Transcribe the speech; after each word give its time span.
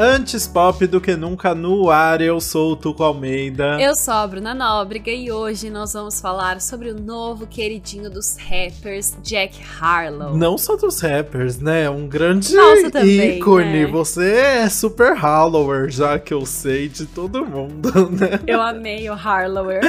Antes 0.00 0.46
pop 0.46 0.86
do 0.86 1.00
que 1.00 1.16
nunca 1.16 1.56
no 1.56 1.90
ar, 1.90 2.20
eu 2.20 2.40
sou 2.40 2.70
o 2.70 2.76
Tuco 2.76 3.02
Almeida. 3.02 3.80
Eu 3.80 3.96
sou 3.96 4.14
a 4.14 4.24
Bruna 4.28 4.54
Nóbrega 4.54 5.10
e 5.10 5.32
hoje 5.32 5.70
nós 5.70 5.92
vamos 5.92 6.20
falar 6.20 6.60
sobre 6.60 6.90
o 6.90 6.94
novo 6.94 7.48
queridinho 7.48 8.08
dos 8.08 8.36
rappers, 8.36 9.16
Jack 9.24 9.58
Harlow. 9.80 10.36
Não 10.36 10.56
só 10.56 10.76
dos 10.76 11.00
rappers, 11.00 11.58
né? 11.58 11.90
Um 11.90 12.06
grande 12.06 12.54
Nossa, 12.54 12.92
também, 12.92 13.38
ícone. 13.38 13.86
né? 13.86 13.86
Você 13.86 14.34
é 14.34 14.68
super 14.68 15.14
Harlower, 15.16 15.90
já 15.90 16.16
que 16.16 16.32
eu 16.32 16.46
sei 16.46 16.88
de 16.88 17.04
todo 17.04 17.44
mundo, 17.44 17.90
né? 18.08 18.38
Eu 18.46 18.62
amei 18.62 19.10
o 19.10 19.14
Harlower. 19.14 19.80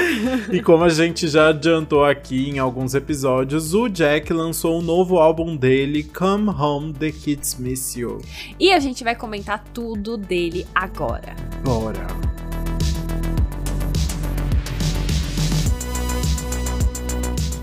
E 0.52 0.60
como 0.60 0.86
a 0.86 0.90
gente 0.90 1.28
já 1.28 1.50
adiantou 1.50 2.04
aqui 2.04 2.50
em 2.50 2.58
alguns 2.58 2.96
episódios, 2.96 3.76
o 3.76 3.88
Jack 3.88 4.34
lançou 4.34 4.80
um 4.80 4.82
novo 4.82 5.20
álbum 5.20 5.56
dele, 5.56 6.02
Come 6.04 6.50
Home, 6.50 6.94
The 6.94 7.12
Kids 7.12 7.60
Miss 7.60 7.96
You. 7.96 8.20
e 8.60 8.72
a 8.74 8.80
gente 8.80 9.04
vai 9.04 9.14
comentar 9.14 9.64
tudo 9.72 9.99
dele 10.18 10.66
agora. 10.74 11.36
Bora! 11.64 12.19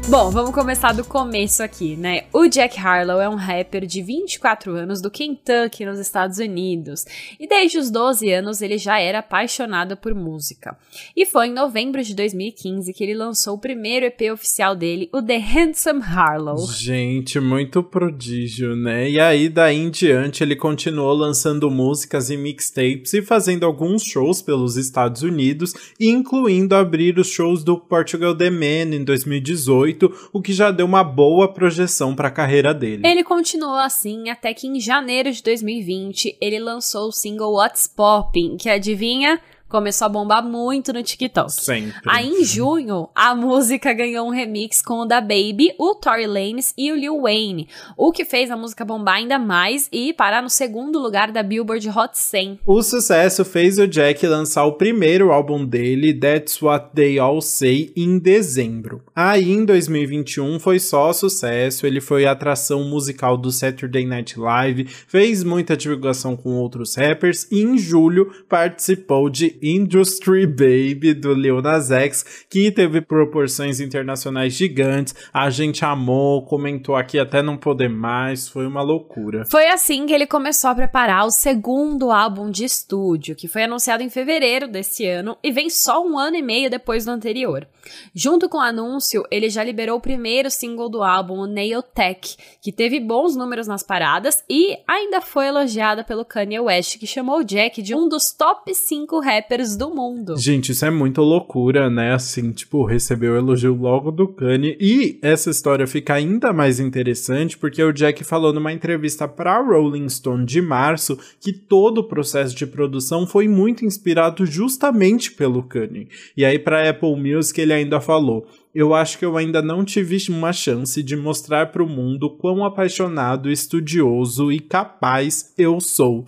Bom, 0.09 0.30
vamos 0.30 0.52
começar 0.52 0.92
do 0.92 1.05
começo 1.05 1.65
aqui, 1.65 1.96
né? 1.96 2.27
O 2.33 2.47
Jack 2.47 2.78
Harlow 2.78 3.20
é 3.20 3.28
um 3.28 3.34
rapper 3.34 3.84
de 3.84 4.01
24 4.01 4.73
anos 4.73 5.02
do 5.02 5.10
Kentucky, 5.10 5.84
nos 5.84 5.98
Estados 5.98 6.38
Unidos. 6.38 7.05
E 7.41 7.48
desde 7.48 7.77
os 7.77 7.91
12 7.91 8.30
anos 8.30 8.62
ele 8.62 8.78
já 8.78 9.00
era 9.00 9.19
apaixonado 9.19 9.97
por 9.97 10.14
música. 10.14 10.78
E 11.16 11.27
foi 11.27 11.48
em 11.48 11.52
novembro 11.52 12.05
de 12.05 12.14
2015 12.14 12.92
que 12.92 13.02
ele 13.02 13.14
lançou 13.14 13.56
o 13.56 13.59
primeiro 13.59 14.06
EP 14.06 14.33
oficial 14.33 14.77
dele, 14.77 15.11
o 15.12 15.20
The 15.20 15.38
Handsome 15.38 16.00
Harlow. 16.00 16.69
Gente, 16.69 17.41
muito 17.41 17.83
prodígio, 17.83 18.77
né? 18.77 19.11
E 19.11 19.19
aí, 19.19 19.48
daí 19.48 19.77
em 19.77 19.91
diante, 19.91 20.41
ele 20.41 20.55
continuou 20.55 21.14
lançando 21.14 21.69
músicas 21.69 22.31
e 22.31 22.36
mixtapes 22.36 23.12
e 23.12 23.22
fazendo 23.22 23.66
alguns 23.66 24.05
shows 24.05 24.41
pelos 24.41 24.77
Estados 24.77 25.22
Unidos, 25.22 25.75
incluindo 25.98 26.77
abrir 26.77 27.19
os 27.19 27.27
shows 27.27 27.64
do 27.64 27.77
Portugal 27.77 28.36
The 28.36 28.50
Man 28.50 28.94
em 28.94 29.03
2018, 29.03 29.95
o 30.33 30.42
que 30.42 30.52
já 30.52 30.70
deu 30.70 30.86
uma 30.86 31.02
boa 31.02 31.52
projeção 31.52 32.14
para 32.14 32.28
a 32.28 32.30
carreira 32.30 32.72
dele. 32.75 33.06
Ele 33.06 33.25
continuou 33.25 33.77
assim 33.77 34.28
até 34.28 34.53
que 34.53 34.66
em 34.66 34.80
janeiro 34.80 35.30
de 35.30 35.42
2020 35.42 36.36
ele 36.41 36.58
lançou 36.58 37.08
o 37.08 37.12
single 37.12 37.55
What's 37.55 37.86
Poppin', 37.86 38.56
que 38.56 38.69
adivinha? 38.69 39.41
Começou 39.77 40.06
a 40.06 40.08
bombar 40.08 40.42
muito 40.42 40.91
no 40.91 41.02
TikTok. 41.02 41.52
Sempre. 41.52 42.00
Aí 42.06 42.27
em 42.27 42.42
junho, 42.42 43.10
a 43.14 43.34
música 43.34 43.92
ganhou 43.92 44.27
um 44.27 44.30
remix 44.30 44.80
com 44.80 45.00
o 45.00 45.05
da 45.05 45.20
Baby, 45.20 45.74
o 45.78 45.94
Tory 45.94 46.27
Lanez 46.27 46.72
e 46.78 46.91
o 46.91 46.96
Lil 46.96 47.20
Wayne, 47.20 47.69
o 47.94 48.10
que 48.10 48.24
fez 48.24 48.50
a 48.50 48.56
música 48.56 48.86
bombar 48.86 49.16
ainda 49.16 49.38
mais 49.38 49.86
e 49.92 50.14
parar 50.14 50.42
no 50.42 50.48
segundo 50.48 50.98
lugar 50.98 51.30
da 51.30 51.42
Billboard 51.42 51.91
Hot 51.91 52.16
100. 52.16 52.60
O 52.64 52.82
sucesso 52.82 53.44
fez 53.44 53.78
o 53.78 53.86
Jack 53.86 54.27
lançar 54.27 54.64
o 54.64 54.78
primeiro 54.78 55.30
álbum 55.30 55.62
dele, 55.62 56.14
That's 56.14 56.62
What 56.62 56.94
They 56.94 57.19
All 57.19 57.42
Say, 57.42 57.92
em 57.94 58.19
dezembro. 58.19 59.02
Aí 59.14 59.52
em 59.52 59.62
2021 59.62 60.58
foi 60.58 60.78
só 60.78 61.12
sucesso, 61.12 61.86
ele 61.86 62.00
foi 62.00 62.24
atração 62.24 62.82
musical 62.84 63.36
do 63.36 63.52
Saturday 63.52 64.06
Night 64.06 64.41
Live, 64.41 64.86
fez 65.06 65.44
muita 65.44 65.77
divulgação 65.77 66.34
com 66.34 66.54
outros 66.54 66.94
rappers 66.94 67.47
e 67.52 67.60
em 67.60 67.77
julho 67.77 68.32
participou 68.48 69.28
de 69.28 69.58
Industry 69.75 70.47
Baby 70.47 71.12
do 71.14 71.34
Lil 71.34 71.61
Nas 71.61 71.91
X, 71.91 72.47
que 72.48 72.70
teve 72.70 73.00
proporções 73.00 73.81
internacionais 73.81 74.53
gigantes. 74.53 75.14
A 75.33 75.50
gente 75.50 75.84
amou, 75.84 76.45
comentou 76.45 76.95
aqui 76.95 77.19
até 77.19 77.42
não 77.42 77.56
poder 77.56 77.89
mais, 77.89 78.48
foi 78.48 78.67
uma 78.67 78.83
loucura. 78.83 79.44
Foi 79.50 79.67
assim 79.69 80.06
que 80.06 80.12
ele 80.12 80.27
começou 80.27 80.71
a 80.71 80.75
preparar 80.75 81.27
o 81.27 81.31
segundo 81.31 82.12
álbum 82.12 82.50
de 82.50 82.65
estúdio, 82.65 83.34
que 83.34 83.49
foi 83.49 83.65
anunciado 83.65 84.03
em 84.03 84.10
fevereiro 84.10 84.69
desse 84.69 85.04
ano 85.04 85.37
e 85.43 85.50
vem 85.50 85.69
só 85.69 86.06
um 86.06 86.16
ano 86.19 86.37
e 86.37 86.43
meio 86.43 86.71
depois 86.71 87.04
do 87.04 87.10
anterior. 87.10 87.66
Junto 88.15 88.48
com 88.48 88.59
o 88.59 88.60
anúncio, 88.60 89.25
ele 89.31 89.48
já 89.48 89.65
liberou 89.65 89.98
o 89.98 90.00
primeiro 90.00 90.50
single 90.50 90.88
do 90.88 91.03
álbum, 91.03 91.41
o 91.41 91.47
Nail 91.47 91.83
Tech, 91.83 92.37
que 92.60 92.72
teve 92.72 93.00
bons 93.00 93.34
números 93.34 93.66
nas 93.66 93.83
paradas 93.83 94.44
e 94.48 94.77
ainda 94.87 95.21
foi 95.21 95.47
elogiada 95.47 96.04
pelo 96.04 96.25
Kanye 96.25 96.60
West, 96.60 96.98
que 96.98 97.06
chamou 97.06 97.43
Jack 97.43 97.83
de 97.83 97.94
um 97.94 98.09
dos 98.09 98.33
top 98.37 98.75
5 98.75 99.21
rappers 99.21 99.46
do 99.77 99.95
mundo. 99.95 100.37
Gente, 100.37 100.73
isso 100.73 100.84
é 100.84 100.91
muito 100.91 101.21
loucura, 101.21 101.89
né? 101.89 102.12
Assim, 102.12 102.51
tipo, 102.51 102.84
recebeu 102.84 103.37
elogio 103.37 103.75
logo 103.75 104.11
do 104.11 104.27
Kanye. 104.27 104.77
E 104.81 105.19
essa 105.23 105.51
história 105.51 105.87
fica 105.87 106.15
ainda 106.15 106.53
mais 106.53 106.81
interessante 106.81 107.57
porque 107.57 107.83
o 107.83 107.93
Jack 107.93 108.25
falou 108.25 108.53
numa 108.53 108.73
entrevista 108.73 109.29
pra 109.29 109.62
Rolling 109.62 110.09
Stone 110.09 110.45
de 110.45 110.61
março 110.61 111.19
que 111.41 111.53
todo 111.53 111.99
o 111.99 112.09
processo 112.09 112.55
de 112.55 112.67
produção 112.67 113.27
foi 113.27 113.47
muito 113.47 113.84
inspirado 113.84 114.45
justamente 114.45 115.31
pelo 115.33 115.63
Kanye. 115.63 116.09
E 116.37 116.45
aí 116.45 116.59
pra 116.59 116.89
Apple 116.89 117.17
Music 117.17 117.61
ele 117.61 117.73
ainda 117.73 118.01
falou: 118.01 118.47
eu 118.75 118.93
acho 118.93 119.19
que 119.19 119.25
eu 119.25 119.37
ainda 119.37 119.63
não 119.63 119.84
tive 119.84 120.17
uma 120.28 120.53
chance 120.53 121.03
de 121.03 121.17
mostrar 121.17 121.73
para 121.73 121.83
o 121.83 121.89
mundo 121.89 122.28
quão 122.28 122.63
apaixonado, 122.63 123.51
estudioso 123.51 124.53
e 124.53 124.61
capaz 124.61 125.55
eu 125.57 125.81
sou. 125.81 126.27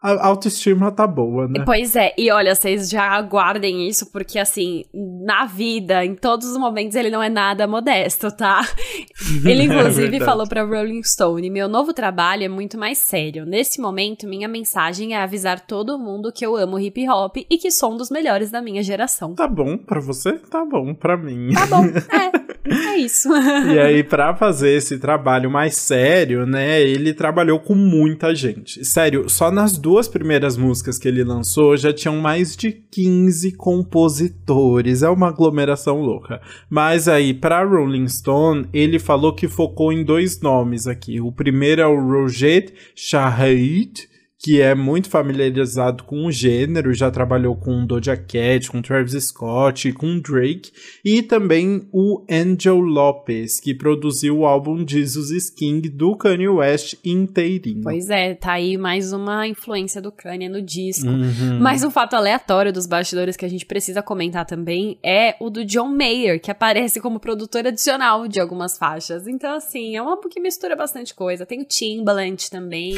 A 0.00 0.28
autoestima 0.28 0.92
tá 0.92 1.08
boa, 1.08 1.48
né? 1.48 1.64
Pois 1.66 1.96
é, 1.96 2.14
e 2.16 2.30
olha, 2.30 2.54
vocês 2.54 2.88
já 2.88 3.02
aguardem 3.02 3.88
isso, 3.88 4.12
porque 4.12 4.38
assim, 4.38 4.84
na 4.94 5.44
vida, 5.44 6.04
em 6.04 6.14
todos 6.14 6.46
os 6.46 6.56
momentos, 6.56 6.94
ele 6.94 7.10
não 7.10 7.20
é 7.20 7.28
nada 7.28 7.66
modesto, 7.66 8.30
tá? 8.30 8.60
Ele, 9.44 9.64
inclusive, 9.64 10.08
verdade. 10.08 10.24
falou 10.24 10.48
pra 10.48 10.62
Rolling 10.62 11.02
Stone: 11.02 11.50
meu 11.50 11.68
novo 11.68 11.92
trabalho 11.92 12.44
é 12.44 12.48
muito 12.48 12.78
mais 12.78 12.98
sério. 12.98 13.44
Nesse 13.44 13.80
momento, 13.80 14.26
minha 14.26 14.46
mensagem 14.46 15.14
é 15.14 15.20
avisar 15.20 15.60
todo 15.60 15.98
mundo 15.98 16.32
que 16.32 16.46
eu 16.46 16.56
amo 16.56 16.78
hip 16.78 17.08
hop 17.08 17.36
e 17.36 17.58
que 17.58 17.70
sou 17.70 17.92
um 17.92 17.96
dos 17.96 18.10
melhores 18.10 18.50
da 18.50 18.62
minha 18.62 18.82
geração. 18.82 19.34
Tá 19.34 19.48
bom 19.48 19.76
pra 19.76 20.00
você? 20.00 20.34
Tá 20.38 20.64
bom 20.64 20.94
pra 20.94 21.16
mim. 21.16 21.52
Tá 21.52 21.66
bom, 21.66 21.84
é, 21.84 22.30
é 22.94 22.96
isso. 22.96 23.28
E 23.34 23.78
aí, 23.78 24.04
pra 24.04 24.34
fazer 24.34 24.70
esse 24.70 24.98
trabalho 24.98 25.50
mais 25.50 25.76
sério, 25.76 26.46
né, 26.46 26.80
ele 26.80 27.12
trabalhou 27.12 27.58
com 27.58 27.74
muita 27.74 28.34
gente. 28.34 28.84
Sério, 28.84 29.28
só 29.28 29.50
nas 29.50 29.76
duas 29.76 29.87
primeiras 30.08 30.56
músicas 30.56 30.98
que 30.98 31.08
ele 31.08 31.24
lançou 31.24 31.76
já 31.76 31.92
tinham 31.92 32.16
mais 32.16 32.56
de 32.56 32.72
15 32.72 33.52
compositores. 33.52 35.02
É 35.02 35.08
uma 35.08 35.28
aglomeração 35.28 36.00
louca. 36.00 36.40
Mas 36.68 37.08
aí, 37.08 37.32
pra 37.32 37.64
Rolling 37.64 38.08
Stone, 38.08 38.68
ele 38.72 38.98
falou 38.98 39.34
que 39.34 39.48
focou 39.48 39.92
em 39.92 40.04
dois 40.04 40.40
nomes 40.40 40.86
aqui. 40.86 41.20
O 41.20 41.32
primeiro 41.32 41.80
é 41.80 41.86
o 41.86 42.00
Roget 42.00 42.72
Shahid, 42.94 44.08
que 44.38 44.60
é 44.60 44.74
muito 44.74 45.10
familiarizado 45.10 46.04
com 46.04 46.26
o 46.26 46.30
gênero, 46.30 46.94
já 46.94 47.10
trabalhou 47.10 47.56
com 47.56 47.84
Doja 47.84 48.16
Cat, 48.16 48.70
com 48.70 48.80
Travis 48.80 49.24
Scott, 49.24 49.92
com 49.92 50.20
Drake, 50.20 50.70
e 51.04 51.22
também 51.22 51.88
o 51.92 52.24
Angel 52.30 52.78
Lopez, 52.78 53.58
que 53.58 53.74
produziu 53.74 54.38
o 54.38 54.46
álbum 54.46 54.86
Jesus 54.86 55.30
is 55.30 55.50
King 55.50 55.88
do 55.88 56.16
Kanye 56.16 56.48
West 56.48 56.94
inteirinho. 57.04 57.82
Pois 57.82 58.08
é, 58.10 58.34
tá 58.34 58.52
aí 58.52 58.76
mais 58.76 59.12
uma 59.12 59.46
influência 59.46 60.00
do 60.00 60.12
Kanye 60.12 60.48
no 60.48 60.62
disco. 60.62 61.08
Uhum. 61.08 61.58
Mas 61.60 61.82
um 61.82 61.90
fato 61.90 62.14
aleatório 62.14 62.72
dos 62.72 62.86
bastidores 62.86 63.36
que 63.36 63.44
a 63.44 63.48
gente 63.48 63.66
precisa 63.66 64.02
comentar 64.02 64.46
também 64.46 64.98
é 65.02 65.34
o 65.40 65.50
do 65.50 65.64
John 65.64 65.88
Mayer, 65.88 66.40
que 66.40 66.50
aparece 66.50 67.00
como 67.00 67.18
produtor 67.18 67.66
adicional 67.66 68.28
de 68.28 68.38
algumas 68.38 68.78
faixas. 68.78 69.26
Então, 69.26 69.56
assim, 69.56 69.96
é 69.96 70.02
um 70.02 70.08
álbum 70.08 70.28
que 70.28 70.40
mistura 70.40 70.76
bastante 70.76 71.12
coisa. 71.12 71.44
Tem 71.44 71.60
o 71.60 71.64
Timbaland 71.64 72.48
também. 72.50 72.94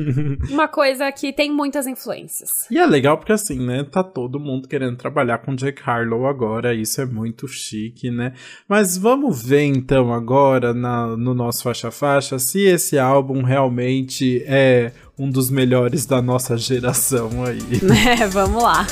uma 0.50 0.66
coisa 0.78 1.10
que 1.10 1.32
tem 1.32 1.50
muitas 1.50 1.88
influências. 1.88 2.64
E 2.70 2.78
é 2.78 2.86
legal 2.86 3.18
porque 3.18 3.32
assim, 3.32 3.58
né, 3.58 3.82
tá 3.82 4.04
todo 4.04 4.38
mundo 4.38 4.68
querendo 4.68 4.96
trabalhar 4.96 5.38
com 5.38 5.56
Jack 5.56 5.82
Harlow 5.84 6.24
agora, 6.24 6.72
isso 6.72 7.00
é 7.00 7.04
muito 7.04 7.48
chique, 7.48 8.12
né? 8.12 8.32
Mas 8.68 8.96
vamos 8.96 9.42
ver 9.42 9.64
então 9.64 10.12
agora 10.14 10.72
na, 10.72 11.16
no 11.16 11.34
nosso 11.34 11.64
faixa 11.64 11.90
faixa 11.90 12.38
se 12.38 12.60
esse 12.60 12.96
álbum 12.96 13.42
realmente 13.42 14.44
é 14.46 14.92
um 15.18 15.28
dos 15.28 15.50
melhores 15.50 16.06
da 16.06 16.22
nossa 16.22 16.56
geração 16.56 17.44
aí. 17.44 17.58
É, 18.08 18.26
vamos 18.28 18.62
lá. 18.62 18.86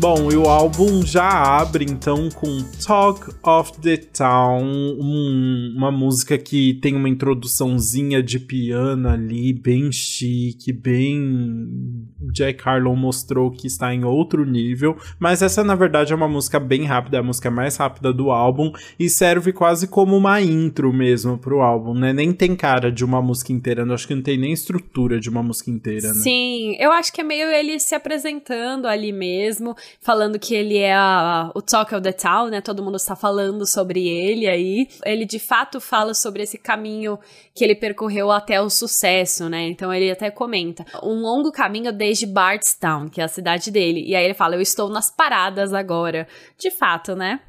Bom, 0.00 0.32
e 0.32 0.34
o 0.36 0.44
álbum 0.48 1.04
já 1.04 1.28
abre 1.28 1.84
então 1.84 2.30
com 2.30 2.62
Talk 2.86 3.30
of 3.46 3.78
the 3.82 3.98
Town, 3.98 4.64
um- 4.98 5.74
uma 5.76 5.92
música 5.92 6.38
que 6.38 6.72
tem 6.80 6.96
uma 6.96 7.06
introduçãozinha 7.08 8.22
de 8.22 8.40
piano 8.40 9.06
ali, 9.10 9.52
bem 9.52 9.92
chique, 9.92 10.72
bem. 10.72 12.08
Jack 12.32 12.66
Harlow 12.66 12.94
mostrou 12.96 13.50
que 13.50 13.66
está 13.66 13.94
em 13.94 14.04
outro 14.04 14.44
nível, 14.44 14.96
mas 15.18 15.42
essa 15.42 15.64
na 15.64 15.74
verdade 15.74 16.12
é 16.12 16.16
uma 16.16 16.28
música 16.28 16.60
bem 16.60 16.84
rápida, 16.84 17.16
é 17.16 17.20
a 17.20 17.22
música 17.22 17.50
mais 17.50 17.76
rápida 17.76 18.12
do 18.12 18.30
álbum 18.30 18.72
e 18.98 19.08
serve 19.08 19.52
quase 19.52 19.86
como 19.86 20.16
uma 20.16 20.40
intro 20.40 20.92
mesmo 20.92 21.38
pro 21.38 21.60
álbum, 21.60 21.94
né? 21.94 22.12
Nem 22.12 22.32
tem 22.32 22.54
cara 22.54 22.90
de 22.90 23.04
uma 23.04 23.22
música 23.22 23.52
inteira, 23.52 23.82
eu 23.82 23.94
acho 23.94 24.06
que 24.06 24.14
não 24.14 24.22
tem 24.22 24.38
nem 24.38 24.52
estrutura 24.52 25.18
de 25.18 25.28
uma 25.28 25.42
música 25.42 25.70
inteira, 25.70 26.08
né? 26.08 26.14
Sim, 26.14 26.76
eu 26.78 26.92
acho 26.92 27.12
que 27.12 27.20
é 27.20 27.24
meio 27.24 27.48
ele 27.48 27.78
se 27.78 27.94
apresentando 27.94 28.86
ali 28.86 29.12
mesmo. 29.12 29.74
falando 30.00 30.38
que 30.38 30.54
ele 30.54 30.78
é 30.78 30.94
a, 30.94 31.50
o 31.54 31.62
talk 31.62 31.94
of 31.94 32.02
the 32.02 32.12
town, 32.12 32.48
né? 32.48 32.60
Todo 32.60 32.82
mundo 32.82 32.96
está 32.96 33.16
falando 33.16 33.66
sobre 33.66 34.08
ele 34.08 34.48
aí. 34.48 34.88
Ele 35.04 35.24
de 35.24 35.38
fato 35.38 35.80
fala 35.80 36.14
sobre 36.14 36.42
esse 36.42 36.58
caminho 36.58 37.18
que 37.54 37.64
ele 37.64 37.74
percorreu 37.74 38.30
até 38.30 38.60
o 38.60 38.70
sucesso, 38.70 39.48
né? 39.48 39.68
Então 39.68 39.92
ele 39.92 40.10
até 40.10 40.30
comenta: 40.30 40.84
um 41.02 41.20
longo 41.20 41.52
caminho 41.52 41.92
desde 42.10 42.26
Bardstown, 42.26 43.08
que 43.08 43.20
é 43.20 43.24
a 43.24 43.28
cidade 43.28 43.70
dele. 43.70 44.02
E 44.04 44.16
aí 44.16 44.24
ele 44.24 44.34
fala: 44.34 44.56
Eu 44.56 44.60
estou 44.60 44.88
nas 44.90 45.10
paradas 45.10 45.72
agora. 45.72 46.26
De 46.58 46.70
fato, 46.70 47.14
né? 47.14 47.40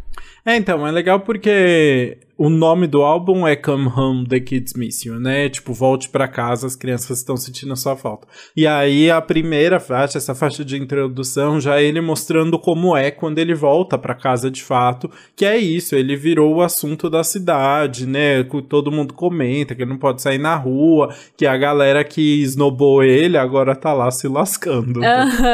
É, 0.46 0.56
então, 0.56 0.86
é 0.86 0.92
legal 0.92 1.20
porque 1.20 2.18
o 2.44 2.50
nome 2.50 2.88
do 2.88 3.04
álbum 3.04 3.48
é 3.48 3.56
Come 3.56 3.88
Home, 3.88 4.26
The 4.28 4.40
Kids 4.40 4.74
Miss 4.74 5.06
You, 5.06 5.20
né? 5.20 5.48
Tipo, 5.48 5.74
volte 5.74 6.10
para 6.10 6.28
casa, 6.28 6.66
as 6.66 6.76
crianças 6.76 7.20
estão 7.20 7.38
sentindo 7.38 7.72
a 7.72 7.76
sua 7.76 7.96
falta. 7.96 8.28
E 8.58 8.66
aí 8.66 9.12
a 9.12 9.22
primeira 9.22 9.80
faixa, 9.80 10.18
essa 10.18 10.34
faixa 10.34 10.66
de 10.66 10.76
introdução, 10.76 11.62
já 11.62 11.80
é 11.80 11.84
ele 11.84 12.02
mostrando 12.02 12.58
como 12.58 12.98
é 12.98 13.12
quando 13.12 13.38
ele 13.38 13.54
volta 13.54 13.96
para 13.96 14.16
casa 14.16 14.50
de 14.50 14.64
fato, 14.64 15.08
que 15.36 15.46
é 15.46 15.56
isso, 15.56 15.96
ele 15.96 16.16
virou 16.16 16.56
o 16.56 16.62
assunto 16.64 17.12
da 17.12 17.24
cidade, 17.24 18.08
né? 18.08 18.44
Todo 18.68 18.92
mundo 18.92 19.14
comenta 19.14 19.76
que 19.76 19.84
ele 19.84 19.92
não 19.92 20.00
pode 20.00 20.20
sair 20.20 20.40
na 20.40 20.56
rua, 20.56 21.14
que 21.38 21.46
a 21.46 21.56
galera 21.56 22.04
que 22.04 22.42
esnobou 22.42 23.04
ele 23.04 23.38
agora 23.38 23.76
tá 23.76 23.94
lá 23.94 24.10
se 24.10 24.28
lascando. 24.28 25.00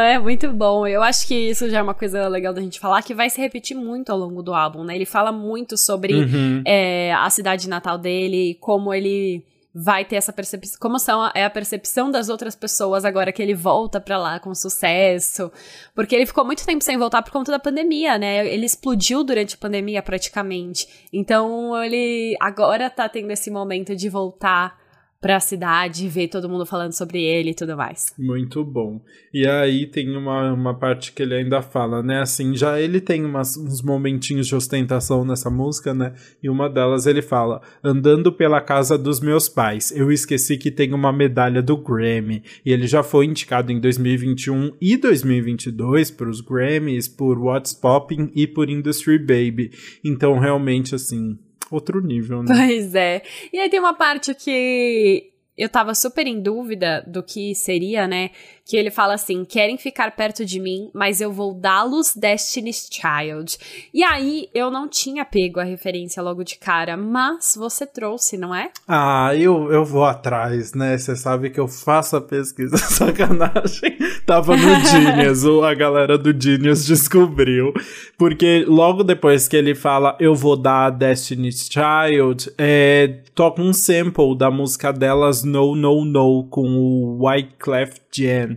É 0.07 0.17
muito 0.19 0.53
bom. 0.53 0.87
Eu 0.87 1.03
acho 1.03 1.27
que 1.27 1.35
isso 1.35 1.69
já 1.69 1.79
é 1.79 1.81
uma 1.81 1.93
coisa 1.93 2.29
legal 2.29 2.53
da 2.53 2.61
gente 2.61 2.79
falar, 2.79 3.01
que 3.01 3.13
vai 3.13 3.29
se 3.29 3.41
repetir 3.41 3.75
muito 3.75 4.09
ao 4.09 4.17
longo 4.17 4.41
do 4.41 4.53
álbum, 4.53 4.76
né? 4.83 4.95
Ele 4.95 5.05
fala 5.05 5.31
muito 5.31 5.77
sobre 5.77 6.13
uhum. 6.13 6.61
é, 6.65 7.07
é, 7.07 7.13
a 7.13 7.29
cidade 7.29 7.67
natal 7.67 7.97
dele, 7.97 8.57
como 8.59 8.93
ele 8.93 9.43
vai 9.79 10.03
ter 10.03 10.15
essa 10.15 10.33
percepção, 10.33 10.79
como 10.79 10.97
são, 10.97 11.29
é 11.35 11.45
a 11.45 11.49
percepção 11.49 12.09
das 12.09 12.29
outras 12.29 12.55
pessoas 12.55 13.05
agora 13.05 13.31
que 13.31 13.41
ele 13.41 13.53
volta 13.53 14.01
para 14.01 14.17
lá 14.17 14.39
com 14.39 14.55
sucesso, 14.55 15.51
porque 15.93 16.15
ele 16.15 16.25
ficou 16.25 16.43
muito 16.43 16.65
tempo 16.65 16.83
sem 16.83 16.97
voltar 16.97 17.21
por 17.21 17.31
conta 17.31 17.51
da 17.51 17.59
pandemia, 17.59 18.17
né? 18.17 18.47
Ele 18.47 18.65
explodiu 18.65 19.23
durante 19.23 19.53
a 19.53 19.57
pandemia 19.57 20.01
praticamente. 20.01 20.87
Então 21.13 21.81
ele 21.83 22.35
agora 22.39 22.89
tá 22.89 23.07
tendo 23.07 23.31
esse 23.31 23.51
momento 23.51 23.95
de 23.95 24.09
voltar 24.09 24.86
pra 25.19 25.39
cidade 25.39 26.07
ver 26.07 26.27
todo 26.27 26.47
mundo 26.47 26.65
falando 26.65 26.93
sobre 26.93 27.23
ele 27.23 27.51
e 27.51 27.55
tudo 27.55 27.75
mais. 27.75 28.13
Muito 28.17 28.63
bom. 28.63 29.01
E 29.33 29.47
aí 29.47 29.87
tem 29.87 30.15
uma, 30.15 30.53
uma 30.53 30.73
parte 30.77 31.11
que 31.11 31.23
ele 31.23 31.33
ainda 31.33 31.61
fala, 31.61 32.03
né? 32.03 32.21
Assim, 32.21 32.55
já 32.55 32.79
ele 32.79 33.01
tem 33.01 33.25
umas, 33.25 33.57
uns 33.57 33.81
momentinhos 33.81 34.47
de 34.47 34.55
ostentação 34.55 35.25
nessa 35.25 35.49
música, 35.49 35.93
né? 35.93 36.13
E 36.41 36.49
uma 36.49 36.69
delas 36.69 37.05
ele 37.07 37.21
fala: 37.21 37.61
Andando 37.83 38.31
pela 38.31 38.61
casa 38.61 38.97
dos 38.97 39.19
meus 39.19 39.49
pais, 39.49 39.91
eu 39.91 40.11
esqueci 40.11 40.57
que 40.57 40.71
tem 40.71 40.93
uma 40.93 41.11
medalha 41.11 41.61
do 41.61 41.77
Grammy. 41.77 42.43
E 42.65 42.71
ele 42.71 42.87
já 42.87 43.01
foi 43.01 43.25
indicado 43.25 43.71
em 43.71 43.79
2021 43.79 44.73
e 44.79 44.97
2022 44.97 46.11
para 46.11 46.29
os 46.29 46.41
Grammys, 46.41 47.07
por 47.07 47.39
What's 47.39 47.73
Popping 47.73 48.31
e 48.35 48.45
por 48.45 48.69
Industry 48.69 49.17
Baby. 49.17 49.71
Então, 50.03 50.37
realmente, 50.37 50.93
assim, 50.93 51.37
outro 51.71 52.01
nível, 52.01 52.43
né? 52.43 52.53
Pois 52.55 52.95
é. 52.95 53.21
E 53.51 53.59
aí 53.59 53.69
tem 53.69 53.79
uma 53.79 53.93
parte 53.93 54.33
que 54.33 55.31
eu 55.57 55.67
tava 55.67 55.95
super 55.95 56.27
em 56.27 56.39
dúvida 56.39 57.03
do 57.07 57.23
que 57.23 57.55
seria, 57.55 58.07
né? 58.07 58.29
Que 58.67 58.75
ele 58.75 58.91
fala 58.91 59.13
assim: 59.13 59.45
querem 59.45 59.77
ficar 59.77 60.15
perto 60.15 60.45
de 60.45 60.59
mim, 60.59 60.89
mas 60.93 61.21
eu 61.21 61.31
vou 61.31 61.53
dá-los 61.53 62.13
Destiny's 62.15 62.89
Child. 62.91 63.57
E 63.93 64.03
aí 64.03 64.49
eu 64.53 64.69
não 64.69 64.87
tinha 64.87 65.23
pego 65.23 65.59
a 65.59 65.63
referência 65.63 66.21
logo 66.21 66.43
de 66.43 66.57
cara, 66.57 66.97
mas 66.97 67.55
você 67.57 67.85
trouxe, 67.85 68.37
não 68.37 68.53
é? 68.53 68.69
Ah, 68.87 69.31
eu, 69.35 69.71
eu 69.71 69.85
vou 69.85 70.03
atrás, 70.03 70.73
né? 70.73 70.97
Você 70.97 71.15
sabe 71.15 71.49
que 71.49 71.59
eu 71.59 71.67
faço 71.67 72.17
a 72.17 72.21
pesquisa, 72.21 72.75
sacanagem. 72.77 73.97
Tava 74.25 74.57
no 74.57 74.75
Genius, 74.85 75.45
a 75.63 75.73
galera 75.73 76.17
do 76.17 76.37
Genius 76.37 76.85
descobriu. 76.85 77.73
Porque 78.17 78.65
logo 78.67 79.03
depois 79.03 79.47
que 79.47 79.55
ele 79.55 79.73
fala 79.73 80.17
eu 80.19 80.35
vou 80.35 80.57
dar 80.57 80.89
Destiny's 80.89 81.69
Child, 81.71 82.51
é, 82.57 83.21
toca 83.33 83.61
um 83.61 83.71
sample 83.71 84.37
da 84.37 84.51
música 84.51 84.91
delas 84.91 85.43
No 85.43 85.75
No 85.75 86.03
No 86.03 86.43
com 86.49 86.67
o 86.67 87.23
Wyclef 87.23 88.01
Jean 88.11 88.56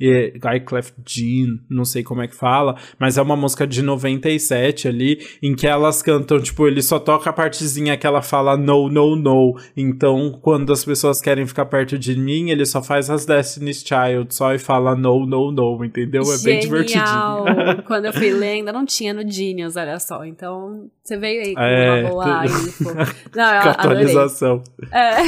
e 0.00 0.32
Wyclef 0.44 0.92
Jean, 1.06 1.58
não 1.68 1.84
sei 1.84 2.02
como 2.02 2.22
é 2.22 2.28
que 2.28 2.34
fala, 2.34 2.76
mas 2.98 3.18
é 3.18 3.22
uma 3.22 3.36
música 3.36 3.66
de 3.66 3.82
97 3.82 4.88
ali, 4.88 5.18
em 5.42 5.54
que 5.54 5.66
elas 5.66 6.02
cantam, 6.02 6.40
tipo, 6.40 6.66
ele 6.66 6.82
só 6.82 6.98
toca 6.98 7.30
a 7.30 7.32
partezinha 7.32 7.96
que 7.96 8.06
ela 8.06 8.22
fala 8.22 8.56
no, 8.56 8.88
no, 8.88 9.16
no. 9.16 9.60
Então, 9.76 10.38
quando 10.40 10.72
as 10.72 10.84
pessoas 10.84 11.20
querem 11.20 11.46
ficar 11.46 11.66
perto 11.66 11.98
de 11.98 12.16
mim, 12.16 12.50
ele 12.50 12.64
só 12.64 12.82
faz 12.82 13.10
as 13.10 13.26
Destiny's 13.26 13.84
Child 13.86 14.34
só 14.34 14.54
e 14.54 14.58
fala 14.58 14.94
no, 14.96 15.26
no, 15.26 15.52
no, 15.52 15.84
entendeu? 15.84 16.22
É 16.22 16.36
Genial. 16.36 16.42
bem 16.44 16.60
divertidinho. 16.60 17.50
quando 17.86 18.06
eu 18.06 18.12
fui 18.12 18.30
ler, 18.30 18.52
ainda 18.52 18.72
não 18.72 18.84
tinha 18.84 19.12
no 19.12 19.28
Genius, 19.28 19.76
olha 19.76 19.98
só. 19.98 20.24
Então, 20.24 20.88
você 21.02 21.16
veio 21.16 21.42
aí 21.42 21.54
com 21.54 21.60
é, 21.60 22.02
uma 22.02 22.10
boa 22.10 22.44
info. 22.46 22.84
Não, 23.34 23.44
atualização. 23.44 24.62
É. 24.92 25.22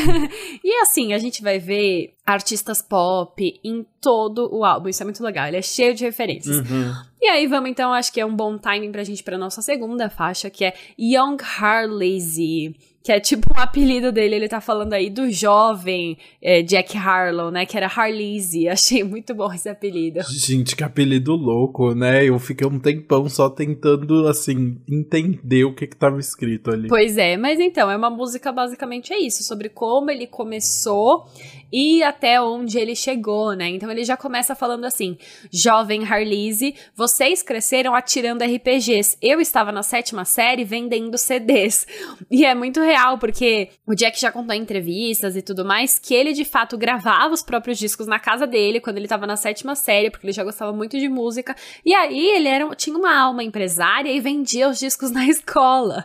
E 0.63 0.81
assim, 0.81 1.13
a 1.13 1.19
gente 1.19 1.43
vai 1.43 1.59
ver 1.59 2.15
artistas 2.25 2.81
pop 2.81 3.61
em 3.65 3.85
todo 4.01 4.49
o 4.55 4.62
álbum. 4.65 4.89
Isso 4.89 5.03
é 5.03 5.05
muito 5.05 5.23
legal. 5.23 5.47
Ele 5.47 5.57
é 5.57 5.63
cheio 5.63 5.95
de 5.95 6.05
referências. 6.05 6.57
Uhum. 6.57 6.93
E 7.21 7.27
aí 7.27 7.47
vamos 7.47 7.71
então, 7.71 7.93
acho 7.93 8.13
que 8.13 8.21
é 8.21 8.27
um 8.27 8.35
bom 8.35 8.59
timing 8.59 8.91
pra 8.91 9.05
gente 9.05 9.23
pra 9.23 9.39
nossa 9.39 9.63
segunda 9.63 10.11
faixa, 10.11 10.51
que 10.51 10.65
é 10.65 10.75
Young 10.99 11.37
Harlazy 11.41 12.75
que 13.03 13.11
é 13.11 13.19
tipo 13.19 13.49
um 13.55 13.61
apelido 13.61 14.13
dele, 14.13 14.37
ele 14.37 14.49
tá 14.49 14.61
falando 14.61 14.93
aí 14.93 15.11
do 15.11 15.31
jovem 15.31 16.17
é, 16.41 16.63
Jack 16.63 16.97
Harlow, 16.97 17.51
né, 17.51 17.67
que 17.67 17.77
era 17.77 17.87
Harleasy, 17.87 18.69
achei 18.71 19.03
muito 19.03 19.35
bom 19.35 19.53
esse 19.53 19.69
apelido. 19.69 20.21
Gente, 20.29 20.77
que 20.77 20.85
apelido 20.85 21.35
louco, 21.35 21.95
né, 21.95 22.25
eu 22.25 22.39
fiquei 22.39 22.67
um 22.67 22.79
tempão 22.79 23.29
só 23.29 23.51
tentando, 23.51 24.29
assim, 24.29 24.79
entender 24.89 25.65
o 25.65 25.75
que 25.75 25.87
que 25.87 25.97
tava 25.97 26.21
escrito 26.21 26.71
ali. 26.71 26.89
Pois 26.89 27.19
é, 27.19 27.37
mas 27.37 27.59
então, 27.59 27.91
é 27.91 27.97
uma 27.97 28.11
música 28.11 28.53
basicamente 28.53 29.13
é 29.13 29.19
isso, 29.19 29.43
sobre 29.43 29.69
como 29.69 30.11
ele 30.11 30.27
começou 30.27 31.27
e 31.73 32.03
até 32.03 32.41
onde 32.41 32.79
ele 32.79 32.95
chegou, 32.95 33.55
né, 33.55 33.69
então 33.69 33.91
ele 33.91 34.05
já 34.05 34.17
começa 34.17 34.55
falando 34.55 34.85
assim, 34.85 35.17
jovem 35.51 36.05
Harleasy, 36.05 36.75
vocês 36.95 37.43
cresceram 37.43 37.95
atirando 37.95 38.45
RPGs, 38.45 39.17
eu 39.21 39.41
estava 39.41 39.73
na 39.73 39.83
sétima 39.83 40.25
série 40.25 40.65
vendendo 40.65 41.19
CDs, 41.19 41.87
e 42.31 42.45
é 42.45 42.55
muito 42.55 42.81
real, 42.93 43.19
porque 43.19 43.71
o 43.87 43.95
Jack 43.95 44.21
já 44.21 44.31
contou 44.31 44.55
em 44.55 44.61
entrevistas 44.61 45.37
e 45.37 45.43
tudo 45.43 45.65
mais 45.65 45.99
que 45.99 46.15
ele 46.15 46.33
de 46.33 46.45
fato 46.45 46.77
gravava 46.77 47.33
os 47.33 47.43
próprios 47.43 47.79
discos 47.79 48.07
na 48.07 48.19
casa 48.19 48.47
dele 48.47 48.81
quando 48.81 48.99
ele 48.99 49.09
tava 49.09 49.27
na 49.27 49.37
sétima 49.37 49.75
série, 49.75 50.11
porque 50.11 50.27
ele 50.27 50.33
já 50.33 50.45
gostava 50.45 50.73
muito 50.73 50.99
de 50.99 51.09
música. 51.09 51.55
E 51.85 51.95
aí 51.95 52.31
ele 52.31 52.49
era, 52.49 52.69
tinha 52.77 52.97
uma 52.97 53.19
alma 53.19 53.43
empresária 53.43 54.11
e 54.11 54.21
vendia 54.21 54.69
os 54.69 54.79
discos 54.79 55.11
na 55.13 55.27
escola. 55.27 56.05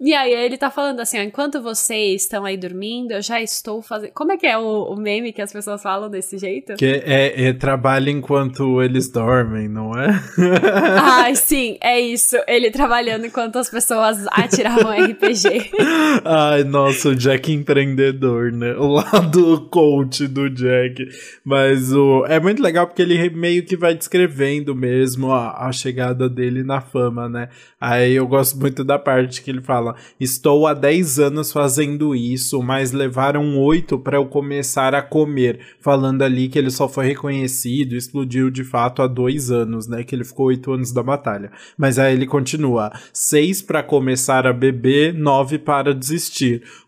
E 0.00 0.14
aí 0.14 0.32
ele 0.32 0.58
tá 0.58 0.70
falando 0.70 1.00
assim: 1.00 1.18
ó, 1.18 1.22
enquanto 1.22 1.62
vocês 1.62 2.22
estão 2.22 2.44
aí 2.44 2.56
dormindo, 2.56 3.12
eu 3.12 3.22
já 3.22 3.40
estou 3.40 3.80
fazendo. 3.82 4.12
Como 4.12 4.32
é 4.32 4.36
que 4.36 4.46
é 4.46 4.58
o, 4.58 4.92
o 4.92 4.96
meme 4.96 5.32
que 5.32 5.42
as 5.42 5.52
pessoas 5.52 5.82
falam 5.82 6.10
desse 6.10 6.38
jeito? 6.38 6.74
Que 6.74 7.02
é, 7.04 7.48
é 7.48 7.52
trabalho 7.52 8.10
enquanto 8.10 8.82
eles 8.82 9.10
dormem, 9.10 9.68
não 9.68 9.92
é? 9.92 10.08
Ai, 11.00 11.34
sim, 11.34 11.78
é 11.80 11.98
isso. 11.98 12.36
Ele 12.46 12.70
trabalhando 12.70 13.26
enquanto 13.26 13.56
as 13.56 13.70
pessoas 13.70 14.26
atiravam 14.30 14.92
RPG. 14.92 15.70
Ai, 16.28 16.64
nossa, 16.64 17.10
o 17.10 17.14
Jack 17.14 17.52
empreendedor, 17.52 18.50
né? 18.50 18.74
O 18.74 18.88
lado 18.88 19.60
coach 19.70 20.26
do 20.26 20.50
Jack. 20.50 21.06
Mas 21.44 21.92
o 21.92 22.26
é 22.26 22.40
muito 22.40 22.60
legal 22.60 22.84
porque 22.84 23.00
ele 23.00 23.30
meio 23.30 23.64
que 23.64 23.76
vai 23.76 23.94
descrevendo 23.94 24.74
mesmo 24.74 25.30
a, 25.30 25.68
a 25.68 25.72
chegada 25.72 26.28
dele 26.28 26.64
na 26.64 26.80
fama, 26.80 27.28
né? 27.28 27.48
Aí 27.80 28.14
eu 28.14 28.26
gosto 28.26 28.58
muito 28.58 28.82
da 28.82 28.98
parte 28.98 29.40
que 29.40 29.50
ele 29.50 29.62
fala: 29.62 29.94
Estou 30.18 30.66
há 30.66 30.74
10 30.74 31.20
anos 31.20 31.52
fazendo 31.52 32.12
isso, 32.12 32.60
mas 32.60 32.90
levaram 32.90 33.56
8 33.56 33.96
para 34.00 34.16
eu 34.16 34.26
começar 34.26 34.96
a 34.96 35.02
comer. 35.02 35.60
Falando 35.80 36.22
ali 36.22 36.48
que 36.48 36.58
ele 36.58 36.70
só 36.70 36.88
foi 36.88 37.06
reconhecido, 37.06 37.94
explodiu 37.94 38.50
de 38.50 38.64
fato 38.64 39.00
há 39.00 39.06
dois 39.06 39.52
anos, 39.52 39.86
né? 39.86 40.02
Que 40.02 40.14
ele 40.14 40.24
ficou 40.24 40.46
8 40.46 40.72
anos 40.72 40.92
da 40.92 41.04
batalha. 41.04 41.52
Mas 41.78 42.00
aí 42.00 42.14
ele 42.14 42.26
continua: 42.26 42.90
6 43.12 43.62
para 43.62 43.82
começar 43.84 44.44
a 44.44 44.52
beber, 44.52 45.14
9 45.14 45.58
para 45.60 45.94
desistir. 45.94 46.15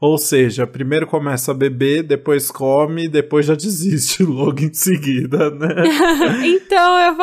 Ou 0.01 0.19
seja, 0.19 0.67
primeiro 0.67 1.07
começa 1.07 1.53
a 1.53 1.55
beber, 1.55 2.03
depois 2.03 2.51
come, 2.51 3.09
depois 3.09 3.47
já 3.47 3.55
desiste 3.55 4.23
logo 4.25 4.61
em 4.61 4.73
seguida, 4.73 5.51
né? 5.51 5.75
então, 6.45 6.99
eu, 7.01 7.17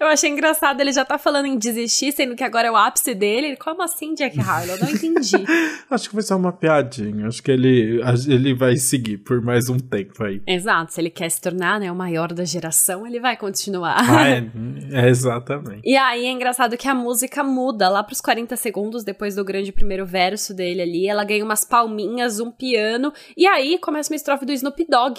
eu 0.00 0.06
achei 0.06 0.30
engraçado, 0.30 0.80
ele 0.80 0.92
já 0.92 1.04
tá 1.04 1.18
falando 1.18 1.46
em 1.46 1.58
desistir, 1.58 2.12
sendo 2.12 2.34
que 2.34 2.44
agora 2.44 2.68
é 2.68 2.70
o 2.70 2.76
ápice 2.76 3.14
dele. 3.14 3.56
Como 3.56 3.82
assim, 3.82 4.14
Jack 4.14 4.38
Harlow? 4.40 4.78
Não 4.78 4.90
entendi. 4.90 5.44
Acho 5.90 6.08
que 6.08 6.14
foi 6.14 6.22
só 6.22 6.36
uma 6.36 6.52
piadinha. 6.52 7.26
Acho 7.26 7.42
que 7.42 7.50
ele, 7.50 8.00
ele 8.28 8.54
vai 8.54 8.76
seguir 8.76 9.18
por 9.18 9.40
mais 9.42 9.68
um 9.68 9.78
tempo 9.78 10.24
aí. 10.24 10.40
Exato. 10.46 10.92
Se 10.92 11.00
ele 11.00 11.10
quer 11.10 11.30
se 11.30 11.40
tornar 11.40 11.80
né, 11.80 11.90
o 11.90 11.96
maior 11.96 12.32
da 12.32 12.44
geração, 12.44 13.06
ele 13.06 13.20
vai 13.20 13.36
continuar. 13.36 13.96
Ah, 13.98 14.28
é, 14.28 14.44
é, 14.92 15.08
exatamente. 15.08 15.80
E 15.84 15.96
aí 15.96 16.26
é 16.26 16.30
engraçado 16.30 16.76
que 16.76 16.88
a 16.88 16.94
música 16.94 17.42
muda 17.42 17.88
lá 17.88 18.02
pros 18.02 18.20
40 18.20 18.56
segundos 18.56 19.04
depois 19.04 19.34
do 19.34 19.44
grande 19.44 19.72
primeiro 19.72 20.06
verso 20.06 20.54
dele 20.54 20.82
ali. 20.82 21.06
Ela 21.06 21.24
ganha 21.24 21.44
umas 21.48 21.64
palminhas, 21.64 22.38
um 22.40 22.50
piano, 22.50 23.12
e 23.36 23.46
aí 23.46 23.78
começa 23.78 24.12
uma 24.12 24.16
estrofe 24.16 24.44
do 24.44 24.52
Snoop 24.52 24.84
Dogg. 24.88 25.18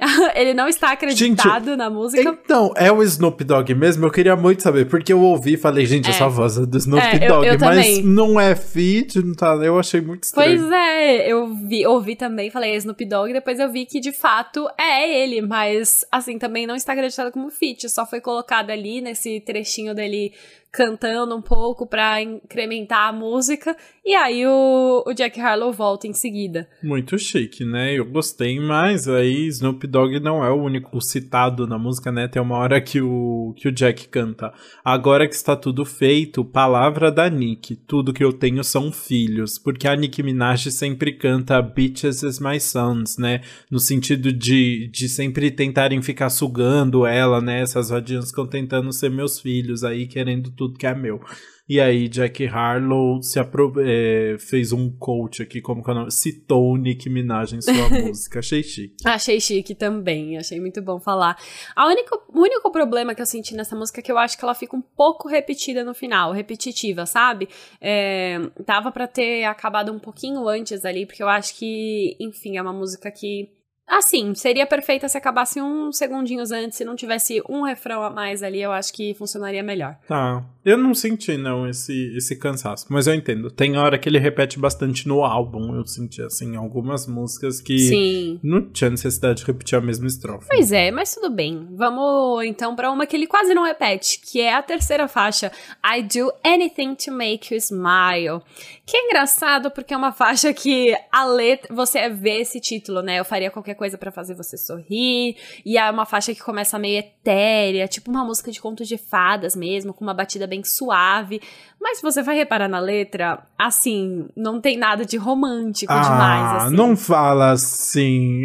ele 0.36 0.54
não 0.54 0.68
está 0.68 0.92
acreditado 0.92 1.64
Gente, 1.64 1.76
na 1.76 1.90
música. 1.90 2.22
Então, 2.22 2.72
é 2.76 2.92
o 2.92 3.02
Snoop 3.02 3.42
Dogg 3.42 3.74
mesmo? 3.74 4.06
Eu 4.06 4.12
queria 4.12 4.36
muito 4.36 4.62
saber, 4.62 4.86
porque 4.88 5.12
eu 5.12 5.20
ouvi 5.20 5.54
e 5.54 5.56
falei, 5.56 5.84
gente, 5.86 6.06
É. 6.06 6.10
essa 6.10 6.28
voz 6.28 6.56
é 6.56 6.64
do 6.64 6.78
Snoop 6.78 7.02
É, 7.02 7.24
eu- 7.24 7.28
Dogg, 7.34 7.46
eu 7.48 7.58
mas 7.58 7.84
também. 7.86 8.02
não 8.04 8.38
é 8.38 8.54
feat, 8.54 9.18
não 9.20 9.34
tá, 9.34 9.54
eu 9.56 9.76
achei 9.76 10.00
muito 10.00 10.22
estranho. 10.22 10.56
Pois 10.60 10.70
é, 10.72 11.26
eu 11.32 11.52
vi, 11.52 11.84
ouvi 11.84 12.14
também, 12.14 12.48
falei 12.48 12.74
é 12.74 12.76
Snoop 12.76 13.04
Dogg, 13.06 13.32
depois 13.32 13.58
eu 13.58 13.72
vi 13.72 13.86
que 13.86 13.98
de 13.98 14.12
fato 14.12 14.68
é 14.78 15.20
ele, 15.20 15.42
mas 15.42 16.04
assim, 16.12 16.38
também 16.38 16.64
não 16.64 16.76
está 16.76 16.92
acreditado 16.92 17.32
como 17.32 17.50
feat, 17.50 17.88
só 17.90 18.06
foi 18.06 18.20
colocado 18.20 18.70
ali 18.70 19.00
nesse 19.00 19.40
trechinho 19.40 19.96
dele 19.96 20.32
cantando 20.70 21.34
um 21.34 21.42
pouco 21.42 21.86
pra 21.86 22.20
incrementar 22.20 23.08
a 23.08 23.12
música, 23.12 23.76
e 24.04 24.14
aí 24.14 24.46
o, 24.46 25.04
o 25.06 25.12
Jack 25.12 25.40
Harlow 25.40 25.72
volta 25.72 26.06
em 26.06 26.12
seguida. 26.12 26.68
Muito 26.82 27.18
chique, 27.18 27.64
né? 27.64 27.94
Eu 27.94 28.04
gostei, 28.04 28.58
mas 28.60 29.08
aí 29.08 29.46
Snoop 29.48 29.86
Dogg 29.86 30.20
não 30.20 30.44
é 30.44 30.50
o 30.50 30.62
único 30.62 31.00
citado 31.00 31.66
na 31.66 31.78
música, 31.78 32.12
né? 32.12 32.28
Tem 32.28 32.40
uma 32.40 32.56
hora 32.56 32.80
que 32.80 33.00
o, 33.00 33.54
que 33.56 33.68
o 33.68 33.72
Jack 33.72 34.08
canta. 34.08 34.52
Agora 34.84 35.26
que 35.26 35.34
está 35.34 35.56
tudo 35.56 35.84
feito, 35.84 36.44
palavra 36.44 37.10
da 37.10 37.28
Nick. 37.28 37.76
Tudo 37.76 38.12
que 38.12 38.24
eu 38.24 38.32
tenho 38.32 38.62
são 38.62 38.92
filhos. 38.92 39.58
Porque 39.58 39.88
a 39.88 39.96
Nicki 39.96 40.22
Minaj 40.22 40.70
sempre 40.70 41.12
canta 41.12 41.60
Bitches 41.60 42.24
as 42.24 42.38
my 42.38 42.60
sons, 42.60 43.18
né? 43.18 43.40
No 43.70 43.78
sentido 43.78 44.32
de, 44.32 44.88
de 44.88 45.08
sempre 45.08 45.50
tentarem 45.50 46.00
ficar 46.02 46.30
sugando 46.30 47.06
ela, 47.06 47.40
né? 47.40 47.60
Essas 47.60 47.90
vadias 47.90 48.30
ficam 48.30 48.46
tentando 48.46 48.92
ser 48.92 49.10
meus 49.10 49.40
filhos 49.40 49.84
aí, 49.84 50.06
querendo 50.06 50.50
tudo 50.58 50.76
que 50.76 50.86
é 50.86 50.94
meu. 50.94 51.20
E 51.68 51.78
aí, 51.82 52.08
Jack 52.08 52.46
Harlow 52.46 53.22
se 53.22 53.38
apro 53.38 53.74
é, 53.78 54.38
fez 54.38 54.72
um 54.72 54.90
coach 54.90 55.42
aqui, 55.42 55.60
como 55.60 55.84
que 55.84 55.90
é 55.90 55.92
o 55.92 55.96
nome? 55.96 56.10
Citou 56.10 56.78
Nick 56.78 57.10
Minaj 57.10 57.52
em 57.52 57.60
sua 57.60 57.74
música. 58.02 58.38
Achei 58.38 58.62
chique. 58.62 58.96
Achei 59.04 59.38
chique 59.38 59.74
também, 59.74 60.38
achei 60.38 60.58
muito 60.58 60.80
bom 60.80 60.98
falar. 60.98 61.36
A 61.76 61.86
única, 61.86 62.16
o 62.16 62.40
único 62.40 62.70
problema 62.72 63.14
que 63.14 63.20
eu 63.20 63.26
senti 63.26 63.54
nessa 63.54 63.76
música 63.76 64.00
é 64.00 64.02
que 64.02 64.10
eu 64.10 64.16
acho 64.16 64.38
que 64.38 64.44
ela 64.44 64.54
fica 64.54 64.74
um 64.74 64.80
pouco 64.80 65.28
repetida 65.28 65.84
no 65.84 65.92
final, 65.92 66.32
repetitiva, 66.32 67.04
sabe? 67.04 67.50
É, 67.82 68.38
dava 68.66 68.90
pra 68.90 69.06
ter 69.06 69.44
acabado 69.44 69.92
um 69.92 69.98
pouquinho 69.98 70.48
antes 70.48 70.86
ali, 70.86 71.04
porque 71.04 71.22
eu 71.22 71.28
acho 71.28 71.54
que, 71.54 72.16
enfim, 72.18 72.56
é 72.56 72.62
uma 72.62 72.72
música 72.72 73.10
que. 73.10 73.50
Assim, 73.88 74.34
seria 74.34 74.66
perfeita 74.66 75.08
se 75.08 75.16
acabasse 75.16 75.62
uns 75.62 75.96
segundinhos 75.96 76.52
antes, 76.52 76.76
se 76.76 76.84
não 76.84 76.94
tivesse 76.94 77.42
um 77.48 77.62
refrão 77.62 78.02
a 78.02 78.10
mais 78.10 78.42
ali, 78.42 78.60
eu 78.60 78.70
acho 78.70 78.92
que 78.92 79.14
funcionaria 79.14 79.62
melhor. 79.62 79.96
Tá. 80.06 80.44
Eu 80.62 80.76
não 80.76 80.92
senti, 80.92 81.38
não, 81.38 81.66
esse, 81.66 82.14
esse 82.14 82.36
cansaço. 82.36 82.84
Mas 82.90 83.06
eu 83.06 83.14
entendo. 83.14 83.50
Tem 83.50 83.78
hora 83.78 83.98
que 83.98 84.06
ele 84.06 84.18
repete 84.18 84.58
bastante 84.58 85.08
no 85.08 85.24
álbum. 85.24 85.74
Eu 85.74 85.86
senti, 85.86 86.20
assim, 86.20 86.56
algumas 86.56 87.06
músicas 87.06 87.58
que 87.62 87.78
Sim. 87.78 88.40
não 88.42 88.70
tinha 88.70 88.90
necessidade 88.90 89.40
de 89.40 89.46
repetir 89.46 89.78
a 89.78 89.80
mesma 89.80 90.06
estrofe. 90.06 90.46
Pois 90.50 90.70
é, 90.70 90.90
mas 90.90 91.14
tudo 91.14 91.30
bem. 91.30 91.66
Vamos 91.72 92.44
então 92.44 92.76
pra 92.76 92.90
uma 92.90 93.06
que 93.06 93.16
ele 93.16 93.26
quase 93.26 93.54
não 93.54 93.64
repete, 93.64 94.20
que 94.20 94.42
é 94.42 94.52
a 94.52 94.62
terceira 94.62 95.08
faixa, 95.08 95.50
I 95.82 96.02
Do 96.02 96.30
Anything 96.44 96.94
to 96.96 97.12
Make 97.12 97.54
You 97.54 97.58
Smile. 97.58 98.42
Que 98.88 98.96
é 98.96 99.04
engraçado 99.04 99.70
porque 99.70 99.92
é 99.92 99.96
uma 99.98 100.12
faixa 100.12 100.50
que 100.54 100.96
a 101.12 101.22
letra, 101.26 101.74
você 101.74 102.08
vê 102.08 102.40
esse 102.40 102.58
título, 102.58 103.02
né? 103.02 103.18
Eu 103.20 103.24
faria 103.24 103.50
qualquer 103.50 103.74
coisa 103.74 103.98
pra 103.98 104.10
fazer 104.10 104.34
você 104.34 104.56
sorrir. 104.56 105.36
E 105.62 105.76
é 105.76 105.90
uma 105.90 106.06
faixa 106.06 106.32
que 106.34 106.40
começa 106.40 106.78
meio 106.78 107.00
etérea, 107.00 107.86
tipo 107.86 108.10
uma 108.10 108.24
música 108.24 108.50
de 108.50 108.58
contos 108.58 108.88
de 108.88 108.96
fadas 108.96 109.54
mesmo, 109.54 109.92
com 109.92 110.02
uma 110.02 110.14
batida 110.14 110.46
bem 110.46 110.64
suave. 110.64 111.38
Mas 111.78 111.98
se 111.98 112.02
você 112.02 112.22
vai 112.22 112.34
reparar 112.34 112.66
na 112.66 112.80
letra, 112.80 113.40
assim, 113.58 114.26
não 114.34 114.58
tem 114.58 114.78
nada 114.78 115.04
de 115.04 115.18
romântico 115.18 115.92
demais, 115.92 116.10
ah, 116.10 116.56
assim. 116.56 116.74
não 116.76 116.96
fala 116.96 117.50
assim. 117.52 118.44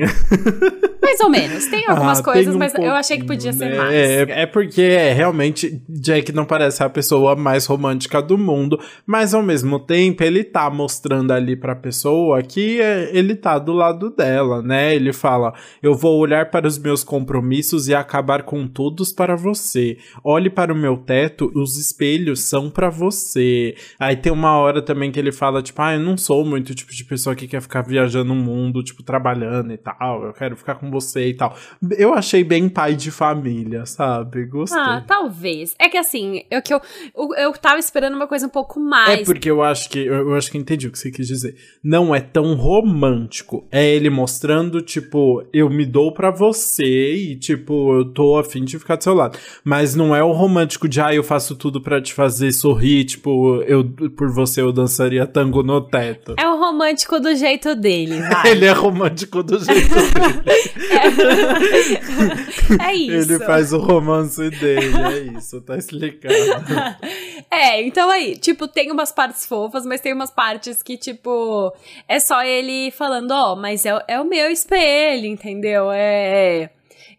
Mais 1.01 1.19
ou 1.19 1.29
menos. 1.29 1.65
Tem 1.67 1.85
algumas 1.89 2.19
Ah, 2.19 2.23
coisas, 2.23 2.45
tem 2.45 2.55
um 2.55 2.59
mas 2.59 2.73
eu 2.75 2.93
achei 2.93 3.17
que 3.17 3.25
podia 3.25 3.51
ser 3.53 3.69
né? 3.69 3.77
mais. 3.77 3.93
É, 3.93 4.41
é 4.43 4.45
porque 4.45 4.81
é, 4.81 5.13
realmente 5.13 5.81
Jack 5.89 6.31
não 6.31 6.45
parece 6.45 6.83
a 6.83 6.89
pessoa 6.89 7.35
mais 7.35 7.65
romântica 7.65 8.21
do 8.21 8.37
mundo, 8.37 8.79
mas 9.05 9.33
ao 9.33 9.41
mesmo 9.41 9.79
tempo 9.79 10.23
ele 10.23 10.32
tá 10.41 10.69
mostrando 10.69 11.31
ali 11.31 11.53
pra 11.53 11.75
pessoa 11.75 12.41
que 12.41 12.79
é, 12.79 13.09
ele 13.13 13.35
tá 13.35 13.59
do 13.59 13.73
lado 13.73 14.09
dela, 14.09 14.61
né? 14.61 14.95
Ele 14.95 15.11
fala: 15.11 15.53
Eu 15.81 15.93
vou 15.93 16.17
olhar 16.17 16.49
para 16.49 16.65
os 16.65 16.77
meus 16.77 17.03
compromissos 17.03 17.89
e 17.89 17.93
acabar 17.93 18.43
com 18.43 18.65
todos 18.65 19.11
para 19.11 19.35
você. 19.35 19.97
Olhe 20.23 20.49
para 20.49 20.71
o 20.71 20.77
meu 20.77 20.95
teto, 20.95 21.51
os 21.53 21.77
espelhos 21.77 22.41
são 22.41 22.69
pra 22.69 22.89
você. 22.89 23.75
Aí 23.99 24.15
tem 24.15 24.31
uma 24.31 24.57
hora 24.57 24.81
também 24.81 25.11
que 25.11 25.19
ele 25.19 25.33
fala: 25.33 25.61
Tipo, 25.61 25.81
ah, 25.81 25.95
eu 25.95 25.99
não 25.99 26.15
sou 26.15 26.45
muito 26.45 26.69
o 26.69 26.75
tipo 26.75 26.93
de 26.93 27.03
pessoa 27.03 27.35
que 27.35 27.47
quer 27.47 27.61
ficar 27.61 27.81
viajando 27.81 28.31
o 28.31 28.35
mundo, 28.35 28.81
tipo, 28.81 29.03
trabalhando 29.03 29.73
e 29.73 29.77
tal. 29.77 30.23
Eu 30.23 30.33
quero 30.33 30.55
ficar 30.55 30.75
com 30.75 30.89
você 30.89 31.27
e 31.27 31.33
tal. 31.33 31.57
Eu 31.97 32.13
achei 32.13 32.43
bem 32.43 32.69
pai 32.69 32.95
de 32.95 33.11
família, 33.11 33.85
sabe? 33.85 34.45
Gostei. 34.45 34.79
Ah, 34.79 35.03
talvez. 35.05 35.75
É 35.77 35.89
que 35.89 35.97
assim, 35.97 36.43
eu, 36.49 36.61
que 36.61 36.73
eu, 36.73 36.79
eu, 37.15 37.35
eu 37.35 37.53
tava 37.53 37.79
esperando 37.79 38.15
uma 38.15 38.27
coisa 38.27 38.45
um 38.45 38.49
pouco 38.49 38.79
mais. 38.79 39.21
É 39.21 39.23
porque 39.25 39.49
eu 39.49 39.61
acho 39.61 39.89
que 39.89 39.99
eu, 39.99 40.22
eu 40.29 40.35
acho 40.35 40.51
que 40.51 40.57
entendi 40.57 40.87
o 40.87 40.91
que 40.91 40.99
você 40.99 41.11
quis 41.11 41.27
dizer. 41.27 41.55
Não 41.83 42.13
é 42.13 42.19
tão 42.19 42.55
romântico. 42.55 43.65
É 43.71 43.93
ele 43.93 44.09
mostrando, 44.09 44.81
tipo, 44.81 45.43
eu 45.53 45.69
me 45.69 45.85
dou 45.85 46.11
pra 46.11 46.31
você 46.31 47.15
e, 47.15 47.35
tipo, 47.35 47.95
eu 47.95 48.05
tô 48.05 48.37
afim 48.37 48.63
de 48.63 48.79
ficar 48.79 48.95
do 48.95 49.03
seu 49.03 49.13
lado. 49.13 49.37
Mas 49.63 49.95
não 49.95 50.15
é 50.15 50.23
o 50.23 50.31
romântico 50.31 50.87
de, 50.87 51.01
ah, 51.01 51.13
eu 51.13 51.23
faço 51.23 51.55
tudo 51.55 51.81
pra 51.81 52.01
te 52.01 52.13
fazer 52.13 52.51
sorrir, 52.51 53.05
tipo, 53.05 53.61
eu 53.63 53.83
por 54.15 54.31
você 54.31 54.61
eu 54.61 54.71
dançaria 54.71 55.25
tango 55.25 55.63
no 55.63 55.81
teto. 55.81 56.35
É 56.37 56.47
o 56.47 56.57
romântico 56.57 57.19
do 57.19 57.35
jeito 57.35 57.75
dele, 57.75 58.19
vai. 58.29 58.51
Ele 58.51 58.65
é 58.65 58.71
romântico 58.71 59.43
do 59.43 59.59
jeito 59.59 59.89
dele. 59.89 60.73
é 62.81 62.95
isso. 62.95 63.33
Ele 63.33 63.45
faz 63.45 63.73
o 63.73 63.79
romance 63.79 64.49
dele, 64.49 64.97
é 64.97 65.37
isso, 65.37 65.61
tá 65.61 65.77
explicado. 65.77 66.33
É, 67.51 67.81
então 67.81 68.09
aí, 68.09 68.37
tipo, 68.37 68.67
tem 68.67 68.91
umas 68.91 69.11
partes 69.11 69.45
fofas, 69.45 69.85
mas 69.85 70.01
tem 70.01 70.12
umas 70.13 70.31
partes 70.31 70.81
que, 70.81 70.97
tipo, 70.97 71.73
é 72.07 72.19
só 72.19 72.43
ele 72.43 72.91
falando, 72.91 73.31
ó, 73.31 73.55
mas 73.55 73.85
é, 73.85 73.91
é 74.07 74.19
o 74.19 74.25
meu 74.25 74.49
espelho, 74.49 75.25
entendeu? 75.25 75.91
É. 75.91 76.69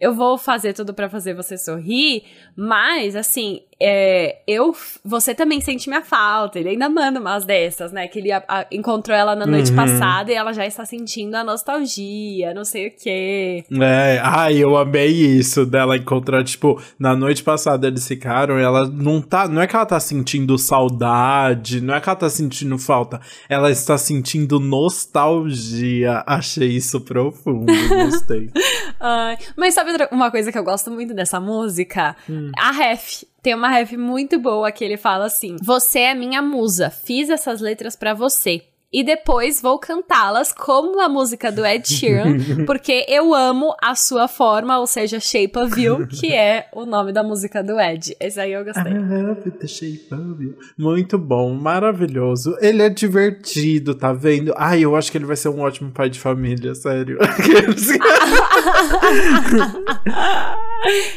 Eu 0.00 0.12
vou 0.12 0.36
fazer 0.36 0.72
tudo 0.72 0.92
pra 0.92 1.08
fazer 1.08 1.34
você 1.34 1.56
sorrir, 1.56 2.24
mas, 2.56 3.16
assim, 3.16 3.60
é, 3.80 4.38
eu, 4.46 4.74
você 5.04 5.34
também 5.34 5.60
sente 5.60 5.88
minha 5.88 6.00
falta. 6.02 6.58
Ele 6.58 6.70
ainda 6.70 6.88
manda 6.88 7.18
umas 7.20 7.44
dessas, 7.44 7.90
né? 7.92 8.06
Que 8.06 8.20
ele 8.20 8.30
a- 8.30 8.42
a- 8.48 8.66
encontrou 8.70 9.16
ela 9.16 9.34
na 9.34 9.44
noite 9.46 9.70
Uhum. 9.70 9.76
passada 9.76 10.30
e 10.30 10.34
ela 10.34 10.52
já 10.52 10.64
está 10.64 10.84
sentindo 10.86 11.34
a 11.34 11.42
nostalgia, 11.42 12.54
não 12.54 12.64
sei 12.64 12.86
o 12.88 12.92
quê. 12.92 13.64
É, 13.82 14.20
ai, 14.22 14.56
eu 14.58 14.76
amei 14.76 15.08
isso 15.10 15.66
dela 15.66 15.96
encontrar, 15.96 16.44
tipo, 16.44 16.80
na 16.98 17.16
noite 17.16 17.42
passada 17.42 17.88
eles 17.88 18.06
ficaram, 18.06 18.58
e 18.58 18.62
ela 18.62 18.86
não 18.88 19.20
tá, 19.20 19.48
não 19.48 19.60
é 19.60 19.66
que 19.66 19.74
ela 19.74 19.84
tá 19.86 19.98
sentindo 19.98 20.56
saudade, 20.56 21.80
não 21.80 21.94
é 21.94 22.00
que 22.00 22.08
ela 22.08 22.16
tá 22.16 22.30
sentindo 22.30 22.78
falta, 22.78 23.20
ela 23.48 23.70
está 23.70 23.98
sentindo 23.98 24.60
nostalgia. 24.60 26.22
Achei 26.26 26.68
isso 26.68 27.00
profundo, 27.00 27.72
gostei. 27.88 28.50
Ai, 29.00 29.36
mas 29.56 29.74
sabe 29.74 29.90
uma 30.10 30.30
coisa 30.30 30.50
que 30.52 30.58
eu 30.58 30.64
gosto 30.64 30.90
muito 30.90 31.12
dessa 31.12 31.40
música? 31.40 32.16
A 32.56 32.70
ref. 32.70 33.24
Tem 33.42 33.54
uma 33.54 33.68
ref 33.68 33.92
muito 33.92 34.38
boa 34.38 34.72
que 34.72 34.84
ele 34.84 34.96
fala 34.96 35.26
assim: 35.26 35.56
Você 35.62 36.00
é 36.00 36.14
minha 36.14 36.40
musa, 36.40 36.90
fiz 36.90 37.28
essas 37.28 37.60
letras 37.60 37.94
pra 37.94 38.14
você. 38.14 38.62
E 38.94 39.02
depois 39.02 39.60
vou 39.60 39.76
cantá-las 39.76 40.52
como 40.52 41.00
a 41.00 41.08
música 41.08 41.50
do 41.50 41.66
Ed 41.66 41.88
Sheeran, 41.88 42.38
porque 42.64 43.04
eu 43.08 43.34
amo 43.34 43.74
a 43.82 43.96
sua 43.96 44.28
forma, 44.28 44.78
ou 44.78 44.86
seja, 44.86 45.18
Shape 45.18 45.58
of 45.58 45.82
You, 45.82 46.06
que 46.20 46.32
é 46.32 46.68
o 46.72 46.86
nome 46.86 47.12
da 47.12 47.20
música 47.24 47.60
do 47.60 47.80
Ed. 47.80 48.16
Esse 48.20 48.38
aí 48.38 48.52
eu 48.52 48.64
gostei. 48.64 48.94
Love 48.94 49.50
the 49.50 49.66
shape 49.66 50.14
of 50.14 50.40
you. 50.40 50.56
Muito 50.78 51.18
bom, 51.18 51.52
maravilhoso. 51.54 52.56
Ele 52.60 52.82
é 52.82 52.88
divertido, 52.88 53.96
tá 53.96 54.12
vendo? 54.12 54.54
Ai, 54.56 54.84
eu 54.84 54.94
acho 54.94 55.10
que 55.10 55.18
ele 55.18 55.26
vai 55.26 55.34
ser 55.34 55.48
um 55.48 55.58
ótimo 55.62 55.90
pai 55.90 56.08
de 56.08 56.20
família, 56.20 56.72
sério. 56.76 57.18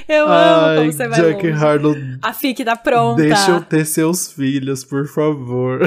eu 0.07 0.25
amo 0.25 0.65
Ai, 0.65 0.77
como 0.77 0.91
você 0.93 1.07
vai 1.07 1.21
Jack 1.21 1.47
longe. 1.49 1.65
Harlow, 1.65 1.95
A 2.21 2.33
FIC 2.33 2.63
tá 2.65 2.75
pronta. 2.75 3.21
deixa 3.21 3.51
eu 3.51 3.61
ter 3.61 3.85
seus 3.85 4.31
filhos, 4.31 4.83
por 4.83 5.07
favor. 5.07 5.81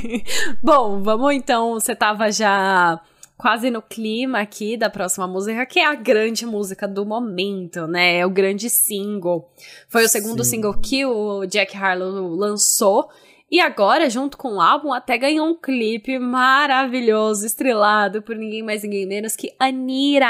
Bom, 0.62 1.02
vamos 1.02 1.34
então. 1.34 1.74
Você 1.74 1.94
tava 1.94 2.30
já 2.30 3.00
quase 3.36 3.70
no 3.70 3.80
clima 3.80 4.40
aqui 4.40 4.76
da 4.76 4.90
próxima 4.90 5.26
música, 5.26 5.64
que 5.64 5.78
é 5.80 5.86
a 5.86 5.94
grande 5.94 6.44
música 6.44 6.86
do 6.86 7.06
momento, 7.06 7.86
né? 7.86 8.18
É 8.18 8.26
o 8.26 8.30
grande 8.30 8.68
single. 8.68 9.50
Foi 9.88 10.04
o 10.04 10.08
segundo 10.08 10.44
Sim. 10.44 10.50
single 10.50 10.74
que 10.78 11.04
o 11.06 11.46
Jack 11.46 11.76
Harlow 11.76 12.34
lançou. 12.36 13.08
E 13.50 13.60
agora, 13.60 14.08
junto 14.08 14.38
com 14.38 14.56
o 14.56 14.60
álbum, 14.60 14.92
até 14.92 15.18
ganhou 15.18 15.48
um 15.48 15.54
clipe 15.54 16.18
maravilhoso, 16.20 17.44
estrelado 17.44 18.22
por 18.22 18.36
ninguém 18.36 18.62
mais, 18.62 18.84
ninguém 18.84 19.06
menos 19.06 19.34
que 19.34 19.52
Anira. 19.58 20.26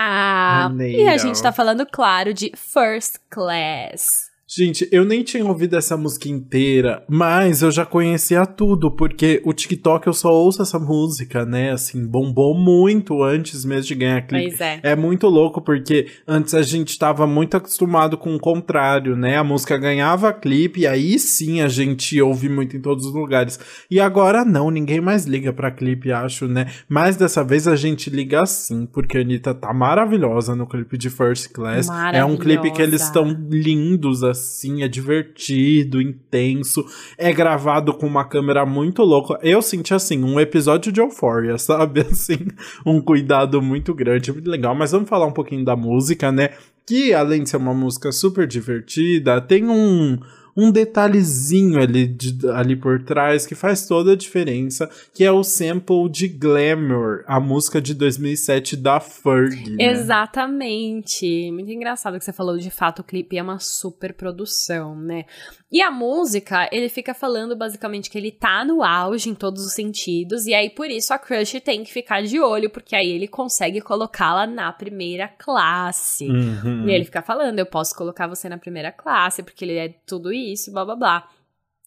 Anira. 0.65 1.03
E 1.03 1.07
a 1.07 1.19
gente 1.19 1.43
tá 1.43 1.53
falando, 1.53 1.85
claro, 1.85 2.33
de 2.33 2.51
First 2.57 3.17
Class. 3.29 4.30
Gente, 4.53 4.89
eu 4.91 5.05
nem 5.05 5.23
tinha 5.23 5.47
ouvido 5.47 5.77
essa 5.77 5.97
música 5.97 6.29
inteira, 6.29 7.05
mas 7.09 7.63
eu 7.63 7.71
já 7.71 7.87
conhecia 7.87 8.45
tudo, 8.45 8.91
porque 8.91 9.41
o 9.45 9.53
TikTok 9.53 10.09
eu 10.09 10.13
só 10.13 10.29
ouço 10.33 10.61
essa 10.61 10.77
música, 10.77 11.47
né? 11.47 11.71
Assim, 11.71 12.05
bombou 12.05 12.53
muito 12.53 13.23
antes 13.23 13.65
mesmo 13.65 13.85
de 13.85 13.95
ganhar 13.95 14.21
clipe. 14.23 14.49
Pois 14.49 14.61
é. 14.61 14.81
É 14.83 14.97
muito 14.97 15.29
louco, 15.29 15.63
porque 15.63 16.09
antes 16.27 16.53
a 16.53 16.63
gente 16.63 16.99
tava 16.99 17.29
muito 17.29 17.57
acostumado 17.57 18.19
com 18.19 18.35
o 18.35 18.41
contrário, 18.41 19.15
né? 19.15 19.37
A 19.37 19.45
música 19.45 19.79
ganhava 19.79 20.33
clipe 20.33 20.81
e 20.81 20.87
aí 20.89 21.17
sim 21.21 21.61
a 21.61 21.69
gente 21.69 22.21
ouve 22.21 22.49
muito 22.49 22.77
em 22.77 22.81
todos 22.81 23.07
os 23.07 23.15
lugares. 23.15 23.57
E 23.89 24.01
agora 24.01 24.45
não, 24.45 24.69
ninguém 24.69 25.01
mais 25.01 25.27
liga 25.27 25.53
pra 25.53 25.71
clipe, 25.71 26.11
acho, 26.11 26.49
né? 26.49 26.67
Mas 26.89 27.15
dessa 27.15 27.45
vez 27.45 27.69
a 27.69 27.77
gente 27.77 28.11
liga 28.11 28.45
sim, 28.47 28.85
porque 28.85 29.17
a 29.17 29.21
Anitta 29.21 29.55
tá 29.55 29.73
maravilhosa 29.73 30.57
no 30.57 30.67
clipe 30.67 30.99
de 30.99 31.09
First 31.09 31.53
Class. 31.53 31.87
É 32.13 32.25
um 32.25 32.37
clipe 32.37 32.73
que 32.73 32.83
eles 32.83 33.03
estão 33.03 33.29
lindos, 33.49 34.25
assim 34.25 34.40
assim, 34.41 34.83
é 34.83 34.89
divertido, 34.89 36.01
intenso, 36.01 36.85
é 37.19 37.33
gravado 37.33 37.95
com 37.95 38.07
uma 38.07 38.25
câmera 38.25 38.65
muito 38.65 39.03
louca. 39.03 39.39
Eu 39.43 39.61
senti 39.63 39.93
assim, 39.95 40.23
um 40.25 40.41
episódio 40.41 40.91
de 40.91 41.01
Euphoria, 41.01 41.57
sabe? 41.59 42.01
Assim, 42.01 42.49
um 42.85 43.01
cuidado 43.01 43.61
muito 43.61 43.95
grande, 43.95 44.33
muito 44.33 44.51
legal. 44.51 44.75
Mas 44.75 44.93
vamos 44.93 45.09
falar 45.09 45.27
um 45.27 45.33
pouquinho 45.33 45.65
da 45.65 45.77
música, 45.77 46.33
né? 46.33 46.51
Que 46.87 47.13
além 47.13 47.43
de 47.43 47.51
ser 47.51 47.57
uma 47.57 47.75
música 47.75 48.11
super 48.11 48.47
divertida, 48.47 49.41
tem 49.41 49.69
um 49.69 50.19
um 50.61 50.71
detalhezinho 50.71 51.81
ali, 51.81 52.07
de, 52.07 52.49
ali 52.51 52.77
por 52.77 53.03
trás 53.03 53.47
que 53.47 53.55
faz 53.55 53.87
toda 53.87 54.13
a 54.13 54.17
diferença, 54.17 54.91
que 55.15 55.25
é 55.25 55.33
o 55.33 55.43
sample 55.43 56.09
de 56.11 56.29
Glamour, 56.29 57.25
a 57.27 57.41
música 57.41 57.81
de 57.81 57.95
2007 57.95 58.77
da 58.77 59.01
Fergie. 59.01 59.77
Né? 59.77 59.91
Exatamente. 59.91 61.51
Muito 61.51 61.71
engraçado 61.71 62.19
que 62.19 62.25
você 62.25 62.33
falou 62.33 62.59
de 62.59 62.71
fato, 62.71 63.01
o 63.01 63.05
clipe 63.05 63.39
é 63.39 63.43
uma 63.43 63.59
super 63.59 64.13
produção, 64.13 64.95
né? 64.95 65.25
E 65.73 65.81
a 65.81 65.91
música, 65.91 66.69
ele 66.73 66.89
fica 66.89 67.15
falando 67.15 67.55
basicamente 67.55 68.11
que 68.11 68.19
ele 68.19 68.33
tá 68.33 68.65
no 68.65 68.83
auge 68.83 69.31
em 69.31 69.35
todos 69.37 69.65
os 69.65 69.73
sentidos, 69.73 70.45
e 70.47 70.53
aí 70.53 70.69
por 70.69 70.91
isso 70.91 71.15
a 71.15 71.19
Crush 71.19 71.61
tem 71.61 71.85
que 71.85 71.93
ficar 71.93 72.23
de 72.23 72.41
olho, 72.41 72.69
porque 72.69 72.97
aí 72.97 73.09
ele 73.09 73.29
consegue 73.29 73.81
colocá-la 73.81 74.49
na 74.49 74.73
primeira 74.73 75.29
classe. 75.29 76.29
Uhum. 76.29 76.89
E 76.89 76.93
ele 76.93 77.05
fica 77.05 77.23
falando: 77.23 77.61
eu 77.61 77.67
posso 77.67 77.95
colocar 77.95 78.27
você 78.27 78.49
na 78.49 78.59
primeira 78.59 78.91
classe, 78.91 79.45
porque 79.45 79.65
ele 79.65 79.77
é 79.77 79.95
tudo 80.05 80.33
isso, 80.33 80.50
blá 80.73 80.85
blá 80.85 80.97
blá. 80.97 81.29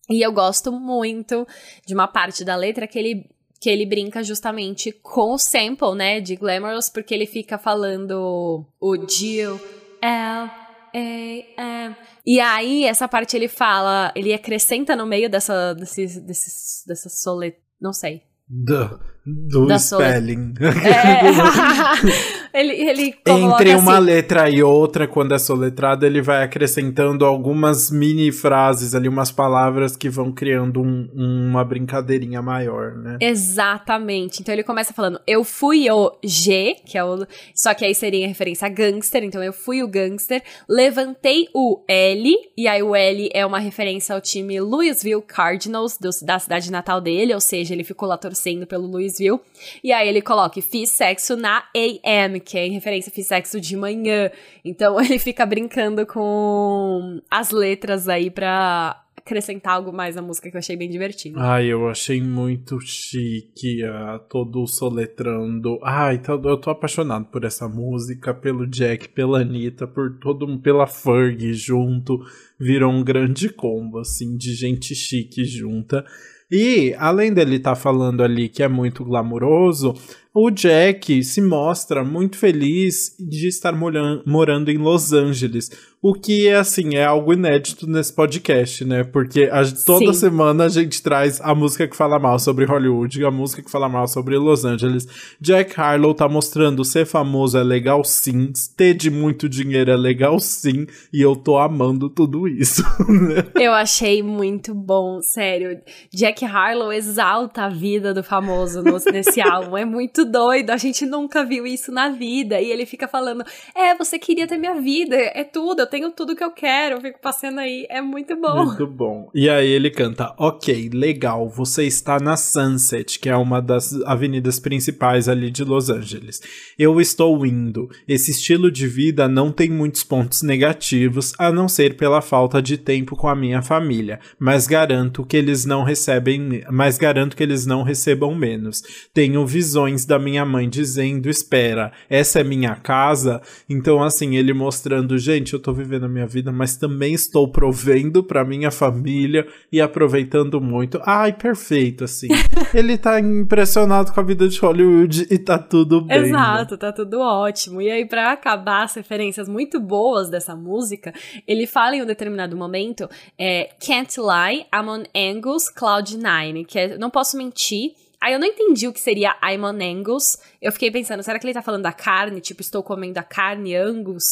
E 0.10 0.22
eu 0.22 0.32
gosto 0.32 0.72
muito 0.72 1.48
de 1.86 1.94
uma 1.94 2.08
parte 2.08 2.44
da 2.44 2.56
letra 2.56 2.88
que 2.88 3.00
ele 3.00 3.30
que 3.60 3.70
ele 3.70 3.86
brinca 3.86 4.22
justamente 4.22 4.92
com 4.92 5.36
o 5.36 5.38
sample, 5.38 5.96
né, 5.96 6.20
de 6.20 6.36
Glamorous, 6.36 6.90
porque 6.90 7.14
ele 7.14 7.26
fica 7.26 7.58
falando 7.58 8.66
o 8.78 9.08
Jill 9.08 9.58
L 10.02 10.64
a-M. 10.94 11.96
E 12.26 12.40
aí, 12.40 12.86
essa 12.86 13.08
parte 13.08 13.36
ele 13.36 13.48
fala, 13.48 14.12
ele 14.16 14.34
acrescenta 14.34 14.96
no 14.96 15.06
meio 15.06 15.30
dessa, 15.30 15.74
desse, 15.74 16.20
desse, 16.22 16.88
dessa 16.88 17.10
solet... 17.10 17.58
Não 17.82 17.92
sei. 17.92 18.24
Do, 18.48 19.00
do 19.26 19.66
Da 19.66 19.80
spelling. 19.80 20.54
É. 20.62 22.43
ele, 22.54 22.74
ele 22.74 23.16
Entre 23.26 23.76
uma 23.76 23.96
assim, 23.98 24.06
letra 24.06 24.50
e 24.50 24.62
outra, 24.64 25.08
quando 25.08 25.34
é 25.34 25.40
soletrado, 25.40 26.06
ele 26.06 26.22
vai 26.22 26.44
acrescentando 26.44 27.26
algumas 27.26 27.90
mini 27.92 28.32
frases 28.32 28.94
ali, 28.96 29.08
umas 29.08 29.32
palavras 29.32 29.96
que 29.96 30.10
vão 30.10 30.32
criando 30.32 30.82
um- 30.82 31.10
uma 31.14 31.64
brincadeirinha 31.64 32.42
maior, 32.42 32.94
né? 32.96 33.18
Exatamente. 33.20 34.42
Então 34.42 34.54
ele 34.54 34.64
começa 34.64 34.94
falando, 34.94 35.20
eu 35.26 35.44
fui 35.44 35.90
o 35.90 36.12
G, 36.24 36.76
que 36.86 36.98
é 36.98 37.04
o. 37.04 37.26
Só 37.56 37.74
que 37.74 37.86
aí 37.86 37.96
seria 37.96 38.24
em 38.26 38.28
referência 38.28 38.66
a 38.66 38.70
gangster, 38.70 39.24
então 39.24 39.42
eu 39.44 39.54
fui 39.54 39.82
o 39.84 39.88
gangster. 39.88 40.42
Levantei 40.68 41.48
o 41.54 41.82
L, 41.88 42.36
e 42.58 42.68
aí 42.68 42.84
o 42.84 42.96
L 42.96 43.30
é 43.34 43.46
uma 43.46 43.60
referência 43.60 44.14
ao 44.16 44.22
time 44.22 44.60
Louisville 44.60 45.22
Cardinals, 45.22 45.98
do- 45.98 46.10
da 46.26 46.40
cidade 46.40 46.72
natal 46.72 47.00
dele, 47.00 47.34
ou 47.34 47.42
seja, 47.42 47.74
ele 47.74 47.84
ficou 47.84 48.08
lá 48.08 48.18
torcendo 48.18 48.66
pelo 48.68 48.86
Louisville. 48.88 49.40
E 49.84 49.92
aí 49.92 50.08
ele 50.08 50.22
coloca, 50.22 50.62
fiz 50.62 50.92
sexo 50.92 51.36
na 51.36 51.64
AM, 51.76 52.40
que 52.44 52.58
é 52.58 52.68
em 52.68 52.72
referência, 52.74 53.12
fiz 53.12 53.28
sexo 53.28 53.60
de 53.60 53.76
manhã. 53.76 54.30
Então 54.64 55.00
ele 55.02 55.18
fica 55.18 55.46
brincando 55.46 56.06
com 56.06 57.20
as 57.32 57.52
letras 57.52 58.08
aí 58.08 58.30
pra 58.30 59.00
acrescentar 59.18 59.76
algo 59.76 59.94
mais 59.94 60.16
na 60.18 60.22
música 60.22 60.52
que 60.52 60.56
eu 60.58 60.60
achei 60.60 60.76
bem 60.76 60.90
divertido. 60.90 61.40
Ai, 61.40 61.68
eu 61.68 61.88
achei 61.88 62.22
muito 62.22 62.78
chique, 62.82 63.82
ah, 63.84 64.20
todo 64.30 64.68
soletrando. 64.68 65.80
Ai, 65.82 66.18
tá- 66.18 66.34
eu 66.34 66.58
tô 66.58 66.70
apaixonado 66.70 67.26
por 67.28 67.46
essa 67.46 67.68
música, 67.70 68.34
pelo 68.34 68.68
Jack, 68.68 69.08
pela 69.10 69.40
Anitta, 69.40 69.88
por 69.88 70.20
todo 70.20 70.60
pela 70.60 70.86
Fergie 70.86 71.54
junto. 71.54 72.20
Virou 72.60 72.92
um 72.92 73.02
grande 73.04 73.48
combo, 73.48 74.00
assim, 74.00 74.36
de 74.36 74.54
gente 74.54 74.94
chique 74.94 75.46
junta. 75.46 76.04
E, 76.52 76.94
além 77.00 77.34
dele 77.34 77.56
estar 77.56 77.76
falando 77.76 78.22
ali 78.22 78.48
que 78.50 78.62
é 78.62 78.68
muito 78.68 79.04
glamuroso, 79.06 79.94
o 80.34 80.50
Jack 80.50 81.24
se 81.24 81.42
mostra 81.42 82.04
muito 82.04 82.38
feliz 82.38 83.16
de 83.20 83.48
estar 83.48 83.72
moran- 83.74 84.22
morando 84.26 84.70
em 84.72 84.78
Los 84.78 85.14
Angeles. 85.14 85.70
O 86.06 86.14
que, 86.14 86.50
assim, 86.50 86.96
é 86.96 87.06
algo 87.06 87.32
inédito 87.32 87.88
nesse 87.88 88.12
podcast, 88.12 88.84
né? 88.84 89.06
Porque 89.06 89.44
a- 89.50 89.64
toda 89.86 90.12
Sim. 90.12 90.20
semana 90.20 90.66
a 90.66 90.68
gente 90.68 91.02
traz 91.02 91.40
a 91.40 91.56
música 91.56 91.88
que 91.88 91.96
fala 91.96 92.20
mal 92.20 92.38
sobre 92.40 92.66
Hollywood 92.66 93.24
a 93.24 93.32
música 93.32 93.62
que 93.62 93.72
fala 93.72 93.88
mal 93.88 94.06
sobre 94.06 94.38
Los 94.38 94.66
Angeles. 94.66 95.08
Jack 95.40 95.80
Harlow 95.80 96.14
tá 96.14 96.28
mostrando 96.28 96.84
ser 96.84 97.06
famoso 97.06 97.58
é 97.58 97.64
legal 97.64 98.04
sim, 98.04 98.52
ter 98.76 98.94
de 98.96 99.10
muito 99.10 99.48
dinheiro 99.48 99.92
é 99.92 99.96
legal 99.96 100.42
sim, 100.42 100.86
e 101.14 101.22
eu 101.22 101.38
tô 101.38 101.58
amando 101.58 102.10
tudo 102.10 102.50
isso, 102.50 102.84
né? 103.08 103.46
Eu 103.56 103.72
achei 103.72 104.22
muito 104.22 104.76
bom, 104.76 105.22
sério. 105.22 105.80
Jack 106.14 106.44
Harlow 106.44 106.92
exalta 106.92 107.64
a 107.64 107.70
vida 107.70 108.14
do 108.14 108.22
famoso 108.24 108.84
no- 108.84 109.00
nesse 109.10 109.40
álbum. 109.40 109.78
É 109.78 109.86
muito 109.86 110.23
doido. 110.26 110.72
A 110.72 110.78
gente 110.78 111.06
nunca 111.06 111.44
viu 111.44 111.66
isso 111.66 111.92
na 111.92 112.10
vida. 112.10 112.60
E 112.60 112.72
ele 112.72 112.86
fica 112.86 113.08
falando: 113.08 113.44
É, 113.76 113.96
você 113.96 114.18
queria 114.20 114.48
ter 114.48 114.58
minha 114.58 114.76
vida, 114.76 115.16
é 115.16 115.44
tudo, 115.44 115.82
eu 115.82 115.88
tenho 115.88 116.12
tudo 116.12 116.36
que 116.36 116.44
eu 116.44 116.52
quero. 116.52 116.96
Eu 116.96 117.02
fico 117.02 117.20
passando 117.20 117.60
aí. 117.60 117.86
É 117.90 118.02
muito 118.02 118.36
bom. 118.36 118.66
Muito 118.66 118.88
bom. 118.88 119.30
E 119.34 119.50
aí 119.50 119.70
ele 119.70 119.90
canta: 119.90 120.34
Ok, 120.38 120.90
legal, 120.94 121.50
você 121.50 121.86
está 121.86 122.20
na 122.20 122.38
Sunset, 122.38 123.20
que 123.20 123.30
é 123.30 123.36
uma 123.36 123.62
das 123.62 123.94
avenidas 124.04 124.60
principais 124.60 125.28
ali 125.28 125.50
de 125.50 125.64
Los 125.64 125.90
Angeles. 125.90 126.42
Eu 126.78 127.00
estou 127.00 127.46
indo. 127.46 127.90
Esse 128.08 128.32
estilo 128.32 128.72
de 128.72 128.88
vida 128.88 129.28
não 129.28 129.52
tem 129.52 129.70
muitos 129.70 130.04
pontos 130.04 130.42
negativos, 130.42 131.34
a 131.38 131.52
não 131.52 131.68
ser 131.68 131.96
pela 131.98 132.22
falta 132.22 132.62
de 132.62 132.78
tempo 132.78 133.16
com 133.16 133.28
a 133.28 133.36
minha 133.36 133.62
família, 133.62 134.20
mas 134.40 134.68
garanto 134.68 135.26
que 135.26 135.38
eles 135.38 135.66
não 135.66 135.84
recebem, 135.84 136.64
mas 136.72 136.98
garanto 136.98 137.36
que 137.36 137.44
eles 137.44 137.66
não 137.66 137.84
recebam 137.84 138.36
menos. 138.36 138.84
Tenho 139.14 139.46
visões 139.46 140.06
da 140.06 140.13
minha 140.20 140.46
mãe 140.46 140.70
dizendo: 140.70 141.30
"Espera, 141.30 141.92
essa 142.10 142.40
é 142.40 142.44
minha 142.44 142.76
casa". 142.76 143.42
Então 143.70 144.02
assim, 144.04 144.36
ele 144.36 144.54
mostrando, 144.54 145.18
gente, 145.18 145.54
eu 145.54 145.60
tô 145.60 145.74
vivendo 145.74 146.06
a 146.06 146.10
minha 146.10 146.28
vida, 146.28 146.52
mas 146.52 146.78
também 146.78 147.14
estou 147.14 147.48
provendo 147.48 148.24
pra 148.24 148.44
minha 148.44 148.72
família 148.72 149.48
e 149.72 149.82
aproveitando 149.82 150.60
muito. 150.62 151.02
Ai, 151.06 151.34
perfeito 151.34 152.04
assim. 152.04 152.28
ele 152.74 152.98
tá 152.98 153.20
impressionado 153.20 154.12
com 154.12 154.20
a 154.20 154.24
vida 154.24 154.48
de 154.48 154.60
Hollywood 154.60 155.28
e 155.30 155.38
tá 155.38 155.58
tudo 155.58 156.02
bem. 156.02 156.22
né? 156.22 156.28
Exato, 156.28 156.78
tá 156.78 156.92
tudo 156.92 157.20
ótimo. 157.20 157.82
E 157.82 157.90
aí, 157.90 158.06
pra 158.06 158.32
acabar 158.32 158.84
as 158.84 158.96
referências 158.96 159.48
muito 159.48 159.80
boas 159.80 160.30
dessa 160.30 160.56
música, 160.56 161.14
ele 161.48 161.66
fala 161.66 161.96
em 161.96 162.02
um 162.02 162.06
determinado 162.06 162.56
momento: 162.56 163.10
é, 163.38 163.70
Can't 163.86 164.20
lie, 164.20 164.66
I'm 164.74 164.90
on 164.90 165.04
Angus 165.16 165.72
Cloud9, 165.74 166.66
que 166.66 166.80
é 166.80 166.98
Não 166.98 167.10
Posso 167.10 167.38
Mentir. 167.38 167.92
Aí 168.24 168.32
eu 168.32 168.40
não 168.40 168.48
entendi 168.48 168.88
o 168.88 168.94
que 168.94 169.02
seria 169.02 169.36
I'm 169.44 169.66
on 169.66 169.78
Angus. 169.82 170.38
Eu 170.62 170.72
fiquei 170.72 170.90
pensando, 170.90 171.22
será 171.22 171.38
que 171.38 171.46
ele 171.46 171.54
tá 171.54 171.62
falando 171.62 171.82
da 171.82 171.92
carne? 171.92 172.40
Tipo, 172.40 172.62
estou 172.62 172.82
comendo 172.82 173.20
a 173.20 173.24
carne 173.24 173.76
Angus? 173.76 174.24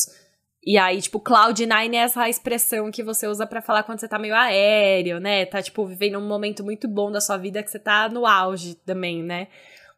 E 0.63 0.77
aí, 0.77 1.01
tipo, 1.01 1.19
Cloud9 1.19 1.93
é 1.93 1.97
essa 1.97 2.29
expressão 2.29 2.89
que 2.89 3.03
você 3.03 3.27
usa 3.27 3.45
pra 3.45 3.61
falar 3.61 3.83
quando 3.83 3.99
você 3.99 4.07
tá 4.07 4.17
meio 4.17 4.33
aéreo, 4.33 5.19
né? 5.19 5.45
Tá, 5.45 5.61
tipo, 5.61 5.85
vivendo 5.85 6.17
um 6.17 6.25
momento 6.25 6.63
muito 6.63 6.87
bom 6.87 7.11
da 7.11 7.19
sua 7.19 7.35
vida 7.35 7.61
que 7.61 7.69
você 7.69 7.79
tá 7.79 8.07
no 8.07 8.25
auge 8.25 8.75
também, 8.75 9.21
né? 9.21 9.49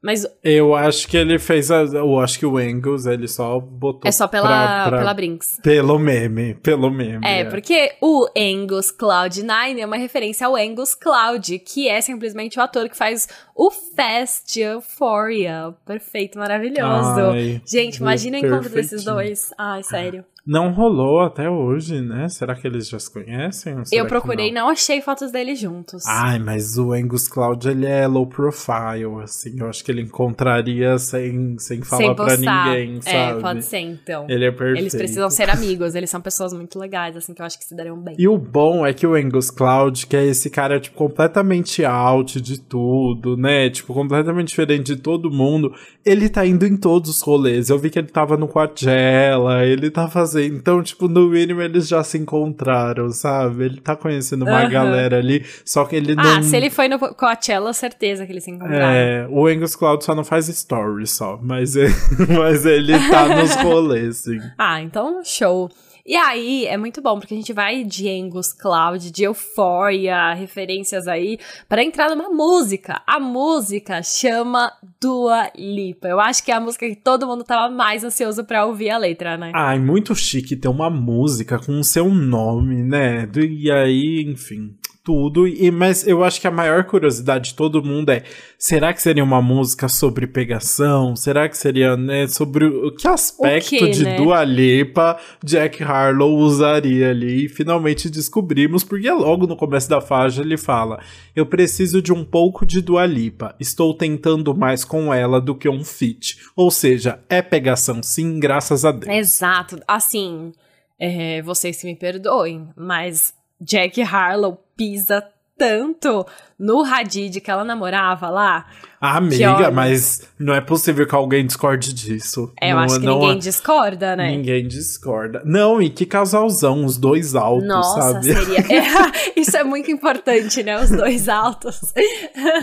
Mas 0.04 0.28
Eu 0.44 0.76
acho 0.76 1.08
que 1.08 1.16
ele 1.16 1.40
fez 1.40 1.72
a, 1.72 1.78
eu 1.84 2.20
acho 2.20 2.38
que 2.38 2.46
o 2.46 2.58
Angus 2.58 3.06
ele 3.06 3.26
só 3.26 3.58
botou 3.58 4.02
é 4.04 4.12
só 4.12 4.28
pela, 4.28 4.48
pra- 4.48 4.84
pra- 4.90 4.98
pela 5.00 5.14
Brinks. 5.14 5.60
pelo 5.64 5.98
meme, 5.98 6.56
pelo 6.56 6.92
meme. 6.92 7.26
É, 7.26 7.46
porque 7.46 7.94
o 8.02 8.28
Angus 8.38 8.92
Cloud9 8.92 9.80
é 9.80 9.86
uma 9.86 9.96
referência 9.96 10.46
ao 10.46 10.58
Angus 10.58 10.94
Cloud, 10.94 11.58
que 11.60 11.88
é 11.88 12.02
simplesmente 12.02 12.60
o 12.60 12.62
ator 12.62 12.90
que 12.90 12.98
faz 12.98 13.30
o 13.56 13.72
Fast 13.72 14.60
Euphoria. 14.60 15.74
Perfeito, 15.86 16.38
maravilhoso. 16.38 17.22
Ai, 17.32 17.62
Gente, 17.66 17.96
imagina 17.98 18.38
o 18.38 18.40
encontro 18.46 18.70
desses 18.70 19.04
dois. 19.06 19.54
Ai, 19.58 19.84
sério. 19.84 20.26
Não 20.46 20.74
rolou 20.74 21.22
até 21.22 21.50
hoje, 21.50 22.02
né? 22.02 22.28
Será 22.28 22.54
que 22.54 22.68
eles 22.68 22.90
já 22.90 23.00
se 23.00 23.10
conhecem? 23.10 23.82
Eu 23.94 24.06
procurei, 24.06 24.52
não? 24.52 24.64
não? 24.64 24.70
achei 24.70 25.02
fotos 25.02 25.32
deles 25.32 25.58
juntos. 25.58 26.04
Ai, 26.06 26.38
mas 26.38 26.78
o 26.78 26.92
Angus 26.92 27.30
Cloud, 27.30 27.66
ele 27.70 27.86
é 27.86 28.06
low 28.06 28.28
profile, 28.28 29.22
assim. 29.24 29.58
Eu 29.58 29.70
acho 29.70 29.86
que 29.86 29.90
ele 29.90 30.02
encontraria 30.02 30.98
sem, 30.98 31.58
sem 31.58 31.82
falar 31.82 32.04
sem 32.04 32.16
pra 32.16 32.36
ninguém, 32.36 32.98
é, 32.98 33.02
sabe? 33.02 33.40
É, 33.40 33.42
pode 33.42 33.64
ser, 33.64 33.80
então. 33.80 34.26
Ele 34.30 34.44
é 34.44 34.52
perfeito. 34.52 34.80
Eles 34.80 34.94
precisam 34.94 35.30
ser 35.30 35.50
amigos, 35.50 35.96
eles 35.96 36.10
são 36.10 36.20
pessoas 36.20 36.52
muito 36.52 36.78
legais, 36.78 37.16
assim, 37.16 37.34
que 37.34 37.42
eu 37.42 37.46
acho 37.46 37.58
que 37.58 37.64
se 37.64 37.74
dariam 37.74 37.98
bem. 37.98 38.16
E 38.20 38.28
o 38.28 38.38
bom 38.38 38.86
é 38.86 38.92
que 38.92 39.08
o 39.08 39.16
Angus 39.16 39.50
Cloud, 39.50 40.06
que 40.06 40.18
é 40.18 40.26
esse 40.26 40.50
cara, 40.50 40.78
tipo, 40.78 40.98
completamente 40.98 41.86
out 41.86 42.42
de 42.42 42.60
tudo, 42.60 43.38
né? 43.38 43.70
Tipo, 43.70 43.94
completamente 43.94 44.50
diferente 44.50 44.94
de 44.94 44.98
todo 44.98 45.32
mundo, 45.32 45.74
ele 46.06 46.28
tá 46.28 46.46
indo 46.46 46.68
em 46.68 46.76
todos 46.76 47.10
os 47.10 47.22
rolês. 47.22 47.70
Eu 47.70 47.80
vi 47.80 47.90
que 47.90 47.98
ele 47.98 48.10
tava 48.10 48.36
no 48.36 48.50
Coachella, 48.50 49.66
ele 49.66 49.90
tá 49.90 50.10
fazendo 50.10 50.33
fazer. 50.34 50.48
Então, 50.48 50.82
tipo, 50.82 51.08
no 51.08 51.30
mínimo 51.30 51.62
eles 51.62 51.88
já 51.88 52.04
se 52.04 52.18
encontraram, 52.18 53.10
sabe? 53.12 53.66
Ele 53.66 53.82
tá 53.82 53.96
conhecendo 53.96 54.44
uma 54.44 54.64
uhum. 54.64 54.70
galera 54.70 55.18
ali, 55.18 55.46
só 55.64 55.86
que 55.86 55.96
ele 55.96 56.14
ah, 56.14 56.24
não. 56.24 56.38
Ah, 56.40 56.44
se 56.44 56.58
ele 56.58 56.70
foi 56.70 56.88
no 56.88 57.00
Coachella, 57.00 57.72
certeza 57.74 58.26
que 58.26 58.32
eles 58.32 58.44
se 58.44 58.52
encontraram. 58.52 58.86
É, 58.86 59.28
o 59.30 59.46
Angus 59.48 59.76
Cloud 59.76 60.04
só 60.04 60.16
não 60.16 60.24
faz 60.24 60.48
stories 60.48 61.12
só, 61.12 61.40
mas, 61.42 61.76
ele, 61.76 61.94
mas 62.38 62.66
ele 62.66 62.94
tá 63.10 63.28
nos 63.36 63.56
rolês, 63.62 64.18
sim. 64.18 64.40
Ah, 64.58 64.82
então 64.82 65.22
show. 65.24 65.70
E 66.06 66.18
aí 66.18 66.66
é 66.66 66.76
muito 66.76 67.02
bom, 67.02 67.18
porque 67.18 67.34
a 67.34 67.38
gente 67.38 67.54
vai 67.54 67.82
de 67.86 68.10
Angus 68.10 68.52
Cloud, 68.52 69.10
de 69.10 69.24
Euphoria, 69.24 70.34
referências 70.34 71.08
aí, 71.08 71.40
para 71.70 71.82
entrar 71.82 72.10
numa 72.10 72.30
música. 72.30 73.02
A 73.08 73.22
música 73.22 74.04
chama 74.04 74.74
Dua 75.00 75.50
Lipa. 75.56 76.10
Eu 76.10 76.20
acho 76.20 76.44
que 76.44 76.52
é 76.52 76.56
a 76.56 76.60
música 76.60 76.90
que 76.90 76.98
todo 76.98 77.26
mundo 77.26 77.46
tava 77.46 77.74
mais 77.74 78.04
ansioso 78.04 78.44
para 78.44 78.66
ouvir 78.66 78.90
a 78.90 78.98
letra, 78.98 79.38
né? 79.38 79.54
Ai, 79.56 79.80
muito 79.80 80.14
chique 80.14 80.58
ter 80.58 80.68
uma 80.68 80.90
música 80.90 81.58
com 81.58 81.80
o 81.80 81.84
seu 81.86 82.10
nome, 82.10 82.84
né? 82.84 83.30
E 83.36 83.72
aí, 83.72 84.26
enfim 84.28 84.76
tudo, 85.04 85.46
e 85.46 85.70
mas 85.70 86.08
eu 86.08 86.24
acho 86.24 86.40
que 86.40 86.48
a 86.48 86.52
maior 86.52 86.86
curiosidade 86.86 87.50
de 87.50 87.56
todo 87.56 87.84
mundo 87.84 88.10
é: 88.10 88.24
será 88.58 88.94
que 88.94 89.02
seria 89.02 89.24
uma 89.24 89.42
música 89.42 89.90
sobre 89.90 90.26
pegação? 90.26 91.16
Será 91.16 91.50
que 91.50 91.58
seria, 91.58 91.98
né, 91.98 92.26
sobre 92.28 92.66
o 92.66 92.96
que 92.96 93.08
aspecto 93.08 93.90
de 93.90 94.04
né? 94.04 94.16
Dua 94.16 94.44
Lipa 94.46 95.20
Jack 95.44 95.84
Harlow 95.84 96.38
usaria 96.38 97.10
ali? 97.10 97.46
E 97.46 97.50
finalmente 97.50 98.10
descobrimos, 98.10 98.84
porque 98.84 99.12
logo 99.12 99.46
no 99.46 99.58
começo 99.58 99.90
da 99.90 100.00
faixa 100.00 100.42
ele 100.42 100.58
fala: 100.58 101.04
Eu 101.36 101.46
preciso 101.46 102.02
de 102.02 102.14
um 102.14 102.24
pouco 102.24 102.66
de 102.66 102.82
Dua 102.82 103.06
Lipa, 103.06 103.56
estou 103.60 103.94
tentando 103.94 104.56
mais 104.56 104.86
com 104.86 105.14
ela 105.14 105.42
do 105.42 105.54
que 105.54 105.68
um 105.68 105.84
feat. 105.84 106.38
Ou 106.56 106.72
seja, 106.72 107.20
é 107.30 107.42
pegação 107.42 108.02
sim, 108.02 108.40
graças 108.40 108.86
a 108.86 108.92
Deus. 108.92 109.14
Exato, 109.14 109.80
assim. 109.86 110.54
É, 111.00 111.42
vocês 111.42 111.76
se 111.76 111.86
me 111.86 111.96
perdoem, 111.96 112.70
mas 112.78 113.34
Jack 113.64 114.02
Harlow 114.02 114.58
pisa 114.76 115.24
tanto 115.58 116.26
no 116.58 116.84
Hadid 116.84 117.40
que 117.40 117.50
ela 117.50 117.64
namorava 117.64 118.30
lá. 118.30 118.66
Ah, 119.06 119.18
amiga, 119.18 119.70
mas 119.70 120.22
não 120.40 120.54
é 120.54 120.62
possível 120.62 121.06
que 121.06 121.14
alguém 121.14 121.46
discorde 121.46 121.94
disso. 121.94 122.54
É, 122.62 122.72
eu 122.72 122.78
não, 122.78 122.84
acho 122.84 123.02
que 123.02 123.06
ninguém 123.06 123.32
é... 123.32 123.36
discorda, 123.36 124.16
né? 124.16 124.32
Ninguém 124.32 124.66
discorda. 124.66 125.42
Não, 125.44 125.82
e 125.82 125.90
que 125.90 126.06
casalzão, 126.06 126.86
os 126.86 126.98
dois 126.98 127.36
altos, 127.36 127.68
Nossa, 127.68 128.14
sabe? 128.14 128.34
Seria... 128.34 128.64
É, 128.74 129.40
isso 129.40 129.58
é 129.58 129.64
muito 129.64 129.92
importante, 129.92 130.64
né? 130.64 130.82
Os 130.82 130.90
dois 130.90 131.28
altos. 131.28 131.82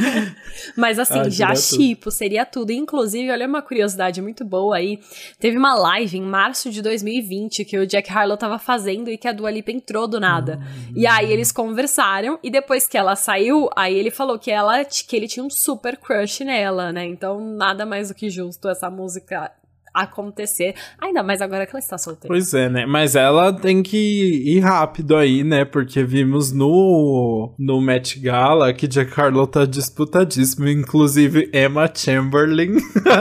mas 0.75 0.99
assim, 0.99 1.21
ah, 1.21 1.29
já 1.29 1.55
chipo, 1.55 2.11
seria 2.11 2.47
tudo. 2.47 2.73
Inclusive, 2.73 3.31
olha 3.31 3.47
uma 3.47 3.61
curiosidade 3.61 4.23
muito 4.23 4.43
boa 4.43 4.77
aí. 4.77 4.99
Teve 5.39 5.59
uma 5.59 5.75
live 5.75 6.17
em 6.17 6.23
março 6.23 6.71
de 6.71 6.81
2020 6.81 7.67
que 7.67 7.79
o 7.79 7.87
Jack 7.87 8.11
Harlow 8.11 8.39
tava 8.39 8.59
fazendo 8.59 9.11
e 9.11 9.19
que 9.19 9.29
a 9.29 9.33
Dua 9.33 9.51
Lipa 9.51 9.73
entrou 9.73 10.09
do 10.09 10.19
nada. 10.19 10.59
Hum. 10.63 10.93
E 10.97 11.07
aí 11.07 11.31
eles 11.31 11.53
conversaram 11.53 12.39
e 12.43 12.51
depois 12.51 12.87
que 12.87 12.97
ela 12.97 13.15
saiu, 13.15 13.69
aí 13.77 13.95
ele 13.95 14.11
falou 14.11 14.39
que 14.39 14.51
ela 14.51 14.83
que 14.85 15.15
ele 15.15 15.29
tinha 15.29 15.45
um 15.45 15.51
super 15.51 15.99
crush 15.99 16.30
nela, 16.39 16.93
né? 16.93 17.05
Então, 17.07 17.41
nada 17.41 17.85
mais 17.85 18.09
do 18.09 18.15
que 18.15 18.31
justo 18.31 18.69
essa 18.69 18.89
música 18.89 19.53
acontecer. 19.93 20.75
Ainda 21.01 21.23
mais 21.23 21.41
agora 21.41 21.67
que 21.67 21.73
ela 21.73 21.81
está 21.81 21.99
solteira. 21.99 22.29
Pois 22.29 22.55
é, 22.55 22.69
né? 22.69 22.87
Mas 22.87 23.15
ela 23.15 23.53
tem 23.53 23.83
que 23.83 23.97
ir 23.97 24.61
rápido 24.61 25.17
aí, 25.17 25.45
né? 25.45 25.65
Porque 25.65 26.03
vimos 26.05 26.53
no, 26.53 27.53
no 27.59 27.81
Met 27.81 28.19
Gala 28.19 28.73
que 28.73 28.87
Jack 28.87 29.19
Harlow 29.19 29.47
tá 29.47 29.65
disputadíssimo. 29.65 30.69
Inclusive 30.69 31.51
Emma 31.53 31.91
Chamberlain. 31.93 32.77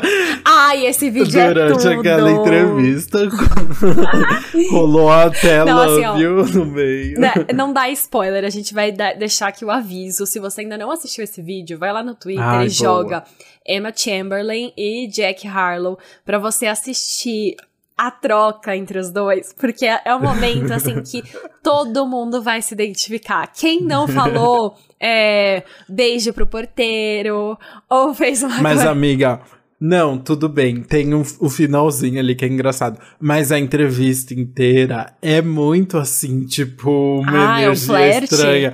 Ai, 0.46 0.86
esse 0.86 1.10
vídeo 1.10 1.40
é 1.40 1.54
Durante 1.54 1.88
é 1.88 1.94
aquela 1.94 2.32
entrevista, 2.32 3.20
rolou 4.72 5.12
a 5.12 5.30
tela, 5.30 5.72
não, 5.72 5.80
assim, 5.80 6.06
ó, 6.06 6.16
viu? 6.16 6.46
No 6.46 6.66
meio. 6.66 7.20
Né, 7.20 7.34
não 7.54 7.74
dá 7.74 7.90
spoiler, 7.90 8.44
a 8.44 8.50
gente 8.50 8.74
vai 8.74 8.92
deixar 8.92 9.48
aqui 9.48 9.64
o 9.64 9.72
aviso. 9.72 10.26
Se 10.26 10.40
você 10.40 10.62
ainda 10.62 10.78
não 10.78 10.92
assistiu 10.92 11.24
esse 11.24 11.42
vídeo, 11.42 11.78
vai 11.78 11.92
lá 11.92 12.04
no 12.04 12.16
Twitter 12.16 12.44
Ai, 12.44 12.68
e 12.68 12.70
boa. 12.70 12.70
joga 12.70 13.24
Emma 13.68 13.92
Chamberlain 13.96 14.74
e 14.76 15.08
Jack 15.08 15.48
Harlow 15.48 15.98
para 16.26 16.40
você 16.40 16.59
assistir 16.68 17.56
a 17.98 18.10
troca 18.10 18.76
entre 18.78 18.98
os 18.98 19.12
dois, 19.12 19.54
porque 19.54 19.86
é, 19.86 20.02
é 20.06 20.16
um 20.16 20.22
momento 20.22 20.72
assim 20.72 21.02
que 21.02 21.22
todo 21.62 22.08
mundo 22.08 22.42
vai 22.42 22.62
se 22.62 22.74
identificar. 22.74 23.48
Quem 23.48 23.82
não 23.82 24.08
falou 24.08 24.76
é, 25.00 25.64
beijo 25.88 26.32
pro 26.32 26.48
porteiro 26.48 27.58
ou 27.90 28.14
fez 28.14 28.42
uma 28.42 28.62
Mas 28.62 28.76
coisa... 28.76 28.90
amiga, 28.90 29.42
não, 29.80 30.18
tudo 30.18 30.50
bem. 30.50 30.82
Tem 30.82 31.14
um, 31.14 31.24
o 31.40 31.50
finalzinho 31.50 32.20
ali 32.20 32.36
que 32.36 32.44
é 32.44 32.48
engraçado. 32.48 33.00
Mas 33.20 33.52
a 33.52 33.58
entrevista 33.58 34.34
inteira 34.34 35.14
é 35.22 35.42
muito 35.42 35.98
assim, 35.98 36.46
tipo, 36.46 37.22
uma 37.22 37.56
ah, 37.56 37.62
energia 37.64 37.98
é 37.98 38.20
um 38.20 38.24
estranha. 38.24 38.74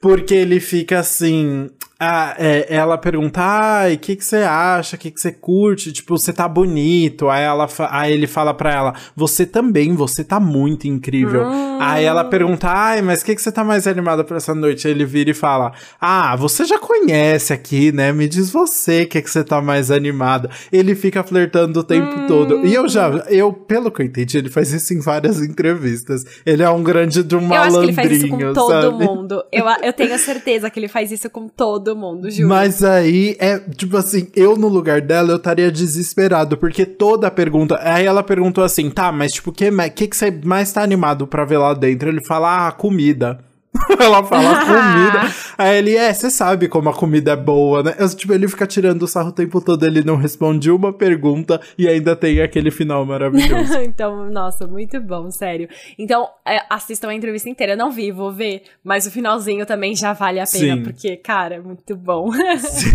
Porque 0.00 0.34
ele 0.34 0.60
fica 0.60 1.00
assim. 1.00 1.70
Ah, 1.98 2.34
é, 2.38 2.66
ela 2.74 2.98
pergunta, 2.98 3.40
ai, 3.40 3.94
o 3.94 3.98
que 3.98 4.16
que 4.16 4.24
você 4.24 4.38
acha, 4.38 4.96
o 4.96 4.98
que 4.98 5.12
que 5.12 5.20
você 5.20 5.30
curte, 5.30 5.92
tipo, 5.92 6.18
você 6.18 6.32
tá 6.32 6.48
bonito, 6.48 7.28
aí, 7.28 7.44
ela 7.44 7.68
aí 7.88 8.12
ele 8.12 8.26
fala 8.26 8.52
pra 8.52 8.72
ela, 8.72 8.94
você 9.14 9.46
também, 9.46 9.94
você 9.94 10.24
tá 10.24 10.40
muito 10.40 10.88
incrível. 10.88 11.46
Hum. 11.46 11.78
Aí 11.80 12.04
ela 12.04 12.24
pergunta, 12.24 12.68
ai, 12.68 13.00
mas 13.00 13.22
o 13.22 13.24
que 13.24 13.36
que 13.36 13.40
você 13.40 13.52
tá 13.52 13.62
mais 13.62 13.86
animada 13.86 14.24
pra 14.24 14.38
essa 14.38 14.52
noite? 14.54 14.88
Aí 14.88 14.92
ele 14.92 15.04
vira 15.04 15.30
e 15.30 15.34
fala, 15.34 15.72
ah, 16.00 16.34
você 16.34 16.64
já 16.64 16.80
conhece 16.80 17.52
aqui, 17.52 17.92
né, 17.92 18.12
me 18.12 18.26
diz 18.26 18.50
você 18.50 19.02
o 19.02 19.08
que 19.08 19.22
que 19.22 19.30
você 19.30 19.44
tá 19.44 19.62
mais 19.62 19.92
animada. 19.92 20.50
Ele 20.72 20.96
fica 20.96 21.22
flertando 21.22 21.78
o 21.78 21.84
tempo 21.84 22.08
hum. 22.08 22.26
todo. 22.26 22.66
E 22.66 22.74
eu 22.74 22.88
já, 22.88 23.08
eu, 23.28 23.52
pelo 23.52 23.92
que 23.92 24.02
eu 24.02 24.06
entendi, 24.06 24.36
ele 24.36 24.50
faz 24.50 24.72
isso 24.72 24.92
em 24.92 25.00
várias 25.00 25.40
entrevistas. 25.40 26.24
Ele 26.44 26.64
é 26.64 26.70
um 26.70 26.82
grande 26.82 27.22
de 27.22 27.36
um 27.36 27.40
malandrinho, 27.40 27.54
Eu 27.54 27.62
acho 27.62 27.78
que 27.78 27.84
ele 27.84 27.92
faz 27.92 28.12
isso 28.12 28.28
com 28.28 28.52
todo 28.52 28.82
sabe? 28.90 29.04
mundo. 29.04 29.44
Eu, 29.52 29.64
eu 29.80 29.92
tenho 29.92 30.18
certeza 30.18 30.68
que 30.68 30.80
ele 30.80 30.88
faz 30.88 31.12
isso 31.12 31.30
com 31.30 31.46
todo 31.46 31.83
todo 31.84 31.96
mundo, 31.96 32.30
juro. 32.30 32.48
Mas 32.48 32.82
aí 32.82 33.36
é, 33.38 33.58
tipo 33.58 33.96
assim, 33.96 34.28
eu 34.34 34.56
no 34.56 34.68
lugar 34.68 35.00
dela, 35.00 35.30
eu 35.30 35.36
estaria 35.36 35.70
desesperado, 35.70 36.56
porque 36.56 36.86
toda 36.86 37.26
a 37.26 37.30
pergunta. 37.30 37.78
Aí 37.80 38.06
ela 38.06 38.22
perguntou 38.22 38.64
assim, 38.64 38.90
tá, 38.90 39.12
mas 39.12 39.32
tipo, 39.32 39.50
o 39.50 39.52
que, 39.52 39.70
que, 39.90 40.08
que 40.08 40.16
você 40.16 40.30
mais 40.44 40.72
tá 40.72 40.82
animado 40.82 41.26
pra 41.26 41.44
ver 41.44 41.58
lá 41.58 41.74
dentro? 41.74 42.08
Ele 42.08 42.24
fala, 42.24 42.68
ah, 42.68 42.72
comida. 42.72 43.38
Ela 43.98 44.22
fala 44.24 44.60
comida. 44.60 45.34
Aí 45.58 45.78
ele, 45.78 45.96
é, 45.96 46.12
você 46.12 46.30
sabe 46.30 46.68
como 46.68 46.88
a 46.88 46.94
comida 46.94 47.32
é 47.32 47.36
boa, 47.36 47.82
né? 47.82 47.94
Eu, 47.98 48.08
tipo, 48.14 48.32
ele 48.32 48.48
fica 48.48 48.66
tirando 48.66 49.02
o 49.02 49.08
sarro 49.08 49.28
o 49.28 49.32
tempo 49.32 49.60
todo, 49.60 49.84
ele 49.84 50.02
não 50.02 50.16
responde 50.16 50.70
uma 50.70 50.92
pergunta 50.92 51.60
e 51.76 51.88
ainda 51.88 52.14
tem 52.16 52.40
aquele 52.40 52.70
final 52.70 53.04
maravilhoso. 53.04 53.74
então, 53.82 54.30
nossa, 54.30 54.66
muito 54.66 55.00
bom, 55.00 55.30
sério. 55.30 55.68
Então, 55.98 56.28
é, 56.46 56.60
assistam 56.70 57.08
a 57.08 57.14
entrevista 57.14 57.48
inteira. 57.48 57.72
Eu 57.72 57.76
não 57.76 57.90
vi, 57.90 58.10
vou 58.10 58.32
ver, 58.32 58.62
mas 58.82 59.06
o 59.06 59.10
finalzinho 59.10 59.66
também 59.66 59.94
já 59.94 60.12
vale 60.12 60.40
a 60.40 60.46
pena, 60.46 60.76
Sim. 60.76 60.82
porque, 60.82 61.16
cara, 61.16 61.56
é 61.56 61.60
muito 61.60 61.96
bom. 61.96 62.30
Sim. 62.32 62.90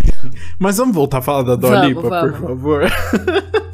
Mas 0.57 0.77
vamos 0.77 0.95
voltar 0.95 1.19
a 1.19 1.21
falar 1.21 1.43
da 1.43 1.55
Dua 1.55 1.85
Lipa, 1.85 2.01
por 2.01 2.33
favor. 2.33 2.83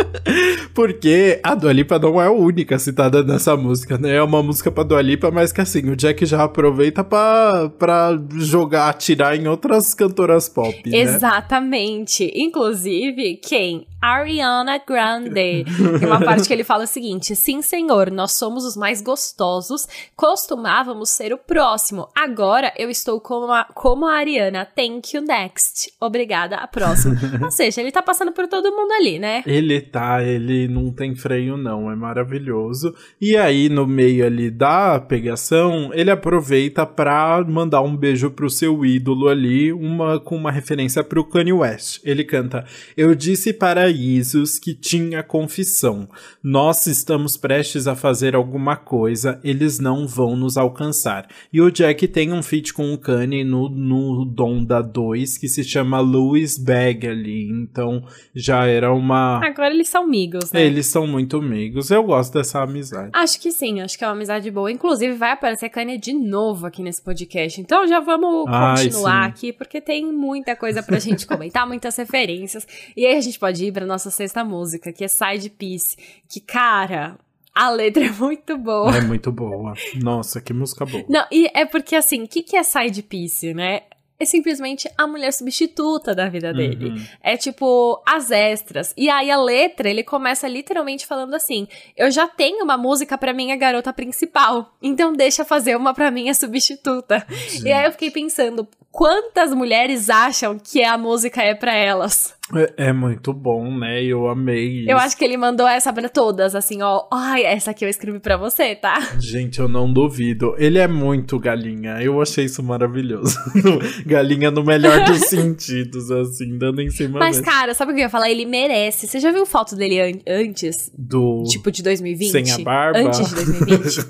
Porque 0.74 1.40
a 1.42 1.56
Dua 1.56 1.72
Lipa 1.72 1.98
não 1.98 2.22
é 2.22 2.28
a 2.28 2.32
única 2.32 2.78
citada 2.78 3.24
nessa 3.24 3.56
música, 3.56 3.98
né? 3.98 4.16
É 4.16 4.22
uma 4.22 4.44
música 4.44 4.70
pra 4.70 4.84
Dua 4.84 5.02
Lipa, 5.02 5.32
mas 5.32 5.54
que 5.54 5.62
assim, 5.62 5.90
o 5.90 5.96
Jack 5.96 6.26
já 6.26 6.44
aproveita 6.44 7.02
pra, 7.02 7.70
pra 7.80 8.20
jogar, 8.36 8.90
atirar 8.90 9.38
em 9.38 9.48
outras 9.48 9.94
cantoras 9.94 10.50
pop, 10.50 10.90
né? 10.90 10.98
Exatamente. 10.98 12.30
Inclusive, 12.36 13.38
quem? 13.38 13.88
Ariana 14.06 14.78
Grande. 14.78 15.66
Tem 16.00 16.08
uma 16.08 16.22
parte 16.22 16.48
que 16.48 16.54
ele 16.54 16.64
fala 16.64 16.84
o 16.84 16.88
seguinte: 16.88 17.36
Sim, 17.36 17.64
senhor, 17.64 18.12
nós 18.12 18.34
somos 18.34 18.64
os 18.64 18.78
mais 18.78 19.02
gostosos, 19.02 19.88
costumávamos 20.16 21.10
ser 21.10 21.34
o 21.34 21.38
próximo. 21.40 22.08
Agora 22.16 22.72
eu 22.78 22.90
estou 22.92 23.20
como 23.20 23.52
a, 23.52 23.64
como 23.74 24.06
a 24.06 24.14
Ariana. 24.14 24.64
Thank 24.76 25.16
you, 25.16 25.24
next. 25.24 25.92
Obrigada, 26.00 26.45
a 26.54 26.68
próxima. 26.68 27.16
Ou 27.44 27.52
seja, 27.52 27.82
ele 27.82 27.92
tá 27.92 28.02
passando 28.02 28.32
por 28.32 28.48
todo 28.48 28.72
mundo 28.72 28.92
ali, 28.92 29.20
né? 29.20 29.44
Ele 29.46 29.82
tá? 29.82 30.24
Ele 30.24 30.68
não 30.68 30.92
tem 30.92 31.16
freio, 31.16 31.58
não. 31.58 31.92
É 31.92 31.96
maravilhoso. 31.96 32.94
E 33.20 33.36
aí, 33.36 33.70
no 33.70 33.88
meio 33.88 34.26
ali 34.26 34.50
da 34.50 35.00
pegação, 35.00 35.92
ele 35.94 36.12
aproveita 36.12 36.86
pra 36.86 37.44
mandar 37.48 37.82
um 37.82 37.96
beijo 37.96 38.30
pro 38.32 38.50
seu 38.50 38.86
ídolo 38.86 39.28
ali, 39.28 39.72
uma 39.72 40.20
com 40.20 40.36
uma 40.36 40.52
referência 40.52 41.04
pro 41.04 41.24
Kanye 41.24 41.54
West. 41.54 42.02
Ele 42.04 42.24
canta: 42.24 42.66
Eu 42.96 43.16
disse 43.16 43.54
para 43.54 43.90
Isus 43.90 44.60
que 44.60 44.74
tinha 44.74 45.24
confissão. 45.24 46.08
Nós 46.44 46.86
estamos 46.88 47.38
prestes 47.38 47.88
a 47.88 47.96
fazer 47.96 48.36
alguma 48.36 48.76
coisa, 48.76 49.40
eles 49.44 49.80
não 49.80 50.08
vão 50.08 50.36
nos 50.36 50.58
alcançar. 50.58 51.28
E 51.52 51.62
o 51.62 51.72
Jack 51.72 52.08
tem 52.08 52.32
um 52.32 52.44
feat 52.44 52.74
com 52.74 52.94
o 52.94 52.98
Kanye 52.98 53.44
no, 53.44 53.70
no 53.70 54.26
Donda 54.26 54.82
2 54.82 55.38
que 55.38 55.48
se 55.48 55.64
chama 55.64 56.00
Louis 56.26 56.58
Bag 56.58 57.08
ali. 57.08 57.50
Então 57.50 58.04
já 58.34 58.66
era 58.66 58.92
uma. 58.92 59.40
Agora 59.46 59.74
eles 59.74 59.90
são 59.90 60.04
amigos, 60.04 60.52
né? 60.52 60.64
Eles 60.64 60.88
são 60.88 61.06
muito 61.06 61.38
amigos. 61.38 61.92
Eu 61.92 62.04
gosto 62.04 62.34
dessa 62.34 62.62
amizade. 62.62 63.12
Acho 63.14 63.40
que 63.40 63.52
sim, 63.52 63.82
acho 63.82 63.98
que 63.98 64.04
é 64.04 64.08
uma 64.08 64.14
amizade 64.14 64.50
boa. 64.50 64.72
Inclusive, 64.72 65.14
vai 65.14 65.32
aparecer 65.32 65.70
Kanye 65.70 65.98
de 65.98 66.14
novo 66.14 66.66
aqui 66.66 66.82
nesse 66.82 67.02
podcast. 67.02 67.62
Então 67.62 67.88
já 67.88 68.00
vamos 68.00 68.46
Ai, 68.48 68.86
continuar 68.86 69.24
sim. 69.24 69.30
aqui, 69.30 69.54
porque 69.54 69.80
tem 69.80 70.12
muita 70.12 70.56
coisa 70.56 70.82
pra 70.82 71.00
gente 71.00 71.26
comentar, 71.28 71.68
muitas 71.68 71.96
referências. 71.96 72.68
E 72.96 73.06
aí 73.06 73.16
a 73.16 73.22
gente 73.22 73.40
pode 73.40 73.64
ir 73.66 73.72
pra 73.72 73.86
nossa 73.86 74.10
sexta 74.10 74.44
música, 74.44 74.92
que 74.92 75.04
é 75.04 75.08
Side 75.08 75.50
Piece. 75.52 75.98
Que, 76.30 76.40
cara. 76.40 77.18
A 77.54 77.70
letra 77.70 78.04
é 78.04 78.12
muito 78.12 78.58
boa. 78.58 78.98
É 78.98 79.00
muito 79.00 79.32
boa. 79.32 79.74
Nossa, 80.04 80.42
que 80.42 80.52
música 80.52 80.86
boa. 80.86 81.06
Não, 81.08 81.26
e 81.32 81.50
é 81.54 81.64
porque 81.66 81.96
assim, 81.96 82.24
o 82.24 82.28
que, 82.28 82.44
que 82.44 82.58
é 82.58 82.64
side 82.64 83.02
piece, 83.02 83.54
né? 83.54 83.84
É 84.18 84.24
simplesmente 84.24 84.90
a 84.98 85.06
mulher 85.06 85.32
substituta 85.34 86.16
da 86.16 86.30
vida 86.30 86.54
dele. 86.54 86.90
Uhum. 86.90 87.06
É 87.22 87.36
tipo 87.36 88.02
as 88.06 88.32
extras. 88.32 88.94
E 88.96 89.10
aí 89.10 89.30
a 89.30 89.42
letra, 89.42 89.90
ele 89.90 90.04
começa 90.04 90.48
literalmente 90.48 91.06
falando 91.06 91.34
assim: 91.34 91.68
Eu 91.98 92.10
já 92.10 92.28
tenho 92.28 92.64
uma 92.64 92.78
música 92.78 93.18
pra 93.18 93.34
minha 93.34 93.56
garota 93.58 93.92
principal, 93.92 94.74
então 94.82 95.14
deixa 95.14 95.44
fazer 95.44 95.76
uma 95.76 95.94
pra 95.94 96.12
minha 96.12 96.34
substituta. 96.34 97.26
E 97.64 97.72
aí 97.72 97.86
eu 97.86 97.92
fiquei 97.92 98.12
pensando, 98.12 98.68
quantas 98.92 99.54
mulheres 99.54 100.10
acham 100.10 100.58
que 100.58 100.84
a 100.84 100.98
música 100.98 101.42
é 101.42 101.54
pra 101.54 101.74
elas? 101.74 102.35
É, 102.54 102.90
é 102.90 102.94
muito 102.94 103.34
bom, 103.34 103.76
né? 103.76 104.04
Eu 104.04 104.28
amei 104.28 104.82
isso. 104.82 104.92
Eu 104.92 104.98
acho 104.98 105.18
que 105.18 105.26
ele 105.26 105.36
mandou 105.36 105.68
essa 105.68 105.92
pra 105.92 106.08
todas, 106.08 106.54
assim, 106.54 106.82
ó. 106.84 107.06
Ai, 107.12 107.44
essa 107.44 107.72
aqui 107.72 107.84
eu 107.84 107.90
escrevi 107.90 108.20
pra 108.20 108.38
você, 108.38 108.76
tá? 108.76 109.00
Gente, 109.20 109.60
eu 109.60 109.68
não 109.68 109.92
duvido. 109.92 110.54
Ele 110.60 110.78
é 110.78 110.88
muito 110.88 111.40
galinha. 111.40 112.00
Eu 112.04 112.22
achei 112.22 112.46
isso 112.46 112.62
maravilhoso. 112.62 113.36
galinha 114.06 114.52
no 114.52 114.64
melhor 114.64 115.06
dos 115.06 115.22
sentidos, 115.30 116.12
assim, 116.12 116.56
dando 116.60 116.82
em 116.82 116.92
cima 116.92 117.18
Mas, 117.18 117.42
cara, 117.42 117.74
sabe 117.74 117.92
o 117.92 117.96
que 117.96 118.02
eu 118.02 118.06
ia 118.06 118.10
falar? 118.10 118.30
Ele 118.30 118.46
merece. 118.46 119.08
Você 119.08 119.20
já 119.20 119.32
viu 119.32 119.46
foto 119.48 119.76
dele 119.76 120.00
an- 120.00 120.22
antes? 120.28 120.92
do 120.96 121.44
Tipo, 121.50 121.72
de 121.72 121.82
2020? 121.82 122.30
sem 122.32 122.52
a 122.52 122.58
barba. 122.60 123.00
Antes 123.00 123.28
de 123.28 123.36
2020. 123.36 124.06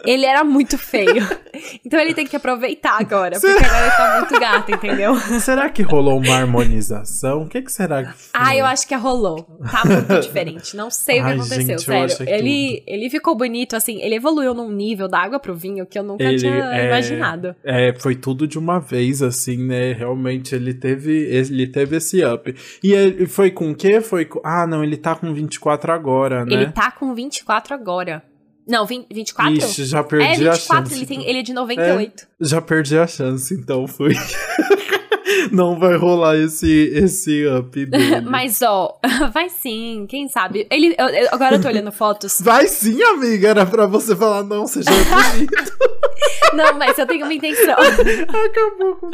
ele 0.06 0.24
era 0.24 0.42
muito 0.42 0.78
feio. 0.78 1.26
Então 1.84 2.00
ele 2.00 2.14
tem 2.14 2.26
que 2.26 2.36
aproveitar 2.36 2.98
agora, 2.98 3.38
porque 3.38 3.64
agora 3.64 3.86
ele 3.86 3.90
tá 3.96 4.16
muito 4.20 4.40
gato, 4.40 4.72
entendeu? 4.72 5.16
Será 5.40 5.68
que 5.68 5.82
rolou 5.82 6.18
uma 6.18 6.34
harmonização? 6.34 7.42
O 7.42 7.48
que, 7.48 7.60
que 7.62 7.72
será 7.74 8.04
que 8.04 8.12
foi? 8.12 8.30
Ah, 8.32 8.56
eu 8.56 8.64
acho 8.66 8.86
que 8.86 8.94
rolou. 8.94 9.42
Tá 9.70 9.82
muito 9.84 10.20
diferente. 10.20 10.76
Não 10.76 10.90
sei 10.90 11.20
o 11.20 11.22
que 11.24 11.28
Ai, 11.30 11.34
aconteceu, 11.36 11.78
gente, 11.78 11.82
sério. 11.82 12.16
Ele, 12.28 12.82
ele 12.86 13.10
ficou 13.10 13.34
bonito, 13.34 13.74
assim, 13.74 14.00
ele 14.00 14.14
evoluiu 14.14 14.54
num 14.54 14.70
nível 14.70 15.08
da 15.08 15.18
água 15.18 15.40
pro 15.40 15.54
vinho 15.54 15.84
que 15.84 15.98
eu 15.98 16.04
nunca 16.04 16.22
Ele 16.22 16.38
tinha 16.38 16.52
é- 16.52 16.86
imaginado. 16.86 17.56
É, 17.64 17.92
foi 17.98 18.14
tudo 18.14 18.46
de 18.46 18.58
uma 18.58 18.78
vez, 18.78 19.22
assim, 19.22 19.56
né? 19.56 19.92
Realmente 19.92 20.54
ele 20.54 20.72
teve, 20.72 21.12
ele 21.12 21.66
teve 21.66 21.96
esse 21.96 22.24
up. 22.24 22.54
E 22.82 22.92
ele 22.92 23.26
foi 23.26 23.50
com 23.50 23.70
o 23.72 23.74
quê? 23.74 24.00
Foi 24.00 24.24
com... 24.24 24.40
Ah, 24.44 24.66
não, 24.66 24.84
ele 24.84 24.96
tá 24.96 25.16
com 25.16 25.32
24 25.34 25.92
agora, 25.92 26.44
né? 26.44 26.52
Ele 26.54 26.66
tá 26.70 26.92
com 26.92 27.12
24 27.14 27.74
agora. 27.74 28.22
Não, 28.66 28.86
20, 28.86 29.08
24? 29.12 29.56
Ixi, 29.58 29.84
já 29.84 30.02
perdi 30.02 30.44
é, 30.44 30.48
a 30.48 30.52
24, 30.52 30.88
chance. 30.88 30.94
ele, 30.94 31.06
tem, 31.06 31.28
ele 31.28 31.38
é 31.40 31.42
de 31.42 31.52
98. 31.52 32.26
Já 32.40 32.62
perdi 32.62 32.96
a 32.96 33.06
chance, 33.06 33.52
então 33.52 33.86
fui. 33.86 34.14
não 35.52 35.78
vai 35.78 35.96
rolar 35.96 36.36
esse, 36.36 36.90
esse 36.94 37.46
up 37.46 37.84
dele. 37.86 38.20
Mas, 38.22 38.60
ó, 38.62 38.98
vai 39.32 39.48
sim, 39.48 40.06
quem 40.08 40.28
sabe. 40.28 40.66
Ele, 40.70 40.94
eu- 40.98 41.08
eu- 41.08 41.28
agora 41.32 41.56
eu 41.56 41.60
tô 41.62 41.68
olhando 41.68 41.92
fotos. 41.92 42.40
Vai 42.40 42.66
sim, 42.66 43.02
amiga, 43.02 43.48
era 43.48 43.66
pra 43.66 43.86
você 43.86 44.14
falar, 44.16 44.42
não, 44.44 44.66
você 44.66 44.82
já 44.82 44.90
é 44.90 45.34
bonito. 45.34 45.72
Não, 46.54 46.72
mas 46.78 46.96
eu 46.96 47.04
tenho 47.06 47.24
uma 47.24 47.34
intenção. 47.34 47.74
Acabou 47.74 48.94
com 48.96 49.10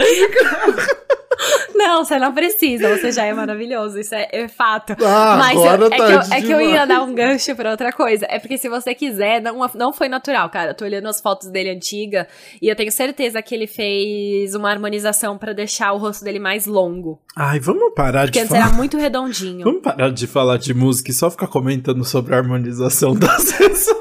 Não, 1.75 2.05
você 2.05 2.19
não 2.19 2.35
precisa, 2.35 2.95
você 2.99 3.11
já 3.11 3.25
é 3.25 3.33
maravilhoso, 3.33 3.99
isso 3.99 4.15
é, 4.15 4.29
é 4.31 4.47
fato. 4.49 4.95
Ah, 5.03 5.37
Mas 5.39 5.55
eu- 5.57 5.69
agora 5.71 5.87
é, 5.87 5.91
que 5.91 5.97
tá 5.97 6.11
eu, 6.13 6.21
é 6.37 6.41
que 6.43 6.51
eu 6.51 6.61
ia 6.61 6.85
dar 6.87 7.03
um 7.03 7.15
gancho 7.15 7.55
pra 7.57 7.71
outra 7.71 7.93
coisa. 7.93 8.27
É 8.29 8.39
porque 8.39 8.59
se 8.59 8.69
você 8.69 8.95
quiser, 8.95 9.41
não, 9.41 9.57
não 9.75 9.91
foi 9.91 10.07
natural, 10.09 10.51
cara. 10.51 10.73
Eu 10.73 10.75
tô 10.75 10.85
olhando 10.85 11.09
as 11.09 11.19
fotos 11.21 11.49
dele 11.49 11.71
antiga 11.71 12.29
e 12.61 12.69
eu 12.69 12.77
tenho 12.77 12.93
certeza 12.93 13.41
que 13.41 13.55
ele 13.55 13.67
fez 13.67 14.55
uma 14.55 14.71
harmonização 14.71 15.39
pra 15.39 15.55
deixar 15.55 15.93
o 15.93 15.97
rosto 15.99 16.10
dele 16.19 16.39
mais 16.41 16.67
longo. 16.67 17.21
Ai, 17.37 17.61
vamos 17.61 17.93
parar 17.95 18.23
Porque 18.27 18.43
de 18.43 18.49
falar. 18.49 18.67
era 18.67 18.73
muito 18.75 18.97
redondinho. 18.99 19.63
Vamos 19.65 19.83
parar 19.83 20.11
de 20.11 20.27
falar 20.27 20.57
de 20.59 20.75
música 20.75 21.11
e 21.11 21.15
só 21.15 21.31
ficar 21.31 21.47
comentando 21.47 22.05
sobre 22.05 22.35
a 22.35 22.39
harmonização 22.39 23.15
das 23.17 23.53
pessoas. 23.53 24.01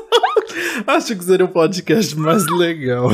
Acho 0.87 1.15
que 1.15 1.23
seria 1.23 1.45
um 1.45 1.49
podcast 1.49 2.17
mais 2.17 2.45
legal. 2.47 3.09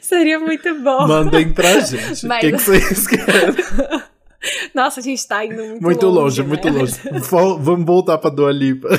Seria 0.00 0.38
muito 0.40 0.72
bom. 0.82 1.06
Mandem 1.06 1.50
pra 1.52 1.80
gente. 1.80 2.24
O 2.24 2.28
Mas- 2.28 2.40
que, 2.40 2.52
que 2.52 2.58
vocês 2.58 3.06
querem? 3.06 3.54
Nossa, 4.74 5.00
a 5.00 5.02
gente 5.02 5.26
tá 5.26 5.44
indo 5.44 5.56
muito, 5.56 5.82
Muito 5.82 6.06
longe, 6.06 6.42
né? 6.42 6.48
muito 6.48 6.68
longe. 6.68 6.94
Vamos 7.60 7.84
voltar 7.86 8.18
pra 8.18 8.30
Dua 8.30 8.52
Lipa. 8.52 8.88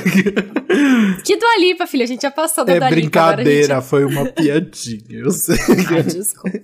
Que 1.26 1.36
Dua 1.38 1.58
Lipa, 1.60 1.88
filha? 1.88 2.04
A 2.04 2.08
gente 2.08 2.22
já 2.22 2.32
passou 2.32 2.64
da 2.66 2.74
É 2.74 2.80
Dua 2.80 2.90
Lipa, 2.90 3.20
agora 3.20 3.42
a 3.42 3.44
gente- 3.44 3.46
brincadeira, 3.46 3.82
foi 3.82 4.06
uma 4.06 4.26
piadinha. 4.26 5.20
Eu 5.20 5.32
sei. 5.32 5.58
Ai, 5.90 6.04
desculpa. 6.04 6.60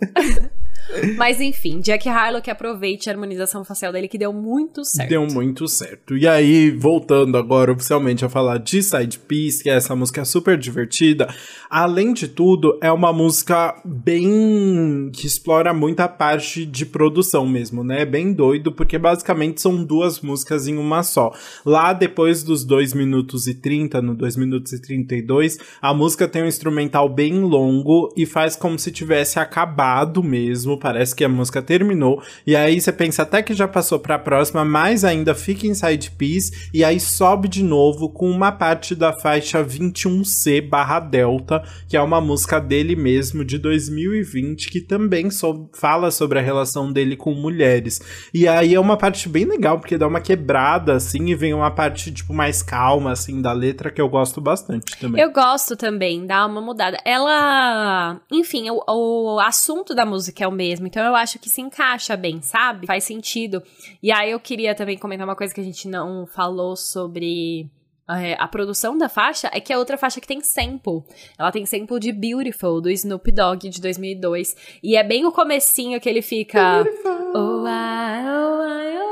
Mas 1.17 1.41
enfim, 1.41 1.79
Jack 1.81 2.07
Harlow 2.07 2.41
que 2.41 2.51
aproveite 2.51 3.09
a 3.09 3.13
harmonização 3.13 3.65
facial 3.65 3.91
dele, 3.91 4.07
que 4.07 4.19
deu 4.19 4.31
muito 4.31 4.85
certo. 4.85 5.09
Deu 5.09 5.25
muito 5.25 5.67
certo. 5.67 6.15
E 6.15 6.27
aí, 6.27 6.69
voltando 6.69 7.37
agora 7.37 7.71
oficialmente 7.73 8.23
a 8.23 8.29
falar 8.29 8.59
de 8.59 8.83
Side 8.83 9.17
Piece, 9.19 9.63
que 9.63 9.69
é 9.69 9.73
essa 9.75 9.95
música 9.95 10.23
super 10.23 10.55
divertida, 10.57 11.27
além 11.71 12.13
de 12.13 12.27
tudo, 12.27 12.77
é 12.83 12.91
uma 12.91 13.11
música 13.11 13.75
bem. 13.83 15.09
que 15.11 15.25
explora 15.25 15.73
muito 15.73 16.01
a 16.01 16.07
parte 16.07 16.65
de 16.67 16.85
produção 16.85 17.47
mesmo, 17.47 17.83
né? 17.83 18.01
É 18.01 18.05
bem 18.05 18.31
doido, 18.31 18.64
porque 18.71 18.97
basicamente 18.97 19.61
são 19.61 19.83
duas 19.83 20.21
músicas 20.21 20.67
em 20.67 20.77
uma 20.77 21.03
só. 21.03 21.31
Lá 21.65 21.93
depois 21.93 22.43
dos 22.43 22.63
2 22.63 22.93
minutos 22.93 23.47
e 23.47 23.53
30, 23.53 24.01
no 24.01 24.15
2 24.15 24.35
minutos 24.35 24.73
e 24.73 24.81
32, 24.81 25.57
a 25.81 25.93
música 25.93 26.27
tem 26.27 26.43
um 26.43 26.47
instrumental 26.47 27.07
bem 27.09 27.39
longo 27.41 28.13
e 28.15 28.25
faz 28.25 28.55
como 28.55 28.77
se 28.79 28.91
tivesse 28.91 29.39
acabado 29.39 30.23
mesmo. 30.23 30.79
Parece 30.79 31.15
que 31.15 31.23
a 31.23 31.29
música 31.29 31.61
terminou. 31.61 32.21
E 32.45 32.55
aí 32.55 32.79
você 32.79 32.91
pensa 32.91 33.23
até 33.23 33.41
que 33.41 33.53
já 33.53 33.67
passou 33.67 33.99
pra 33.99 34.17
próxima, 34.19 34.63
mas 34.65 35.03
ainda 35.03 35.33
fica 35.35 35.67
em 35.67 35.73
side 35.73 36.11
piece. 36.11 36.69
E 36.73 36.83
aí 36.83 36.99
sobe 36.99 37.47
de 37.47 37.63
novo 37.63 38.09
com 38.09 38.29
uma 38.29 38.51
parte 38.51 38.95
da 38.95 39.13
faixa 39.13 39.63
21C 39.63 40.61
barra 40.61 40.99
Delta, 40.99 41.63
que 41.87 41.95
é 41.97 42.01
uma 42.01 42.19
música 42.21 42.59
dele 42.59 42.95
mesmo 42.95 43.43
de 43.43 43.57
2020, 43.57 44.69
que 44.69 44.81
também 44.81 45.29
so- 45.29 45.69
fala 45.73 46.11
sobre 46.11 46.39
a 46.39 46.41
relação 46.41 46.91
dele 46.91 47.15
com 47.15 47.33
mulheres. 47.33 48.01
E 48.33 48.47
aí 48.47 48.54
é 48.63 48.79
uma 48.79 48.97
parte 48.97 49.27
bem 49.27 49.45
legal, 49.45 49.79
porque 49.79 49.97
dá 49.97 50.07
uma 50.07 50.21
quebrada 50.21 50.93
assim 50.93 51.25
e 51.27 51.35
vem 51.35 51.53
uma 51.53 51.71
parte 51.71 52.11
tipo 52.11 52.33
mais 52.33 52.61
calma 52.61 53.11
assim 53.11 53.41
da 53.41 53.51
letra 53.51 53.91
que 53.91 54.01
eu 54.01 54.07
gosto 54.07 54.39
bastante 54.39 54.97
também. 54.97 55.21
Eu 55.21 55.31
gosto 55.31 55.75
também, 55.75 56.25
dá 56.25 56.45
uma 56.45 56.61
mudada. 56.61 56.97
Ela. 57.03 58.19
Enfim, 58.31 58.69
o, 58.69 58.83
o 58.87 59.39
assunto 59.39 59.93
da 59.93 60.05
música 60.05 60.43
é 60.43 60.47
o 60.47 60.51
mesmo, 60.51 60.87
então 60.87 61.03
eu 61.03 61.15
acho 61.15 61.39
que 61.39 61.49
se 61.49 61.61
encaixa 61.61 62.15
bem, 62.15 62.41
sabe? 62.41 62.87
Faz 62.87 63.03
sentido. 63.03 63.61
E 64.01 64.11
aí 64.11 64.31
eu 64.31 64.39
queria 64.39 64.75
também 64.75 64.97
comentar 64.97 65.27
uma 65.27 65.35
coisa 65.35 65.53
que 65.53 65.61
a 65.61 65.63
gente 65.63 65.87
não 65.87 66.25
falou 66.25 66.75
sobre. 66.75 67.69
É, 68.09 68.35
a 68.39 68.47
produção 68.47 68.97
da 68.97 69.09
faixa 69.09 69.49
é 69.51 69.59
que 69.59 69.73
é 69.73 69.77
outra 69.77 69.97
faixa 69.97 70.21
que 70.21 70.27
tem 70.27 70.41
sample. 70.41 71.03
Ela 71.37 71.51
tem 71.51 71.65
sample 71.65 71.99
de 71.99 72.11
Beautiful, 72.11 72.79
do 72.79 72.89
Snoop 72.91 73.31
Dogg, 73.31 73.69
de 73.69 73.81
2002. 73.81 74.55
E 74.83 74.95
é 74.95 75.03
bem 75.03 75.25
o 75.25 75.31
comecinho 75.31 75.99
que 75.99 76.07
ele 76.07 76.21
fica... 76.21 76.81
I, 76.81 77.07
oh, 77.33 77.65
I, 77.65 78.25
oh, 78.27 78.63
I, 78.63 78.97
oh, 78.99 79.04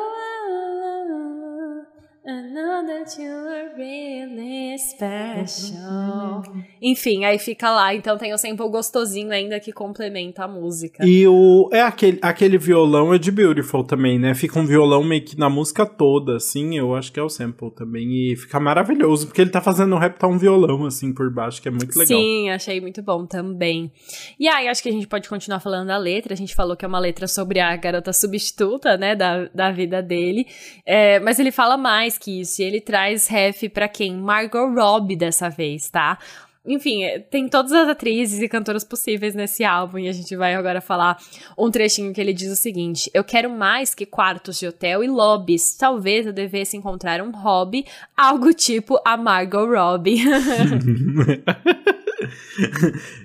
I 2.25 2.41
know 2.53 2.85
that 2.85 3.21
you 3.21 3.29
are 3.29 3.73
really 3.75 4.77
special. 4.79 6.41
Enfim, 6.81 7.25
aí 7.25 7.37
fica 7.37 7.69
lá. 7.69 7.93
Então 7.93 8.17
tem 8.17 8.33
o 8.33 8.37
sample 8.37 8.69
gostosinho 8.69 9.29
ainda 9.29 9.59
que 9.59 9.73
complementa 9.73 10.45
a 10.45 10.47
música. 10.47 11.05
E 11.05 11.27
o. 11.27 11.69
É 11.73 11.81
aquele, 11.81 12.19
aquele 12.21 12.57
violão 12.57 13.13
é 13.13 13.17
de 13.17 13.29
Beautiful 13.29 13.83
também, 13.83 14.17
né? 14.17 14.33
Fica 14.33 14.57
um 14.57 14.65
violão 14.65 15.03
meio 15.03 15.21
que 15.21 15.37
na 15.37 15.49
música 15.49 15.85
toda, 15.85 16.37
assim. 16.37 16.77
Eu 16.77 16.95
acho 16.95 17.11
que 17.11 17.19
é 17.19 17.23
o 17.23 17.27
sample 17.27 17.71
também. 17.71 18.31
E 18.31 18.37
fica 18.37 18.57
maravilhoso, 18.57 19.27
porque 19.27 19.41
ele 19.41 19.51
tá 19.51 19.59
fazendo 19.59 19.93
um 19.93 19.99
rap 19.99 20.17
tá 20.17 20.25
um 20.25 20.37
violão, 20.37 20.85
assim, 20.85 21.13
por 21.13 21.29
baixo, 21.29 21.61
que 21.61 21.67
é 21.67 21.71
muito 21.71 21.93
legal. 21.93 22.17
Sim, 22.17 22.49
achei 22.51 22.79
muito 22.79 23.03
bom 23.03 23.25
também. 23.25 23.91
E 24.39 24.47
aí, 24.47 24.69
acho 24.69 24.81
que 24.81 24.87
a 24.87 24.93
gente 24.93 25.07
pode 25.07 25.27
continuar 25.27 25.59
falando 25.59 25.87
da 25.87 25.97
letra. 25.97 26.33
A 26.33 26.37
gente 26.37 26.55
falou 26.55 26.77
que 26.77 26.85
é 26.85 26.87
uma 26.87 26.99
letra 26.99 27.27
sobre 27.27 27.59
a 27.59 27.75
garota 27.75 28.13
substituta, 28.13 28.95
né? 28.95 29.13
Da, 29.13 29.49
da 29.53 29.71
vida 29.71 30.01
dele. 30.01 30.47
É, 30.85 31.19
mas 31.19 31.37
ele 31.37 31.51
fala 31.51 31.75
mais 31.75 32.12
que 32.17 32.41
isso. 32.41 32.61
E 32.61 32.65
ele 32.65 32.81
traz 32.81 33.27
ref 33.27 33.69
pra 33.69 33.87
quem? 33.87 34.15
Margot 34.15 34.73
Robbie 34.73 35.15
dessa 35.15 35.49
vez, 35.49 35.89
tá? 35.89 36.17
Enfim, 36.65 37.03
é, 37.03 37.19
tem 37.19 37.49
todas 37.49 37.73
as 37.73 37.89
atrizes 37.89 38.41
e 38.41 38.47
cantoras 38.47 38.85
possíveis 38.85 39.35
nesse 39.35 39.65
álbum 39.65 39.99
e 39.99 40.07
a 40.07 40.13
gente 40.13 40.33
vai 40.35 40.53
agora 40.55 40.79
falar 40.79 41.17
um 41.57 41.69
trechinho 41.69 42.13
que 42.13 42.21
ele 42.21 42.31
diz 42.33 42.49
o 42.51 42.55
seguinte: 42.55 43.11
Eu 43.13 43.23
quero 43.23 43.49
mais 43.49 43.93
que 43.93 44.05
quartos 44.05 44.57
de 44.59 44.67
hotel 44.67 45.03
e 45.03 45.07
lobbies. 45.07 45.75
Talvez 45.75 46.25
eu 46.25 46.31
devesse 46.31 46.77
encontrar 46.77 47.21
um 47.21 47.31
hobby, 47.31 47.85
algo 48.15 48.53
tipo 48.53 48.97
a 49.05 49.17
Margot 49.17 49.65
Robbie. 49.65 50.23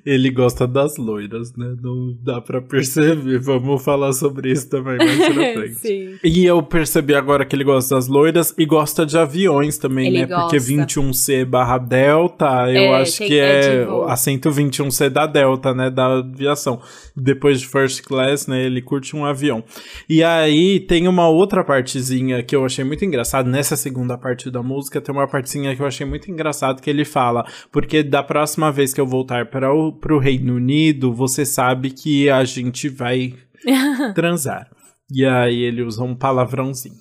Ele 0.04 0.30
gosta 0.30 0.66
das 0.66 0.96
loiras, 0.96 1.54
né? 1.54 1.74
Não 1.80 2.16
dá 2.22 2.40
pra 2.40 2.60
perceber. 2.60 3.38
Vamos 3.38 3.82
falar 3.84 4.12
sobre 4.12 4.50
isso 4.50 4.68
também 4.68 4.96
mais 4.96 5.16
pra 5.16 5.34
frente. 5.54 6.18
E 6.24 6.44
eu 6.44 6.62
percebi 6.62 7.14
agora 7.14 7.44
que 7.44 7.54
ele 7.54 7.64
gosta 7.64 7.94
das 7.94 8.08
loiras 8.08 8.54
e 8.58 8.64
gosta 8.66 9.04
de 9.06 9.16
aviões 9.16 9.78
também, 9.78 10.08
Ele 10.08 10.20
né? 10.20 10.26
Porque 10.26 10.56
gosta. 10.58 10.72
21C 11.00 11.44
barra 11.44 11.78
Delta, 11.78 12.46
eu 12.70 12.94
É, 12.94 13.02
acho 13.02 13.18
tem- 13.18 13.27
que 13.28 13.38
é 13.38 13.58
é 13.58 13.80
de 13.80 13.84
voo. 13.84 14.04
assento 14.04 14.50
21C 14.50 15.08
da 15.08 15.26
Delta, 15.26 15.74
né? 15.74 15.90
Da 15.90 16.18
aviação. 16.18 16.80
Depois 17.16 17.60
de 17.60 17.66
First 17.66 18.02
Class, 18.02 18.46
né? 18.46 18.64
Ele 18.64 18.80
curte 18.80 19.14
um 19.14 19.24
avião. 19.24 19.62
E 20.08 20.22
aí 20.22 20.80
tem 20.80 21.08
uma 21.08 21.28
outra 21.28 21.64
partezinha 21.64 22.42
que 22.42 22.54
eu 22.54 22.64
achei 22.64 22.84
muito 22.84 23.04
engraçado. 23.04 23.48
Nessa 23.48 23.76
segunda 23.76 24.16
parte 24.16 24.50
da 24.50 24.62
música, 24.62 25.00
tem 25.00 25.14
uma 25.14 25.26
partezinha 25.26 25.74
que 25.74 25.82
eu 25.82 25.86
achei 25.86 26.06
muito 26.06 26.30
engraçado 26.30 26.80
que 26.80 26.90
ele 26.90 27.04
fala. 27.04 27.44
Porque 27.70 28.02
da 28.02 28.22
próxima 28.22 28.70
vez 28.72 28.92
que 28.92 29.00
eu 29.00 29.06
voltar 29.06 29.46
para 29.46 29.72
o 29.72 30.18
Reino 30.18 30.54
Unido, 30.54 31.12
você 31.12 31.44
sabe 31.44 31.90
que 31.90 32.30
a 32.30 32.44
gente 32.44 32.88
vai 32.88 33.34
transar. 34.14 34.68
E 35.12 35.24
aí 35.24 35.62
ele 35.62 35.82
usa 35.82 36.02
um 36.02 36.14
palavrãozinho. 36.14 36.96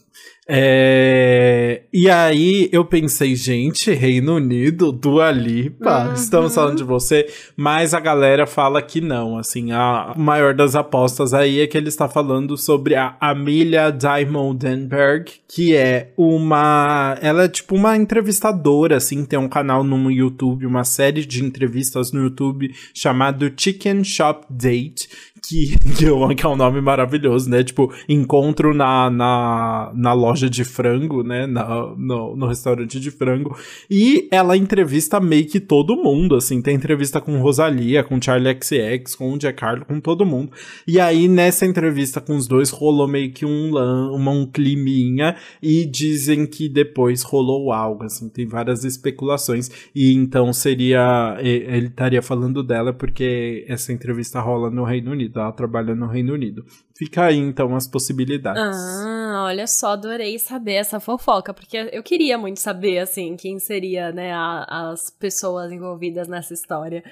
É, 0.49 1.81
E 1.93 2.09
aí 2.09 2.69
eu 2.71 2.85
pensei, 2.85 3.35
gente, 3.35 3.91
Reino 3.91 4.35
Unido, 4.35 4.91
Dua 4.93 5.29
Lipa, 5.29 6.05
Uhum. 6.07 6.13
estamos 6.13 6.55
falando 6.55 6.77
de 6.77 6.83
você, 6.85 7.27
mas 7.55 7.93
a 7.93 7.99
galera 7.99 8.47
fala 8.47 8.81
que 8.81 9.01
não, 9.01 9.37
assim, 9.37 9.71
a 9.73 10.13
maior 10.17 10.53
das 10.53 10.73
apostas 10.75 11.33
aí 11.33 11.59
é 11.59 11.67
que 11.67 11.77
ele 11.77 11.89
está 11.89 12.07
falando 12.07 12.55
sobre 12.57 12.95
a 12.95 13.17
Amelia 13.19 13.91
Diamondenberg, 13.91 15.31
que 15.47 15.75
é 15.75 16.13
uma, 16.17 17.17
ela 17.21 17.43
é 17.43 17.47
tipo 17.49 17.75
uma 17.75 17.97
entrevistadora, 17.97 18.97
assim, 18.97 19.25
tem 19.25 19.37
um 19.37 19.49
canal 19.49 19.83
no 19.83 20.09
YouTube, 20.09 20.65
uma 20.65 20.83
série 20.85 21.25
de 21.25 21.43
entrevistas 21.43 22.11
no 22.13 22.21
YouTube 22.23 22.73
chamado 22.93 23.51
Chicken 23.55 24.03
Shop 24.03 24.45
Date, 24.49 25.09
que, 25.47 25.75
eu- 26.05 26.27
que 26.35 26.45
é 26.45 26.49
um 26.49 26.55
nome 26.55 26.81
maravilhoso, 26.81 27.49
né? 27.49 27.63
Tipo, 27.63 27.93
encontro 28.07 28.73
na, 28.73 29.09
na, 29.09 29.91
na 29.95 30.13
loja 30.13 30.49
de 30.49 30.63
frango, 30.63 31.23
né? 31.23 31.47
Na, 31.47 31.93
no, 31.95 32.35
no 32.35 32.47
restaurante 32.47 32.99
de 32.99 33.11
frango. 33.11 33.55
E 33.89 34.27
ela 34.31 34.57
entrevista 34.57 35.19
meio 35.19 35.45
que 35.45 35.59
todo 35.59 35.95
mundo, 35.95 36.35
assim. 36.35 36.61
Tem 36.61 36.75
entrevista 36.75 37.21
com 37.21 37.39
Rosalia, 37.39 38.03
com 38.03 38.21
Charlie 38.21 38.57
XX, 38.61 39.15
com 39.15 39.33
o 39.33 39.37
Jack 39.37 39.63
Harlow, 39.63 39.85
com 39.85 39.99
todo 39.99 40.25
mundo. 40.25 40.51
E 40.87 40.99
aí, 40.99 41.27
nessa 41.27 41.65
entrevista 41.65 42.19
com 42.19 42.35
os 42.35 42.47
dois, 42.47 42.69
rolou 42.69 43.07
meio 43.07 43.31
que 43.31 43.45
um, 43.45 43.69
uma, 44.13 44.31
um 44.31 44.45
climinha. 44.45 45.35
E 45.61 45.85
dizem 45.85 46.45
que 46.45 46.67
depois 46.67 47.23
rolou 47.23 47.71
algo, 47.71 48.03
assim. 48.03 48.29
Tem 48.29 48.45
várias 48.45 48.83
especulações. 48.83 49.69
E 49.95 50.13
então 50.13 50.51
seria. 50.51 51.37
Ele 51.39 51.87
estaria 51.87 52.21
falando 52.21 52.63
dela 52.63 52.93
porque 52.93 53.65
essa 53.67 53.93
entrevista 53.93 54.39
rola 54.39 54.69
no 54.69 54.83
Reino 54.83 55.11
Unido. 55.11 55.36
Ela 55.41 55.51
trabalha 55.51 55.95
no 55.95 56.07
Reino 56.07 56.33
Unido. 56.33 56.65
Fica 56.97 57.25
aí, 57.25 57.37
então, 57.37 57.75
as 57.75 57.87
possibilidades. 57.87 58.61
Ah, 58.61 59.43
olha 59.47 59.67
só, 59.67 59.91
adorei 59.93 60.37
saber 60.39 60.73
essa 60.73 60.99
fofoca, 60.99 61.53
porque 61.53 61.89
eu 61.91 62.03
queria 62.03 62.37
muito 62.37 62.59
saber, 62.59 62.99
assim, 62.99 63.35
quem 63.35 63.59
seria, 63.59 64.11
né, 64.11 64.31
a- 64.33 64.89
as 64.91 65.09
pessoas 65.09 65.71
envolvidas 65.71 66.27
nessa 66.27 66.53
história. 66.53 67.03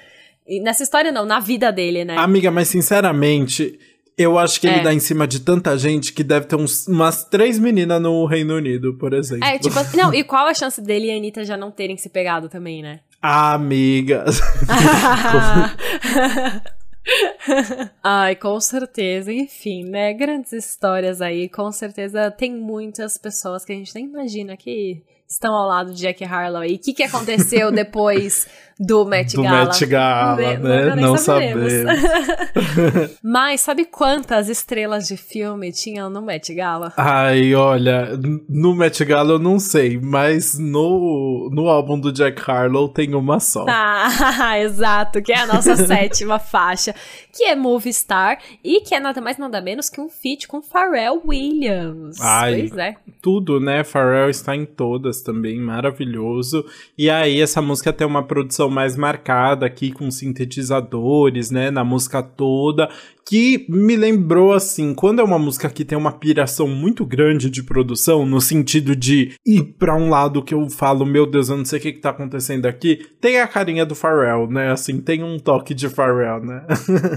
E 0.47 0.59
nessa 0.61 0.83
história 0.83 1.11
não, 1.11 1.25
na 1.25 1.39
vida 1.39 1.71
dele, 1.71 2.05
né? 2.05 2.15
Amiga, 2.17 2.51
mas 2.51 2.67
sinceramente, 2.67 3.79
eu 4.17 4.37
acho 4.39 4.61
que 4.61 4.67
ele 4.67 4.79
É. 4.79 4.83
dá 4.83 4.93
em 4.93 4.99
cima 4.99 5.27
de 5.27 5.39
tanta 5.41 5.77
gente 5.77 6.13
que 6.13 6.23
deve 6.23 6.45
ter 6.45 6.55
uns, 6.55 6.87
umas 6.87 7.23
três 7.25 7.59
meninas 7.59 8.01
no 8.01 8.25
Reino 8.25 8.55
Unido, 8.55 8.93
por 8.97 9.13
exemplo. 9.13 9.45
É, 9.47 9.59
tipo, 9.59 9.77
assim, 9.77 9.97
não, 9.97 10.13
e 10.13 10.23
qual 10.23 10.47
a 10.47 10.53
chance 10.53 10.81
dele 10.81 11.07
e 11.07 11.11
a 11.11 11.17
Anitta 11.17 11.43
já 11.43 11.57
não 11.57 11.71
terem 11.71 11.97
se 11.97 12.09
pegado 12.09 12.47
também, 12.47 12.81
né? 12.81 13.01
Amiga. 13.21 14.23
Ai, 18.03 18.35
com 18.35 18.59
certeza. 18.59 19.31
Enfim, 19.31 19.83
né? 19.83 20.13
Grandes 20.13 20.51
histórias 20.53 21.21
aí. 21.21 21.47
Com 21.49 21.71
certeza 21.71 22.31
tem 22.31 22.53
muitas 22.53 23.17
pessoas 23.17 23.63
que 23.63 23.73
a 23.73 23.75
gente 23.75 23.93
nem 23.95 24.05
imagina 24.05 24.57
que 24.57 25.03
estão 25.27 25.53
ao 25.53 25.67
lado 25.67 25.93
de 25.93 26.01
Jack 26.01 26.23
Harlow 26.23 26.61
aí. 26.61 26.75
O 26.75 26.79
que, 26.79 26.93
que 26.93 27.03
aconteceu 27.03 27.71
depois 27.73 28.47
do 28.79 29.05
Met 29.05 29.35
Do 29.35 29.43
Gala? 29.43 29.65
Met 29.65 29.85
Gala, 29.85 30.57
né? 30.57 30.95
Não 30.95 31.17
saberemos. 31.17 31.71
sabemos. 31.71 33.17
Mas 33.23 33.61
sabe 33.61 33.85
quantas 33.85 34.49
estrelas 34.49 35.07
de 35.07 35.15
filme 35.15 35.71
tinham 35.71 36.09
no 36.09 36.21
Met 36.21 36.53
Gala? 36.53 36.91
Ai, 36.97 37.55
olha, 37.55 38.19
no 38.49 38.75
Met 38.75 39.03
Gala 39.05 39.33
eu 39.33 39.39
não 39.39 39.59
sei, 39.59 39.97
mas 39.99 40.57
no, 40.57 41.49
no 41.51 41.69
álbum 41.69 41.99
do 41.99 42.11
Jack 42.11 42.41
Harlow 42.49 42.89
tem 42.89 43.15
uma 43.15 43.39
só. 43.39 43.65
Ah, 43.67 44.59
exato, 44.59 45.21
que 45.21 45.31
é 45.31 45.39
a 45.39 45.47
nossa 45.47 45.75
sétima 45.87 46.37
faixa, 46.37 46.93
que 47.33 47.45
é 47.45 47.55
Movie 47.55 47.93
Star 47.93 48.39
e 48.63 48.81
que 48.81 48.93
é 48.93 48.99
nada 48.99 49.21
mais 49.21 49.37
nada 49.37 49.61
menos 49.61 49.89
que 49.89 50.01
um 50.01 50.09
feat 50.09 50.47
com 50.47 50.61
Pharrell 50.61 51.21
Williams. 51.25 52.19
Ai. 52.19 52.67
Pois 52.67 52.77
é. 52.77 52.95
Tudo, 53.21 53.59
né? 53.59 53.83
Pharrell 53.83 54.29
está 54.29 54.55
em 54.55 54.65
todas 54.65 55.21
também, 55.21 55.59
maravilhoso. 55.59 56.65
E 56.97 57.09
aí, 57.09 57.41
essa 57.41 57.61
música 57.61 57.93
tem 57.93 58.05
uma 58.05 58.23
produção 58.23 58.64
mais 58.69 58.95
marcada 58.95 59.65
aqui, 59.65 59.91
com 59.91 60.09
sintetizadores, 60.11 61.51
né? 61.51 61.71
Na 61.71 61.83
música 61.83 62.21
toda. 62.21 62.89
Que 63.27 63.65
me 63.67 63.95
lembrou 63.95 64.53
assim, 64.53 64.93
quando 64.93 65.19
é 65.19 65.23
uma 65.23 65.39
música 65.39 65.69
que 65.69 65.83
tem 65.83 65.97
uma 65.97 66.11
piração 66.11 66.67
muito 66.67 67.03
grande 67.05 67.49
de 67.49 67.63
produção, 67.63 68.25
no 68.25 68.39
sentido 68.39 68.95
de 68.95 69.33
ir 69.45 69.63
pra 69.79 69.95
um 69.95 70.09
lado 70.09 70.43
que 70.43 70.53
eu 70.53 70.69
falo, 70.69 71.05
meu 71.05 71.25
Deus, 71.25 71.49
eu 71.49 71.57
não 71.57 71.65
sei 71.65 71.79
o 71.79 71.81
que, 71.81 71.93
que 71.93 72.01
tá 72.01 72.11
acontecendo 72.11 72.67
aqui, 72.67 73.07
tem 73.19 73.39
a 73.39 73.47
carinha 73.47 73.85
do 73.85 73.95
Pharrell, 73.95 74.47
né? 74.47 74.71
Assim, 74.71 75.01
tem 75.01 75.23
um 75.23 75.39
toque 75.39 75.73
de 75.73 75.89
Pharrell, 75.89 76.43
né? 76.43 76.65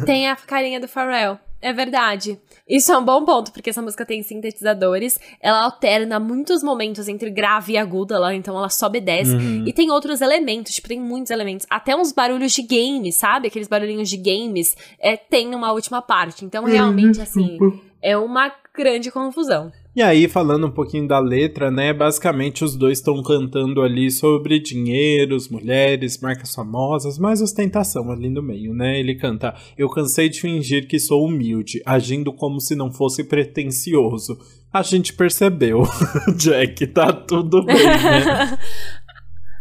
Tem 0.06 0.28
a 0.28 0.36
carinha 0.36 0.80
do 0.80 0.88
Pharrell. 0.88 1.38
É 1.60 1.72
verdade. 1.72 2.38
Isso 2.68 2.92
é 2.92 2.98
um 2.98 3.04
bom 3.04 3.24
ponto, 3.24 3.52
porque 3.52 3.70
essa 3.70 3.82
música 3.82 4.04
tem 4.04 4.22
sintetizadores, 4.22 5.18
ela 5.40 5.64
alterna 5.64 6.20
muitos 6.20 6.62
momentos 6.62 7.08
entre 7.08 7.30
grave 7.30 7.72
e 7.72 7.78
agudo, 7.78 8.14
ela, 8.14 8.34
então 8.34 8.56
ela 8.56 8.68
sobe 8.68 8.98
e 8.98 9.00
desce. 9.00 9.34
Uhum. 9.34 9.64
E 9.66 9.72
tem 9.72 9.90
outros 9.90 10.20
elementos, 10.20 10.74
tipo, 10.74 10.86
tem 10.86 11.00
muitos 11.00 11.30
elementos. 11.30 11.66
Até 11.68 11.96
uns 11.96 12.12
barulhos 12.12 12.52
de 12.52 12.62
games, 12.62 13.16
sabe? 13.16 13.48
Aqueles 13.48 13.68
barulhinhos 13.68 14.08
de 14.08 14.16
games, 14.16 14.76
é, 15.00 15.16
tem 15.16 15.48
numa 15.48 15.72
última 15.72 16.00
parte. 16.00 16.44
Então, 16.44 16.64
realmente, 16.64 17.20
assim, 17.20 17.58
é 18.00 18.16
uma 18.16 18.52
grande 18.74 19.10
confusão. 19.10 19.72
E 19.98 20.02
aí, 20.02 20.28
falando 20.28 20.64
um 20.64 20.70
pouquinho 20.70 21.08
da 21.08 21.18
letra, 21.18 21.72
né? 21.72 21.92
Basicamente, 21.92 22.62
os 22.62 22.76
dois 22.76 22.98
estão 22.98 23.20
cantando 23.20 23.82
ali 23.82 24.12
sobre 24.12 24.60
dinheiros, 24.60 25.48
mulheres, 25.48 26.20
marcas 26.20 26.54
famosas, 26.54 27.18
mais 27.18 27.42
ostentação 27.42 28.08
ali 28.12 28.30
no 28.30 28.40
meio, 28.40 28.72
né? 28.72 29.00
Ele 29.00 29.16
canta: 29.16 29.56
Eu 29.76 29.88
cansei 29.88 30.28
de 30.28 30.40
fingir 30.40 30.86
que 30.86 31.00
sou 31.00 31.26
humilde, 31.26 31.82
agindo 31.84 32.32
como 32.32 32.60
se 32.60 32.76
não 32.76 32.92
fosse 32.92 33.24
pretensioso. 33.24 34.38
A 34.72 34.82
gente 34.82 35.14
percebeu, 35.14 35.82
Jack, 36.38 36.86
tá 36.86 37.12
tudo 37.12 37.64
bem, 37.64 37.74
né? 37.74 38.56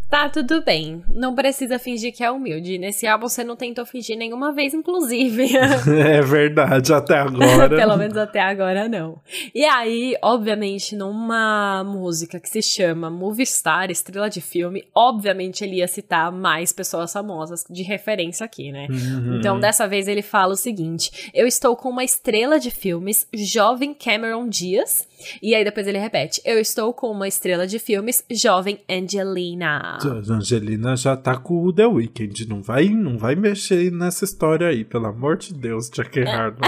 Tá, 0.10 0.30
tudo 0.30 0.62
bem. 0.64 1.04
Não 1.14 1.36
precisa 1.36 1.78
fingir 1.78 2.14
que 2.14 2.24
é 2.24 2.32
humilde. 2.32 2.78
Nesse 2.78 3.06
álbum 3.06 3.28
você 3.28 3.44
não 3.44 3.58
tentou 3.58 3.86
fingir 3.86 4.18
nenhuma 4.18 4.54
vez, 4.54 4.74
inclusive. 4.74 5.50
é 5.86 6.22
verdade, 6.22 6.94
até 6.94 7.18
agora. 7.18 7.70
Pelo 7.70 7.98
menos 7.98 8.16
até 8.16 8.40
agora 8.40 8.88
não. 8.88 9.20
E 9.54 9.66
aí, 9.66 10.16
obviamente, 10.22 10.96
numa 10.96 11.84
música 11.84 12.40
que 12.40 12.50
se 12.50 12.62
chama 12.62 13.10
Movie 13.10 13.46
Star, 13.46 13.92
estrela 13.92 14.30
de 14.30 14.40
filme, 14.40 14.86
obviamente 14.96 15.64
ele 15.64 15.78
ia 15.78 15.88
citar 15.88 16.32
mais 16.32 16.72
pessoas 16.72 17.12
famosas 17.12 17.66
de 17.70 17.84
referência 17.84 18.46
aqui, 18.46 18.72
né? 18.72 18.88
Uhum. 18.90 19.40
Então, 19.40 19.60
dessa 19.60 19.88
vez 19.88 20.08
ele 20.08 20.22
fala 20.22 20.54
o 20.54 20.58
seguinte: 20.58 21.30
Eu 21.34 21.46
estou 21.46 21.76
com 21.76 21.90
uma 21.90 22.04
estrela 22.06 22.58
de 22.60 22.72
filmes, 22.72 23.28
jovem 23.34 23.94
Cameron 23.94 24.48
Diaz. 24.48 25.06
E 25.42 25.56
aí 25.56 25.64
depois 25.66 25.86
ele 25.86 25.98
repete: 25.98 26.42
Eu 26.46 26.60
estou 26.60 26.94
com 26.94 27.12
uma 27.12 27.28
estrela 27.28 27.68
de 27.68 27.78
filmes, 27.78 28.24
jovem 28.32 28.80
Angelina. 28.90 29.97
A 30.06 30.34
Angelina 30.34 30.96
já 30.96 31.18
tá 31.18 31.36
com 31.36 31.64
o 31.64 31.74
The 31.74 31.88
Weeknd, 31.88 32.48
não 32.48 32.62
vai, 32.62 32.90
não 32.90 33.18
vai 33.18 33.36
mexer 33.36 33.92
nessa 33.92 34.26
história 34.26 34.68
aí, 34.68 34.86
pelo 34.86 35.08
amor 35.08 35.38
de 35.38 35.54
Deus, 35.54 35.90
Jack 35.90 36.20
Harlow. 36.22 36.60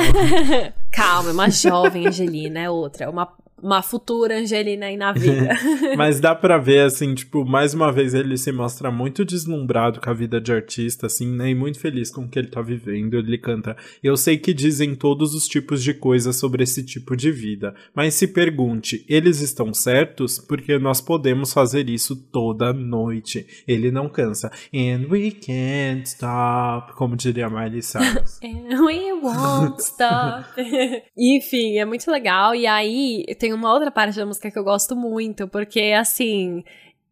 Calma, 0.91 1.29
é 1.29 1.33
uma 1.33 1.49
jovem 1.49 2.07
Angelina, 2.07 2.59
é 2.59 2.69
outra, 2.69 3.05
é 3.05 3.09
uma 3.09 3.27
uma 3.62 3.82
futura 3.82 4.39
Angelina 4.39 4.88
aí 4.88 4.98
na 4.98 5.12
vida. 5.13 5.50
Mas 5.98 6.19
dá 6.19 6.36
pra 6.36 6.58
ver, 6.58 6.82
assim, 6.82 7.13
tipo, 7.13 7.45
mais 7.45 7.74
uma 7.74 7.91
vez 7.91 8.13
ele 8.13 8.38
se 8.38 8.52
mostra 8.52 8.91
muito 8.91 9.26
deslumbrado 9.26 10.00
com 10.00 10.10
a 10.10 10.13
vida 10.13 10.39
de 10.39 10.52
artista, 10.52 11.08
assim, 11.08 11.28
né? 11.36 11.50
E 11.50 11.56
muito 11.56 11.80
feliz 11.80 12.12
com 12.12 12.22
o 12.22 12.30
que 12.30 12.39
ele 12.39 12.50
tá 12.50 12.62
vivendo. 12.62 13.17
Ele 13.17 13.38
canta. 13.38 13.76
Eu 14.04 14.15
sei 14.17 14.38
que 14.38 14.54
dizem 14.54 14.95
todos 14.95 15.34
os 15.34 15.48
tipos 15.48 15.84
de 15.84 15.93
coisas 15.93 16.36
sobre 16.36 16.63
esse 16.63 16.84
tipo 16.84 17.15
de 17.15 17.32
vida, 17.32 17.74
mas 17.93 18.13
se 18.13 18.28
pergunte, 18.28 19.06
eles 19.08 19.41
estão 19.41 19.74
certos? 19.74 20.39
Porque 20.39 20.78
nós 20.78 21.01
podemos 21.01 21.53
fazer 21.53 21.89
isso 21.89 22.16
toda 22.16 22.74
noite. 22.74 23.45
Ele 23.68 23.91
não 23.91 24.10
cansa. 24.10 24.51
And 24.74 25.07
we 25.10 25.32
can't 25.32 26.07
stop, 26.07 26.93
como 26.93 27.16
diria 27.16 27.49
Miley 27.49 27.82
Cyrus. 27.82 28.39
And 28.43 28.82
we 28.86 29.14
won't 29.14 29.82
stop. 29.82 30.49
Enfim, 31.18 31.78
é 31.78 31.86
muito 31.86 32.10
legal. 32.10 32.55
E 32.55 32.66
aí, 32.66 33.26
tem 33.38 33.49
tem 33.50 33.54
uma 33.54 33.74
outra 33.74 33.89
parte 33.89 34.16
da 34.16 34.26
música 34.28 34.52
que 34.52 34.60
eu 34.60 34.64
gosto 34.64 34.95
muito, 34.95 35.47
porque 35.47 35.93
assim. 35.97 36.64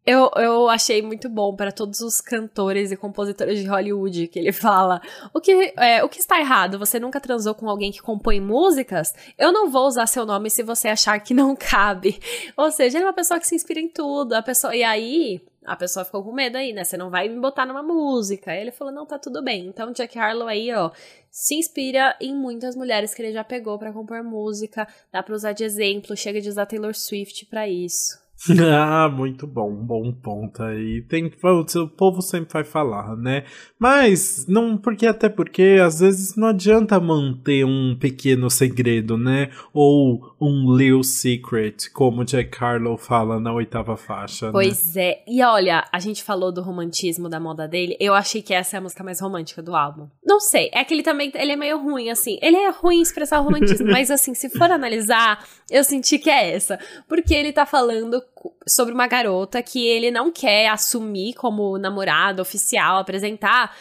Eu, 0.06 0.30
eu 0.36 0.70
achei 0.70 1.02
muito 1.02 1.28
bom 1.28 1.54
para 1.54 1.70
todos 1.70 2.00
os 2.00 2.18
cantores 2.18 2.90
e 2.90 2.96
compositores 2.96 3.60
de 3.60 3.66
Hollywood 3.66 4.28
que 4.28 4.38
ele 4.38 4.52
fala. 4.54 5.02
O 5.34 5.40
que, 5.40 5.74
é, 5.76 6.02
o 6.02 6.08
que 6.08 6.18
está 6.18 6.40
errado? 6.40 6.78
Você 6.78 6.98
nunca 6.98 7.20
transou 7.20 7.54
com 7.54 7.68
alguém 7.68 7.92
que 7.92 8.00
compõe 8.00 8.40
músicas? 8.40 9.14
Eu 9.36 9.52
não 9.52 9.68
vou 9.68 9.86
usar 9.86 10.06
seu 10.06 10.24
nome 10.24 10.48
se 10.48 10.62
você 10.62 10.88
achar 10.88 11.18
que 11.20 11.34
não 11.34 11.54
cabe. 11.58 12.18
Ou 12.56 12.70
seja, 12.70 12.96
ele 12.96 13.04
é 13.04 13.06
uma 13.08 13.12
pessoa 13.12 13.38
que 13.38 13.46
se 13.46 13.54
inspira 13.54 13.80
em 13.80 13.88
tudo. 13.88 14.32
A 14.32 14.40
pessoa, 14.40 14.74
e 14.74 14.82
aí, 14.82 15.42
a 15.66 15.76
pessoa 15.76 16.06
ficou 16.06 16.24
com 16.24 16.32
medo 16.32 16.56
aí, 16.56 16.72
né? 16.72 16.84
Você 16.84 16.96
não 16.96 17.10
vai 17.10 17.28
me 17.28 17.38
botar 17.38 17.66
numa 17.66 17.82
música. 17.82 18.52
Aí 18.52 18.62
ele 18.62 18.72
falou: 18.72 18.94
não, 18.94 19.04
tá 19.04 19.18
tudo 19.18 19.42
bem. 19.42 19.66
Então, 19.66 19.92
Jack 19.92 20.18
Harlow 20.18 20.48
aí, 20.48 20.72
ó, 20.72 20.90
se 21.38 21.54
inspira 21.54 22.16
em 22.20 22.34
muitas 22.34 22.74
mulheres 22.74 23.14
que 23.14 23.22
ele 23.22 23.32
já 23.32 23.44
pegou 23.44 23.78
para 23.78 23.92
compor 23.92 24.24
música. 24.24 24.88
Dá 25.12 25.22
pra 25.22 25.36
usar 25.36 25.52
de 25.52 25.62
exemplo, 25.62 26.16
chega 26.16 26.40
de 26.40 26.48
usar 26.48 26.66
Taylor 26.66 26.92
Swift 26.92 27.46
para 27.46 27.68
isso. 27.68 28.18
ah, 28.72 29.08
muito 29.08 29.46
bom, 29.46 29.74
bom 29.74 30.12
ponto 30.12 30.62
aí. 30.62 31.02
Tem, 31.02 31.26
o 31.26 31.88
povo 31.88 32.22
sempre 32.22 32.52
vai 32.52 32.64
falar, 32.64 33.16
né? 33.16 33.44
Mas 33.78 34.46
não, 34.46 34.76
porque 34.76 35.06
até 35.06 35.28
porque 35.28 35.78
às 35.84 35.98
vezes 35.98 36.36
não 36.36 36.48
adianta 36.48 37.00
manter 37.00 37.64
um 37.64 37.96
pequeno 37.98 38.48
segredo, 38.48 39.18
né? 39.18 39.50
Ou 39.72 40.34
um 40.40 40.76
little 40.76 41.02
secret, 41.02 41.90
como 41.92 42.24
Jack 42.24 42.62
Harlow 42.62 42.96
fala 42.96 43.40
na 43.40 43.52
oitava 43.52 43.96
faixa. 43.96 44.46
Né? 44.46 44.52
Pois 44.52 44.94
né? 44.94 45.02
é. 45.02 45.24
E 45.26 45.42
olha, 45.42 45.84
a 45.90 45.98
gente 45.98 46.22
falou 46.22 46.52
do 46.52 46.62
romantismo 46.62 47.28
da 47.28 47.40
moda 47.40 47.66
dele. 47.66 47.96
Eu 47.98 48.14
achei 48.14 48.40
que 48.40 48.54
essa 48.54 48.76
é 48.76 48.78
a 48.78 48.80
música 48.80 49.02
mais 49.02 49.20
romântica 49.20 49.60
do 49.60 49.74
álbum. 49.74 50.08
Não 50.24 50.38
sei, 50.38 50.70
é 50.72 50.84
que 50.84 50.94
ele 50.94 51.02
também 51.02 51.32
ele 51.34 51.52
é 51.52 51.56
meio 51.56 51.78
ruim 51.78 52.08
assim. 52.08 52.38
Ele 52.40 52.56
é 52.56 52.70
ruim 52.70 52.98
em 52.98 53.02
expressar 53.02 53.40
o 53.40 53.44
romantismo, 53.44 53.86
mas 53.90 54.12
assim, 54.12 54.32
se 54.32 54.48
for 54.48 54.70
analisar, 54.70 55.44
eu 55.68 55.82
senti 55.82 56.18
que 56.18 56.30
é 56.30 56.52
essa, 56.52 56.78
porque 57.08 57.34
ele 57.34 57.52
tá 57.52 57.66
falando 57.66 58.22
sobre 58.68 58.92
uma 58.94 59.06
garota 59.06 59.62
que 59.62 59.86
ele 59.86 60.10
não 60.10 60.30
quer 60.30 60.68
assumir 60.68 61.34
como 61.34 61.78
namorada 61.78 62.42
oficial, 62.42 62.98
apresentar. 62.98 63.74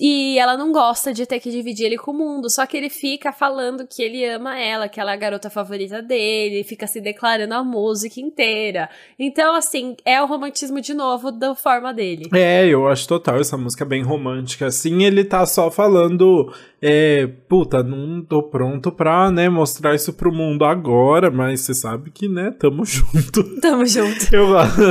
E 0.00 0.38
ela 0.38 0.56
não 0.56 0.72
gosta 0.72 1.12
de 1.12 1.26
ter 1.26 1.38
que 1.40 1.50
dividir 1.50 1.86
ele 1.86 1.98
com 1.98 2.10
o 2.10 2.14
mundo. 2.14 2.48
Só 2.48 2.64
que 2.64 2.76
ele 2.76 2.88
fica 2.88 3.32
falando 3.32 3.86
que 3.86 4.02
ele 4.02 4.24
ama 4.24 4.58
ela, 4.58 4.88
que 4.88 4.98
ela 4.98 5.10
é 5.10 5.14
a 5.14 5.18
garota 5.18 5.50
favorita 5.50 6.00
dele, 6.00 6.64
fica 6.64 6.86
se 6.86 7.00
declarando 7.00 7.52
a 7.54 7.62
música 7.62 8.20
inteira. 8.20 8.88
Então, 9.18 9.54
assim, 9.54 9.94
é 10.04 10.22
o 10.22 10.26
romantismo 10.26 10.80
de 10.80 10.94
novo 10.94 11.30
da 11.30 11.54
forma 11.54 11.92
dele. 11.92 12.30
É, 12.32 12.66
eu 12.66 12.88
acho 12.88 13.06
total 13.06 13.38
essa 13.38 13.58
música 13.58 13.84
bem 13.84 14.02
romântica. 14.02 14.66
Assim, 14.66 15.04
ele 15.04 15.24
tá 15.24 15.44
só 15.44 15.70
falando 15.70 16.50
é, 16.86 17.26
puta, 17.48 17.82
não 17.82 18.20
tô 18.20 18.42
pronto 18.42 18.92
pra, 18.92 19.30
né, 19.30 19.48
mostrar 19.48 19.94
isso 19.94 20.12
pro 20.12 20.30
mundo 20.30 20.66
agora, 20.66 21.30
mas 21.30 21.62
você 21.62 21.72
sabe 21.72 22.10
que, 22.10 22.28
né, 22.28 22.50
tamo 22.50 22.84
junto. 22.86 23.42
Tamo 23.58 23.86
junto. 23.86 24.28
Eu, 24.30 24.48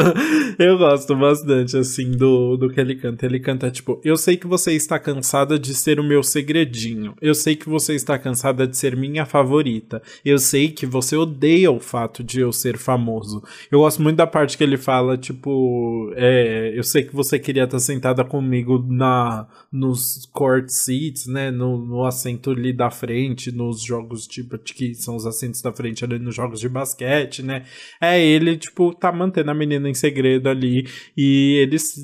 eu 0.58 0.76
gosto 0.80 1.16
bastante, 1.16 1.78
assim, 1.78 2.10
do, 2.10 2.58
do 2.58 2.72
que 2.72 2.82
ele 2.82 2.96
canta. 2.96 3.28
Ele 3.28 3.40
canta, 3.40 3.70
tipo, 3.70 4.02
eu 4.04 4.18
sei 4.18 4.38
que 4.38 4.48
você 4.48 4.74
está 4.84 5.00
cansada 5.00 5.58
de 5.58 5.74
ser 5.74 6.00
o 6.00 6.04
meu 6.04 6.22
segredinho. 6.22 7.16
Eu 7.22 7.34
sei 7.34 7.56
que 7.56 7.68
você 7.68 7.96
está 7.96 8.18
cansada 8.20 8.68
de 8.68 8.78
ser 8.78 8.96
minha 8.96 9.26
favorita. 9.26 10.02
Eu 10.24 10.38
sei 10.38 10.70
que 10.70 10.86
você 10.86 11.16
odeia 11.16 11.72
o 11.72 11.80
fato 11.80 12.24
de 12.24 12.40
eu 12.42 12.52
ser 12.52 12.78
famoso. 12.78 13.44
Eu 13.72 13.80
gosto 13.80 14.02
muito 14.02 14.18
da 14.18 14.28
parte 14.28 14.58
que 14.58 14.64
ele 14.64 14.78
fala, 14.78 15.18
tipo, 15.18 16.12
é, 16.16 16.72
eu 16.76 16.84
sei 16.84 17.04
que 17.04 17.16
você 17.16 17.40
queria 17.40 17.64
estar 17.64 17.80
sentada 17.80 18.24
comigo 18.24 18.84
na, 18.88 19.48
nos 19.72 20.28
court 20.32 20.70
seats, 20.70 21.28
né, 21.28 21.50
no, 21.50 21.78
no 21.78 22.06
assento 22.06 22.52
ali 22.52 22.74
da 22.74 22.90
frente, 22.90 23.52
nos 23.52 23.82
jogos, 23.82 24.28
tipo, 24.28 24.58
que 24.58 24.94
são 24.94 25.16
os 25.16 25.26
assentos 25.26 25.62
da 25.62 25.72
frente 25.72 26.04
ali 26.04 26.20
nos 26.20 26.36
jogos 26.36 26.60
de 26.60 26.70
basquete, 26.70 27.42
né? 27.42 27.66
É 28.00 28.24
ele, 28.24 28.58
tipo, 28.58 28.94
tá 28.94 29.12
mantendo 29.12 29.52
a 29.52 29.54
menina 29.54 29.90
em 29.90 29.94
segredo 29.94 30.50
ali 30.50 30.88
e 31.18 31.60
eles 31.62 31.96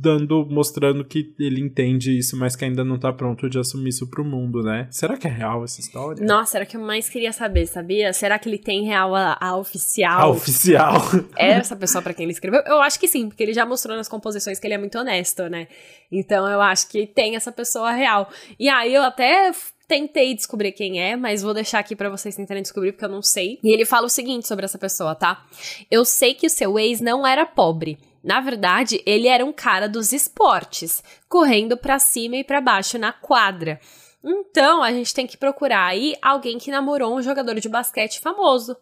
dando, 0.00 0.46
mostrando 0.46 1.04
que 1.04 1.34
ele 1.38 1.60
entende 1.60 1.97
isso, 2.06 2.36
mas 2.36 2.54
que 2.54 2.64
ainda 2.64 2.84
não 2.84 2.98
tá 2.98 3.12
pronto 3.12 3.48
de 3.48 3.58
assumir 3.58 3.90
isso 3.90 4.06
pro 4.08 4.24
mundo, 4.24 4.62
né? 4.62 4.86
Será 4.90 5.16
que 5.16 5.26
é 5.26 5.30
real 5.30 5.64
essa 5.64 5.80
história? 5.80 6.24
Nossa, 6.24 6.58
era 6.58 6.64
o 6.64 6.68
que 6.68 6.76
eu 6.76 6.80
mais 6.80 7.08
queria 7.08 7.32
saber, 7.32 7.66
sabia? 7.66 8.12
Será 8.12 8.38
que 8.38 8.48
ele 8.48 8.58
tem 8.58 8.84
real 8.84 9.14
a, 9.14 9.36
a 9.40 9.56
oficial? 9.56 10.20
A 10.20 10.28
oficial. 10.28 10.98
É 11.36 11.50
essa 11.50 11.76
pessoa 11.76 12.02
para 12.02 12.12
quem 12.12 12.24
ele 12.24 12.32
escreveu? 12.32 12.62
Eu 12.66 12.80
acho 12.80 12.98
que 12.98 13.06
sim, 13.06 13.28
porque 13.28 13.42
ele 13.42 13.52
já 13.52 13.64
mostrou 13.64 13.96
nas 13.96 14.08
composições 14.08 14.58
que 14.58 14.66
ele 14.66 14.74
é 14.74 14.78
muito 14.78 14.98
honesto, 14.98 15.48
né? 15.48 15.68
Então 16.10 16.48
eu 16.48 16.60
acho 16.60 16.88
que 16.88 17.06
tem 17.06 17.36
essa 17.36 17.52
pessoa 17.52 17.92
real. 17.92 18.28
E 18.58 18.68
aí 18.68 18.94
eu 18.94 19.02
até 19.02 19.52
tentei 19.88 20.34
descobrir 20.34 20.72
quem 20.72 21.00
é, 21.00 21.16
mas 21.16 21.42
vou 21.42 21.54
deixar 21.54 21.78
aqui 21.78 21.96
para 21.96 22.10
vocês 22.10 22.36
tentarem 22.36 22.62
descobrir 22.62 22.92
porque 22.92 23.06
eu 23.06 23.08
não 23.08 23.22
sei. 23.22 23.58
E 23.64 23.72
ele 23.72 23.86
fala 23.86 24.06
o 24.06 24.10
seguinte 24.10 24.46
sobre 24.46 24.66
essa 24.66 24.78
pessoa, 24.78 25.14
tá? 25.14 25.46
Eu 25.90 26.04
sei 26.04 26.34
que 26.34 26.46
o 26.46 26.50
seu 26.50 26.78
ex 26.78 27.00
não 27.00 27.26
era 27.26 27.46
pobre. 27.46 27.98
Na 28.22 28.40
verdade, 28.40 29.02
ele 29.06 29.28
era 29.28 29.44
um 29.44 29.52
cara 29.52 29.88
dos 29.88 30.12
esportes, 30.12 31.02
correndo 31.28 31.76
para 31.76 31.98
cima 31.98 32.36
e 32.36 32.44
para 32.44 32.60
baixo 32.60 32.98
na 32.98 33.12
quadra. 33.12 33.80
Então, 34.22 34.82
a 34.82 34.90
gente 34.92 35.14
tem 35.14 35.26
que 35.26 35.36
procurar 35.36 35.86
aí 35.86 36.16
alguém 36.20 36.58
que 36.58 36.70
namorou 36.70 37.16
um 37.16 37.22
jogador 37.22 37.58
de 37.60 37.68
basquete 37.68 38.20
famoso. 38.20 38.76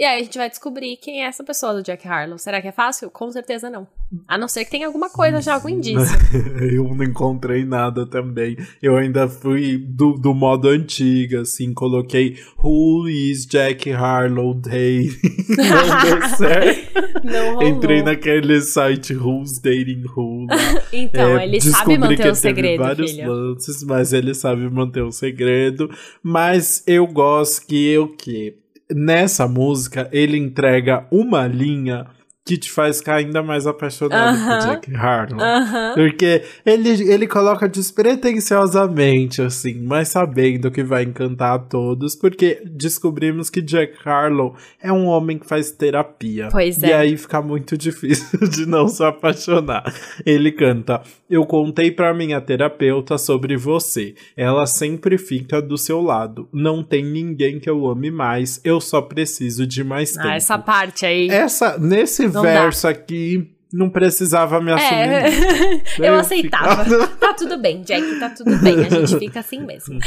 E 0.00 0.02
aí 0.02 0.18
a 0.18 0.24
gente 0.24 0.38
vai 0.38 0.48
descobrir 0.48 0.96
quem 0.96 1.22
é 1.22 1.26
essa 1.26 1.44
pessoa 1.44 1.74
do 1.74 1.82
Jack 1.82 2.08
Harlow. 2.08 2.38
Será 2.38 2.62
que 2.62 2.68
é 2.68 2.72
fácil? 2.72 3.10
Com 3.10 3.30
certeza 3.30 3.68
não. 3.68 3.86
A 4.26 4.38
não 4.38 4.48
ser 4.48 4.64
que 4.64 4.70
tenha 4.70 4.86
alguma 4.86 5.10
coisa 5.10 5.42
já, 5.42 5.52
algum 5.52 5.68
indício. 5.68 6.16
eu 6.74 6.84
não 6.84 7.04
encontrei 7.04 7.66
nada 7.66 8.06
também. 8.06 8.56
Eu 8.80 8.96
ainda 8.96 9.28
fui 9.28 9.76
do, 9.76 10.14
do 10.14 10.32
modo 10.32 10.70
antigo, 10.70 11.40
assim, 11.40 11.74
coloquei 11.74 12.38
Who 12.64 13.10
is 13.10 13.44
Jack 13.44 13.92
Harlow 13.92 14.54
Day? 14.54 15.10
não 15.54 16.18
deu 16.18 16.28
certo. 16.34 17.22
Não 17.22 17.56
rolou. 17.56 17.68
Entrei 17.68 18.02
naquele 18.02 18.58
site 18.62 19.14
Who's 19.14 19.58
Dating 19.58 20.04
Who. 20.16 20.46
então, 20.94 21.38
é, 21.38 21.44
ele 21.44 21.60
sabe 21.60 21.98
manter 21.98 22.32
o 22.32 22.34
segredo, 22.34 22.82
vários 22.82 23.10
filho. 23.10 23.30
lances, 23.30 23.84
mas 23.84 24.14
ele 24.14 24.32
sabe 24.32 24.66
manter 24.70 25.02
o 25.02 25.12
segredo. 25.12 25.90
Mas 26.22 26.82
eu 26.86 27.06
gosto 27.06 27.66
que 27.66 27.86
eu 27.86 28.08
que 28.08 28.56
nessa 28.94 29.46
música 29.48 30.08
ele 30.12 30.36
entrega 30.36 31.06
uma 31.10 31.46
linha 31.46 32.06
que 32.44 32.56
te 32.56 32.70
faz 32.70 32.98
ficar 32.98 33.16
ainda 33.16 33.42
mais 33.42 33.66
apaixonado 33.66 34.36
uh 34.36 34.40
-huh. 34.40 34.58
por 34.58 34.68
Jack 34.68 34.94
Harlow. 34.94 35.38
Uh 35.38 35.42
-huh. 35.42 35.94
Porque 35.94 36.42
ele, 36.64 36.88
ele 37.10 37.26
coloca 37.26 37.68
despretensiosamente, 37.68 39.42
assim, 39.42 39.82
mas 39.82 40.08
sabendo 40.08 40.70
que 40.70 40.82
vai 40.82 41.04
encantar 41.04 41.54
a 41.54 41.58
todos, 41.58 42.16
porque 42.16 42.62
descobrimos 42.64 43.50
que 43.50 43.60
Jack 43.60 43.94
Harlow 44.04 44.56
é 44.82 44.90
um 44.90 45.06
homem 45.06 45.38
que 45.38 45.46
faz 45.46 45.70
terapia. 45.70 46.48
Pois 46.50 46.82
é. 46.82 46.88
E 46.88 46.92
aí 46.92 47.16
fica 47.16 47.42
muito 47.42 47.76
difícil 47.78 48.40
de 48.48 48.66
não 48.66 48.88
se 48.88 49.04
apaixonar. 49.04 49.84
Ele 50.24 50.50
canta: 50.50 51.02
Eu 51.28 51.44
contei 51.44 51.90
para 51.90 52.14
minha 52.14 52.40
terapeuta 52.40 53.18
sobre 53.18 53.56
você. 53.56 54.14
Ela 54.36 54.66
sempre 54.66 55.18
fica 55.18 55.60
do 55.60 55.76
seu 55.76 56.00
lado. 56.00 56.48
Não 56.52 56.82
tem 56.82 57.04
ninguém 57.04 57.60
que 57.60 57.68
eu 57.68 57.86
ame 57.88 58.10
mais. 58.10 58.60
Eu 58.64 58.80
só 58.80 59.02
preciso 59.02 59.66
de 59.66 59.84
mais 59.84 60.16
ah, 60.16 60.22
tempo. 60.22 60.34
Essa 60.34 60.58
parte 60.58 61.04
aí. 61.04 61.28
Essa, 61.28 61.78
nesse 61.78 62.29
dá. 62.30 62.42
aqui 62.88 63.50
não 63.72 63.88
precisava 63.88 64.60
me 64.60 64.72
assumir. 64.72 65.80
É. 66.00 66.08
eu 66.08 66.14
aceitava. 66.14 66.84
tá 67.20 67.34
tudo 67.34 67.58
bem, 67.58 67.82
Jack, 67.82 68.18
tá 68.18 68.30
tudo 68.30 68.56
bem. 68.58 68.80
A 68.80 68.88
gente 68.88 69.18
fica 69.18 69.40
assim 69.40 69.60
mesmo. 69.60 69.98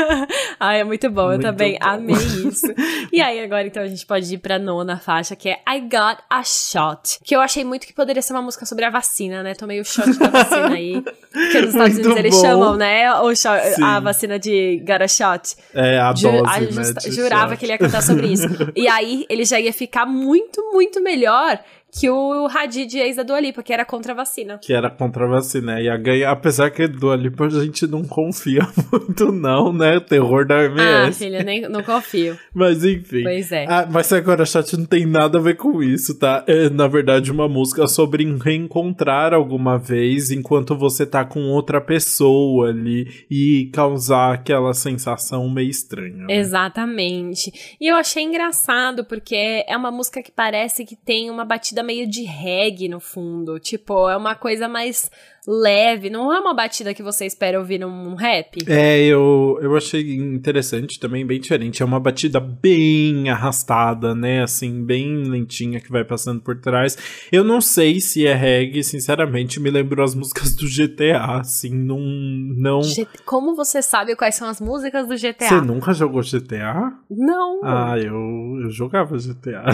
Ai, 0.58 0.80
é 0.80 0.84
muito 0.84 1.10
bom. 1.10 1.28
Muito 1.28 1.46
eu 1.46 1.50
também 1.50 1.78
bom. 1.78 1.86
amei 1.86 2.16
isso. 2.16 2.66
E 3.12 3.20
aí, 3.20 3.40
agora, 3.40 3.66
então, 3.66 3.82
a 3.82 3.86
gente 3.86 4.06
pode 4.06 4.32
ir 4.32 4.38
pra 4.38 4.58
nona 4.58 4.98
faixa, 4.98 5.34
que 5.34 5.48
é 5.48 5.58
I 5.68 5.80
Got 5.80 6.22
a 6.30 6.42
Shot. 6.44 7.18
Que 7.24 7.34
eu 7.34 7.40
achei 7.40 7.64
muito 7.64 7.86
que 7.86 7.92
poderia 7.92 8.22
ser 8.22 8.32
uma 8.32 8.42
música 8.42 8.64
sobre 8.64 8.84
a 8.84 8.90
vacina, 8.90 9.42
né? 9.42 9.54
Tomei 9.54 9.80
o 9.80 9.84
shot 9.84 10.18
da 10.18 10.28
vacina 10.28 10.74
aí. 10.74 11.02
Que 11.50 11.60
nos 11.60 11.70
Estados 11.70 11.98
Unidos 11.98 12.16
eles 12.16 12.40
chamam, 12.40 12.76
né? 12.76 13.12
O 13.14 13.34
shot, 13.34 13.82
a 13.82 14.00
vacina 14.00 14.38
de 14.38 14.82
Got 14.86 15.02
a 15.02 15.08
Shot. 15.08 15.56
É, 15.74 15.98
a 15.98 16.12
dose, 16.12 16.22
Ju, 16.22 16.80
né, 16.80 16.94
Jurava 17.10 17.50
shot. 17.50 17.58
que 17.58 17.64
ele 17.64 17.72
ia 17.72 17.78
cantar 17.78 18.02
sobre 18.02 18.28
isso. 18.28 18.46
E 18.76 18.88
aí, 18.88 19.26
ele 19.28 19.44
já 19.44 19.58
ia 19.58 19.72
ficar 19.72 20.06
muito, 20.06 20.62
muito 20.72 21.02
melhor 21.02 21.58
que 21.94 22.08
o 22.08 22.46
Hadid, 22.46 22.98
ex 22.98 23.16
da 23.16 23.22
Dua 23.22 23.38
Lipa, 23.38 23.62
que 23.62 23.70
era 23.70 23.84
contra 23.84 24.12
a 24.12 24.16
vacina. 24.16 24.58
Que 24.58 24.72
era 24.72 24.88
contra 24.88 25.26
a 25.26 25.28
vacina. 25.28 25.78
E 25.78 25.90
a 25.90 25.96
ganha, 25.98 26.30
apesar 26.30 26.70
que 26.70 26.88
Dua 26.88 27.14
Lipa 27.14 27.44
a 27.44 27.50
gente 27.50 27.86
não 27.86 28.02
confia 28.02 28.66
muito 28.90 29.30
não, 29.30 29.74
né? 29.74 30.00
Terror 30.00 30.46
da 30.46 30.56
OMS. 30.56 30.80
Ah, 30.80 31.12
filha, 31.12 31.42
nem, 31.42 31.68
não 31.68 31.82
confio. 31.82 32.38
mas 32.54 32.82
enfim. 32.82 33.22
Pois 33.22 33.52
é. 33.52 33.66
Ah, 33.68 33.86
mas 33.90 34.10
agora, 34.10 34.46
chat, 34.46 34.74
não 34.74 34.86
tem 34.86 35.04
nada 35.04 35.36
a 35.36 35.40
ver 35.42 35.56
com 35.56 35.82
isso, 35.82 36.18
tá? 36.18 36.42
É, 36.46 36.70
na 36.70 36.88
verdade, 36.88 37.30
uma 37.30 37.46
música 37.46 37.86
sobre 37.86 38.24
reencontrar 38.42 39.34
alguma 39.34 39.78
vez 39.78 40.30
enquanto 40.30 40.74
você 40.74 41.04
tá 41.04 41.26
com 41.26 41.40
outra 41.50 41.78
pessoa 41.78 42.70
ali 42.70 43.26
e 43.30 43.70
causar 43.70 44.32
aquela 44.32 44.72
sensação 44.72 45.46
meio 45.50 45.68
estranha. 45.68 46.26
Né? 46.26 46.38
Exatamente. 46.38 47.76
E 47.78 47.86
eu 47.86 47.96
achei 47.96 48.22
engraçado 48.22 49.04
porque 49.04 49.62
é 49.68 49.76
uma 49.76 49.90
música 49.90 50.22
que 50.22 50.32
parece 50.32 50.86
que 50.86 50.96
tem 50.96 51.28
uma 51.28 51.44
batida 51.44 51.81
meio 51.82 52.06
de 52.06 52.22
reggae 52.22 52.88
no 52.88 53.00
fundo. 53.00 53.58
Tipo, 53.58 54.08
é 54.08 54.16
uma 54.16 54.34
coisa 54.34 54.68
mais 54.68 55.10
leve, 55.46 56.08
não 56.08 56.32
é 56.32 56.38
uma 56.38 56.54
batida 56.54 56.94
que 56.94 57.02
você 57.02 57.26
espera 57.26 57.58
ouvir 57.58 57.78
num 57.78 58.14
rap. 58.14 58.58
É, 58.68 59.00
eu, 59.00 59.58
eu 59.60 59.76
achei 59.76 60.14
interessante 60.16 61.00
também, 61.00 61.26
bem 61.26 61.40
diferente. 61.40 61.82
É 61.82 61.84
uma 61.84 61.98
batida 61.98 62.38
bem 62.38 63.28
arrastada, 63.28 64.14
né? 64.14 64.42
Assim, 64.42 64.84
bem 64.84 65.24
lentinha 65.24 65.80
que 65.80 65.90
vai 65.90 66.04
passando 66.04 66.40
por 66.40 66.60
trás. 66.60 66.96
Eu 67.32 67.42
não 67.42 67.60
sei 67.60 68.00
se 68.00 68.26
é 68.26 68.34
reggae, 68.34 68.84
sinceramente, 68.84 69.58
me 69.58 69.70
lembrou 69.70 70.04
as 70.04 70.14
músicas 70.14 70.54
do 70.54 70.66
GTA, 70.66 71.40
assim, 71.40 71.74
não. 71.74 71.98
não... 71.98 72.80
Como 73.24 73.56
você 73.56 73.82
sabe 73.82 74.14
quais 74.14 74.36
são 74.36 74.48
as 74.48 74.60
músicas 74.60 75.08
do 75.08 75.16
GTA? 75.16 75.48
Você 75.48 75.60
nunca 75.60 75.92
jogou 75.92 76.22
GTA? 76.22 76.92
Não. 77.10 77.60
Ah, 77.64 77.98
eu, 77.98 78.60
eu 78.62 78.70
jogava 78.70 79.16
GTA. 79.16 79.64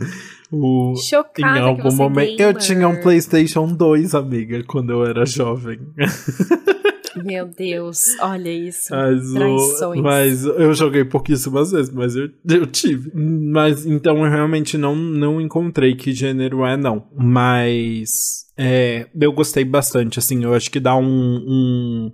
o, 0.50 0.94
Chocada 0.96 1.58
em 1.58 1.62
algum 1.62 1.94
momento. 1.94 2.40
Eu 2.40 2.54
tinha 2.54 2.88
um 2.88 3.00
PlayStation 3.00 3.66
2, 3.66 4.14
amiga, 4.14 4.62
quando 4.64 4.90
eu 4.90 5.04
era 5.04 5.09
jovem. 5.24 5.80
Meu 7.24 7.46
Deus, 7.46 8.16
olha 8.20 8.50
isso. 8.50 8.88
Mas, 8.90 9.32
Traições. 9.32 10.00
mas 10.00 10.44
eu 10.44 10.72
joguei 10.74 11.04
pouquíssimas 11.04 11.72
vezes, 11.72 11.92
mas 11.92 12.14
eu, 12.14 12.30
eu 12.48 12.66
tive. 12.66 13.10
Mas 13.14 13.84
então 13.84 14.24
eu 14.24 14.30
realmente 14.30 14.78
não, 14.78 14.94
não 14.94 15.40
encontrei 15.40 15.94
que 15.94 16.12
gênero 16.12 16.64
é, 16.64 16.76
não. 16.76 17.08
Mas 17.16 18.46
é, 18.56 19.08
eu 19.18 19.32
gostei 19.32 19.64
bastante, 19.64 20.18
assim, 20.18 20.44
eu 20.44 20.54
acho 20.54 20.70
que 20.70 20.78
dá 20.78 20.94
um, 20.96 21.02
um 21.04 22.12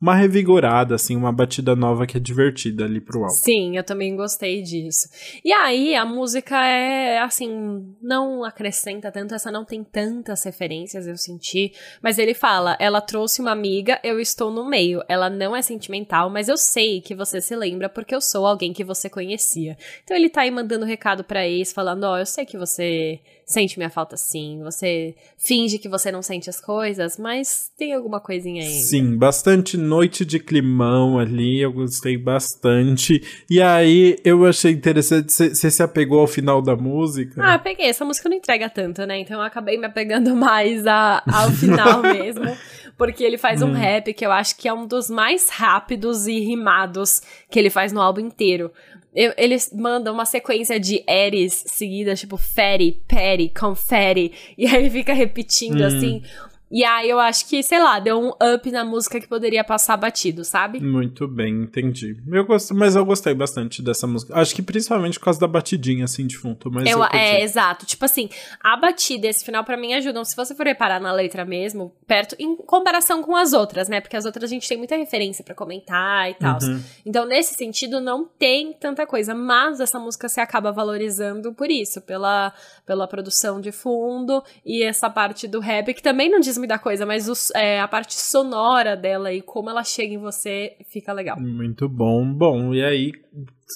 uma 0.00 0.14
revigorada, 0.14 0.94
assim, 0.94 1.14
uma 1.14 1.30
batida 1.30 1.76
nova 1.76 2.06
que 2.06 2.16
é 2.16 2.20
divertida 2.20 2.84
ali 2.84 3.00
pro 3.00 3.20
álbum. 3.20 3.34
Sim, 3.34 3.76
eu 3.76 3.84
também 3.84 4.16
gostei 4.16 4.62
disso. 4.62 5.08
E 5.44 5.52
aí, 5.52 5.94
a 5.94 6.06
música 6.06 6.56
é, 6.66 7.18
assim, 7.18 7.94
não 8.00 8.42
acrescenta 8.42 9.12
tanto, 9.12 9.34
essa 9.34 9.52
não 9.52 9.64
tem 9.64 9.84
tantas 9.84 10.42
referências, 10.44 11.06
eu 11.06 11.18
senti. 11.18 11.72
Mas 12.02 12.18
ele 12.18 12.32
fala, 12.32 12.76
ela 12.80 13.00
trouxe 13.02 13.42
uma 13.42 13.52
amiga, 13.52 14.00
eu 14.02 14.18
estou 14.18 14.50
no 14.50 14.66
meio. 14.68 15.02
Ela 15.06 15.28
não 15.28 15.54
é 15.54 15.60
sentimental, 15.60 16.30
mas 16.30 16.48
eu 16.48 16.56
sei 16.56 17.02
que 17.02 17.14
você 17.14 17.40
se 17.40 17.54
lembra 17.54 17.88
porque 17.88 18.14
eu 18.14 18.22
sou 18.22 18.46
alguém 18.46 18.72
que 18.72 18.82
você 18.82 19.10
conhecia. 19.10 19.76
Então 20.02 20.16
ele 20.16 20.30
tá 20.30 20.42
aí 20.42 20.50
mandando 20.50 20.86
recado 20.86 21.22
pra 21.22 21.46
ex, 21.46 21.72
falando, 21.72 22.04
ó, 22.04 22.14
oh, 22.14 22.18
eu 22.18 22.26
sei 22.26 22.46
que 22.46 22.56
você 22.56 23.20
sente 23.50 23.78
minha 23.78 23.90
falta 23.90 24.16
sim, 24.16 24.60
você 24.62 25.12
finge 25.36 25.76
que 25.76 25.88
você 25.88 26.12
não 26.12 26.22
sente 26.22 26.48
as 26.48 26.60
coisas, 26.60 27.18
mas 27.18 27.70
tem 27.76 27.92
alguma 27.92 28.20
coisinha 28.20 28.62
aí. 28.62 28.68
Sim, 28.68 29.16
bastante 29.16 29.76
noite 29.76 30.24
de 30.24 30.38
climão 30.38 31.18
ali, 31.18 31.60
eu 31.60 31.72
gostei 31.72 32.16
bastante. 32.16 33.20
E 33.50 33.60
aí 33.60 34.18
eu 34.24 34.46
achei 34.46 34.70
interessante, 34.70 35.32
você 35.32 35.70
se 35.70 35.82
apegou 35.82 36.20
ao 36.20 36.28
final 36.28 36.62
da 36.62 36.76
música? 36.76 37.42
Ah, 37.44 37.58
peguei, 37.58 37.86
essa 37.86 38.04
música 38.04 38.28
não 38.28 38.36
entrega 38.36 38.70
tanto, 38.70 39.04
né? 39.04 39.18
Então 39.18 39.40
eu 39.40 39.44
acabei 39.44 39.76
me 39.76 39.86
apegando 39.86 40.34
mais 40.36 40.86
a, 40.86 41.20
ao 41.26 41.50
final 41.50 42.02
mesmo. 42.06 42.56
Porque 42.96 43.24
ele 43.24 43.38
faz 43.38 43.62
um 43.62 43.68
hum. 43.68 43.72
rap 43.72 44.12
que 44.12 44.26
eu 44.26 44.30
acho 44.30 44.56
que 44.58 44.68
é 44.68 44.72
um 44.74 44.86
dos 44.86 45.08
mais 45.08 45.48
rápidos 45.48 46.26
e 46.26 46.38
rimados 46.38 47.22
que 47.50 47.58
ele 47.58 47.70
faz 47.70 47.92
no 47.92 48.00
álbum 48.00 48.20
inteiro. 48.20 48.70
Eu, 49.14 49.32
eles 49.36 49.72
mandam 49.72 50.14
uma 50.14 50.24
sequência 50.24 50.78
de 50.78 51.02
eres 51.06 51.64
seguidas, 51.66 52.20
tipo 52.20 52.36
fere, 52.36 53.02
peri, 53.08 53.48
confere, 53.48 54.32
e 54.56 54.66
aí 54.66 54.88
fica 54.88 55.12
repetindo 55.12 55.82
hum. 55.82 55.86
assim 55.86 56.22
e 56.70 56.84
aí 56.84 57.10
eu 57.10 57.18
acho 57.18 57.48
que, 57.48 57.62
sei 57.64 57.80
lá, 57.80 57.98
deu 57.98 58.20
um 58.20 58.28
up 58.54 58.70
na 58.70 58.84
música 58.84 59.20
que 59.20 59.26
poderia 59.26 59.64
passar 59.64 59.96
batido, 59.96 60.44
sabe? 60.44 60.80
Muito 60.80 61.26
bem, 61.26 61.62
entendi. 61.62 62.16
Eu 62.30 62.46
gosto, 62.46 62.72
mas 62.74 62.94
eu 62.94 63.04
gostei 63.04 63.34
bastante 63.34 63.82
dessa 63.82 64.06
música. 64.06 64.38
Acho 64.38 64.54
que 64.54 64.62
principalmente 64.62 65.18
por 65.18 65.24
causa 65.24 65.40
da 65.40 65.48
batidinha, 65.48 66.04
assim, 66.04 66.28
de 66.28 66.38
fundo. 66.38 66.70
Mas 66.70 66.88
eu, 66.88 66.98
eu 66.98 67.04
é, 67.06 67.42
exato. 67.42 67.84
Tipo 67.84 68.04
assim, 68.04 68.28
a 68.62 68.76
batida 68.76 69.26
e 69.26 69.30
esse 69.30 69.44
final 69.44 69.64
para 69.64 69.76
mim 69.76 69.94
ajudam. 69.94 70.24
Se 70.24 70.36
você 70.36 70.54
for 70.54 70.64
reparar 70.64 71.00
na 71.00 71.12
letra 71.12 71.44
mesmo, 71.44 71.92
perto, 72.06 72.36
em 72.38 72.54
comparação 72.54 73.20
com 73.20 73.34
as 73.34 73.52
outras, 73.52 73.88
né? 73.88 74.00
Porque 74.00 74.16
as 74.16 74.24
outras 74.24 74.44
a 74.44 74.54
gente 74.54 74.68
tem 74.68 74.78
muita 74.78 74.96
referência 74.96 75.44
para 75.44 75.56
comentar 75.56 76.30
e 76.30 76.34
tal. 76.34 76.58
Uhum. 76.62 76.80
Então, 77.04 77.26
nesse 77.26 77.54
sentido, 77.54 78.00
não 78.00 78.24
tem 78.24 78.72
tanta 78.74 79.04
coisa. 79.06 79.34
Mas 79.34 79.80
essa 79.80 79.98
música 79.98 80.28
se 80.28 80.40
acaba 80.40 80.70
valorizando 80.70 81.52
por 81.52 81.68
isso, 81.68 82.00
pela, 82.00 82.52
pela 82.86 83.08
produção 83.08 83.60
de 83.60 83.72
fundo 83.72 84.40
e 84.64 84.84
essa 84.84 85.10
parte 85.10 85.48
do 85.48 85.58
rap, 85.58 85.92
que 85.92 86.02
também 86.02 86.30
não 86.30 86.38
diz 86.38 86.59
da 86.66 86.78
coisa, 86.78 87.06
mas 87.06 87.28
os, 87.28 87.50
é, 87.52 87.80
a 87.80 87.88
parte 87.88 88.14
sonora 88.14 88.96
dela 88.96 89.32
e 89.32 89.42
como 89.42 89.70
ela 89.70 89.84
chega 89.84 90.14
em 90.14 90.18
você 90.18 90.76
fica 90.88 91.12
legal. 91.12 91.38
Muito 91.40 91.88
bom. 91.88 92.32
Bom, 92.32 92.74
e 92.74 92.82
aí 92.84 93.12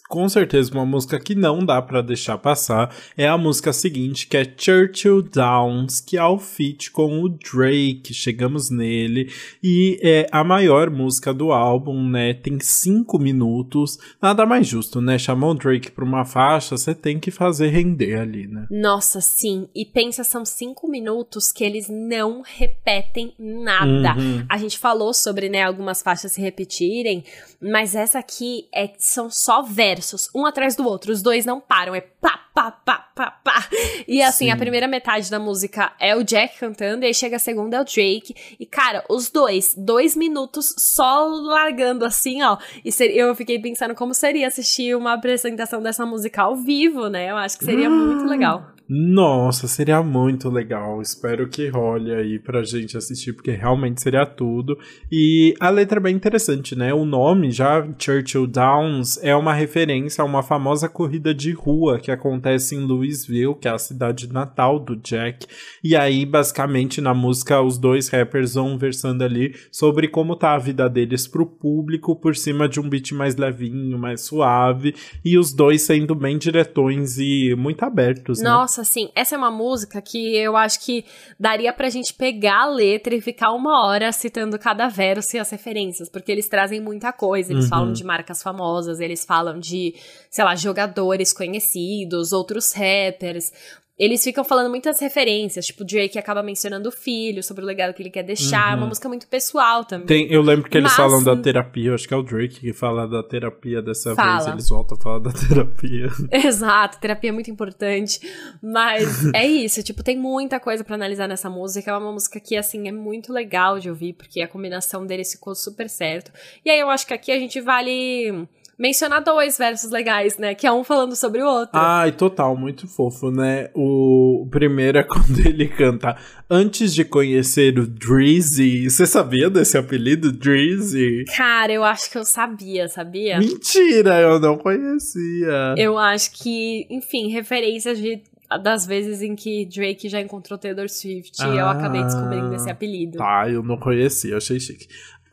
com 0.09 0.29
certeza 0.29 0.73
uma 0.73 0.87
música 0.87 1.19
que 1.19 1.35
não 1.35 1.65
dá 1.65 1.81
para 1.81 2.03
deixar 2.03 2.39
passar 2.39 2.95
é 3.17 3.29
a 3.29 3.39
música 3.39 3.73
seguinte, 3.73 4.27
que 4.27 4.37
é 4.37 4.45
Churchill 4.45 5.23
Downs, 5.23 6.01
que 6.01 6.17
é 6.17 6.25
o 6.25 6.39
feat 6.39 6.91
com 6.91 7.23
o 7.23 7.29
Drake. 7.29 8.13
Chegamos 8.13 8.71
nele 8.71 9.31
e 9.63 9.99
é 10.03 10.27
a 10.31 10.43
maior 10.45 10.91
música 10.91 11.33
do 11.33 11.53
álbum, 11.53 12.09
né? 12.09 12.35
Tem 12.35 12.59
cinco 12.61 13.19
minutos. 13.19 13.99
Nada 14.21 14.47
mais 14.47 14.67
justo, 14.67 15.01
né? 15.01 15.19
Chamou 15.19 15.53
o 15.53 15.55
Drake 15.55 15.91
pra 15.91 16.05
uma 16.05 16.25
faixa, 16.25 16.77
você 16.77 16.95
tem 16.95 17.19
que 17.19 17.31
fazer 17.31 17.69
render 17.69 18.19
ali, 18.19 18.47
né? 18.47 18.67
Nossa, 18.71 19.21
sim. 19.21 19.69
E 19.75 19.85
pensa, 19.85 20.25
são 20.25 20.45
cinco 20.45 20.89
minutos 20.89 21.53
que 21.53 21.65
eles 21.65 21.89
não 21.89 22.43
repetem 22.43 23.35
nada. 23.39 24.15
Uhum. 24.17 24.45
A 24.49 24.59
gente 24.59 24.79
falou 24.79 25.13
sobre, 25.13 25.49
né, 25.49 25.63
algumas 25.63 26.03
faixas 26.03 26.33
se 26.33 26.41
repetirem, 26.41 27.25
mas 27.61 27.95
essa 27.95 28.19
aqui 28.19 28.67
é 28.75 28.91
são 28.99 29.31
só 29.31 29.63
versos, 29.85 30.31
um 30.35 30.47
atrás 30.47 30.75
do 30.75 30.87
outro. 30.87 31.13
Os 31.13 31.21
dois 31.21 31.45
não 31.45 31.61
param, 31.61 31.95
é 31.95 32.01
pá, 32.01 32.41
pá, 32.55 32.71
pá, 32.71 33.11
pá, 33.15 33.31
pá. 33.45 33.69
E 34.09 34.23
assim, 34.23 34.47
Sim. 34.47 34.51
a 34.51 34.57
primeira 34.57 34.89
metade 34.89 35.31
da 35.31 35.39
música 35.39 35.93
é 36.01 36.17
o 36.17 36.25
Jack 36.25 36.59
cantando, 36.59 37.05
e 37.05 37.09
aí 37.09 37.15
chega 37.15 37.37
a 37.37 37.39
segunda 37.39 37.77
é 37.77 37.81
o 37.81 37.85
Drake. 37.85 38.35
E 38.59 38.65
cara, 38.65 39.05
os 39.11 39.31
dois, 39.31 39.75
dois 39.77 40.17
minutos 40.17 40.75
só 40.79 41.27
largando 41.27 42.05
assim, 42.05 42.43
ó. 42.43 42.57
E 42.83 42.91
eu 43.15 43.35
fiquei 43.35 43.59
pensando 43.59 43.95
como 43.95 44.15
seria 44.15 44.49
assistir 44.49 44.97
uma 44.97 45.13
apresentação 45.13 45.83
dessa 45.83 46.07
música 46.07 46.43
ao 46.43 46.57
vivo, 46.57 47.09
né? 47.09 47.31
Eu 47.31 47.37
acho 47.37 47.59
que 47.59 47.65
seria 47.65 47.91
muito 47.91 48.25
legal. 48.25 48.74
Nossa, 48.87 49.67
seria 49.67 50.03
muito 50.03 50.51
legal. 50.51 51.01
Espero 51.01 51.49
que 51.49 51.69
role 51.69 52.13
aí 52.13 52.39
pra 52.39 52.63
gente 52.63 52.99
assistir, 52.99 53.33
porque 53.33 53.53
realmente 53.53 54.03
seria 54.03 54.27
tudo. 54.27 54.79
E 55.11 55.55
a 55.59 55.71
letra 55.71 55.99
é 55.99 56.03
bem 56.03 56.15
interessante, 56.15 56.77
né? 56.77 56.93
O 56.93 57.07
nome, 57.07 57.51
já 57.51 57.87
Churchill 57.99 58.47
Downs, 58.47 59.19
é 59.23 59.35
uma 59.35 59.55
referência 59.55 60.21
a 60.21 60.25
uma 60.27 60.43
famosa 60.43 60.87
corrida 60.87 61.35
de 61.35 61.53
rua 61.53 61.99
que 61.99 62.11
acontece 62.11 62.75
em 62.75 62.81
Louisville, 62.81 63.55
que 63.55 63.67
é 63.67 63.71
a 63.71 63.79
cidade 63.79 64.31
natal 64.31 64.79
do 64.79 64.97
Jack. 64.97 65.47
E 65.83 65.97
aí, 65.97 66.27
basicamente, 66.27 67.01
na 67.01 67.15
música, 67.15 67.63
os 67.63 67.79
dois 67.79 68.09
rappers 68.09 68.53
vão 68.53 68.77
versando 68.77 69.25
ali 69.25 69.55
sobre 69.73 70.09
como 70.09 70.37
tá 70.37 70.53
a 70.53 70.59
vida 70.59 70.91
deles 70.91 71.27
pro 71.27 71.47
público, 71.47 72.15
por 72.17 72.37
cima 72.37 72.69
de 72.69 72.81
um 72.81 72.89
beat 72.89 73.13
mais 73.13 73.35
levinho, 73.37 73.99
mais 73.99 74.21
suave. 74.21 74.95
E 75.25 75.39
os 75.39 75.55
dois 75.55 75.81
sendo 75.81 76.15
bem 76.15 76.37
diretões 76.37 77.17
e 77.19 77.55
muito 77.57 77.83
abertos, 77.83 78.41
né? 78.41 78.51
Nossa, 78.75 78.83
assim, 78.83 79.09
essa 79.15 79.37
é 79.37 79.39
uma 79.39 79.53
música 79.53 80.03
que 80.03 80.37
eu 80.37 80.57
acho 80.57 80.81
que 80.81 81.05
daria 81.39 81.73
pra 81.73 81.89
gente 81.89 82.13
pegar 82.13 82.63
a 82.63 82.67
letra 82.67 83.15
e 83.15 83.21
ficar 83.21 83.53
uma 83.53 83.87
hora 83.87 84.11
citando 84.11 84.59
cada 84.59 84.89
verso 84.89 85.37
e 85.37 85.39
as 85.39 85.49
referências, 85.51 86.09
porque 86.09 86.33
eles 86.33 86.49
trazem 86.49 86.81
muita 86.81 87.13
coisa. 87.13 87.53
Eles 87.53 87.65
uhum. 87.65 87.71
falam 87.71 87.93
de 87.93 88.03
marcas 88.03 88.43
famosas, 88.43 88.99
eles 88.99 89.25
falam 89.25 89.61
de, 89.61 89.95
sei 90.29 90.45
lá, 90.45 90.57
jogadores 90.57 91.33
conhecidos, 91.33 92.33
outros 92.33 92.73
rappers 92.73 93.53
eles 93.99 94.25
ficam 94.25 94.43
falando 94.43 94.69
muitas 94.69 94.99
referências, 94.99 95.67
tipo, 95.67 95.85
o 95.85 95.87
Drake 95.87 96.19
acaba 96.19 96.43
mencionando 96.43 96.89
o 96.89 96.93
filho, 96.93 97.43
sobre 97.43 97.63
o 97.63 97.67
legado 97.67 97.95
que 97.95 98.03
ele 98.03 98.11
quer 98.11 98.25
deixar, 98.25 98.67
uhum. 98.67 98.73
é 98.73 98.75
uma 98.75 98.83
uhum. 98.83 98.89
música 98.89 99.09
muito 99.09 99.29
pessoal 99.29 99.85
também. 99.85 100.07
Tem, 100.07 100.33
eu 100.33 100.43
lembro 100.43 100.69
que 100.69 100.77
eles 100.77 100.91
Mas, 100.91 100.97
falam 100.97 101.23
da 101.23 101.37
terapia, 101.37 101.95
acho 101.95 102.09
que 102.09 102.13
é 102.13 102.17
o 102.17 102.23
Drake 102.23 102.61
que 102.61 102.73
fala 102.73 103.07
da 103.07 103.23
terapia 103.23 103.81
dessa 103.81 104.15
fala. 104.17 104.39
vez, 104.39 104.47
eles 104.49 104.69
voltam 104.69 104.99
a 104.99 105.01
falar 105.01 105.19
da 105.21 105.31
terapia. 105.49 106.09
Exato, 106.33 106.99
terapia 106.99 107.31
é 107.31 107.33
muito 107.33 107.51
importante, 107.51 108.21
mas 108.61 109.33
é 109.33 109.47
isso, 109.47 109.83
tipo, 109.83 110.03
tem 110.03 110.19
muita 110.19 110.59
coisa 110.59 110.83
para 110.83 110.97
analisar 110.97 111.29
nessa 111.29 111.49
música, 111.49 111.93
é 111.93 111.97
uma 111.97 112.13
música 112.13 112.41
que, 112.41 112.57
assim, 112.57 112.89
é 112.89 112.93
muito 112.93 113.33
legal 113.33 113.79
de 113.79 113.89
ouvir, 113.89 114.15
porque 114.15 114.43
a 114.43 114.49
combinação 114.49 115.07
deles 115.07 115.31
ficou 115.31 115.55
super 115.55 115.89
certo. 115.89 116.33
E 116.65 116.71
aí 116.71 116.81
eu 116.81 116.91
acho 116.91 117.07
que 117.07 117.15
aqui 117.15 117.31
a 117.31 117.39
gente 117.39 117.61
vale 117.61 118.49
mencionar 118.79 119.23
dois 119.23 119.59
versos 119.59 119.91
legais, 119.91 120.39
né? 120.39 120.55
Que 120.55 120.67
é 120.67 120.73
um 120.73 120.85
falando 120.85 121.17
sobre 121.17 121.43
o 121.43 121.47
outro. 121.47 121.71
Ai, 121.75 122.13
total, 122.13 122.57
muito 122.57 122.87
fofo, 122.87 123.31
né? 123.31 123.71
O 123.75 124.47
primeiro 124.51 124.99
é 124.99 125.03
quando 125.05 125.39
ele 125.45 125.69
canta 125.69 126.17
Antes 126.49 126.95
de 126.95 127.05
conhecer 127.05 127.79
o 127.79 127.87
Drizzy. 127.87 128.91
Você 128.91 129.07
sabia 129.07 129.49
desse 129.49 129.79
apelido, 129.79 130.31
Drizzy? 130.31 131.25
Cara, 131.37 131.73
eu 131.73 131.83
acho 131.83 132.11
que 132.11 132.19
eu 132.19 132.25
sabia, 132.25 132.87
sabia? 132.87 133.39
Mentira, 133.39 134.21
eu 134.21 134.39
não 134.39 134.59
conhecia. 134.59 135.75
Eu 135.79 135.99
acho 135.99 136.33
que, 136.33 136.87
enfim, 136.91 137.29
referências 137.29 137.99
de 137.99 138.23
das 138.63 138.87
vezes 138.87 139.23
em 139.23 139.35
que 139.35 139.67
Drake 139.67 140.09
já 140.09 140.21
encontrou 140.21 140.59
Taylor 140.59 140.89
Swift 140.89 141.43
ah, 141.43 141.49
e 141.49 141.59
eu 141.59 141.67
acabei 141.67 142.03
descobrindo 142.05 142.55
esse 142.55 142.71
apelido. 142.71 143.19
Tá, 143.19 143.49
eu 143.49 143.63
não 143.63 143.77
conhecia, 143.77 144.37
achei 144.37 144.61
chique. 144.61 144.87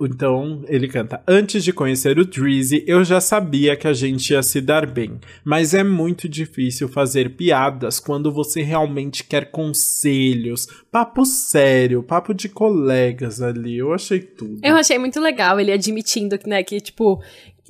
Então 0.05 0.63
ele 0.67 0.87
canta: 0.87 1.21
Antes 1.27 1.63
de 1.63 1.73
conhecer 1.73 2.17
o 2.17 2.25
Drizzy, 2.25 2.83
eu 2.87 3.03
já 3.03 3.21
sabia 3.21 3.75
que 3.75 3.87
a 3.87 3.93
gente 3.93 4.31
ia 4.31 4.43
se 4.43 4.59
dar 4.61 4.85
bem, 4.85 5.19
mas 5.43 5.73
é 5.73 5.83
muito 5.83 6.27
difícil 6.27 6.87
fazer 6.87 7.31
piadas 7.31 7.99
quando 7.99 8.31
você 8.31 8.61
realmente 8.61 9.23
quer 9.23 9.51
conselhos, 9.51 10.67
papo 10.91 11.25
sério, 11.25 12.03
papo 12.03 12.33
de 12.33 12.49
colegas 12.49 13.41
ali. 13.41 13.77
Eu 13.77 13.93
achei 13.93 14.19
tudo. 14.19 14.59
Eu 14.63 14.75
achei 14.75 14.97
muito 14.97 15.19
legal 15.19 15.59
ele 15.59 15.71
admitindo 15.71 16.37
né, 16.45 16.63
que, 16.63 16.79
tipo, 16.79 17.21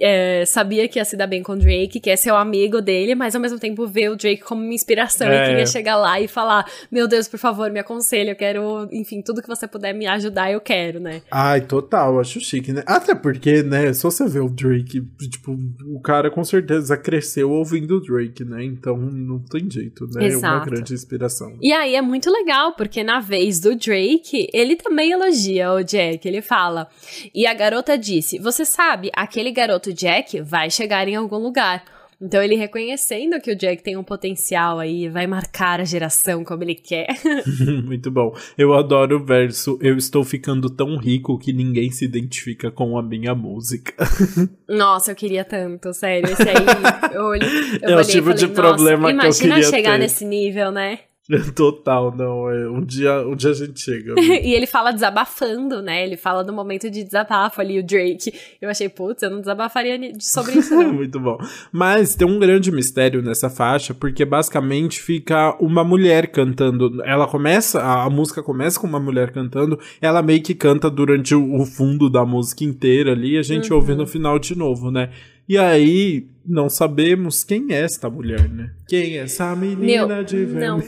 é, 0.02 0.44
sabia 0.46 0.88
que 0.88 0.98
ia 0.98 1.06
se 1.06 1.16
dar 1.16 1.28
bem 1.28 1.44
com 1.44 1.54
o 1.54 1.56
Drake, 1.56 2.00
que 2.00 2.10
é 2.10 2.16
ser 2.16 2.32
o 2.32 2.36
amigo 2.36 2.82
dele, 2.82 3.14
mas 3.14 3.36
ao 3.36 3.42
mesmo 3.42 3.60
tempo 3.60 3.88
ver 3.88 4.10
o 4.10 4.16
Drake 4.16 4.42
como 4.42 4.64
uma 4.64 4.74
inspiração 4.74 5.28
é. 5.28 5.44
e 5.44 5.50
queria 5.50 5.66
chegar 5.68 5.98
lá 5.98 6.20
e 6.20 6.28
falar: 6.28 6.66
Meu 6.92 7.08
Deus, 7.08 7.28
por 7.28 7.38
favor, 7.38 7.70
me 7.70 7.80
aconselhe, 7.80 8.32
eu 8.32 8.36
quero, 8.36 8.88
enfim, 8.92 9.22
tudo 9.22 9.42
que 9.42 9.48
você 9.48 9.68
puder 9.68 9.94
me 9.94 10.08
ajudar, 10.08 10.52
eu 10.52 10.60
quero, 10.60 11.00
né? 11.00 11.22
Ai, 11.30 11.62
total, 11.62 12.20
acho 12.20 12.40
chique, 12.40 12.74
né? 12.74 12.84
Até 12.86 13.14
porque, 13.14 13.62
né, 13.62 13.94
só 13.94 14.10
você 14.10 14.28
ver 14.28 14.42
o 14.42 14.50
Drake, 14.50 15.02
tipo, 15.30 15.56
o 15.86 16.00
cara 16.02 16.32
com 16.32 16.44
certeza 16.44 16.98
cresceu 16.98 17.52
ouvindo 17.52 17.98
o 17.98 18.02
Drake, 18.02 18.44
né? 18.44 18.64
Então 18.64 18.98
não 18.98 19.40
tem 19.40 19.70
jeito, 19.70 20.08
né? 20.08 20.26
Exato. 20.26 20.46
É 20.46 20.58
uma 20.58 20.66
grande 20.66 20.94
inspiração. 20.94 21.58
E 21.62 21.72
aí 21.72 21.96
é 21.96 22.02
muito 22.02 22.32
legal, 22.32 22.74
porque 22.74 23.04
na 23.04 23.20
vez 23.20 23.60
do 23.60 23.76
Drake, 23.76 24.50
ele 24.52 24.76
também 24.76 25.12
elogia 25.12 25.72
o 25.74 25.84
Jack, 25.84 26.28
ele 26.28 26.42
fala. 26.42 26.88
E 27.36 27.46
a 27.46 27.54
garota 27.54 27.98
disse: 27.98 28.40
Você 28.40 28.66
sabe, 28.66 29.12
aquele 29.14 29.52
garoto 29.52 29.91
Jack 29.94 30.42
vai 30.42 30.70
chegar 30.70 31.08
em 31.08 31.16
algum 31.16 31.38
lugar. 31.38 31.84
Então 32.22 32.42
ele 32.44 32.56
reconhecendo 32.56 33.42
que 33.42 33.52
o 33.52 33.56
Jack 33.56 33.82
tem 33.82 33.98
um 33.98 34.04
potencial 34.04 34.78
aí, 34.78 35.10
vai 35.10 35.26
marcar 35.26 35.82
a 35.82 35.84
geração 35.84 36.44
como 36.44 36.64
ele 36.64 36.76
quer. 36.76 37.08
Muito 37.84 38.12
bom. 38.12 38.36
Eu 38.56 38.76
adoro 38.76 39.18
o 39.18 39.26
verso. 39.26 39.80
Eu 39.82 39.98
estou 39.98 40.24
ficando 40.24 40.70
tão 40.70 40.98
rico 40.98 41.40
que 41.40 41.52
ninguém 41.52 41.90
se 41.90 42.06
identifica 42.06 42.70
com 42.70 42.96
a 42.96 43.02
minha 43.02 43.34
música. 43.34 43.96
Nossa, 44.70 45.12
eu 45.12 45.16
queria 45.16 45.44
tanto, 45.44 45.92
sério. 45.94 46.32
Esse 46.32 46.44
aí, 46.44 47.16
eu, 47.16 47.24
olhei, 47.24 47.50
eu 47.82 47.98
é 47.98 48.02
o 48.02 48.06
tipo 48.06 48.28
falei, 48.28 48.38
de 48.38 48.48
problema 48.50 49.08
que 49.10 49.28
eu 49.28 49.34
queria 49.34 49.48
Imagina 49.48 49.64
chegar 49.64 49.98
nesse 49.98 50.24
nível, 50.24 50.72
né? 50.72 51.00
Total, 51.56 52.16
não. 52.16 52.50
É, 52.50 52.70
um, 52.70 52.82
dia, 52.82 53.26
um 53.28 53.36
dia 53.36 53.52
a 53.52 53.54
gente 53.54 53.80
chega. 53.80 54.16
e 54.20 54.54
ele 54.54 54.66
fala 54.66 54.92
desabafando, 54.92 55.82
né? 55.82 56.04
Ele 56.04 56.18
fala 56.18 56.44
do 56.44 56.52
momento 56.52 56.90
de 56.90 57.04
desabafo 57.04 57.62
ali, 57.62 57.80
o 57.80 57.84
Drake. 57.84 58.34
Eu 58.62 58.70
achei, 58.70 58.90
putz, 58.90 59.24
eu 59.24 59.30
não 59.30 59.40
desabafaria 59.40 60.00
sobre 60.20 60.60
isso, 60.60 60.74
não. 60.76 60.92
Muito 61.02 61.20
bom. 61.20 61.38
Mas 61.72 62.16
tem 62.16 62.28
um 62.28 62.40
grande 62.40 62.72
mistério 62.72 63.22
nessa 63.22 63.50
faixa, 63.50 63.94
porque 63.94 64.26
basicamente 64.26 65.02
fica 65.02 65.56
uma 65.60 65.84
mulher 65.84 66.28
cantando. 66.28 67.02
Ela 67.04 67.28
começa, 67.28 67.82
a, 67.82 68.04
a 68.04 68.10
música 68.10 68.44
começa 68.44 68.80
com 68.80 68.88
uma 68.88 69.00
mulher 69.00 69.32
cantando, 69.32 69.80
ela 70.02 70.22
meio 70.22 70.42
que 70.42 70.54
canta 70.54 70.90
durante 70.90 71.34
o, 71.34 71.62
o 71.62 71.66
fundo 71.66 72.10
da 72.10 72.26
música 72.26 72.64
inteira 72.64 73.12
ali, 73.12 73.36
e 73.36 73.38
a 73.38 73.44
gente 73.44 73.72
uhum. 73.72 73.78
ouve 73.78 73.96
no 73.96 74.06
final 74.06 74.38
de 74.38 74.58
novo, 74.58 74.92
né? 74.92 75.10
E 75.48 75.58
aí, 75.58 76.28
não 76.46 76.70
sabemos 76.70 77.44
quem 77.44 77.68
é 77.70 77.82
esta 77.82 78.10
mulher, 78.10 78.50
né? 78.50 78.72
Quem 78.88 79.18
é 79.18 79.24
essa 79.24 79.56
menina 79.56 80.08
Meu, 80.08 80.24
de 80.24 80.46
vermelho 80.46 80.84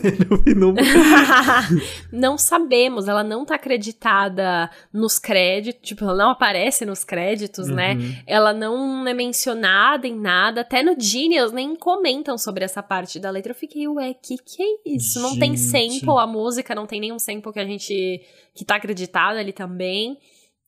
não. 0.55 0.73
não 2.11 2.37
sabemos, 2.37 3.07
ela 3.07 3.23
não 3.23 3.45
tá 3.45 3.55
acreditada 3.55 4.69
nos 4.91 5.19
créditos, 5.19 5.87
tipo, 5.87 6.03
ela 6.03 6.15
não 6.15 6.29
aparece 6.31 6.85
nos 6.85 7.03
créditos, 7.03 7.67
né? 7.67 7.93
uhum. 7.93 7.99
né? 7.99 8.23
Ela 8.25 8.53
não 8.53 9.07
é 9.07 9.13
mencionada 9.13 10.07
em 10.07 10.19
nada, 10.19 10.61
até 10.61 10.81
no 10.81 10.99
Genius 10.99 11.51
nem 11.51 11.75
comentam 11.75 12.37
sobre 12.37 12.65
essa 12.65 12.81
parte 12.81 13.19
da 13.19 13.29
letra. 13.29 13.51
Eu 13.51 13.55
fiquei, 13.55 13.87
ué, 13.87 14.13
que 14.13 14.37
que 14.37 14.61
é 14.61 14.95
isso? 14.95 15.19
Gente. 15.19 15.23
Não 15.23 15.39
tem 15.39 15.55
sample, 15.55 16.19
a 16.19 16.27
música 16.27 16.73
não 16.73 16.87
tem 16.87 16.99
nenhum 16.99 17.19
sample 17.19 17.53
que 17.53 17.59
a 17.59 17.65
gente 17.65 18.21
que 18.55 18.65
tá 18.65 18.75
acreditado 18.75 19.37
ali 19.37 19.53
também. 19.53 20.17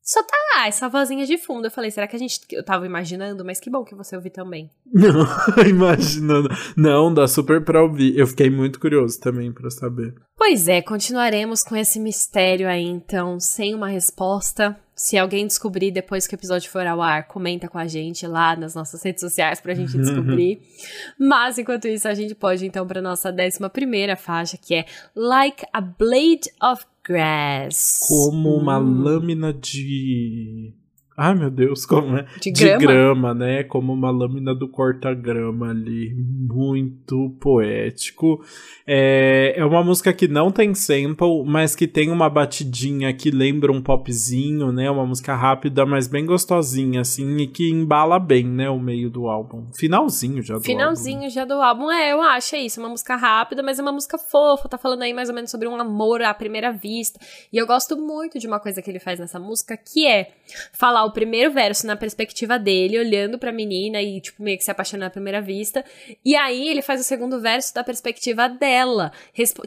Só 0.05 0.21
tá 0.21 0.37
lá, 0.53 0.67
essa 0.67 0.87
vozinha 0.87 1.25
de 1.25 1.35
fundo. 1.35 1.65
Eu 1.65 1.71
falei, 1.71 1.89
será 1.89 2.05
que 2.05 2.15
a 2.15 2.19
gente. 2.19 2.39
Eu 2.51 2.63
tava 2.63 2.85
imaginando, 2.85 3.43
mas 3.43 3.59
que 3.59 3.71
bom 3.71 3.83
que 3.83 3.95
você 3.95 4.15
ouviu 4.15 4.31
também. 4.31 4.69
Não, 4.85 5.25
imaginando. 5.67 6.47
Não, 6.77 7.11
dá 7.11 7.27
super 7.27 7.65
pra 7.65 7.81
ouvir. 7.81 8.15
Eu 8.15 8.27
fiquei 8.27 8.51
muito 8.51 8.79
curioso 8.79 9.19
também 9.19 9.51
pra 9.51 9.67
saber. 9.71 10.13
Pois 10.37 10.67
é, 10.67 10.79
continuaremos 10.79 11.63
com 11.63 11.75
esse 11.75 11.99
mistério 11.99 12.69
aí, 12.69 12.83
então, 12.85 13.39
sem 13.39 13.73
uma 13.73 13.87
resposta. 13.87 14.79
Se 14.93 15.17
alguém 15.17 15.47
descobrir 15.47 15.89
depois 15.89 16.27
que 16.27 16.35
o 16.35 16.37
episódio 16.37 16.69
for 16.69 16.85
ao 16.85 17.01
ar, 17.01 17.27
comenta 17.27 17.67
com 17.67 17.79
a 17.79 17.87
gente 17.87 18.27
lá 18.27 18.55
nas 18.55 18.75
nossas 18.75 19.01
redes 19.03 19.21
sociais 19.21 19.59
pra 19.59 19.73
gente 19.73 19.97
descobrir. 19.97 20.61
Mas 21.19 21.57
enquanto 21.57 21.87
isso, 21.87 22.07
a 22.07 22.13
gente 22.13 22.35
pode 22.35 22.65
então 22.65 22.85
pra 22.85 23.01
nossa 23.01 23.31
décima 23.31 23.71
primeira 23.71 24.15
faixa, 24.15 24.55
que 24.55 24.75
é 24.75 24.85
Like 25.15 25.65
a 25.73 25.81
Blade 25.81 26.49
of 26.61 26.85
grass. 27.05 27.99
Como 28.07 28.55
uma 28.55 28.79
hum. 28.79 29.03
lâmina 29.03 29.53
de 29.53 30.73
Ai, 31.17 31.33
meu 31.33 31.49
Deus, 31.49 31.85
como 31.85 32.17
é? 32.17 32.25
De 32.41 32.51
grama? 32.51 32.77
De 32.77 32.85
grama, 32.85 33.33
né? 33.33 33.63
Como 33.63 33.93
uma 33.93 34.11
lâmina 34.11 34.53
do 34.53 34.67
corta-grama 34.67 35.69
ali. 35.69 36.13
Muito 36.13 37.29
poético. 37.39 38.43
É, 38.85 39.53
é 39.55 39.65
uma 39.65 39.81
música 39.81 40.11
que 40.11 40.27
não 40.27 40.51
tem 40.51 40.75
sample, 40.75 41.45
mas 41.45 41.73
que 41.73 41.87
tem 41.87 42.11
uma 42.11 42.29
batidinha 42.29 43.13
que 43.13 43.31
lembra 43.31 43.71
um 43.71 43.81
popzinho, 43.81 44.73
né? 44.73 44.91
Uma 44.91 45.05
música 45.05 45.33
rápida, 45.33 45.85
mas 45.85 46.07
bem 46.07 46.25
gostosinha, 46.25 46.99
assim, 46.99 47.37
e 47.37 47.47
que 47.47 47.71
embala 47.71 48.19
bem, 48.19 48.45
né? 48.45 48.69
O 48.69 48.79
meio 48.79 49.09
do 49.09 49.27
álbum. 49.27 49.67
Finalzinho 49.73 50.43
já 50.43 50.55
do 50.55 50.61
Finalzinho 50.61 51.19
álbum. 51.19 51.29
já 51.29 51.45
do 51.45 51.53
álbum. 51.53 51.89
É, 51.89 52.11
eu 52.11 52.21
acho, 52.21 52.57
é 52.57 52.59
isso. 52.59 52.81
Uma 52.81 52.89
música 52.89 53.15
rápida, 53.15 53.63
mas 53.63 53.79
é 53.79 53.81
uma 53.81 53.93
música 53.93 54.17
fofa. 54.17 54.67
Tá 54.67 54.77
falando 54.77 55.03
aí 55.03 55.13
mais 55.13 55.29
ou 55.29 55.35
menos 55.35 55.49
sobre 55.49 55.65
um 55.65 55.79
amor 55.79 56.21
à 56.21 56.33
primeira 56.33 56.73
vista. 56.73 57.17
E 57.53 57.57
eu 57.57 57.65
gosto 57.65 57.95
muito 57.95 58.37
de 58.37 58.47
uma 58.47 58.59
coisa 58.59 58.81
que 58.81 58.89
ele 58.89 58.99
faz 58.99 59.17
nessa 59.17 59.39
música, 59.39 59.77
que 59.77 60.05
é 60.05 60.33
falar 60.73 61.04
o 61.05 61.11
primeiro 61.11 61.51
verso 61.51 61.87
na 61.87 61.95
perspectiva 61.95 62.57
dele, 62.57 62.99
olhando 62.99 63.37
pra 63.37 63.51
menina 63.51 64.01
e, 64.01 64.19
tipo, 64.19 64.43
meio 64.43 64.57
que 64.57 64.63
se 64.63 64.71
apaixonando 64.71 65.07
à 65.07 65.09
primeira 65.09 65.41
vista. 65.41 65.83
E 66.23 66.35
aí 66.35 66.67
ele 66.67 66.81
faz 66.81 67.01
o 67.01 67.03
segundo 67.03 67.39
verso 67.39 67.73
da 67.73 67.83
perspectiva 67.83 68.47
dela. 68.47 69.11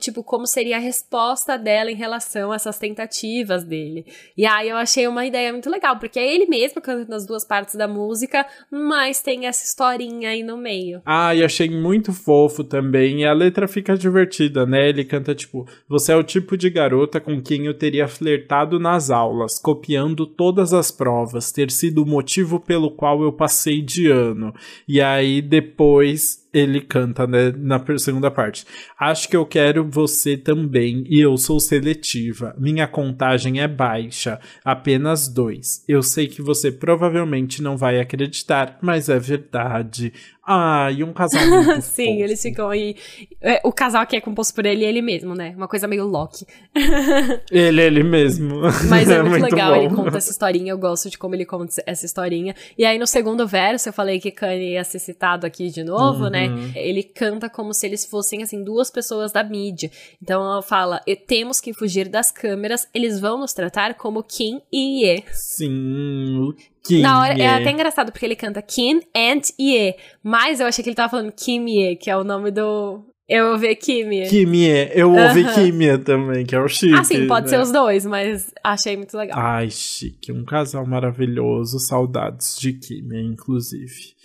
Tipo, 0.01 0.23
como 0.23 0.47
seria 0.47 0.77
a 0.77 0.81
resposta 0.81 1.57
dela 1.57 1.91
em 1.91 1.95
relação 1.95 2.53
a 2.53 2.57
essas 2.57 2.79
tentativas 2.79 3.65
dele. 3.65 4.05
E 4.37 4.47
aí 4.47 4.69
eu 4.69 4.77
achei 4.77 5.07
uma 5.07 5.25
ideia 5.25 5.53
muito 5.53 5.71
legal, 5.71 5.99
porque 5.99 6.19
é 6.19 6.35
ele 6.35 6.47
mesmo 6.47 6.81
cantando 6.81 7.15
as 7.15 7.27
duas 7.27 7.45
partes 7.45 7.75
da 7.75 7.87
música, 7.87 8.47
mas 8.71 9.21
tem 9.21 9.47
essa 9.47 9.65
historinha 9.65 10.31
aí 10.31 10.43
no 10.43 10.57
meio. 10.57 11.01
Ah, 11.05 11.35
e 11.35 11.45
achei 11.45 11.71
muito 11.71 12.13
fofo 12.13 12.65
também. 12.65 13.21
E 13.21 13.27
a 13.27 13.33
letra 13.33 13.69
fica 13.69 13.97
divertida, 13.97 14.67
né? 14.67 14.89
Ele 14.89 15.05
canta, 15.05 15.35
tipo, 15.35 15.67
você 15.89 16.13
é 16.13 16.17
o 16.17 16.23
tipo 16.23 16.57
de 16.57 16.71
garota 16.71 17.21
com 17.21 17.41
quem 17.41 17.67
eu 17.67 17.75
teria 17.75 18.09
flertado 18.09 18.79
nas 18.79 19.11
aulas, 19.11 19.59
copiando 19.59 20.27
todas 20.27 20.73
as 20.73 20.91
provas 20.91 21.28
provas 21.29 21.53
ter 21.53 21.71
sido 21.71 22.03
o 22.03 22.07
motivo 22.07 22.59
pelo 22.59 22.91
qual 22.91 23.23
eu 23.23 23.33
passei 23.33 23.83
de 23.83 24.11
ano. 24.11 24.55
E 24.87 25.01
aí 25.01 25.43
depois 25.43 26.48
ele 26.53 26.81
canta 26.81 27.27
né, 27.27 27.53
na 27.57 27.83
segunda 27.99 28.31
parte. 28.31 28.65
Acho 28.99 29.29
que 29.29 29.37
eu 29.37 29.45
quero 29.45 29.89
você 29.89 30.37
também 30.37 31.05
e 31.09 31.21
eu 31.21 31.37
sou 31.37 31.61
seletiva. 31.61 32.55
Minha 32.59 32.87
contagem 32.87 33.61
é 33.61 33.69
baixa, 33.69 34.41
apenas 34.65 35.29
dois. 35.29 35.85
Eu 35.87 36.03
sei 36.03 36.27
que 36.27 36.43
você 36.43 36.73
provavelmente 36.73 37.63
não 37.63 37.77
vai 37.77 38.01
acreditar, 38.01 38.79
mas 38.83 39.09
é 39.09 39.19
verdade. 39.19 40.13
Ah, 40.51 40.91
e 40.91 41.05
um 41.05 41.13
casal 41.13 41.45
muito 41.47 41.83
Sim, 41.83 42.07
fofo. 42.07 42.23
eles 42.23 42.41
ficam 42.41 42.71
aí. 42.71 42.97
É, 43.39 43.61
o 43.63 43.71
casal 43.71 44.07
que 44.07 44.17
é 44.17 44.21
composto 44.21 44.55
por 44.55 44.65
ele 44.65 44.83
e 44.83 44.87
ele 44.87 45.03
mesmo, 45.03 45.35
né? 45.35 45.53
Uma 45.55 45.69
coisa 45.69 45.87
meio 45.87 46.07
Loki. 46.07 46.47
ele, 47.53 47.83
ele 47.83 48.03
mesmo. 48.03 48.63
Mas 48.89 49.11
é, 49.11 49.17
é 49.17 49.23
muito, 49.23 49.41
muito, 49.41 49.43
legal, 49.43 49.75
bom. 49.75 49.83
ele 49.83 49.95
conta 49.95 50.17
essa 50.17 50.31
historinha, 50.31 50.73
eu 50.73 50.79
gosto 50.79 51.11
de 51.11 51.19
como 51.19 51.35
ele 51.35 51.45
conta 51.45 51.83
essa 51.85 52.07
historinha. 52.07 52.55
E 52.79 52.87
aí 52.87 52.99
no 52.99 53.07
segundo 53.07 53.47
verso, 53.47 53.91
eu 53.91 53.93
falei 53.93 54.19
que 54.19 54.31
Kanye 54.31 54.73
ia 54.73 54.85
ser 54.85 54.99
citado 54.99 55.47
aqui 55.47 55.69
de 55.69 55.85
novo, 55.85 56.25
uhum. 56.25 56.31
né? 56.31 56.48
Ele 56.75 57.03
canta 57.03 57.49
como 57.49 57.73
se 57.73 57.87
eles 57.87 58.05
fossem, 58.05 58.43
assim, 58.43 58.63
duas 58.63 58.91
pessoas 58.91 59.33
da 59.33 59.43
mídia. 59.43 59.91
Então 60.23 60.43
ela 60.43 60.63
fala: 60.63 61.01
temos 61.27 61.61
que 61.61 61.73
fugir 61.73 62.09
das 62.09 62.31
câmeras, 62.31 62.89
eles 62.95 63.21
vão 63.21 63.39
nos 63.39 63.53
tratar 63.53 63.95
como 63.95 64.23
Kim 64.23 64.61
e 64.73 65.05
Ye. 65.05 65.25
Sim, 65.33 66.55
Kim 66.85 67.01
Na 67.01 67.21
hora, 67.21 67.35
é 67.35 67.49
até 67.49 67.71
engraçado, 67.71 68.13
porque 68.13 68.25
ele 68.25 68.37
canta 68.37 68.63
Kim 68.63 69.01
and 69.15 69.43
Ye. 69.61 69.95
Mas 70.23 70.61
eu 70.61 70.67
achei 70.67 70.83
que 70.83 70.91
ele 70.91 70.97
tava 70.97 71.11
falando 71.11 71.33
Kim 71.33 71.67
Ye, 71.69 71.97
que 71.97 72.11
é 72.11 72.17
o 72.17 72.25
nome 72.25 72.51
do, 72.51 73.05
Eu 73.29 73.53
ouvi 73.53 73.77
Kimia. 73.77 74.27
Kimia, 74.27 74.91
eu 74.99 75.13
ouvi 75.13 75.45
Kimia 75.53 75.99
também, 75.99 76.47
que 76.47 76.55
é 76.55 76.61
o 76.61 76.67
chique. 76.67 76.95
Ah, 76.95 77.05
sim, 77.05 77.27
pode 77.27 77.45
né? 77.45 77.51
ser 77.51 77.61
os 77.61 77.71
dois, 77.71 78.07
mas 78.07 78.51
achei 78.65 78.97
muito 78.97 79.15
legal. 79.19 79.39
Ai, 79.39 79.69
chique, 79.71 80.33
um 80.33 80.47
casal 80.47 80.87
maravilhoso, 80.87 81.79
saudades 81.79 82.59
de 82.59 82.73
Kimia, 82.73 83.21
inclusive. 83.21 84.17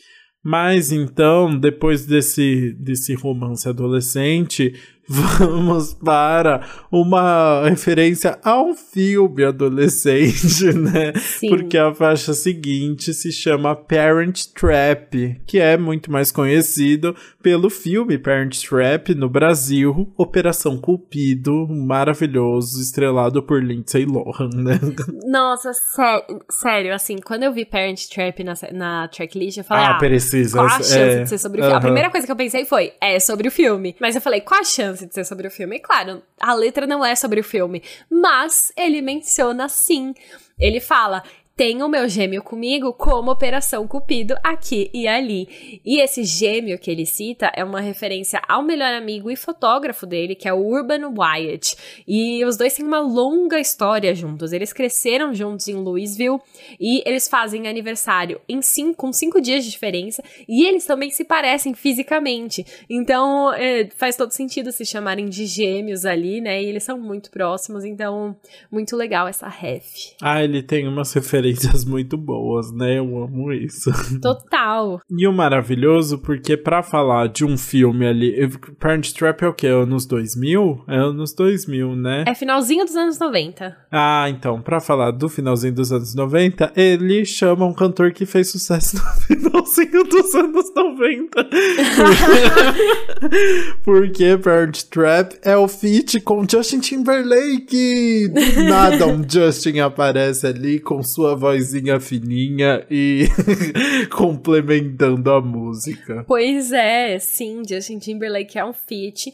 Mas 0.44 0.92
então, 0.92 1.58
depois 1.58 2.06
desse, 2.06 2.74
desse 2.74 3.14
romance 3.14 3.68
adolescente, 3.70 4.74
vamos 5.08 5.94
para 5.94 6.62
uma 6.92 7.68
referência 7.68 8.38
ao 8.44 8.74
filme 8.74 9.44
adolescente, 9.44 10.72
né? 10.74 11.14
Sim. 11.16 11.50
Porque 11.50 11.78
a 11.78 11.94
faixa 11.94 12.34
seguinte 12.34 13.14
se 13.14 13.32
chama 13.32 13.76
Parent 13.76 14.46
Trap, 14.54 15.42
que 15.46 15.60
é 15.60 15.78
muito 15.78 16.12
mais 16.12 16.32
conhecido 16.32 17.16
pelo 17.42 17.70
filme 17.70 18.18
Parent 18.18 18.58
Trap 18.64 19.14
no 19.16 19.30
Brasil, 19.30 20.12
Operação 20.18 20.78
Cupido, 20.78 21.68
maravilhoso, 21.68 22.82
estrelado 22.82 23.44
por 23.44 23.62
Lindsay 23.64 24.06
Lohan, 24.06 24.50
né? 24.56 24.80
Nossa, 25.28 25.74
sé 25.74 26.26
sério, 26.50 26.94
assim, 26.94 27.18
quando 27.18 27.44
eu 27.44 27.52
vi 27.54 27.66
Parent 27.66 28.08
Trap 28.08 28.44
na, 28.44 28.54
na 28.72 29.08
tracklist, 29.08 29.58
eu 29.58 29.64
falei, 29.64 29.86
Ah, 29.86 29.96
ah, 29.96 30.00
precisa. 30.00 30.58
qual 30.58 30.68
a 30.68 30.70
chance 30.78 30.98
é, 30.98 31.24
de 31.24 31.30
ser 31.30 31.38
sobre 31.38 31.60
o 31.60 31.64
filme? 31.64 31.74
A 31.74 31.78
aham. 31.78 31.82
primeira 31.86 32.10
coisa 32.10 32.26
que 32.26 32.32
eu 32.32 32.36
pensei 32.36 32.66
foi, 32.66 32.94
é 33.02 33.20
sobre 33.20 33.48
o 33.48 33.52
filme. 33.52 33.96
Mas 34.00 34.16
eu 34.16 34.22
falei, 34.22 34.42
qual 34.42 34.62
a 34.62 34.64
chance 34.64 34.93
de 35.00 35.14
ser 35.14 35.26
sobre 35.26 35.48
o 35.48 35.52
filme? 35.52 35.78
E 35.78 35.80
claro, 35.80 36.24
a 36.40 36.54
letra 36.54 36.86
não 36.88 37.06
é 37.06 37.16
sobre 37.16 37.40
o 37.40 37.44
filme, 37.44 37.84
mas 38.10 38.72
ele 38.78 39.02
menciona 39.02 39.68
sim. 39.70 40.14
Ele 40.60 40.80
fala. 40.80 41.24
Tenho 41.56 41.88
meu 41.88 42.10
gêmeo 42.10 42.42
comigo 42.42 42.92
como 42.94 43.30
Operação 43.30 43.88
Cupido 43.88 44.34
aqui 44.44 44.90
e 44.92 45.08
ali. 45.08 45.80
E 45.86 46.02
esse 46.02 46.24
gêmeo 46.24 46.80
que 46.80 46.90
ele 46.90 47.06
cita 47.06 47.52
é 47.56 47.64
uma 47.64 47.80
referência 47.80 48.42
ao 48.48 48.64
melhor 48.64 48.92
amigo 48.92 49.30
e 49.30 49.36
fotógrafo 49.36 50.08
dele, 50.08 50.34
que 50.34 50.50
é 50.50 50.54
o 50.54 50.66
Urban 50.66 51.14
Wyatt. 51.16 51.76
E 52.08 52.44
os 52.44 52.58
dois 52.58 52.74
têm 52.74 52.84
uma 52.84 53.00
longa 53.00 53.60
história 53.60 54.16
juntos. 54.16 54.52
Eles 54.52 54.74
cresceram 54.74 55.32
juntos 55.32 55.68
em 55.68 55.76
Louisville 55.76 56.40
e 56.80 57.08
eles 57.08 57.28
fazem 57.28 57.68
aniversário 57.68 58.42
em 58.50 58.60
cinco, 58.60 58.98
com 58.98 59.14
cinco 59.14 59.40
dias 59.40 59.64
de 59.64 59.70
diferença. 59.70 60.24
E 60.50 60.66
eles 60.66 60.88
também 60.88 61.12
se 61.12 61.24
parecem 61.24 61.76
fisicamente. 61.76 62.66
Então 62.90 63.54
é, 63.54 63.88
faz 63.96 64.16
todo 64.16 64.32
sentido 64.32 64.72
se 64.72 64.88
chamarem 64.88 65.30
de 65.30 65.46
gêmeos 65.46 66.04
ali, 66.04 66.42
né? 66.42 66.64
E 66.64 66.66
eles 66.66 66.84
são 66.84 67.00
muito 67.00 67.30
próximos. 67.30 67.86
Então, 67.86 68.36
muito 68.72 68.96
legal 68.96 69.28
essa 69.28 69.48
ref. 69.48 70.16
Ah, 70.20 70.44
ele 70.44 70.64
tem 70.64 70.88
umas 70.88 71.14
referências 71.14 71.43
muito 71.86 72.18
boas, 72.18 72.72
né? 72.72 73.00
Eu 73.00 73.24
amo 73.24 73.52
isso. 73.52 73.92
Total. 74.22 75.02
E 75.16 75.28
o 75.28 75.34
maravilhoso, 75.34 76.18
porque 76.18 76.58
pra 76.58 76.82
falar 76.82 77.28
de 77.28 77.46
um 77.46 77.58
filme 77.58 78.06
ali. 78.06 78.50
Parent 78.80 79.12
Trap 79.12 79.44
é 79.44 79.48
o 79.48 79.54
quê? 79.54 79.68
Anos 79.68 80.06
2000? 80.06 80.84
É 80.88 80.98
anos 80.98 81.34
2000, 81.34 81.96
né? 81.96 82.24
É 82.28 82.34
finalzinho 82.34 82.84
dos 82.84 82.96
anos 82.96 83.20
90. 83.20 83.76
Ah, 83.92 84.28
então, 84.30 84.62
pra 84.62 84.80
falar 84.80 85.12
do 85.12 85.30
finalzinho 85.30 85.74
dos 85.74 85.92
anos 85.92 86.16
90, 86.16 86.74
ele 86.76 87.26
chama 87.26 87.66
um 87.66 87.74
cantor 87.74 88.12
que 88.12 88.26
fez 88.26 88.50
sucesso 88.50 88.98
no 88.98 89.22
finalzinho 89.22 90.04
dos 90.04 90.34
anos 90.36 90.72
90. 90.76 91.48
Porque 93.84 94.38
Parent 94.38 94.84
Trap 94.84 95.34
é 95.42 95.56
o 95.56 95.68
feat 95.68 96.20
com 96.22 96.46
Justin 96.50 96.80
Timberlake. 96.80 98.32
Nada 98.68 99.08
um 99.08 99.24
Justin 99.28 99.80
aparece 99.80 100.48
ali 100.48 100.80
com 100.80 101.02
sua 101.04 101.33
vozinha 101.36 102.00
fininha 102.00 102.86
e 102.90 103.28
complementando 104.12 105.32
a 105.32 105.42
música. 105.42 106.24
Pois 106.28 106.72
é, 106.72 107.18
sim, 107.20 107.62
Justin 107.68 108.00
Timberlake 108.00 108.58
é 108.58 108.66
um 108.66 108.74
feat. 108.74 109.34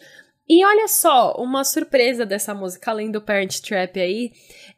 E 0.52 0.66
olha 0.66 0.88
só, 0.88 1.36
uma 1.38 1.64
surpresa 1.64 2.26
dessa 2.26 2.56
música, 2.56 2.90
além 2.90 3.12
do 3.12 3.22
Parent 3.22 3.60
Trap 3.60 4.00
aí, 4.00 4.32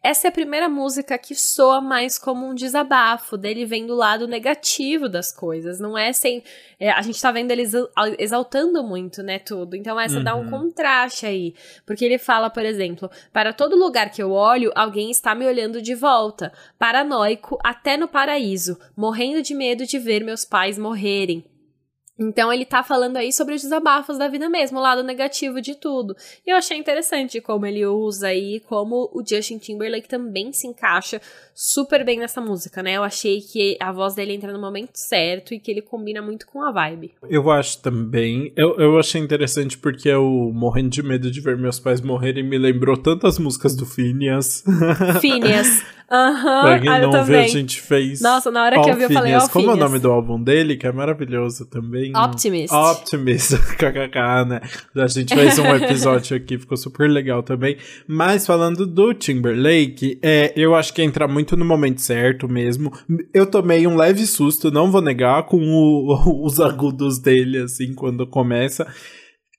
essa 0.03 0.28
é 0.28 0.30
a 0.30 0.32
primeira 0.32 0.67
música 0.67 1.17
que 1.17 1.34
soa 1.34 1.80
mais 1.80 2.17
como 2.17 2.45
um 2.45 2.53
desabafo, 2.53 3.38
dele 3.38 3.65
vem 3.65 3.86
do 3.88 3.95
lado 3.95 4.28
negativo 4.28 5.07
das 5.07 5.32
coisas, 5.32 5.80
não 5.80 5.97
é 5.97 6.11
sem... 6.11 6.43
é, 6.78 6.91
a 6.91 7.01
gente 7.01 7.22
tá 7.22 7.32
vendo 7.32 7.51
ele 7.51 7.61
exa- 7.61 7.88
exaltando 8.19 8.84
muito, 8.84 9.24
né, 9.24 9.39
tudo, 9.39 9.78
então 9.78 9.97
essa 9.97 10.19
dá 10.19 10.36
um 10.36 10.41
Uhum. 10.43 10.49
contraste 10.49 11.26
aí, 11.26 11.55
porque 11.86 12.03
ele 12.03 12.17
fala, 12.17 12.49
por 12.49 12.65
exemplo, 12.65 13.09
para 13.32 13.53
todo 13.53 13.78
lugar 13.78 14.11
que 14.11 14.22
eu 14.22 14.32
olho, 14.32 14.74
alguém 14.76 15.09
está 15.09 15.34
me 15.34 15.45
olhando 15.45 15.82
de 15.82 15.95
volta, 15.95 16.51
paranoico 16.78 17.57
até 17.63 17.95
no 17.95 18.09
paraíso, 18.09 18.78
morrendo 18.97 19.41
de 19.41 19.53
medo 19.55 19.86
de 19.86 19.97
ver 19.97 20.22
meus 20.22 20.43
pais 20.43 20.78
morrerem. 20.78 21.45
Então 22.22 22.53
ele 22.53 22.65
tá 22.65 22.84
falando 22.84 23.17
aí 23.17 23.34
sobre 23.34 23.55
os 23.55 23.63
desabafos 23.63 24.17
da 24.19 24.28
vida 24.28 24.47
mesmo, 24.47 24.78
o 24.78 24.82
lado 24.82 25.01
negativo 25.01 25.59
de 25.59 25.74
tudo. 25.74 26.15
E 26.45 26.51
eu 26.51 26.55
achei 26.55 26.78
interessante 26.78 27.41
como 27.41 27.65
ele 27.65 27.84
usa 27.84 28.28
aí, 28.28 28.59
como 28.59 29.09
o 29.11 29.24
Justin 29.28 29.57
Timberlake 29.57 30.07
também 30.07 30.53
se 30.53 30.67
encaixa 30.67 31.19
super 31.55 32.05
bem 32.05 32.19
nessa 32.19 32.39
música, 32.39 32.84
né? 32.84 32.93
Eu 32.93 33.03
achei 33.03 33.41
que 33.41 33.76
a 33.80 33.91
voz 33.91 34.13
dele 34.13 34.34
entra 34.34 34.53
no 34.53 34.61
momento 34.61 34.91
certo 34.93 35.53
e 35.53 35.59
que 35.59 35.72
ele 35.72 35.82
combina 35.82 36.22
muito 36.22 36.45
com 36.45 36.61
a 36.61 36.72
vibe. 36.72 37.11
Eu 37.28 37.49
acho 37.49 37.82
também. 37.82 38.53
Eu, 38.55 38.78
eu 38.78 38.99
achei 38.99 39.19
interessante 39.19 39.78
porque 39.78 40.07
eu, 40.07 40.51
morrendo 40.53 40.89
de 40.89 41.01
medo 41.01 41.32
de 41.32 41.41
ver 41.41 41.57
meus 41.57 41.80
pais 41.80 42.01
morrerem, 42.01 42.43
me 42.43 42.57
lembrou 42.57 42.95
tantas 42.95 43.39
músicas 43.39 43.76
do 43.76 43.86
Phineas. 43.86 44.63
Phineas. 45.19 45.84
Aham, 46.11 46.61
pra 46.63 46.80
quem 46.80 46.89
ah, 46.89 46.99
não 46.99 47.24
viu, 47.24 47.39
a 47.39 47.47
gente 47.47 47.82
fez. 47.82 48.19
Nossa, 48.19 48.51
na 48.51 48.65
hora 48.65 48.82
que 48.82 48.89
eu 48.89 48.97
vi, 48.97 49.03
eu 49.03 49.09
falei, 49.11 49.34
ó, 49.34 49.47
Como 49.47 49.67
é 49.67 49.69
o 49.69 49.74
Phineas. 49.76 49.89
nome 49.89 49.99
do 49.99 50.11
álbum 50.11 50.43
dele, 50.43 50.76
que 50.76 50.86
é 50.86 50.91
maravilhoso 50.91 51.65
também? 51.65 52.11
Optimist. 52.16 52.74
Optimist, 52.74 53.57
kkk, 53.78 54.45
né? 54.47 54.62
A 54.95 55.07
gente 55.07 55.34
fez 55.34 55.57
um 55.59 55.66
episódio 55.76 56.36
aqui, 56.38 56.57
ficou 56.57 56.78
super 56.78 57.09
legal 57.09 57.43
também. 57.43 57.78
Mas 58.07 58.45
falando 58.45 58.86
do 58.88 59.14
Timberlake, 59.14 60.20
é, 60.22 60.53
eu 60.55 60.76
acho 60.76 60.93
que 60.93 61.01
entra 61.01 61.28
muito 61.28 61.55
no 61.57 61.66
momento 61.66 62.01
certo 62.01 62.47
mesmo. 62.47 62.91
Eu 63.34 63.45
tomei 63.45 63.86
um 63.88 63.95
leve 63.95 64.26
susto, 64.26 64.72
não 64.72 64.91
vou 64.91 65.01
negar, 65.01 65.43
com 65.43 65.57
o- 65.57 66.41
os 66.45 66.59
agudos 66.59 67.20
dele, 67.20 67.59
assim, 67.59 67.93
quando 67.93 68.26
começa. 68.28 68.88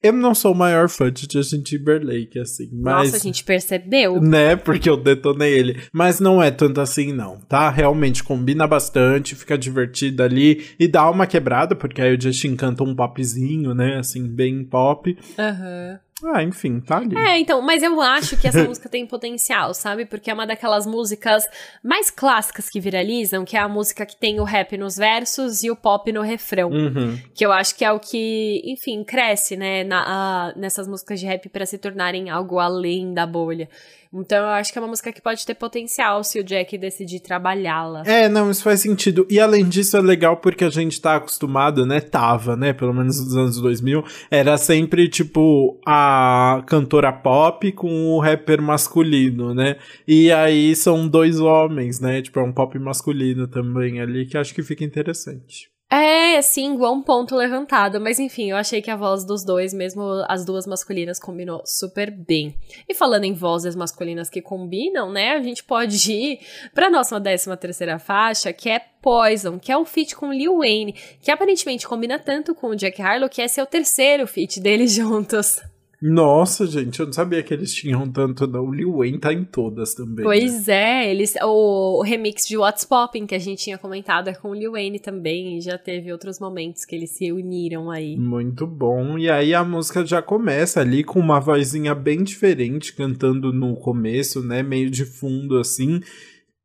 Eu 0.03 0.13
não 0.13 0.35
sou 0.35 0.53
o 0.53 0.57
maior 0.57 0.89
fã 0.89 1.13
de 1.13 1.29
Justin 1.31 1.63
Timberlake, 1.63 2.39
assim, 2.39 2.69
mas... 2.73 3.13
Nossa, 3.13 3.17
a 3.17 3.21
gente 3.21 3.45
percebeu. 3.45 4.21
Né, 4.21 4.57
porque 4.57 4.91
eu 4.91 4.97
detonei 4.97 5.53
ele. 5.53 5.81
Mas 5.93 6.19
não 6.19 6.43
é 6.43 6.51
tanto 6.51 6.81
assim, 6.81 7.13
não, 7.13 7.39
tá? 7.39 7.71
Realmente 7.71 8.25
combina 8.25 8.67
bastante, 8.67 9.37
fica 9.37 9.57
divertido 9.57 10.23
ali 10.23 10.65
e 10.79 10.89
dá 10.89 11.09
uma 11.09 11.27
quebrada, 11.27 11.77
porque 11.77 12.03
aí 12.03 12.17
o 12.17 12.21
Justin 12.21 12.57
canta 12.57 12.83
um 12.83 12.95
popzinho, 12.95 13.75
né? 13.75 13.99
Assim, 13.99 14.27
bem 14.27 14.65
pop. 14.65 15.17
Aham. 15.39 16.01
Ah, 16.25 16.43
enfim, 16.43 16.81
tá 16.81 16.99
ali. 16.99 17.16
É, 17.16 17.39
então, 17.39 17.61
mas 17.62 17.83
eu 17.83 18.01
acho 18.01 18.37
que 18.37 18.47
essa 18.47 18.62
música 18.68 18.89
tem 18.89 19.07
potencial, 19.07 19.75
sabe? 19.75 20.05
Porque 20.07 20.31
é 20.31 20.35
uma 20.35 20.47
daquelas 20.47 20.87
músicas 20.87 21.45
mais 21.83 22.11
clássicas 22.11 22.68
que 22.70 22.79
viralizam, 22.81 23.45
que 23.45 23.57
é 23.57 23.61
a 23.61 23.68
música 23.68 24.07
que 24.07 24.16
tem 24.16 24.39
o 24.39 24.45
rap 24.45 24.77
nos 24.77 24.97
versos 24.97 25.62
e 25.64 25.70
o 25.70 25.77
pop 25.77 26.11
no 26.12 26.23
refrão. 26.23 26.70
Uhum. 26.70 27.18
Que 27.35 27.45
eu 27.45 27.51
acho 27.53 27.75
que 27.75 27.85
é 27.85 27.91
o 27.91 27.99
que, 27.99 28.62
enfim, 28.64 29.03
cresce, 29.05 29.57
né, 29.57 29.83
na- 29.85 30.05
a- 30.07 30.53
nessas 30.57 30.87
músicas 30.87 31.18
de 31.18 31.27
rap 31.27 31.49
pra 31.49 31.66
se 31.66 31.77
tornarem 31.79 32.31
algo 32.31 32.59
além 32.59 33.12
da 33.12 33.27
bolha. 33.27 33.68
Então 34.13 34.39
eu 34.39 34.51
acho 34.51 34.73
que 34.73 34.79
é 34.79 34.83
uma 34.83 34.89
música 34.89 35.11
que 35.11 35.23
pode 35.23 35.45
ter 35.47 35.55
potencial 35.55 36.23
se 36.23 36.39
o 36.39 36.45
Jack 36.45 36.77
decidir 36.77 37.21
trabalhá-la. 37.21 38.03
É, 38.05 38.29
não, 38.29 38.51
isso 38.51 38.63
faz 38.63 38.81
sentido. 38.81 39.27
E 39.31 39.41
além 39.41 39.67
disso, 39.67 39.97
é 39.97 40.03
legal 40.03 40.37
porque 40.37 40.65
a 40.65 40.71
gente 40.71 41.01
tá 41.01 41.17
acostumado, 41.17 41.87
né? 41.87 42.01
Tava, 42.01 42.55
né? 42.55 42.73
Pelo 42.73 42.93
menos 42.93 43.19
nos 43.19 43.35
anos 43.35 43.61
2000. 43.61 44.05
Era 44.31 44.59
sempre, 44.59 45.09
tipo, 45.09 45.81
a 45.87 46.63
cantora 46.67 47.13
pop 47.13 47.73
com 47.73 48.11
o 48.11 48.21
rapper 48.21 48.61
masculino, 48.61 49.55
né? 49.55 49.77
E 50.07 50.31
aí 50.31 50.77
são 50.77 51.09
dois 51.09 51.41
homens, 51.41 51.99
né? 51.99 52.21
Tipo, 52.21 52.41
é 52.41 52.43
um 52.43 52.53
pop 52.53 52.79
masculino 52.79 53.49
também 53.49 54.01
ali, 54.01 54.27
que 54.27 54.37
acho 54.37 54.55
que 54.55 54.63
fica 54.63 54.85
interessante. 54.85 55.72
É, 55.95 56.40
sim, 56.40 56.72
igual 56.72 56.95
um 56.95 57.03
ponto 57.03 57.36
levantado. 57.36 58.01
Mas 58.01 58.18
enfim, 58.18 58.51
eu 58.51 58.57
achei 58.57 58.80
que 58.80 58.90
a 58.90 58.97
voz 58.97 59.26
dos 59.26 59.45
dois, 59.45 59.74
mesmo 59.74 60.03
as 60.26 60.43
duas 60.43 60.66
masculinas, 60.66 61.18
combinou 61.18 61.62
super 61.66 62.11
bem. 62.11 62.57
E 62.88 62.95
falando 62.95 63.24
em 63.24 63.34
vozes 63.34 63.76
masculinas 63.76 64.30
que 64.30 64.40
combinam, 64.40 65.12
né? 65.12 65.32
A 65.32 65.43
gente 65.43 65.62
pode 65.62 66.11
ir 66.11 66.40
pra 66.72 66.88
nossa 66.88 67.20
décima 67.20 67.59
terceira 67.59 67.99
faixa, 67.99 68.55
que 68.55 68.70
é 68.70 68.80
Poison, 69.03 69.59
que 69.59 69.70
é 69.70 69.76
um 69.76 69.84
feat 69.84 70.16
com 70.16 70.32
Lil 70.32 70.61
Wayne, 70.61 70.95
que 71.20 71.30
aparentemente 71.30 71.86
combina 71.86 72.18
tanto 72.18 72.55
com 72.55 72.68
o 72.68 72.76
Jack 72.76 73.03
Harlow, 73.03 73.28
que 73.28 73.43
esse 73.43 73.61
é 73.61 73.62
o 73.62 73.66
terceiro 73.66 74.26
feat 74.26 74.61
deles 74.61 74.93
juntos. 74.97 75.61
Nossa, 76.03 76.67
gente, 76.67 76.99
eu 76.99 77.07
não 77.07 77.13
sabia 77.13 77.45
que 77.45 77.55
eles 77.55 77.73
tinham 77.73 78.11
tanto, 78.11 78.45
não. 78.45 78.65
O 78.65 78.75
Lil 78.75 78.97
Wayne 78.97 79.19
tá 79.19 79.33
em 79.33 79.45
todas 79.45 79.95
também. 79.95 80.17
né? 80.17 80.23
Pois 80.25 80.67
é, 80.67 81.09
eles, 81.09 81.35
o, 81.41 82.01
o 82.01 82.03
remix 82.03 82.45
de 82.45 82.59
What's 82.59 82.85
Poppin' 82.85 83.25
que 83.25 83.37
a 83.37 83.39
gente 83.39 83.63
tinha 83.63 83.79
comentado 83.79 84.27
é 84.27 84.35
com 84.35 84.51
o 84.51 84.55
Lil 84.55 84.73
Wayne 84.73 84.99
também, 84.99 85.59
e 85.59 85.61
já 85.61 85.79
teve 85.79 86.11
outros 86.11 86.41
momentos 86.41 86.85
que 86.85 86.97
eles 86.97 87.11
se 87.11 87.31
uniram 87.31 87.89
aí. 87.89 88.17
Muito 88.17 88.67
bom. 88.67 89.17
E 89.17 89.31
aí 89.31 89.55
a 89.55 89.63
música 89.63 90.05
já 90.05 90.21
começa 90.21 90.81
ali 90.81 91.05
com 91.05 91.21
uma 91.21 91.39
vozinha 91.39 91.95
bem 91.95 92.25
diferente, 92.25 92.93
cantando 92.93 93.53
no 93.53 93.77
começo, 93.77 94.43
né? 94.43 94.61
Meio 94.61 94.91
de 94.91 95.05
fundo, 95.05 95.57
assim. 95.57 96.01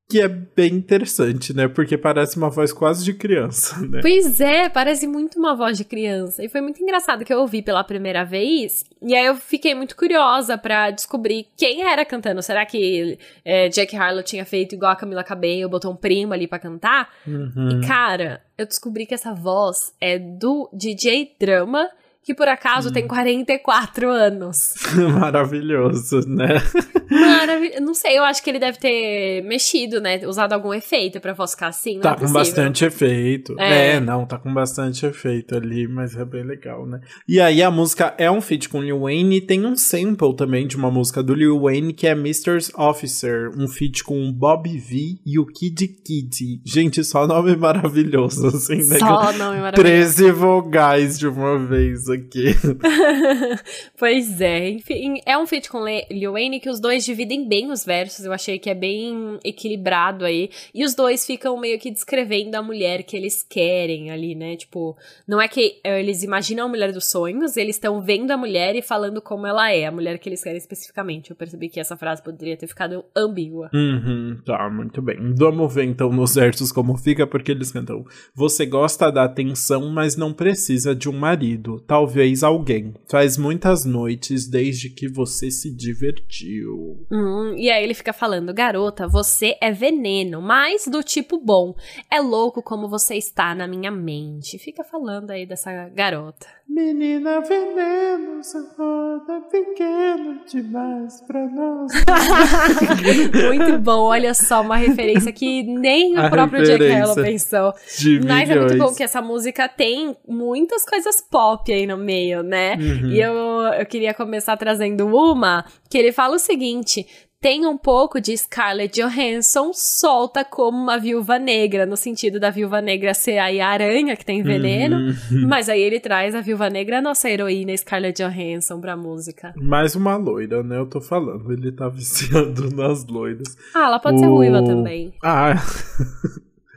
Que 0.10 0.22
é 0.22 0.28
bem 0.28 0.74
interessante, 0.74 1.54
né? 1.54 1.68
Porque 1.68 1.98
parece 1.98 2.38
uma 2.38 2.50
voz 2.50 2.72
quase 2.72 3.04
de 3.04 3.14
criança, 3.14 3.78
né? 3.86 4.00
Pois 4.02 4.40
é, 4.40 4.70
parece 4.70 5.06
muito 5.06 5.38
uma 5.38 5.54
voz 5.54 5.78
de 5.78 5.84
criança. 5.84 6.44
E 6.44 6.48
foi 6.48 6.62
muito 6.62 6.82
engraçado 6.82 7.26
que 7.26 7.34
eu 7.34 7.40
ouvi 7.42 7.62
pela 7.62 7.84
primeira 7.84 8.24
vez. 8.24 8.86
E 9.02 9.14
aí 9.14 9.26
eu 9.26 9.36
fiquei 9.36 9.76
muito 9.76 9.98
curiosa 9.98 10.58
para 10.58 10.92
descobrir 10.92 11.48
quem 11.58 11.84
era 11.84 12.06
cantando. 12.06 12.42
Será 12.42 12.66
que 12.66 13.18
é, 13.44 13.68
Jack 13.68 13.96
Harlow 13.98 14.24
tinha 14.24 14.46
feito 14.46 14.76
igual 14.76 14.94
a 14.94 14.96
Camila 14.96 15.26
Cabello, 15.26 15.70
botou 15.70 15.92
um 15.92 15.96
primo 15.96 16.34
ali 16.34 16.48
para 16.48 16.60
cantar? 16.60 17.14
Uhum. 17.28 17.82
E 17.82 17.88
cara, 17.88 18.42
eu 18.58 18.66
descobri 18.66 19.06
que 19.06 19.14
essa 19.14 19.34
voz 19.34 19.94
é 20.00 20.18
do 20.18 20.70
DJ 20.72 21.36
Drama 21.38 21.90
que 22.28 22.36
por 22.36 22.50
acaso 22.50 22.90
hum. 22.90 22.92
tem 22.92 23.08
44 23.08 24.10
anos. 24.10 24.74
Maravilhoso, 25.18 26.28
né? 26.28 26.62
Maravilhoso. 27.10 27.80
Não 27.80 27.94
sei, 27.94 28.18
eu 28.18 28.24
acho 28.26 28.44
que 28.44 28.50
ele 28.50 28.60
deve 28.60 28.78
ter 28.78 29.42
mexido, 29.44 30.02
né? 30.02 30.20
Usado 30.28 30.52
algum 30.52 30.74
efeito 30.74 31.22
pra 31.22 31.32
voz 31.32 31.52
ficar 31.52 31.68
assim. 31.68 32.02
Tá 32.02 32.12
é 32.12 32.16
com 32.16 32.34
bastante 32.34 32.84
efeito. 32.84 33.56
É. 33.58 33.94
é. 33.94 34.00
não, 34.02 34.26
tá 34.26 34.38
com 34.38 34.54
bastante 34.54 35.06
efeito 35.06 35.56
ali, 35.56 35.88
mas 35.88 36.18
é 36.18 36.26
bem 36.26 36.44
legal, 36.44 36.86
né? 36.86 37.00
E 37.26 37.40
aí 37.40 37.64
a 37.64 37.72
música 37.72 38.14
é 38.18 38.30
um 38.30 38.42
feat 38.42 38.68
com 38.68 38.82
Lil 38.82 39.00
Wayne 39.00 39.38
e 39.38 39.42
tem 39.42 39.66
um 39.66 39.78
sample 39.78 40.36
também 40.36 40.68
de 40.68 40.76
uma 40.76 40.92
música 40.92 41.24
do 41.24 41.34
Lil 41.34 41.62
Wayne 41.62 41.94
que 41.94 42.08
é 42.08 42.12
Mr. 42.12 42.58
Officer, 42.76 43.52
um 43.58 43.70
feat 43.70 44.04
com 44.04 44.34
Bob 44.34 44.68
V 44.68 45.18
e 45.26 45.40
o 45.40 45.46
Kid 45.46 45.88
Kid. 45.88 46.62
Gente, 46.66 47.06
só 47.06 47.26
nome 47.26 47.56
maravilhoso, 47.56 48.48
assim, 48.48 48.80
né? 48.80 49.00
Só 49.00 49.32
nome 49.32 49.62
maravilhoso. 49.62 49.72
13 49.72 50.32
vogais 50.32 51.18
de 51.18 51.26
uma 51.26 51.58
vez 51.58 52.10
aqui. 52.10 52.17
pois 53.98 54.42
é, 54.42 54.70
enfim, 54.70 55.22
é 55.26 55.38
um 55.38 55.46
feat 55.46 55.70
com 55.70 55.84
Lil 56.12 56.32
Wayne 56.34 56.60
que 56.60 56.70
os 56.70 56.80
dois 56.80 57.06
dividem 57.06 57.48
bem 57.48 57.72
os 57.72 57.86
versos, 57.86 58.26
eu 58.26 58.34
achei 58.34 58.60
que 58.60 58.70
é 58.70 58.76
bem 58.76 59.40
equilibrado 59.44 60.26
aí, 60.26 60.50
e 60.74 60.84
os 60.84 60.96
dois 60.96 61.26
ficam 61.26 61.60
meio 61.60 61.80
que 61.80 61.92
descrevendo 61.92 62.56
a 62.56 62.62
mulher 62.62 63.04
que 63.04 63.16
eles 63.16 63.44
querem 63.44 64.12
ali, 64.12 64.36
né, 64.36 64.56
tipo, 64.56 64.98
não 65.28 65.42
é 65.42 65.48
que 65.48 65.80
eles 65.84 66.24
imaginam 66.24 66.66
a 66.66 66.70
mulher 66.70 66.92
dos 66.92 67.10
sonhos, 67.10 67.58
eles 67.58 67.76
estão 67.76 68.02
vendo 68.02 68.32
a 68.32 68.38
mulher 68.38 68.76
e 68.76 68.82
falando 68.82 69.22
como 69.22 69.46
ela 69.46 69.72
é, 69.72 69.86
a 69.86 69.92
mulher 69.92 70.18
que 70.20 70.30
eles 70.30 70.44
querem 70.44 70.58
especificamente, 70.58 71.32
eu 71.32 71.36
percebi 71.36 71.70
que 71.70 71.80
essa 71.80 71.96
frase 71.96 72.24
poderia 72.24 72.58
ter 72.58 72.68
ficado 72.68 73.04
ambígua. 73.16 73.70
Uhum, 73.74 74.38
tá, 74.46 74.70
muito 74.70 75.02
bem. 75.02 75.18
Vamos 75.36 75.74
ver 75.74 75.86
então 75.86 76.10
nos 76.10 76.36
versos 76.36 76.72
como 76.72 76.98
fica, 76.98 77.26
porque 77.28 77.52
eles 77.52 77.72
cantam, 77.72 78.06
você 78.34 78.66
gosta 78.66 79.12
da 79.12 79.24
atenção, 79.24 79.90
mas 79.90 80.16
não 80.16 80.34
precisa 80.34 80.96
de 80.96 81.10
um 81.10 81.14
marido, 81.14 81.80
talvez 81.82 82.07
talvez 82.08 82.42
alguém. 82.42 82.94
Faz 83.10 83.38
muitas 83.38 83.84
noites 83.84 84.48
desde 84.48 84.90
que 84.90 85.08
você 85.10 85.52
se 85.52 85.70
divertiu. 85.70 87.06
Hum, 87.12 87.54
e 87.58 87.70
aí 87.70 87.84
ele 87.84 87.94
fica 87.94 88.14
falando: 88.14 88.54
garota, 88.54 89.08
você 89.08 89.58
é 89.62 89.72
veneno, 89.72 90.42
mas 90.42 90.88
do 90.88 91.04
tipo 91.04 91.38
bom. 91.38 91.76
É 92.10 92.20
louco 92.22 92.64
como 92.64 92.88
você 92.88 93.16
está 93.16 93.54
na 93.54 93.68
minha 93.68 93.92
mente. 93.92 94.58
Fica 94.58 94.84
falando 94.84 95.32
aí 95.32 95.46
dessa 95.46 95.90
garota. 95.90 96.57
Menina 96.70 97.40
veneno, 97.40 98.44
seu 98.44 98.62
é 98.62 99.40
pequeno 99.50 100.42
demais 100.46 101.22
pra 101.22 101.48
nós. 101.48 101.92
muito 103.48 103.80
bom, 103.80 104.02
olha 104.02 104.34
só, 104.34 104.62
uma 104.62 104.76
referência 104.76 105.32
que 105.32 105.64
nem 105.64 106.20
o 106.20 106.30
próprio 106.30 106.64
Jack 106.64 106.86
Harlow 106.92 107.16
pensou. 107.16 107.74
Mas 107.74 108.04
milhões. 108.04 108.50
é 108.50 108.56
muito 108.60 108.78
bom 108.78 108.94
que 108.94 109.02
essa 109.02 109.22
música 109.22 109.70
tem 109.70 110.16
muitas 110.28 110.84
coisas 110.86 111.22
pop 111.22 111.72
aí 111.72 111.88
no 111.88 111.96
meio, 111.96 112.44
né? 112.44 112.76
Uhum. 112.76 113.12
E 113.12 113.22
eu, 113.22 113.34
eu 113.34 113.86
queria 113.86 114.14
começar 114.14 114.58
trazendo 114.58 115.08
uma 115.08 115.64
que 115.90 115.98
ele 115.98 116.12
fala 116.12 116.36
o 116.36 116.40
seguinte: 116.40 117.08
tem 117.40 117.66
um 117.66 117.78
pouco 117.78 118.20
de 118.20 118.36
Scarlett 118.36 119.00
Johansson 119.00 119.72
solta 119.74 120.44
como 120.44 120.78
uma 120.78 120.98
viúva 120.98 121.38
negra, 121.38 121.86
no 121.86 121.96
sentido 121.96 122.40
da 122.40 122.50
viúva 122.50 122.82
negra 122.82 123.14
ser 123.14 123.38
aí 123.38 123.62
a 123.62 123.70
aranha 123.70 124.16
que 124.16 124.26
tem 124.26 124.42
veneno, 124.42 124.98
uhum. 124.98 125.48
mas 125.48 125.70
aí 125.70 125.82
ele 125.82 126.00
traz 126.00 126.34
a 126.34 126.42
viúva 126.42 126.70
negra, 126.70 126.98
a 126.98 127.02
nossa 127.02 127.30
heroína 127.30 127.76
Scarlett 127.78 128.24
Johansson 128.24 128.80
pra 128.82 128.98
música. 128.98 129.54
Mais 129.56 129.96
uma 129.96 130.16
loira, 130.16 130.64
né? 130.64 130.78
Eu 130.78 130.88
tô 130.88 131.00
falando, 131.00 131.52
ele 131.52 131.72
tá 131.72 131.88
viciando 131.88 132.70
nas 132.76 133.06
loiras. 133.06 133.56
Ah, 133.76 133.86
ela 133.86 134.00
pode 134.00 134.18
o... 134.18 134.20
ser 134.20 134.28
ruiva 134.28 134.64
também. 134.64 135.14
Ah. 135.24 135.54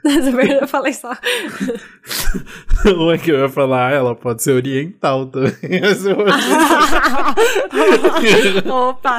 eu 0.61 0.67
falei 0.67 0.93
só. 0.93 1.11
Uma 2.95 3.17
que 3.17 3.31
eu 3.31 3.39
ia 3.39 3.49
falar, 3.49 3.93
ela 3.93 4.15
pode 4.15 4.41
ser 4.41 4.53
oriental 4.53 5.27
também. 5.27 5.53
Opa! 8.69 9.17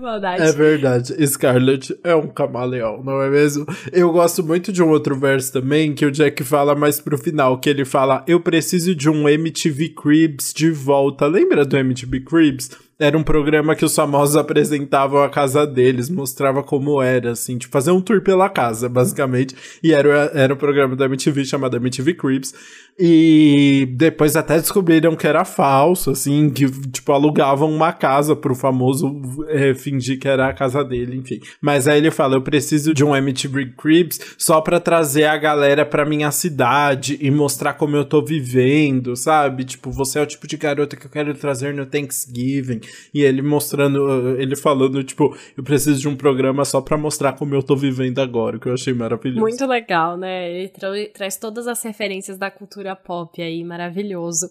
Maldade. 0.00 0.42
É 0.42 0.52
verdade. 0.52 1.26
Scarlett 1.26 1.98
é 2.04 2.14
um 2.14 2.28
camaleão, 2.28 3.02
não 3.02 3.20
é 3.20 3.28
mesmo? 3.28 3.66
Eu 3.92 4.12
gosto 4.12 4.44
muito 4.44 4.72
de 4.72 4.82
um 4.82 4.88
outro 4.90 5.18
verso 5.18 5.52
também, 5.52 5.94
que 5.94 6.06
o 6.06 6.10
Jack 6.10 6.44
fala 6.44 6.74
mais 6.74 7.00
pro 7.00 7.18
final, 7.18 7.58
que 7.58 7.68
ele 7.68 7.84
fala: 7.84 8.24
Eu 8.28 8.40
preciso 8.40 8.94
de 8.94 9.10
um 9.10 9.28
MTV 9.28 9.90
Cribs 9.90 10.52
de 10.54 10.70
volta. 10.70 11.26
Lembra 11.26 11.64
do 11.64 11.76
MTV 11.76 12.20
Cribs? 12.20 12.70
Era 13.02 13.18
um 13.18 13.22
programa 13.24 13.74
que 13.74 13.84
os 13.84 13.96
famosos 13.96 14.36
apresentavam 14.36 15.24
a 15.24 15.28
casa 15.28 15.66
deles, 15.66 16.08
mostrava 16.08 16.62
como 16.62 17.02
era, 17.02 17.32
assim, 17.32 17.58
tipo, 17.58 17.72
fazer 17.72 17.90
um 17.90 18.00
tour 18.00 18.22
pela 18.22 18.48
casa, 18.48 18.88
basicamente. 18.88 19.56
E 19.82 19.92
era, 19.92 20.30
era 20.32 20.54
um 20.54 20.56
programa 20.56 20.94
da 20.94 21.06
MTV 21.06 21.44
chamado 21.44 21.76
MTV 21.76 22.14
Cribs. 22.14 22.54
E 22.96 23.88
depois 23.96 24.36
até 24.36 24.56
descobriram 24.56 25.16
que 25.16 25.26
era 25.26 25.44
falso, 25.44 26.12
assim, 26.12 26.48
que, 26.48 26.70
tipo, 26.90 27.10
alugavam 27.10 27.68
uma 27.68 27.92
casa 27.92 28.36
pro 28.36 28.54
famoso 28.54 29.20
é, 29.48 29.74
fingir 29.74 30.20
que 30.20 30.28
era 30.28 30.48
a 30.48 30.52
casa 30.52 30.84
dele, 30.84 31.16
enfim. 31.16 31.40
Mas 31.60 31.88
aí 31.88 31.98
ele 31.98 32.12
fala: 32.12 32.36
eu 32.36 32.42
preciso 32.42 32.94
de 32.94 33.02
um 33.02 33.16
MTV 33.16 33.72
Cribs 33.76 34.20
só 34.38 34.60
pra 34.60 34.78
trazer 34.78 35.24
a 35.24 35.36
galera 35.36 35.84
pra 35.84 36.04
minha 36.04 36.30
cidade 36.30 37.18
e 37.20 37.32
mostrar 37.32 37.72
como 37.72 37.96
eu 37.96 38.04
tô 38.04 38.24
vivendo, 38.24 39.16
sabe? 39.16 39.64
Tipo, 39.64 39.90
você 39.90 40.20
é 40.20 40.22
o 40.22 40.26
tipo 40.26 40.46
de 40.46 40.56
garota 40.56 40.94
que 40.94 41.06
eu 41.06 41.10
quero 41.10 41.34
trazer 41.34 41.74
no 41.74 41.86
Thanksgiving. 41.86 42.80
E 43.12 43.22
ele 43.22 43.42
mostrando, 43.42 44.38
ele 44.40 44.56
falando, 44.56 45.02
tipo, 45.02 45.36
eu 45.56 45.62
preciso 45.62 46.00
de 46.00 46.08
um 46.08 46.16
programa 46.16 46.64
só 46.64 46.80
pra 46.80 46.96
mostrar 46.96 47.32
como 47.34 47.54
eu 47.54 47.62
tô 47.62 47.76
vivendo 47.76 48.18
agora, 48.18 48.58
que 48.58 48.68
eu 48.68 48.74
achei 48.74 48.92
maravilhoso. 48.92 49.40
Muito 49.40 49.66
legal, 49.66 50.16
né? 50.16 50.50
Ele 50.50 50.68
tra 50.68 50.90
traz 51.12 51.36
todas 51.36 51.66
as 51.66 51.82
referências 51.82 52.38
da 52.38 52.50
cultura 52.50 52.94
pop 52.94 53.40
aí, 53.40 53.62
maravilhoso. 53.64 54.48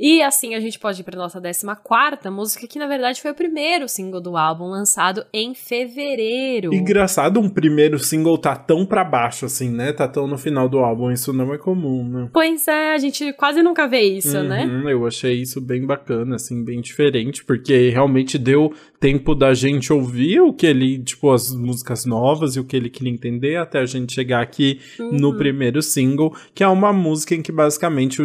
E 0.00 0.22
assim 0.22 0.54
a 0.54 0.60
gente 0.60 0.78
pode 0.78 1.02
ir 1.02 1.04
pra 1.04 1.18
nossa 1.18 1.38
14 1.38 2.30
música, 2.30 2.66
que 2.66 2.78
na 2.78 2.86
verdade 2.86 3.20
foi 3.20 3.32
o 3.32 3.34
primeiro 3.34 3.86
single 3.86 4.20
do 4.20 4.34
álbum, 4.34 4.64
lançado 4.64 5.26
em 5.30 5.54
fevereiro. 5.54 6.72
Engraçado 6.72 7.38
um 7.38 7.50
primeiro 7.50 7.98
single 7.98 8.38
tá 8.38 8.56
tão 8.56 8.86
pra 8.86 9.04
baixo, 9.04 9.44
assim, 9.44 9.68
né? 9.68 9.92
Tá 9.92 10.08
tão 10.08 10.26
no 10.26 10.38
final 10.38 10.70
do 10.70 10.78
álbum, 10.78 11.10
isso 11.10 11.34
não 11.34 11.52
é 11.52 11.58
comum, 11.58 12.08
né? 12.08 12.30
Pois 12.32 12.66
é, 12.66 12.94
a 12.94 12.98
gente 12.98 13.30
quase 13.34 13.62
nunca 13.62 13.86
vê 13.86 14.00
isso, 14.00 14.42
né? 14.42 14.64
uhum, 14.64 14.84
né? 14.84 14.92
Eu 14.94 15.06
achei 15.06 15.34
isso 15.34 15.60
bem 15.60 15.84
bacana, 15.84 16.36
assim, 16.36 16.64
bem 16.64 16.80
diferente, 16.80 17.44
porque 17.44 17.90
realmente 17.90 18.38
deu 18.38 18.72
tempo 18.98 19.34
da 19.34 19.52
gente 19.52 19.92
ouvir 19.92 20.40
o 20.40 20.52
que 20.52 20.66
ele, 20.66 21.02
tipo, 21.02 21.30
as 21.30 21.54
músicas 21.54 22.06
novas 22.06 22.56
e 22.56 22.60
o 22.60 22.64
que 22.64 22.74
ele 22.74 22.88
queria 22.88 23.12
entender, 23.12 23.56
até 23.56 23.78
a 23.78 23.86
gente 23.86 24.14
chegar 24.14 24.40
aqui 24.40 24.80
uhum. 24.98 25.12
no 25.12 25.36
primeiro 25.36 25.82
single, 25.82 26.34
que 26.54 26.64
é 26.64 26.68
uma 26.68 26.90
música 26.92 27.34
em 27.34 27.42
que 27.42 27.52
basicamente 27.52 28.22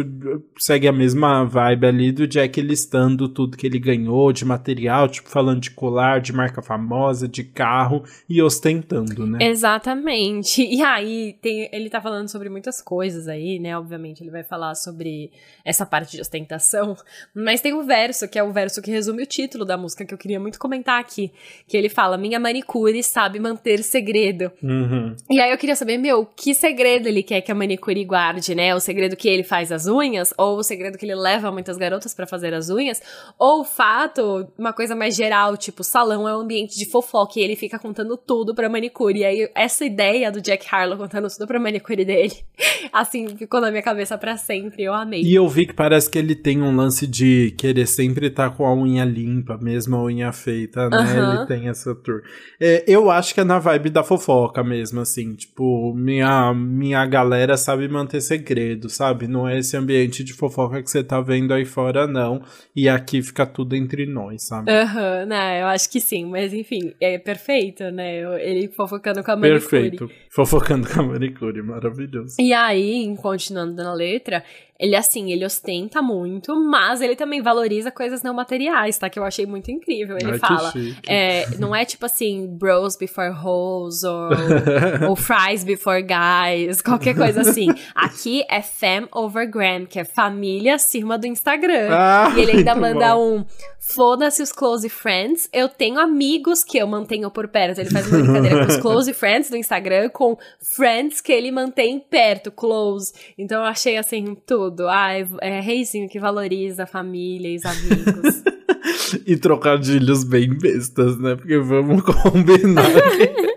segue 0.58 0.88
a 0.88 0.92
mesma 0.92 1.44
vibe 1.44 1.65
ali 1.74 2.12
do 2.12 2.26
Jack 2.26 2.60
listando 2.60 3.28
tudo 3.28 3.56
que 3.56 3.66
ele 3.66 3.78
ganhou 3.78 4.32
de 4.32 4.44
material, 4.44 5.08
tipo, 5.08 5.28
falando 5.28 5.60
de 5.60 5.70
colar, 5.70 6.20
de 6.20 6.32
marca 6.32 6.62
famosa, 6.62 7.26
de 7.26 7.44
carro 7.44 8.04
e 8.28 8.42
ostentando, 8.42 9.26
né? 9.26 9.38
Exatamente. 9.40 10.62
E 10.62 10.82
aí, 10.82 11.36
tem, 11.40 11.68
ele 11.72 11.88
tá 11.88 12.00
falando 12.00 12.28
sobre 12.28 12.48
muitas 12.48 12.80
coisas 12.80 13.28
aí, 13.28 13.58
né? 13.58 13.76
Obviamente, 13.76 14.22
ele 14.22 14.30
vai 14.30 14.44
falar 14.44 14.74
sobre 14.74 15.30
essa 15.64 15.86
parte 15.86 16.12
de 16.12 16.20
ostentação, 16.20 16.96
mas 17.34 17.60
tem 17.60 17.74
um 17.74 17.84
verso, 17.84 18.28
que 18.28 18.38
é 18.38 18.42
o 18.42 18.52
verso 18.52 18.82
que 18.82 18.90
resume 18.90 19.22
o 19.22 19.26
título 19.26 19.64
da 19.64 19.76
música, 19.76 20.04
que 20.04 20.14
eu 20.14 20.18
queria 20.18 20.38
muito 20.38 20.58
comentar 20.58 21.00
aqui, 21.00 21.32
que 21.66 21.76
ele 21.76 21.88
fala: 21.88 22.16
Minha 22.16 22.38
manicure 22.38 23.02
sabe 23.02 23.38
manter 23.38 23.82
segredo. 23.82 24.52
Uhum. 24.62 25.16
E 25.30 25.40
aí 25.40 25.50
eu 25.50 25.58
queria 25.58 25.76
saber, 25.76 25.98
meu, 25.98 26.26
que 26.26 26.54
segredo 26.54 27.08
ele 27.08 27.22
quer 27.22 27.40
que 27.40 27.50
a 27.50 27.54
manicure 27.54 28.04
guarde, 28.04 28.54
né? 28.54 28.74
O 28.74 28.80
segredo 28.80 29.16
que 29.16 29.28
ele 29.28 29.42
faz 29.42 29.72
as 29.72 29.86
unhas, 29.86 30.32
ou 30.36 30.58
o 30.58 30.62
segredo 30.62 30.98
que 30.98 31.04
ele 31.04 31.14
leva 31.14 31.50
muitas 31.56 31.78
garotas 31.78 32.12
para 32.12 32.26
fazer 32.26 32.52
as 32.52 32.68
unhas, 32.68 33.00
ou 33.38 33.62
o 33.62 33.64
fato, 33.64 34.46
uma 34.58 34.74
coisa 34.74 34.94
mais 34.94 35.16
geral, 35.16 35.56
tipo, 35.56 35.82
salão 35.82 36.28
é 36.28 36.36
um 36.36 36.40
ambiente 36.40 36.78
de 36.78 36.84
fofoca 36.84 37.40
e 37.40 37.42
ele 37.42 37.56
fica 37.56 37.78
contando 37.78 38.14
tudo 38.14 38.54
pra 38.54 38.68
manicure. 38.68 39.20
E 39.20 39.24
aí 39.24 39.50
essa 39.54 39.86
ideia 39.86 40.30
do 40.30 40.40
Jack 40.40 40.66
Harlow 40.70 40.98
contando 40.98 41.28
tudo 41.28 41.46
pra 41.46 41.58
manicure 41.58 42.04
dele, 42.04 42.34
assim, 42.92 43.26
ficou 43.36 43.60
na 43.60 43.70
minha 43.70 43.82
cabeça 43.82 44.18
para 44.18 44.36
sempre, 44.36 44.84
eu 44.84 44.92
amei. 44.92 45.22
E 45.22 45.34
eu 45.34 45.48
vi 45.48 45.66
que 45.66 45.72
parece 45.72 46.10
que 46.10 46.18
ele 46.18 46.34
tem 46.34 46.60
um 46.60 46.76
lance 46.76 47.06
de 47.06 47.54
querer 47.56 47.86
sempre 47.86 48.26
estar 48.26 48.50
tá 48.50 48.56
com 48.56 48.66
a 48.66 48.74
unha 48.74 49.04
limpa, 49.04 49.56
mesmo 49.56 49.96
a 49.96 50.04
unha 50.04 50.32
feita, 50.32 50.90
né? 50.90 50.98
Uhum. 50.98 51.34
Ele 51.34 51.46
tem 51.46 51.68
essa 51.68 51.94
tour. 51.94 52.22
É, 52.60 52.84
eu 52.86 53.10
acho 53.10 53.32
que 53.32 53.40
é 53.40 53.44
na 53.44 53.58
vibe 53.58 53.90
da 53.90 54.04
fofoca 54.04 54.62
mesmo, 54.62 55.00
assim. 55.00 55.34
Tipo, 55.34 55.94
minha, 55.94 56.52
minha 56.52 57.04
galera 57.06 57.56
sabe 57.56 57.88
manter 57.88 58.20
segredo, 58.20 58.88
sabe? 58.88 59.26
Não 59.26 59.48
é 59.48 59.58
esse 59.58 59.76
ambiente 59.76 60.22
de 60.22 60.32
fofoca 60.32 60.82
que 60.82 60.90
você 60.90 61.02
tá 61.02 61.20
vendo 61.20 61.45
aí 61.52 61.64
fora, 61.64 62.06
não. 62.06 62.42
E 62.74 62.88
aqui 62.88 63.22
fica 63.22 63.46
tudo 63.46 63.74
entre 63.74 64.06
nós, 64.06 64.42
sabe? 64.42 64.70
Aham, 64.70 65.20
uhum, 65.20 65.26
né? 65.26 65.62
Eu 65.62 65.66
acho 65.66 65.90
que 65.90 66.00
sim. 66.00 66.26
Mas 66.26 66.52
enfim, 66.52 66.94
é 67.00 67.18
perfeito, 67.18 67.84
né? 67.90 68.20
Ele 68.42 68.68
fofocando 68.68 69.22
com 69.22 69.30
a 69.30 69.36
manicure. 69.36 69.60
Perfeito. 69.60 70.10
Fofocando 70.30 70.88
com 70.88 71.00
a 71.00 71.02
manicure, 71.02 71.62
maravilhoso. 71.62 72.36
E 72.38 72.52
aí, 72.52 73.14
continuando 73.20 73.74
na 73.74 73.94
letra, 73.94 74.42
ele, 74.78 74.94
assim, 74.94 75.32
ele 75.32 75.44
ostenta 75.44 76.02
muito, 76.02 76.54
mas 76.54 77.00
ele 77.00 77.16
também 77.16 77.40
valoriza 77.40 77.90
coisas 77.90 78.22
não 78.22 78.34
materiais, 78.34 78.98
tá? 78.98 79.08
Que 79.08 79.18
eu 79.18 79.24
achei 79.24 79.46
muito 79.46 79.70
incrível. 79.70 80.18
Ele 80.20 80.32
Ai, 80.32 80.38
fala. 80.38 80.72
É, 81.08 81.46
não 81.58 81.74
é 81.74 81.84
tipo 81.84 82.04
assim, 82.04 82.46
bros 82.46 82.96
before 82.96 83.30
hoes, 83.30 84.02
ou, 84.02 84.28
ou 85.08 85.16
fries 85.16 85.64
before 85.64 86.02
guys, 86.02 86.82
qualquer 86.82 87.16
coisa 87.16 87.40
assim. 87.40 87.68
Aqui 87.94 88.44
é 88.50 88.60
fam 88.60 89.08
over 89.14 89.50
gram, 89.50 89.86
que 89.86 89.98
é 89.98 90.04
família 90.04 90.74
acima 90.74 91.16
do 91.16 91.26
Instagram. 91.26 91.88
Ah, 91.90 92.34
e 92.36 92.40
ele 92.40 92.52
ainda 92.58 92.74
manda 92.74 93.14
bom. 93.14 93.38
um 93.38 93.44
foda-se 93.78 94.42
os 94.42 94.52
close 94.52 94.88
friends. 94.88 95.48
Eu 95.52 95.68
tenho 95.68 95.98
amigos 95.98 96.62
que 96.62 96.76
eu 96.76 96.86
mantenho 96.86 97.30
por 97.30 97.48
perto. 97.48 97.80
Ele 97.80 97.90
faz 97.90 98.06
uma 98.08 98.18
brincadeira 98.18 98.66
com 98.66 98.72
os 98.72 98.76
close 98.82 99.12
friends 99.14 99.48
do 99.48 99.56
Instagram, 99.56 100.10
com 100.10 100.36
friends 100.60 101.20
que 101.20 101.32
ele 101.32 101.50
mantém 101.50 101.98
perto, 101.98 102.50
close. 102.50 103.12
Então 103.38 103.60
eu 103.60 103.66
achei 103.66 103.96
assim, 103.96 104.36
tudo 104.46 104.65
tudo. 104.70 104.88
Ai, 104.88 105.26
é 105.40 105.60
reizinho 105.60 106.08
que 106.08 106.18
valoriza 106.18 106.84
a 106.84 106.86
família 106.86 107.48
e 107.48 107.56
os 107.56 107.64
amigos. 107.64 108.42
e 109.26 109.36
trocadilhos 109.36 110.24
bem 110.24 110.48
bestas, 110.48 111.18
né? 111.18 111.36
Porque 111.36 111.58
vamos 111.58 112.02
combinar. 112.22 112.84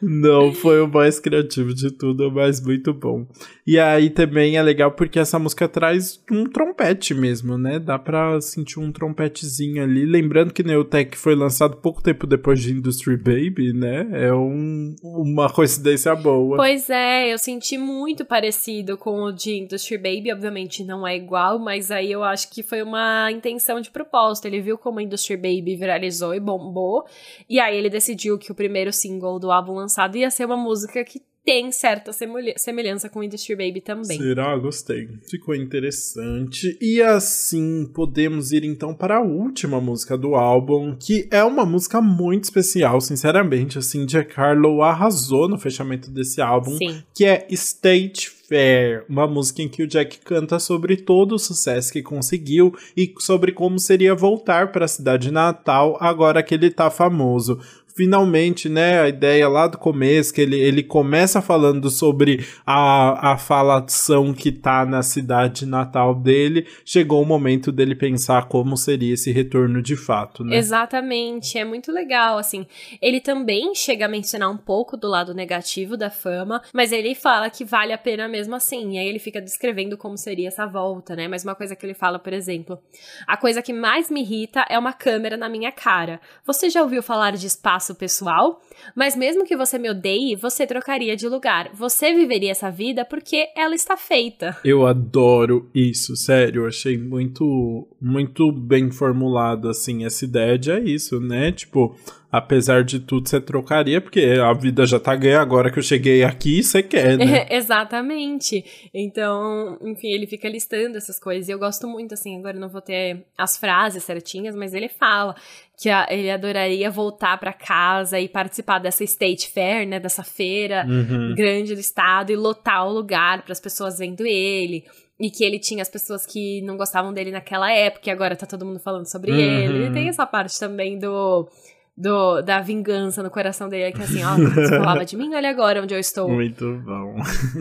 Não 0.00 0.52
foi 0.52 0.80
o 0.80 0.88
mais 0.88 1.18
criativo 1.18 1.74
de 1.74 1.90
tudo, 1.90 2.30
mas 2.30 2.60
muito 2.60 2.92
bom. 2.92 3.26
E 3.66 3.78
aí 3.78 4.10
também 4.10 4.56
é 4.56 4.62
legal 4.62 4.90
porque 4.90 5.18
essa 5.18 5.38
música 5.38 5.68
traz 5.68 6.20
um 6.30 6.44
trompete 6.44 7.14
mesmo, 7.14 7.56
né? 7.56 7.78
Dá 7.78 7.98
pra 7.98 8.40
sentir 8.40 8.80
um 8.80 8.90
trompetezinho 8.90 9.82
ali. 9.82 10.04
Lembrando 10.04 10.52
que 10.52 10.62
Neotech 10.64 11.16
foi 11.16 11.34
lançado 11.34 11.76
pouco 11.76 12.02
tempo 12.02 12.26
depois 12.26 12.60
de 12.60 12.72
Industry 12.72 13.16
Baby, 13.16 13.72
né? 13.72 14.08
É 14.12 14.34
um, 14.34 14.94
uma 15.02 15.48
coincidência 15.48 16.14
boa. 16.16 16.56
Pois 16.56 16.90
é, 16.90 17.32
eu 17.32 17.38
senti 17.38 17.78
muito 17.78 18.24
parecido 18.24 18.96
com 18.96 19.22
o 19.22 19.32
de 19.32 19.60
Industry 19.60 19.96
Baby. 19.96 20.32
Obviamente 20.32 20.82
não 20.82 21.06
é 21.06 21.16
igual, 21.16 21.58
mas 21.58 21.90
aí 21.90 22.10
eu 22.10 22.24
acho 22.24 22.50
que 22.50 22.62
foi 22.62 22.82
uma 22.82 23.30
intenção 23.30 23.80
de 23.80 23.90
propósito. 23.90 24.46
Ele 24.46 24.60
viu 24.60 24.76
como 24.76 25.00
Industry 25.00 25.36
Baby 25.36 25.76
viralizou 25.76 26.34
e 26.34 26.40
bombou. 26.40 27.04
E 27.48 27.60
aí 27.60 27.76
ele 27.76 27.88
decidiu 27.88 28.36
que 28.38 28.50
o 28.50 28.54
primeiro 28.54 28.92
single 28.92 29.21
do 29.38 29.50
álbum 29.50 29.74
lançado 29.74 30.16
ia 30.16 30.30
ser 30.30 30.44
uma 30.44 30.56
música 30.56 31.04
que 31.04 31.20
tem 31.44 31.72
certa 31.72 32.12
semelhança 32.12 33.08
com 33.08 33.22
Industry 33.22 33.56
Baby 33.56 33.80
também. 33.80 34.16
Será? 34.16 34.56
Gostei. 34.56 35.08
Ficou 35.28 35.54
interessante. 35.54 36.78
E 36.80 37.02
assim, 37.02 37.90
podemos 37.92 38.52
ir 38.52 38.64
então 38.64 38.94
para 38.94 39.16
a 39.16 39.20
última 39.20 39.80
música 39.80 40.16
do 40.16 40.36
álbum, 40.36 40.94
que 40.94 41.26
é 41.32 41.42
uma 41.42 41.66
música 41.66 42.00
muito 42.00 42.44
especial, 42.44 43.00
sinceramente. 43.00 43.76
Assim, 43.76 44.06
Jack 44.06 44.38
Harlow 44.38 44.82
arrasou 44.82 45.48
no 45.48 45.58
fechamento 45.58 46.10
desse 46.10 46.40
álbum, 46.40 46.76
Sim. 46.76 47.02
que 47.12 47.24
é 47.24 47.46
State 47.50 48.30
Fair, 48.30 49.04
uma 49.08 49.26
música 49.26 49.62
em 49.62 49.68
que 49.68 49.82
o 49.82 49.86
Jack 49.86 50.18
canta 50.18 50.58
sobre 50.58 50.96
todo 50.96 51.34
o 51.34 51.38
sucesso 51.38 51.92
que 51.92 52.02
conseguiu 52.02 52.72
e 52.96 53.12
sobre 53.18 53.50
como 53.50 53.78
seria 53.78 54.14
voltar 54.14 54.70
para 54.70 54.84
a 54.84 54.88
cidade 54.88 55.30
natal 55.30 55.96
agora 55.98 56.42
que 56.42 56.54
ele 56.54 56.70
tá 56.70 56.90
famoso 56.90 57.58
finalmente, 57.94 58.68
né, 58.68 59.00
a 59.00 59.08
ideia 59.08 59.48
lá 59.48 59.66
do 59.66 59.78
começo, 59.78 60.32
que 60.32 60.40
ele, 60.40 60.58
ele 60.58 60.82
começa 60.82 61.42
falando 61.42 61.90
sobre 61.90 62.44
a, 62.66 63.32
a 63.32 63.36
falação 63.36 64.32
que 64.32 64.50
tá 64.50 64.84
na 64.84 65.02
cidade 65.02 65.66
natal 65.66 66.14
dele, 66.14 66.66
chegou 66.84 67.22
o 67.22 67.26
momento 67.26 67.70
dele 67.70 67.94
pensar 67.94 68.46
como 68.46 68.76
seria 68.76 69.14
esse 69.14 69.30
retorno 69.30 69.82
de 69.82 69.96
fato, 69.96 70.44
né? 70.44 70.56
Exatamente, 70.56 71.58
é 71.58 71.64
muito 71.64 71.92
legal, 71.92 72.38
assim. 72.38 72.66
Ele 73.00 73.20
também 73.20 73.74
chega 73.74 74.06
a 74.06 74.08
mencionar 74.08 74.50
um 74.50 74.56
pouco 74.56 74.96
do 74.96 75.08
lado 75.08 75.34
negativo 75.34 75.96
da 75.96 76.10
fama, 76.10 76.62
mas 76.72 76.92
ele 76.92 77.14
fala 77.14 77.50
que 77.50 77.64
vale 77.64 77.92
a 77.92 77.98
pena 77.98 78.28
mesmo 78.28 78.54
assim, 78.54 78.94
e 78.94 78.98
aí 78.98 79.06
ele 79.06 79.18
fica 79.18 79.40
descrevendo 79.40 79.96
como 79.96 80.16
seria 80.16 80.48
essa 80.48 80.66
volta, 80.66 81.14
né? 81.14 81.28
Mas 81.28 81.44
uma 81.44 81.54
coisa 81.54 81.76
que 81.76 81.84
ele 81.84 81.94
fala, 81.94 82.18
por 82.18 82.32
exemplo, 82.32 82.78
a 83.26 83.36
coisa 83.36 83.62
que 83.62 83.72
mais 83.72 84.10
me 84.10 84.22
irrita 84.22 84.64
é 84.68 84.78
uma 84.78 84.92
câmera 84.92 85.36
na 85.36 85.48
minha 85.48 85.72
cara. 85.72 86.20
Você 86.44 86.70
já 86.70 86.82
ouviu 86.82 87.02
falar 87.02 87.32
de 87.32 87.46
espaço 87.46 87.81
espaço 87.82 87.94
pessoal, 87.94 88.60
mas 88.94 89.16
mesmo 89.16 89.44
que 89.44 89.56
você 89.56 89.78
me 89.78 89.90
odeie, 89.90 90.36
você 90.36 90.66
trocaria 90.66 91.16
de 91.16 91.28
lugar. 91.28 91.70
Você 91.74 92.14
viveria 92.14 92.52
essa 92.52 92.70
vida 92.70 93.04
porque 93.04 93.48
ela 93.56 93.74
está 93.74 93.96
feita. 93.96 94.56
Eu 94.64 94.86
adoro 94.86 95.68
isso, 95.74 96.16
sério. 96.16 96.62
Eu 96.62 96.68
achei 96.68 96.96
muito, 96.96 97.88
muito 98.00 98.52
bem 98.52 98.90
formulado, 98.90 99.68
assim, 99.68 100.04
essa 100.04 100.24
ideia 100.24 100.56
de 100.56 100.70
é 100.70 100.80
isso, 100.80 101.20
né? 101.20 101.50
Tipo, 101.52 101.96
apesar 102.30 102.84
de 102.84 102.98
tudo, 103.00 103.28
você 103.28 103.40
trocaria, 103.40 104.00
porque 104.00 104.20
a 104.42 104.52
vida 104.52 104.86
já 104.86 104.98
tá 104.98 105.14
ganha 105.14 105.40
agora 105.40 105.70
que 105.70 105.78
eu 105.78 105.82
cheguei 105.82 106.24
aqui, 106.24 106.62
você 106.62 106.82
quer, 106.82 107.18
né? 107.18 107.46
É, 107.48 107.56
exatamente. 107.56 108.64
Então, 108.94 109.78
enfim, 109.82 110.08
ele 110.08 110.26
fica 110.26 110.48
listando 110.48 110.96
essas 110.96 111.18
coisas. 111.18 111.48
E 111.48 111.52
eu 111.52 111.58
gosto 111.58 111.86
muito, 111.86 112.14
assim, 112.14 112.38
agora 112.38 112.56
eu 112.56 112.60
não 112.60 112.68
vou 112.68 112.80
ter 112.80 113.24
as 113.36 113.56
frases 113.56 114.04
certinhas, 114.04 114.56
mas 114.56 114.72
ele 114.72 114.88
fala 114.88 115.34
que 115.78 115.88
a, 115.90 116.06
ele 116.10 116.30
adoraria 116.30 116.90
voltar 116.90 117.38
para 117.38 117.52
casa 117.52 118.20
e 118.20 118.28
participar 118.28 118.78
dessa 118.78 119.02
State 119.04 119.48
Fair, 119.48 119.86
né, 119.86 119.98
dessa 119.98 120.22
feira 120.22 120.86
uhum. 120.86 121.34
grande 121.34 121.74
do 121.74 121.80
estado 121.80 122.30
e 122.30 122.36
lotar 122.36 122.86
o 122.86 122.92
lugar 122.92 123.42
para 123.42 123.52
as 123.52 123.60
pessoas 123.60 123.98
vendo 123.98 124.26
ele. 124.26 124.84
E 125.20 125.30
que 125.30 125.44
ele 125.44 125.58
tinha 125.58 125.82
as 125.82 125.88
pessoas 125.88 126.26
que 126.26 126.62
não 126.62 126.76
gostavam 126.76 127.12
dele 127.12 127.30
naquela 127.30 127.70
época, 127.70 128.08
e 128.08 128.12
agora 128.12 128.34
tá 128.34 128.44
todo 128.44 128.66
mundo 128.66 128.80
falando 128.80 129.06
sobre 129.06 129.30
uhum. 129.30 129.38
ele. 129.38 129.84
Ele 129.84 129.92
tem 129.92 130.08
essa 130.08 130.26
parte 130.26 130.58
também 130.58 130.98
do 130.98 131.48
do, 131.96 132.40
da 132.40 132.60
vingança 132.60 133.22
no 133.22 133.30
coração 133.30 133.68
dele, 133.68 133.92
que 133.92 134.00
é 134.00 134.04
assim, 134.04 134.24
ó, 134.24 134.34
você 134.54 134.68
falava 134.68 135.04
de 135.04 135.16
mim, 135.16 135.34
olha 135.34 135.50
agora 135.50 135.82
onde 135.82 135.94
eu 135.94 135.98
estou. 135.98 136.28
Muito 136.28 136.80
bom. 136.84 137.16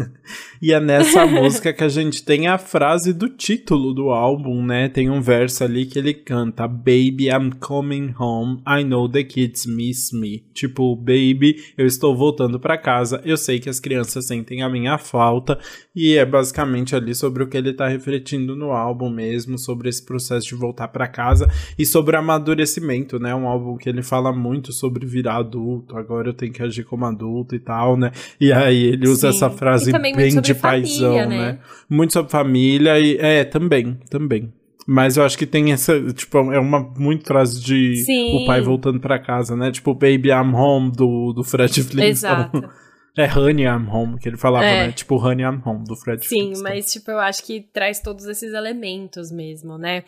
e 0.61 0.71
é 0.71 0.79
nessa 0.79 1.25
música 1.27 1.73
que 1.73 1.83
a 1.83 1.89
gente 1.89 2.23
tem 2.23 2.47
a 2.47 2.57
frase 2.57 3.13
do 3.13 3.27
título 3.27 3.93
do 3.93 4.09
álbum, 4.09 4.63
né? 4.65 4.87
Tem 4.87 5.09
um 5.09 5.21
verso 5.21 5.63
ali 5.63 5.85
que 5.85 5.99
ele 5.99 6.13
canta: 6.13 6.67
Baby, 6.67 7.27
I'm 7.27 7.51
coming 7.59 8.13
home, 8.17 8.61
I 8.65 8.83
know 8.83 9.09
the 9.09 9.23
kids 9.23 9.65
miss 9.65 10.11
me. 10.13 10.45
Tipo, 10.53 10.95
baby, 10.95 11.57
eu 11.77 11.85
estou 11.85 12.15
voltando 12.15 12.59
para 12.59 12.77
casa, 12.77 13.21
eu 13.25 13.35
sei 13.35 13.59
que 13.59 13.69
as 13.69 13.79
crianças 13.79 14.27
sentem 14.27 14.63
a 14.63 14.69
minha 14.69 14.97
falta, 14.97 15.59
e 15.93 16.15
é 16.15 16.25
basicamente 16.25 16.95
ali 16.95 17.13
sobre 17.13 17.43
o 17.43 17.47
que 17.47 17.57
ele 17.57 17.73
tá 17.73 17.87
refletindo 17.87 18.55
no 18.55 18.71
álbum 18.71 19.09
mesmo, 19.09 19.57
sobre 19.57 19.89
esse 19.89 20.05
processo 20.05 20.47
de 20.47 20.55
voltar 20.55 20.87
para 20.87 21.07
casa 21.07 21.49
e 21.77 21.85
sobre 21.85 22.15
amadurecimento, 22.15 23.19
né? 23.19 23.35
Um 23.35 23.47
álbum 23.47 23.75
que 23.75 23.89
ele 23.89 24.01
fala 24.01 24.20
muito 24.29 24.73
sobre 24.73 25.05
virar 25.05 25.37
adulto, 25.37 25.97
agora 25.97 26.27
eu 26.29 26.33
tenho 26.33 26.51
que 26.51 26.61
agir 26.61 26.83
como 26.83 27.05
adulto 27.05 27.55
e 27.55 27.59
tal, 27.59 27.95
né? 27.95 28.11
E 28.41 28.51
aí 28.51 28.87
ele 28.87 29.07
usa 29.07 29.31
Sim. 29.31 29.37
essa 29.37 29.49
frase 29.49 29.93
bem 29.93 30.41
de 30.41 30.53
paisão, 30.53 31.13
né? 31.13 31.25
né? 31.27 31.59
Muito 31.89 32.11
sobre 32.11 32.29
família 32.29 32.99
e 32.99 33.15
é, 33.17 33.45
também, 33.45 33.97
também. 34.09 34.51
Mas 34.85 35.15
eu 35.15 35.23
acho 35.23 35.37
que 35.37 35.45
tem 35.45 35.71
essa, 35.71 36.01
tipo, 36.11 36.37
é 36.51 36.59
uma 36.59 36.79
muito 36.97 37.25
frase 37.25 37.61
de 37.61 37.97
Sim. 37.97 38.43
o 38.43 38.45
pai 38.45 38.61
voltando 38.61 38.99
para 38.99 39.17
casa, 39.19 39.55
né? 39.55 39.71
Tipo, 39.71 39.93
Baby 39.93 40.29
I'm 40.29 40.53
Home 40.53 40.91
do, 40.91 41.31
do 41.33 41.43
Fred 41.43 41.71
Flintstone. 41.81 42.09
Exato. 42.09 42.69
É 43.17 43.25
Honey 43.31 43.65
I'm 43.65 43.89
Home, 43.89 44.17
que 44.17 44.29
ele 44.29 44.37
falava, 44.37 44.65
é. 44.65 44.87
né? 44.87 44.91
Tipo, 44.91 45.15
Honey 45.15 45.45
I'm 45.45 45.61
Home, 45.65 45.83
do 45.85 45.95
Fred 45.95 46.25
Sim, 46.25 46.45
Flintstone. 46.45 46.63
mas, 46.63 46.91
tipo, 46.91 47.11
eu 47.11 47.19
acho 47.19 47.43
que 47.43 47.61
traz 47.73 47.99
todos 47.99 48.25
esses 48.25 48.53
elementos 48.53 49.31
mesmo, 49.31 49.77
né? 49.77 50.03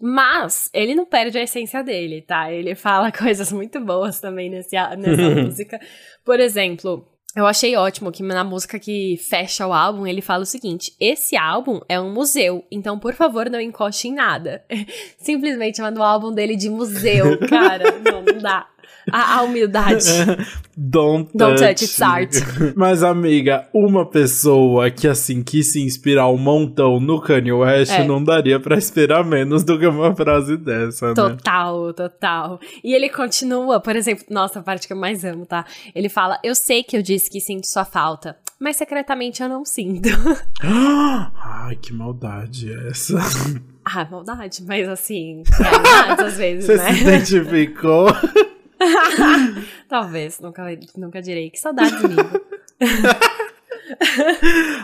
Mas 0.00 0.68
ele 0.72 0.94
não 0.94 1.06
perde 1.06 1.38
a 1.38 1.42
essência 1.42 1.82
dele, 1.82 2.22
tá? 2.22 2.52
Ele 2.52 2.74
fala 2.74 3.10
coisas 3.12 3.52
muito 3.52 3.80
boas 3.80 4.20
também 4.20 4.50
nesse, 4.50 4.76
nessa 4.96 5.30
música. 5.42 5.80
Por 6.24 6.40
exemplo, 6.40 7.06
eu 7.36 7.46
achei 7.46 7.74
ótimo 7.76 8.12
que 8.12 8.22
na 8.22 8.44
música 8.44 8.78
que 8.78 9.16
fecha 9.16 9.66
o 9.66 9.72
álbum, 9.72 10.06
ele 10.06 10.20
fala 10.20 10.42
o 10.42 10.46
seguinte: 10.46 10.94
esse 11.00 11.36
álbum 11.36 11.80
é 11.88 12.00
um 12.00 12.12
museu, 12.12 12.64
então 12.70 12.98
por 12.98 13.12
favor 13.14 13.50
não 13.50 13.60
encoste 13.60 14.08
em 14.08 14.14
nada. 14.14 14.64
Simplesmente 15.18 15.80
manda 15.80 16.00
o 16.00 16.04
álbum 16.04 16.32
dele 16.32 16.56
de 16.56 16.68
museu, 16.68 17.38
cara. 17.48 17.98
não, 17.98 18.22
não 18.22 18.38
dá. 18.38 18.68
A, 19.12 19.38
a 19.38 19.42
humildade. 19.42 20.04
Don't, 20.76 21.30
Don't 21.34 21.56
touch, 21.56 21.60
touch, 21.60 21.84
it's 21.84 22.02
art. 22.02 22.32
Mas, 22.74 23.02
amiga, 23.02 23.68
uma 23.72 24.04
pessoa 24.04 24.90
que, 24.90 25.06
assim, 25.06 25.42
quis 25.42 25.72
se 25.72 25.80
inspirar 25.80 26.28
um 26.28 26.36
montão 26.38 26.98
no 26.98 27.20
Kanye 27.20 27.52
West, 27.52 27.92
É. 27.92 28.04
não 28.04 28.22
daria 28.22 28.58
pra 28.58 28.76
esperar 28.76 29.24
menos 29.24 29.62
do 29.62 29.78
que 29.78 29.86
uma 29.86 30.14
frase 30.16 30.56
dessa, 30.56 31.08
né? 31.08 31.14
Total, 31.14 31.92
total. 31.94 32.60
E 32.82 32.92
ele 32.92 33.08
continua, 33.08 33.78
por 33.80 33.94
exemplo, 33.94 34.24
nossa, 34.28 34.58
a 34.58 34.62
parte 34.62 34.86
que 34.86 34.92
eu 34.92 34.96
mais 34.96 35.24
amo, 35.24 35.46
tá? 35.46 35.64
Ele 35.94 36.08
fala: 36.08 36.38
Eu 36.42 36.54
sei 36.54 36.82
que 36.82 36.96
eu 36.96 37.02
disse 37.02 37.30
que 37.30 37.40
sinto 37.40 37.66
sua 37.68 37.84
falta, 37.84 38.36
mas 38.58 38.76
secretamente 38.76 39.42
eu 39.42 39.48
não 39.48 39.64
sinto. 39.64 40.08
Ai, 40.62 41.76
que 41.76 41.92
maldade 41.92 42.72
é 42.72 42.88
essa. 42.88 43.18
ah, 43.84 44.06
maldade, 44.10 44.62
mas 44.66 44.88
assim, 44.88 45.42
realidades 45.52 46.24
às 46.24 46.36
vezes, 46.36 46.66
Você 46.66 46.76
né? 46.76 46.92
se 46.94 47.00
identificou? 47.02 48.06
Talvez, 49.88 50.40
nunca, 50.40 50.64
nunca 50.96 51.22
direi. 51.22 51.50
Que 51.50 51.58
saudade, 51.58 51.94
amigo. 51.94 52.40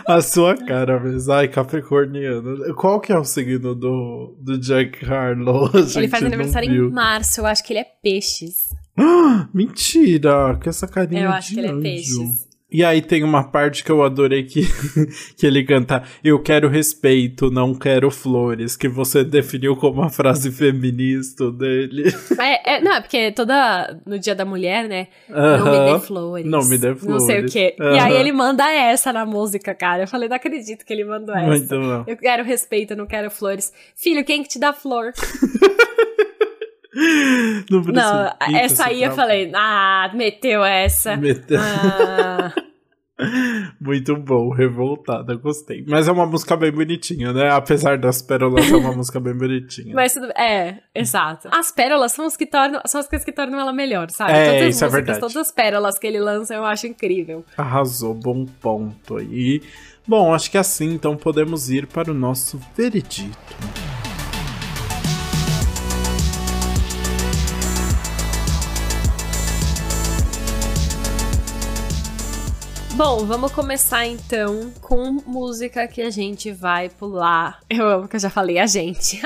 A 0.05 0.21
sua 0.21 0.55
cara 0.55 0.99
mesmo. 0.99 1.31
Ai, 1.33 1.47
capricorniano. 1.47 2.75
Qual 2.75 2.99
que 2.99 3.11
é 3.11 3.17
o 3.17 3.23
signo 3.23 3.73
do, 3.73 4.35
do 4.39 4.59
Jack 4.59 5.03
Harlow? 5.05 5.69
A 5.73 5.97
ele 5.97 6.07
faz 6.07 6.23
aniversário 6.23 6.69
viu. 6.69 6.89
em 6.89 6.91
março, 6.91 7.41
eu 7.41 7.45
acho 7.45 7.63
que 7.63 7.73
ele 7.73 7.79
é 7.79 7.87
peixes. 8.01 8.69
Mentira, 9.53 10.59
com 10.61 10.69
essa 10.69 10.87
carinha 10.87 11.23
Eu 11.23 11.31
de 11.31 11.37
acho 11.37 11.53
que 11.53 11.59
ele 11.59 11.67
é 11.67 11.81
peixes. 11.81 12.50
E 12.71 12.83
aí 12.85 13.01
tem 13.01 13.23
uma 13.23 13.43
parte 13.43 13.83
que 13.83 13.91
eu 13.91 14.01
adorei 14.01 14.43
que, 14.43 14.61
que 15.35 15.45
ele 15.45 15.63
canta 15.63 16.03
Eu 16.23 16.39
quero 16.41 16.69
respeito, 16.69 17.51
não 17.51 17.75
quero 17.75 18.09
flores, 18.09 18.77
que 18.77 18.87
você 18.87 19.23
definiu 19.23 19.75
como 19.75 20.01
a 20.01 20.09
frase 20.09 20.51
feminista 20.51 21.51
dele. 21.51 22.11
É, 22.39 22.75
é- 22.77 22.81
não, 22.81 22.93
é 22.93 23.01
porque 23.01 23.31
toda. 23.31 23.99
No 24.05 24.17
dia 24.17 24.33
da 24.33 24.45
mulher, 24.45 24.87
né? 24.87 25.07
Não 25.29 25.65
me 25.65 25.93
dê 25.93 25.99
flores. 26.05 26.45
Não 26.45 26.63
me 26.65 26.77
dê 26.77 26.89
Não 27.03 27.19
sei 27.19 27.35
o 27.35 27.39
flores. 27.39 27.53
quê. 27.53 27.75
E 27.77 27.83
Aham. 27.83 28.03
aí 28.05 28.13
ele 28.15 28.31
manda 28.31 28.69
essa 28.71 29.11
na 29.13 29.25
música, 29.25 29.75
cara. 29.75 30.03
Eu 30.03 30.07
falei, 30.07 30.27
não 30.29 30.35
acredito 30.37 30.85
que 30.85 30.93
ele 30.93 31.03
mandou 31.05 31.35
essa. 31.35 31.47
Muito 31.47 31.67
bom. 31.79 32.03
Eu 32.07 32.17
quero 32.17 32.43
respeito, 32.43 32.95
não 32.95 33.05
quero 33.05 33.29
flores. 33.29 33.71
Filho, 33.95 34.23
quem 34.23 34.41
que 34.43 34.49
te 34.49 34.59
dá 34.59 34.73
flor? 34.73 35.11
Não, 37.69 37.81
Não, 37.81 38.33
essa 38.53 38.85
aí 38.87 39.03
eu 39.03 39.11
falei, 39.13 39.51
ah, 39.55 40.11
meteu 40.13 40.63
essa. 40.63 41.15
Mete- 41.15 41.55
Ah, 41.55 42.53
Muito 43.79 44.15
bom, 44.17 44.49
revoltada, 44.49 45.35
gostei. 45.35 45.85
Mas 45.87 46.07
é 46.07 46.11
uma 46.11 46.25
música 46.25 46.57
bem 46.57 46.71
bonitinha, 46.71 47.31
né? 47.31 47.51
Apesar 47.51 47.95
das 47.97 48.19
pérolas, 48.19 48.71
é 48.71 48.75
uma 48.75 48.91
música 48.93 49.19
bem 49.19 49.35
bonitinha. 49.35 49.93
mas 49.95 50.17
É, 50.35 50.79
exato. 50.95 51.47
As 51.51 51.71
pérolas 51.71 52.13
são 52.13 52.25
as 52.25 52.35
que 52.35 52.47
tornam, 52.47 52.81
são 52.87 52.99
as 52.99 53.07
coisas 53.07 53.23
que 53.23 53.31
tornam 53.31 53.59
ela 53.59 53.71
melhor, 53.71 54.09
sabe? 54.09 54.31
É, 54.33 54.45
todas 54.45 54.61
as 54.63 54.75
isso 54.75 54.83
é 54.83 54.87
músicas, 54.87 54.91
verdade. 54.93 55.19
todas 55.19 55.35
as 55.37 55.51
pérolas 55.51 55.99
que 55.99 56.07
ele 56.07 56.19
lança 56.19 56.55
eu 56.55 56.65
acho 56.65 56.87
incrível. 56.87 57.45
Arrasou, 57.55 58.15
bom 58.15 58.45
ponto 58.59 59.17
aí. 59.17 59.61
Bom, 60.07 60.33
acho 60.33 60.49
que 60.49 60.57
assim, 60.57 60.91
então 60.91 61.15
podemos 61.15 61.69
ir 61.69 61.85
para 61.85 62.09
o 62.09 62.13
nosso 62.15 62.59
veredito. 62.75 63.37
Bom, 72.95 73.25
vamos 73.25 73.51
começar 73.53 74.05
então 74.05 74.71
com 74.81 75.11
música 75.25 75.87
que 75.87 76.01
a 76.01 76.09
gente 76.09 76.51
vai 76.51 76.89
pular. 76.89 77.59
Eu 77.69 77.87
amo 77.87 78.07
que 78.07 78.15
eu 78.15 78.19
já 78.19 78.29
falei 78.29 78.59
a 78.59 78.67
gente. 78.67 79.19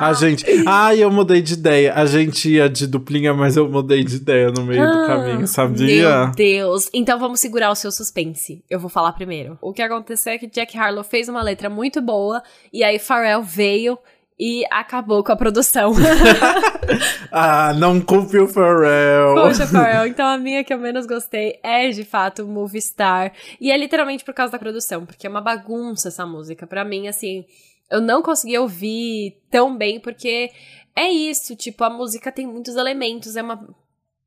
A 0.00 0.12
gente. 0.14 0.44
Ai, 0.66 1.02
eu 1.04 1.10
mudei 1.10 1.40
de 1.42 1.52
ideia. 1.54 1.94
A 1.94 2.06
gente 2.06 2.50
ia 2.50 2.68
de 2.68 2.86
duplinha, 2.86 3.32
mas 3.34 3.56
eu 3.56 3.68
mudei 3.70 4.02
de 4.02 4.16
ideia 4.16 4.50
no 4.50 4.64
meio 4.64 4.82
do 4.84 4.98
Ah, 4.98 5.06
caminho, 5.06 5.46
sabia? 5.46 6.24
Meu 6.26 6.34
Deus. 6.34 6.88
Então 6.92 7.18
vamos 7.18 7.38
segurar 7.40 7.70
o 7.70 7.74
seu 7.74 7.92
suspense. 7.92 8.64
Eu 8.68 8.80
vou 8.80 8.88
falar 8.90 9.12
primeiro. 9.12 9.58
O 9.60 9.72
que 9.72 9.82
aconteceu 9.82 10.32
é 10.32 10.38
que 10.38 10.46
Jack 10.48 10.76
Harlow 10.76 11.04
fez 11.04 11.28
uma 11.28 11.42
letra 11.42 11.68
muito 11.68 12.00
boa 12.00 12.42
e 12.72 12.82
aí 12.82 12.98
Pharrell 12.98 13.42
veio 13.42 13.98
e 14.40 14.64
acabou 14.70 15.22
com 15.22 15.32
a 15.32 15.36
produção. 15.36 15.92
Ah, 17.32 17.72
não 17.74 18.00
culpe 18.00 18.38
o 18.38 18.48
Pharrell. 18.48 19.34
Poxa, 19.34 19.66
Pharrell. 19.68 20.06
Então 20.06 20.26
a 20.26 20.36
minha 20.36 20.64
que 20.64 20.74
eu 20.74 20.78
menos 20.78 21.06
gostei 21.06 21.60
é 21.62 21.88
de 21.90 22.04
fato 22.04 22.46
Movie 22.46 22.80
Star. 22.80 23.32
E 23.60 23.70
é 23.70 23.76
literalmente 23.76 24.24
por 24.24 24.34
causa 24.34 24.52
da 24.52 24.58
produção, 24.58 25.06
porque 25.06 25.26
é 25.26 25.30
uma 25.30 25.40
bagunça 25.40 26.08
essa 26.08 26.26
música. 26.26 26.66
Pra 26.66 26.84
mim, 26.84 27.06
assim, 27.06 27.44
eu 27.90 28.00
não 28.00 28.22
consegui 28.22 28.58
ouvir 28.58 29.40
tão 29.50 29.76
bem, 29.76 30.00
porque 30.00 30.50
é 30.96 31.08
isso, 31.08 31.54
tipo, 31.54 31.84
a 31.84 31.90
música 31.90 32.32
tem 32.32 32.46
muitos 32.46 32.76
elementos, 32.76 33.36
é 33.36 33.42
uma. 33.42 33.68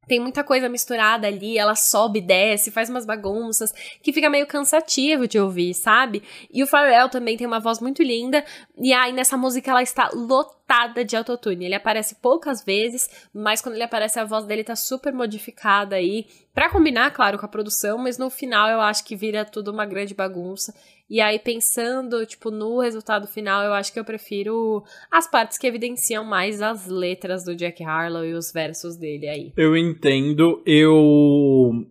Tem 0.08 0.20
muita 0.20 0.44
coisa 0.44 0.68
misturada 0.68 1.28
ali, 1.28 1.58
ela 1.58 1.76
sobe, 1.76 2.22
desce, 2.22 2.72
faz 2.72 2.90
umas 2.90 3.06
bagunças, 3.06 3.74
que 4.02 4.12
fica 4.12 4.30
meio 4.30 4.46
cansativo 4.46 5.28
de 5.28 5.40
ouvir, 5.40 5.74
sabe? 5.74 6.22
E 6.52 6.64
o 6.64 6.68
Pharrell 6.68 7.10
também 7.10 7.38
tem 7.38 7.48
uma 7.48 7.60
voz 7.60 7.80
muito 7.80 8.04
linda, 8.04 8.44
e 8.78 8.94
aí 8.94 9.12
nessa 9.14 9.38
música 9.38 9.72
ela 9.72 9.82
está 9.82 10.10
lotada 10.14 11.06
de 11.06 11.16
autotune. 11.16 11.66
Ele 11.66 11.76
aparece 11.76 12.16
poucas 12.16 12.64
vezes, 12.64 13.10
mas 13.34 13.62
quando 13.62 13.76
ele 13.76 13.84
aparece 13.84 14.20
a 14.20 14.26
voz 14.26 14.46
dele 14.46 14.64
tá 14.64 14.76
super 14.76 15.14
modificada 15.14 15.96
aí, 15.96 16.26
Pra 16.54 16.70
combinar, 16.70 17.10
claro, 17.10 17.40
com 17.40 17.46
a 17.48 17.50
produção, 17.50 17.98
mas 17.98 18.20
no 18.20 18.30
final 18.30 18.70
eu 18.70 18.80
acho 18.80 19.04
que 19.04 19.16
vira 19.16 19.44
tudo 19.44 19.72
uma 19.72 19.88
grande 19.88 20.14
bagunça. 20.14 20.72
E 21.10 21.20
aí 21.20 21.38
pensando, 21.38 22.26
tipo, 22.26 22.50
no 22.50 22.80
resultado 22.80 23.28
final, 23.28 23.64
eu 23.64 23.74
acho 23.74 23.92
que 23.92 24.00
eu 24.00 24.06
prefiro 24.06 24.84
as 25.12 25.30
partes 25.30 25.58
que 25.58 25.68
evidenciam 25.68 26.24
mais 26.24 26.62
as 26.62 26.88
letras 26.88 27.44
do 27.44 27.56
Jack 27.56 27.84
Harlow 27.84 28.26
e 28.26 28.34
os 28.34 28.52
versos 28.52 28.96
dele 28.98 29.28
aí. 29.28 29.54
Eu 29.56 29.76
entendo, 29.76 30.62
eu. 30.66 31.86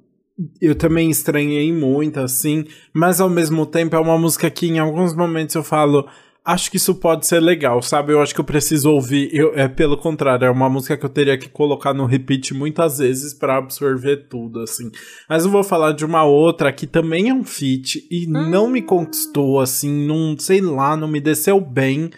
Eu 0.60 0.74
também 0.74 1.10
estranhei 1.10 1.72
muito, 1.72 2.18
assim, 2.18 2.64
mas 2.92 3.20
ao 3.20 3.28
mesmo 3.28 3.66
tempo 3.66 3.94
é 3.94 3.98
uma 3.98 4.18
música 4.18 4.50
que 4.50 4.66
em 4.66 4.78
alguns 4.78 5.14
momentos 5.14 5.54
eu 5.54 5.62
falo. 5.62 6.08
Acho 6.44 6.72
que 6.72 6.76
isso 6.76 6.96
pode 6.96 7.24
ser 7.24 7.38
legal, 7.38 7.80
sabe? 7.80 8.12
Eu 8.12 8.20
acho 8.20 8.34
que 8.34 8.40
eu 8.40 8.44
preciso 8.44 8.90
ouvir. 8.90 9.30
Eu, 9.32 9.52
é 9.54 9.68
pelo 9.68 9.96
contrário, 9.96 10.44
é 10.44 10.50
uma 10.50 10.68
música 10.68 10.96
que 10.96 11.04
eu 11.04 11.10
teria 11.10 11.38
que 11.38 11.48
colocar 11.48 11.94
no 11.94 12.04
repeat 12.04 12.52
muitas 12.52 12.98
vezes 12.98 13.32
pra 13.32 13.58
absorver 13.58 14.28
tudo, 14.28 14.60
assim. 14.60 14.90
Mas 15.28 15.44
eu 15.44 15.52
vou 15.52 15.62
falar 15.62 15.92
de 15.92 16.04
uma 16.04 16.24
outra 16.24 16.72
que 16.72 16.84
também 16.84 17.28
é 17.28 17.34
um 17.34 17.44
feat 17.44 18.04
e 18.10 18.26
não 18.26 18.68
me 18.68 18.82
conquistou, 18.82 19.60
assim, 19.60 20.04
não 20.04 20.36
sei 20.36 20.60
lá, 20.60 20.96
não 20.96 21.06
me 21.06 21.20
desceu 21.20 21.60
bem, 21.60 22.10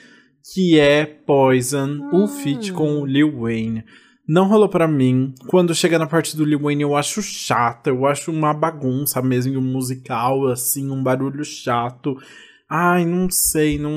que 0.55 0.79
é 0.81 1.05
Poison, 1.05 2.09
o 2.11 2.27
feat 2.27 2.73
com 2.73 3.03
o 3.03 3.07
Lil 3.07 3.41
Wayne. 3.41 3.85
Não 4.27 4.49
rolou 4.49 4.71
pra 4.71 4.89
mim. 4.89 5.35
Quando 5.49 5.75
chega 5.75 5.99
na 5.99 6.07
parte 6.07 6.35
do 6.35 6.47
Lil 6.47 6.61
Wayne, 6.61 6.83
eu 6.83 6.97
acho 6.97 7.21
chata. 7.21 7.91
Eu 7.91 8.07
acho 8.07 8.33
uma 8.33 8.55
bagunça 8.55 9.21
mesmo, 9.21 9.59
um 9.59 9.63
musical, 9.63 10.47
assim, 10.49 10.91
um 10.91 11.03
barulho 11.03 11.45
chato. 11.45 12.17
Ai, 12.69 13.05
não 13.05 13.29
sei, 13.31 13.79
não, 13.79 13.93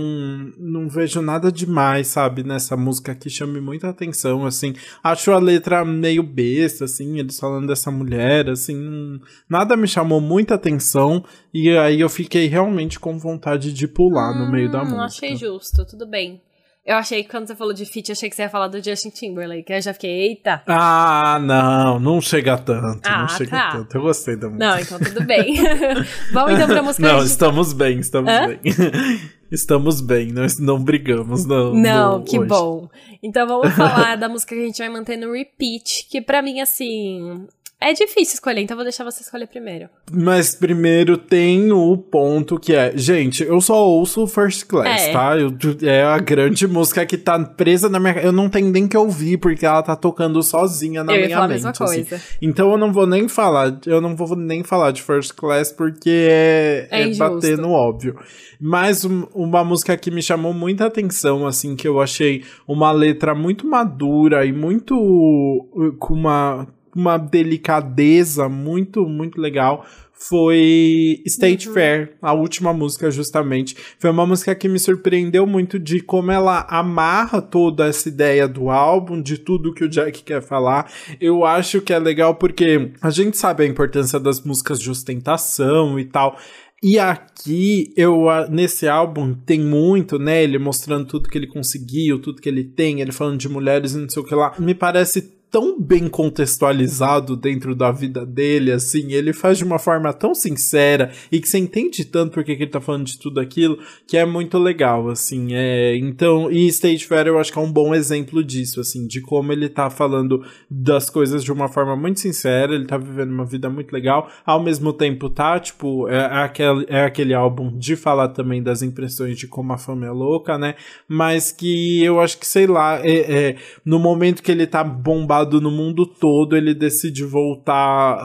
não 0.58 0.90
vejo 0.90 1.22
nada 1.22 1.50
demais, 1.52 2.08
sabe, 2.08 2.44
nessa 2.44 2.76
música 2.76 3.16
que 3.16 3.30
chame 3.30 3.62
muita 3.62 3.90
atenção, 3.90 4.46
assim. 4.46 4.74
Acho 5.02 5.32
a 5.32 5.40
letra 5.40 5.86
meio 5.86 6.22
besta, 6.22 6.84
assim, 6.86 7.18
eles 7.18 7.40
falando 7.40 7.68
dessa 7.68 7.90
mulher, 7.90 8.50
assim, 8.50 8.76
não- 8.76 9.20
nada 9.50 9.78
me 9.78 9.88
chamou 9.88 10.20
muita 10.20 10.56
atenção. 10.56 11.24
E 11.54 11.70
aí 11.78 12.00
eu 12.02 12.10
fiquei 12.10 12.48
realmente 12.48 13.00
com 13.00 13.18
vontade 13.18 13.72
de 13.72 13.88
pular 13.88 14.38
no 14.38 14.52
meio 14.52 14.70
da 14.70 14.82
Hum, 14.84 14.98
música. 14.98 15.26
Achei 15.26 15.36
justo, 15.38 15.86
tudo 15.86 16.06
bem. 16.06 16.42
Eu 16.88 16.96
achei 16.96 17.22
que 17.22 17.30
quando 17.30 17.46
você 17.48 17.56
falou 17.56 17.74
de 17.74 17.86
feat, 17.86 18.14
achei 18.14 18.30
que 18.30 18.36
você 18.36 18.44
ia 18.44 18.50
falar 18.50 18.70
do 18.70 18.82
Justin 18.82 19.10
Timberlake. 19.10 19.66
Eu 19.74 19.82
já 19.82 19.94
fiquei, 19.94 20.10
eita. 20.30 20.64
Ah, 20.66 21.38
não, 21.42 22.00
não 22.00 22.22
chega 22.22 22.58
tanto, 22.58 23.02
Ah, 23.06 23.24
não 23.24 23.28
chega 23.28 23.52
tá. 23.52 23.72
tanto. 23.74 23.98
Eu 23.98 24.02
gostei 24.04 24.38
da 24.38 24.48
música. 24.48 24.66
Não, 24.66 24.80
então 24.80 24.98
tudo 25.00 25.24
bem. 25.26 25.56
Vamos 26.32 26.54
então 26.54 26.68
pra 26.68 26.82
música. 26.82 27.06
Não, 27.06 27.20
de- 27.20 27.26
estamos 27.26 27.74
bem, 27.74 28.00
estamos 28.00 28.32
Hã? 28.32 28.48
bem. 28.48 28.60
estamos 29.52 30.00
bem, 30.00 30.32
nós 30.32 30.58
não 30.60 30.82
brigamos, 30.82 31.46
não. 31.46 31.74
Não, 31.74 32.24
que 32.24 32.40
hoje. 32.40 32.48
bom. 32.48 32.90
Então 33.22 33.46
vamos 33.46 33.74
falar 33.74 34.16
da 34.18 34.30
música 34.30 34.56
que 34.56 34.62
a 34.62 34.66
gente 34.66 34.78
vai 34.78 34.88
manter 34.90 35.18
no 35.18 35.34
repeat, 35.34 36.08
que 36.10 36.22
pra 36.22 36.42
mim, 36.42 36.62
assim. 36.62 37.46
É 37.80 37.94
difícil 37.94 38.34
escolher, 38.34 38.62
então 38.62 38.76
vou 38.76 38.84
deixar 38.84 39.04
você 39.04 39.22
escolher 39.22 39.46
primeiro. 39.48 39.88
Mas 40.12 40.56
primeiro 40.56 41.16
tem 41.16 41.72
o 41.72 41.96
ponto 41.96 42.60
que 42.60 42.74
é, 42.74 42.92
gente, 42.98 43.44
eu 43.44 43.62
só 43.62 43.88
ouço 43.88 44.26
First 44.26 44.66
Class, 44.66 45.04
É. 45.04 45.14
tá? 45.14 45.38
Eu, 45.38 45.54
é 45.84 46.02
a 46.04 46.18
grande 46.18 46.68
música 46.68 47.06
que 47.06 47.16
tá 47.18 47.38
presa 47.38 47.88
na 47.88 48.00
minha. 48.00 48.16
Eu 48.20 48.32
não 48.32 48.50
tenho 48.50 48.72
nem 48.72 48.88
que 48.88 48.98
ouvir, 48.98 49.38
porque 49.38 49.64
ela 49.64 49.84
tá 49.84 49.96
tocando 49.96 50.42
sozinha 50.42 51.04
na 51.04 51.14
eu 51.16 51.26
minha 51.28 51.40
mente. 51.40 51.50
mesma 51.50 51.70
assim. 51.70 52.04
coisa. 52.04 52.22
Então 52.42 52.72
eu 52.72 52.80
não 52.80 52.92
vou 52.92 53.06
nem 53.06 53.28
falar, 53.28 53.80
eu 53.86 54.02
não 54.02 54.16
vou 54.16 54.36
nem 54.36 54.64
falar 54.64 54.90
de 54.90 55.04
First 55.04 55.34
Class 55.36 55.72
porque 55.72 56.10
é, 56.32 56.88
É 56.90 57.12
é 57.12 57.16
bater 57.16 57.60
no 57.60 57.70
óbvio. 57.70 58.18
Mas 58.60 59.06
um- 59.06 59.28
uma 59.36 59.64
música 59.64 59.96
que 59.96 60.10
me 60.10 60.24
chamou 60.24 60.52
muita 60.52 60.88
atenção, 60.88 61.46
assim, 61.46 61.76
que 61.76 61.88
eu 61.88 62.02
achei 62.02 62.44
uma 62.68 62.92
letra 62.92 63.36
muito 63.36 63.68
madura 63.68 64.44
e 64.48 64.52
muito 64.52 64.98
uh, 64.98 65.94
com 66.00 66.16
uma 66.16 66.68
uma 66.98 67.18
delicadeza 67.18 68.50
muito, 68.50 69.08
muito 69.08 69.40
legal 69.40 69.86
foi 70.20 71.22
State 71.26 71.68
uhum. 71.68 71.74
Fair, 71.76 72.18
a 72.22 72.34
última 72.34 72.74
música 72.74 73.12
justamente. 73.12 73.76
Foi 74.00 74.10
uma 74.10 74.26
música 74.26 74.56
que 74.56 74.68
me 74.68 74.80
surpreendeu 74.80 75.46
muito 75.46 75.78
de 75.78 76.02
como 76.02 76.32
ela 76.32 76.66
amarra 76.70 77.42
toda 77.42 77.88
essa 77.88 78.10
ideia 78.10 78.48
do 78.48 78.70
álbum, 78.70 79.22
de 79.22 79.38
tudo 79.38 79.74
que 79.74 79.84
o 79.84 79.90
Jack 79.90 80.24
quer 80.24 80.42
falar. 80.42 80.92
Eu 81.22 81.46
acho 81.46 81.82
que 81.82 81.94
é 81.94 82.00
legal 82.00 82.36
porque 82.36 82.92
a 83.02 83.10
gente 83.12 83.38
sabe 83.38 83.64
a 83.64 83.68
importância 83.68 84.20
das 84.20 84.42
músicas 84.42 84.80
de 84.80 84.90
ostentação 84.90 86.00
e 86.00 86.06
tal. 86.06 86.38
E 86.82 87.00
aqui, 87.00 87.92
eu 87.98 88.26
nesse 88.50 88.88
álbum 88.88 89.34
tem 89.34 89.60
muito, 89.60 90.20
né? 90.20 90.44
Ele 90.44 90.60
mostrando 90.60 91.08
tudo 91.08 91.28
que 91.28 91.38
ele 91.38 91.48
conseguiu, 91.48 92.22
tudo 92.22 92.40
que 92.40 92.48
ele 92.48 92.64
tem, 92.64 93.02
ele 93.02 93.12
falando 93.12 93.38
de 93.38 93.50
mulheres 93.50 93.94
e 93.94 93.98
não 93.98 94.10
sei 94.10 94.22
o 94.22 94.26
que 94.26 94.36
lá. 94.36 94.54
Me 94.60 94.76
parece 94.76 95.37
tão 95.50 95.80
bem 95.80 96.08
contextualizado 96.08 97.36
dentro 97.36 97.74
da 97.74 97.92
vida 97.92 98.26
dele, 98.26 98.72
assim, 98.72 99.14
ele 99.14 99.32
faz 99.32 99.58
de 99.58 99.64
uma 99.64 99.80
forma 99.80 100.12
tão 100.12 100.36
sincera 100.36 101.12
e 101.32 101.40
que 101.40 101.48
você 101.48 101.58
entende 101.58 102.04
tanto 102.04 102.34
porque 102.34 102.56
que 102.56 102.64
ele 102.64 102.72
tá 102.72 102.82
falando 102.82 103.06
de 103.06 103.18
tudo 103.18 103.40
aquilo, 103.40 103.80
que 104.06 104.18
é 104.18 104.26
muito 104.26 104.58
legal, 104.58 105.10
assim, 105.10 105.54
é, 105.54 105.96
então, 105.96 106.52
e 106.52 106.68
Stage 106.68 107.06
Fair 107.06 107.28
eu 107.28 107.40
acho 107.40 107.52
que 107.52 107.60
é 107.60 107.62
um 107.62 107.72
bom 107.72 107.96
exemplo 107.96 108.44
disso, 108.44 108.82
assim, 108.82 109.08
de 109.08 109.22
como 109.22 109.54
ele 109.54 109.70
tá 109.70 109.90
falando 109.90 110.44
das 110.70 111.10
coisas 111.10 111.44
de 111.44 111.52
uma 111.52 111.70
forma 111.70 111.96
muito 111.96 112.20
sincera, 112.20 112.76
ele 112.76 112.86
tá 112.86 112.98
vivendo 112.98 113.32
uma 113.32 113.46
vida 113.46 113.70
muito 113.70 113.92
legal, 113.94 114.30
ao 114.46 114.62
mesmo 114.62 114.92
tempo 114.92 115.30
tá, 115.30 115.60
tipo, 115.60 116.10
é, 116.10 116.18
é 116.18 116.44
aquele, 116.44 116.86
é 116.90 117.04
aquele 117.06 117.34
álbum 117.34 117.78
de 117.78 117.96
falar 117.96 118.30
também 118.30 118.62
das 118.62 118.82
impressões 118.82 119.38
de 119.38 119.48
como 119.48 119.72
a 119.72 119.78
fama 119.78 120.06
é 120.06 120.12
louca, 120.12 120.58
né, 120.58 120.76
mas 121.08 121.54
que 121.54 122.04
eu 122.04 122.20
acho 122.20 122.38
que, 122.38 122.46
sei 122.46 122.68
lá, 122.68 123.00
é, 123.02 123.18
é 123.18 123.56
no 123.86 123.98
momento 123.98 124.44
que 124.44 124.52
ele 124.52 124.68
tá 124.68 124.84
bombado 124.84 125.37
no 125.46 125.72
mundo 125.72 126.06
todo, 126.06 126.56
ele 126.56 126.74
decide 126.74 127.24
voltar 127.24 128.18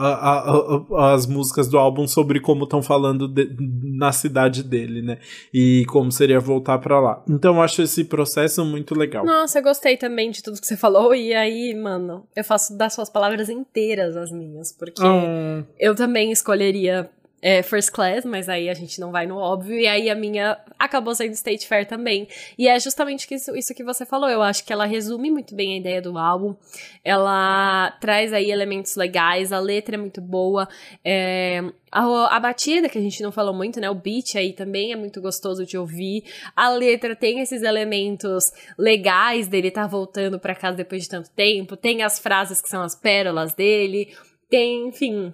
às 0.97 1.25
músicas 1.25 1.67
do 1.67 1.77
álbum 1.77 2.07
sobre 2.07 2.39
como 2.39 2.63
estão 2.63 2.81
falando 2.81 3.27
de, 3.27 3.49
na 3.83 4.11
cidade 4.11 4.63
dele, 4.63 5.01
né? 5.01 5.17
E 5.53 5.85
como 5.87 6.11
seria 6.11 6.39
voltar 6.39 6.79
para 6.79 6.99
lá. 6.99 7.23
Então 7.27 7.55
eu 7.55 7.61
acho 7.61 7.81
esse 7.81 8.03
processo 8.03 8.63
muito 8.65 8.95
legal. 8.95 9.25
Nossa, 9.25 9.59
eu 9.59 9.63
gostei 9.63 9.97
também 9.97 10.31
de 10.31 10.41
tudo 10.41 10.59
que 10.59 10.67
você 10.67 10.77
falou. 10.77 11.13
E 11.13 11.33
aí, 11.33 11.73
mano, 11.75 12.25
eu 12.35 12.43
faço 12.43 12.77
das 12.77 12.93
suas 12.93 13.09
palavras 13.09 13.49
inteiras 13.49 14.15
as 14.15 14.31
minhas, 14.31 14.71
porque 14.71 15.03
hum. 15.03 15.63
eu 15.79 15.95
também 15.95 16.31
escolheria 16.31 17.09
é, 17.43 17.61
First 17.61 17.91
Class, 17.91 18.23
mas 18.23 18.47
aí 18.47 18.69
a 18.69 18.73
gente 18.73 19.01
não 19.01 19.11
vai 19.11 19.27
no 19.27 19.35
óbvio, 19.35 19.77
e 19.77 19.85
aí 19.85 20.09
a 20.09 20.15
minha 20.15 20.57
acabou 20.79 21.13
sendo 21.13 21.33
State 21.33 21.67
Fair 21.67 21.85
também. 21.85 22.25
E 22.57 22.69
é 22.69 22.79
justamente 22.79 23.27
isso, 23.35 23.53
isso 23.53 23.75
que 23.75 23.83
você 23.83 24.05
falou, 24.05 24.29
eu 24.29 24.41
acho 24.41 24.63
que 24.63 24.71
ela 24.71 24.85
resume 24.85 25.29
muito 25.29 25.53
bem 25.53 25.73
a 25.73 25.77
ideia 25.77 26.01
do 26.01 26.17
álbum, 26.17 26.55
ela 27.03 27.91
traz 27.99 28.31
aí 28.31 28.49
elementos 28.49 28.95
legais, 28.95 29.51
a 29.51 29.59
letra 29.59 29.95
é 29.95 29.97
muito 29.97 30.21
boa, 30.21 30.69
é, 31.03 31.61
a, 31.91 32.37
a, 32.37 32.39
batida, 32.39 32.87
que 32.87 32.97
a 32.97 33.01
gente 33.01 33.21
não 33.21 33.31
falou 33.31 33.53
muito, 33.53 33.81
né? 33.81 33.89
O 33.89 33.93
beat 33.93 34.37
aí 34.37 34.53
também 34.53 34.93
é 34.93 34.95
muito 34.95 35.21
gostoso 35.21 35.65
de 35.65 35.77
ouvir. 35.77 36.23
A 36.55 36.69
letra 36.69 37.13
tem 37.13 37.41
esses 37.41 37.61
elementos 37.61 38.51
legais 38.77 39.49
dele 39.49 39.67
estar 39.67 39.83
tá 39.83 39.87
voltando 39.87 40.39
para 40.39 40.55
casa 40.55 40.77
depois 40.77 41.03
de 41.03 41.09
tanto 41.09 41.29
tempo. 41.31 41.77
Tem 41.77 42.01
as 42.01 42.17
frases 42.17 42.61
que 42.61 42.69
são 42.69 42.81
as 42.81 42.95
pérolas 42.95 43.53
dele. 43.53 44.15
Tem, 44.49 44.87
enfim, 44.87 45.33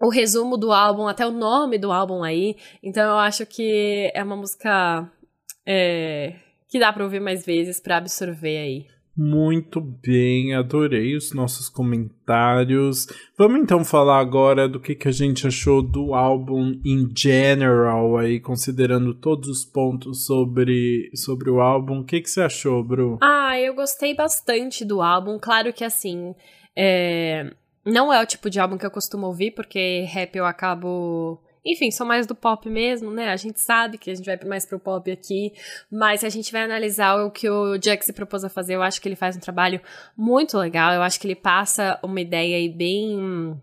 o 0.00 0.08
resumo 0.08 0.56
do 0.56 0.72
álbum, 0.72 1.06
até 1.06 1.26
o 1.26 1.30
nome 1.30 1.78
do 1.78 1.92
álbum 1.92 2.22
aí. 2.22 2.56
Então 2.82 3.02
eu 3.10 3.18
acho 3.18 3.46
que 3.46 4.10
é 4.14 4.22
uma 4.22 4.36
música 4.36 5.10
é, 5.66 6.34
que 6.68 6.78
dá 6.78 6.92
pra 6.92 7.04
ouvir 7.04 7.20
mais 7.20 7.44
vezes 7.44 7.80
para 7.80 7.96
absorver 7.96 8.58
aí. 8.58 8.94
Muito 9.16 9.80
bem, 9.80 10.56
adorei 10.56 11.14
os 11.16 11.32
nossos 11.32 11.68
comentários. 11.68 13.06
Vamos 13.38 13.60
então 13.60 13.84
falar 13.84 14.18
agora 14.18 14.68
do 14.68 14.80
que, 14.80 14.92
que 14.96 15.06
a 15.06 15.12
gente 15.12 15.46
achou 15.46 15.80
do 15.80 16.14
álbum 16.14 16.72
in 16.84 17.08
general, 17.16 18.16
aí, 18.16 18.40
considerando 18.40 19.14
todos 19.14 19.48
os 19.48 19.64
pontos 19.64 20.26
sobre, 20.26 21.12
sobre 21.14 21.48
o 21.48 21.60
álbum. 21.60 22.00
O 22.00 22.04
que, 22.04 22.20
que 22.20 22.28
você 22.28 22.40
achou, 22.40 22.82
Bru? 22.82 23.18
Ah, 23.22 23.56
eu 23.56 23.72
gostei 23.72 24.16
bastante 24.16 24.84
do 24.84 25.00
álbum. 25.00 25.38
Claro 25.38 25.72
que 25.72 25.84
assim. 25.84 26.34
É 26.76 27.52
não 27.84 28.12
é 28.12 28.22
o 28.22 28.26
tipo 28.26 28.48
de 28.48 28.58
álbum 28.58 28.78
que 28.78 28.86
eu 28.86 28.90
costumo 28.90 29.26
ouvir, 29.26 29.50
porque 29.52 30.02
rap 30.08 30.34
eu 30.36 30.46
acabo. 30.46 31.40
Enfim, 31.64 31.90
sou 31.90 32.06
mais 32.06 32.26
do 32.26 32.34
pop 32.34 32.68
mesmo, 32.68 33.10
né? 33.10 33.30
A 33.30 33.36
gente 33.36 33.58
sabe 33.58 33.96
que 33.96 34.10
a 34.10 34.14
gente 34.14 34.26
vai 34.26 34.38
mais 34.46 34.66
pro 34.66 34.78
pop 34.78 35.10
aqui, 35.10 35.52
mas 35.90 36.20
se 36.20 36.26
a 36.26 36.28
gente 36.28 36.52
vai 36.52 36.62
analisar 36.62 37.24
o 37.24 37.30
que 37.30 37.48
o 37.48 37.78
Jack 37.78 38.04
se 38.04 38.12
propôs 38.12 38.44
a 38.44 38.50
fazer, 38.50 38.74
eu 38.74 38.82
acho 38.82 39.00
que 39.00 39.08
ele 39.08 39.16
faz 39.16 39.36
um 39.36 39.40
trabalho 39.40 39.80
muito 40.16 40.58
legal. 40.58 40.92
Eu 40.92 41.02
acho 41.02 41.18
que 41.18 41.26
ele 41.26 41.34
passa 41.34 41.98
uma 42.02 42.20
ideia 42.20 42.56
aí 42.56 42.68
bem 42.68 43.58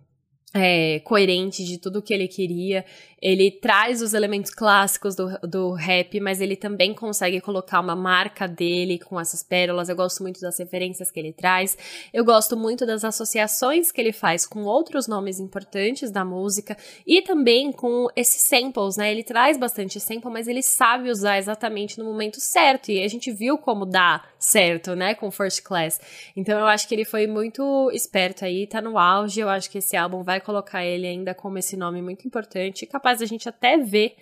é, 0.53 0.99
coerente 0.99 1.63
de 1.63 1.77
tudo 1.77 2.01
que 2.01 2.13
ele 2.13 2.27
queria. 2.27 2.85
Ele 3.21 3.51
traz 3.51 4.01
os 4.01 4.13
elementos 4.13 4.51
clássicos 4.51 5.15
do, 5.15 5.37
do 5.47 5.73
rap, 5.73 6.19
mas 6.19 6.41
ele 6.41 6.55
também 6.55 6.93
consegue 6.93 7.39
colocar 7.39 7.79
uma 7.79 7.95
marca 7.95 8.47
dele 8.47 8.97
com 8.97 9.19
essas 9.19 9.43
pérolas. 9.43 9.89
Eu 9.89 9.95
gosto 9.95 10.23
muito 10.23 10.41
das 10.41 10.57
referências 10.57 11.11
que 11.11 11.19
ele 11.19 11.31
traz. 11.31 11.77
Eu 12.11 12.25
gosto 12.25 12.57
muito 12.57 12.85
das 12.85 13.03
associações 13.03 13.91
que 13.91 14.01
ele 14.01 14.11
faz 14.11 14.45
com 14.45 14.63
outros 14.63 15.07
nomes 15.07 15.39
importantes 15.39 16.09
da 16.09 16.25
música 16.25 16.75
e 17.05 17.21
também 17.21 17.71
com 17.71 18.07
esses 18.15 18.41
samples, 18.41 18.97
né? 18.97 19.11
Ele 19.11 19.23
traz 19.23 19.57
bastante 19.57 19.99
sample, 19.99 20.31
mas 20.31 20.47
ele 20.47 20.63
sabe 20.63 21.11
usar 21.11 21.37
exatamente 21.37 21.99
no 21.99 22.05
momento 22.05 22.39
certo. 22.39 22.91
E 22.91 23.03
a 23.03 23.07
gente 23.07 23.31
viu 23.31 23.57
como 23.57 23.85
dá 23.85 24.23
certo, 24.39 24.95
né? 24.95 25.13
Com 25.13 25.29
First 25.29 25.61
Class. 25.61 25.99
Então 26.35 26.59
eu 26.59 26.65
acho 26.65 26.87
que 26.87 26.95
ele 26.95 27.05
foi 27.05 27.27
muito 27.27 27.91
esperto 27.93 28.45
aí, 28.45 28.65
tá 28.65 28.81
no 28.81 28.97
auge. 28.97 29.41
Eu 29.41 29.49
acho 29.49 29.69
que 29.69 29.77
esse 29.77 29.95
álbum 29.95 30.23
vai 30.23 30.41
colocar 30.41 30.83
ele 30.83 31.05
ainda 31.05 31.35
como 31.35 31.57
esse 31.57 31.77
nome 31.77 32.01
muito 32.01 32.27
importante, 32.27 32.85
capaz 32.85 33.10
capaz 33.11 33.19
da 33.19 33.25
gente 33.25 33.47
até 33.49 33.77
ver 33.77 34.15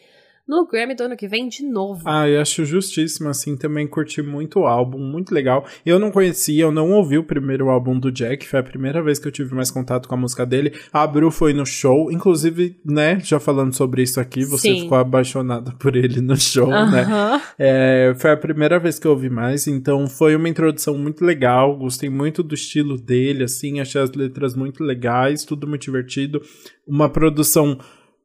no 0.48 0.66
Grammy 0.66 0.95
do 0.95 1.03
ano 1.03 1.16
que 1.16 1.28
vem 1.28 1.48
de 1.48 1.64
novo. 1.64 2.02
Ah, 2.06 2.28
eu 2.28 2.41
acho 2.41 2.66
justíssimo, 2.66 3.30
assim, 3.30 3.56
também 3.56 3.86
curti 3.86 4.20
muito 4.20 4.61
o 4.61 4.66
álbum, 4.66 4.98
muito 4.98 5.32
legal. 5.32 5.64
Eu 5.86 5.99
não 5.99 6.10
conhecia, 6.10 6.64
eu 6.64 6.72
não 6.72 6.90
ouvi 6.90 7.20
o 7.20 7.24
primeiro 7.24 7.70
álbum 7.70 7.99
do 7.99 8.11
Jack, 8.11 8.48
foi 8.48 8.60
a 8.60 8.64
primeira 8.64 8.99
vez 9.03 9.20
que 9.20 9.28
eu 9.28 9.32
tive 9.32 9.53
mais 9.53 9.70
contato 9.70 10.10
com 10.10 10.16
a 10.16 10.18
música 10.18 10.48
dele. 10.48 10.74
A 10.91 11.06
Bru 11.06 11.30
foi 11.30 11.53
no 11.53 11.68
show, 11.68 12.11
inclusive, 12.11 12.76
né, 12.84 13.20
já 13.24 13.40
falando 13.40 13.76
sobre 13.76 14.02
isso 14.02 14.20
aqui, 14.20 14.44
você 14.44 14.70
Sim. 14.70 14.82
ficou 14.82 14.98
apaixonada 14.98 15.72
por 15.74 15.95
ele 15.95 16.20
no 16.20 16.36
show, 16.36 16.68
uh 16.68 16.72
-huh. 16.72 16.91
né? 16.91 17.41
É, 17.60 18.16
foi 18.18 18.32
a 18.32 18.38
primeira 18.38 18.80
vez 18.80 18.98
que 18.98 19.06
eu 19.06 19.11
ouvi 19.11 19.30
mais, 19.30 19.68
então 19.68 20.07
foi 20.07 20.36
uma 20.36 20.49
introdução 20.49 20.98
muito 20.98 21.24
legal, 21.24 21.78
gostei 21.78 22.10
muito 22.10 22.41
do 22.41 22.56
estilo 22.56 22.98
dele, 22.98 23.44
assim, 23.44 23.80
achei 23.80 24.02
as 24.02 24.11
letras 24.14 24.56
muito 24.56 24.84
legais, 24.84 25.44
tudo 25.44 25.68
muito 25.68 25.84
divertido. 25.84 26.41
Uma 26.88 27.07
produção 27.07 27.78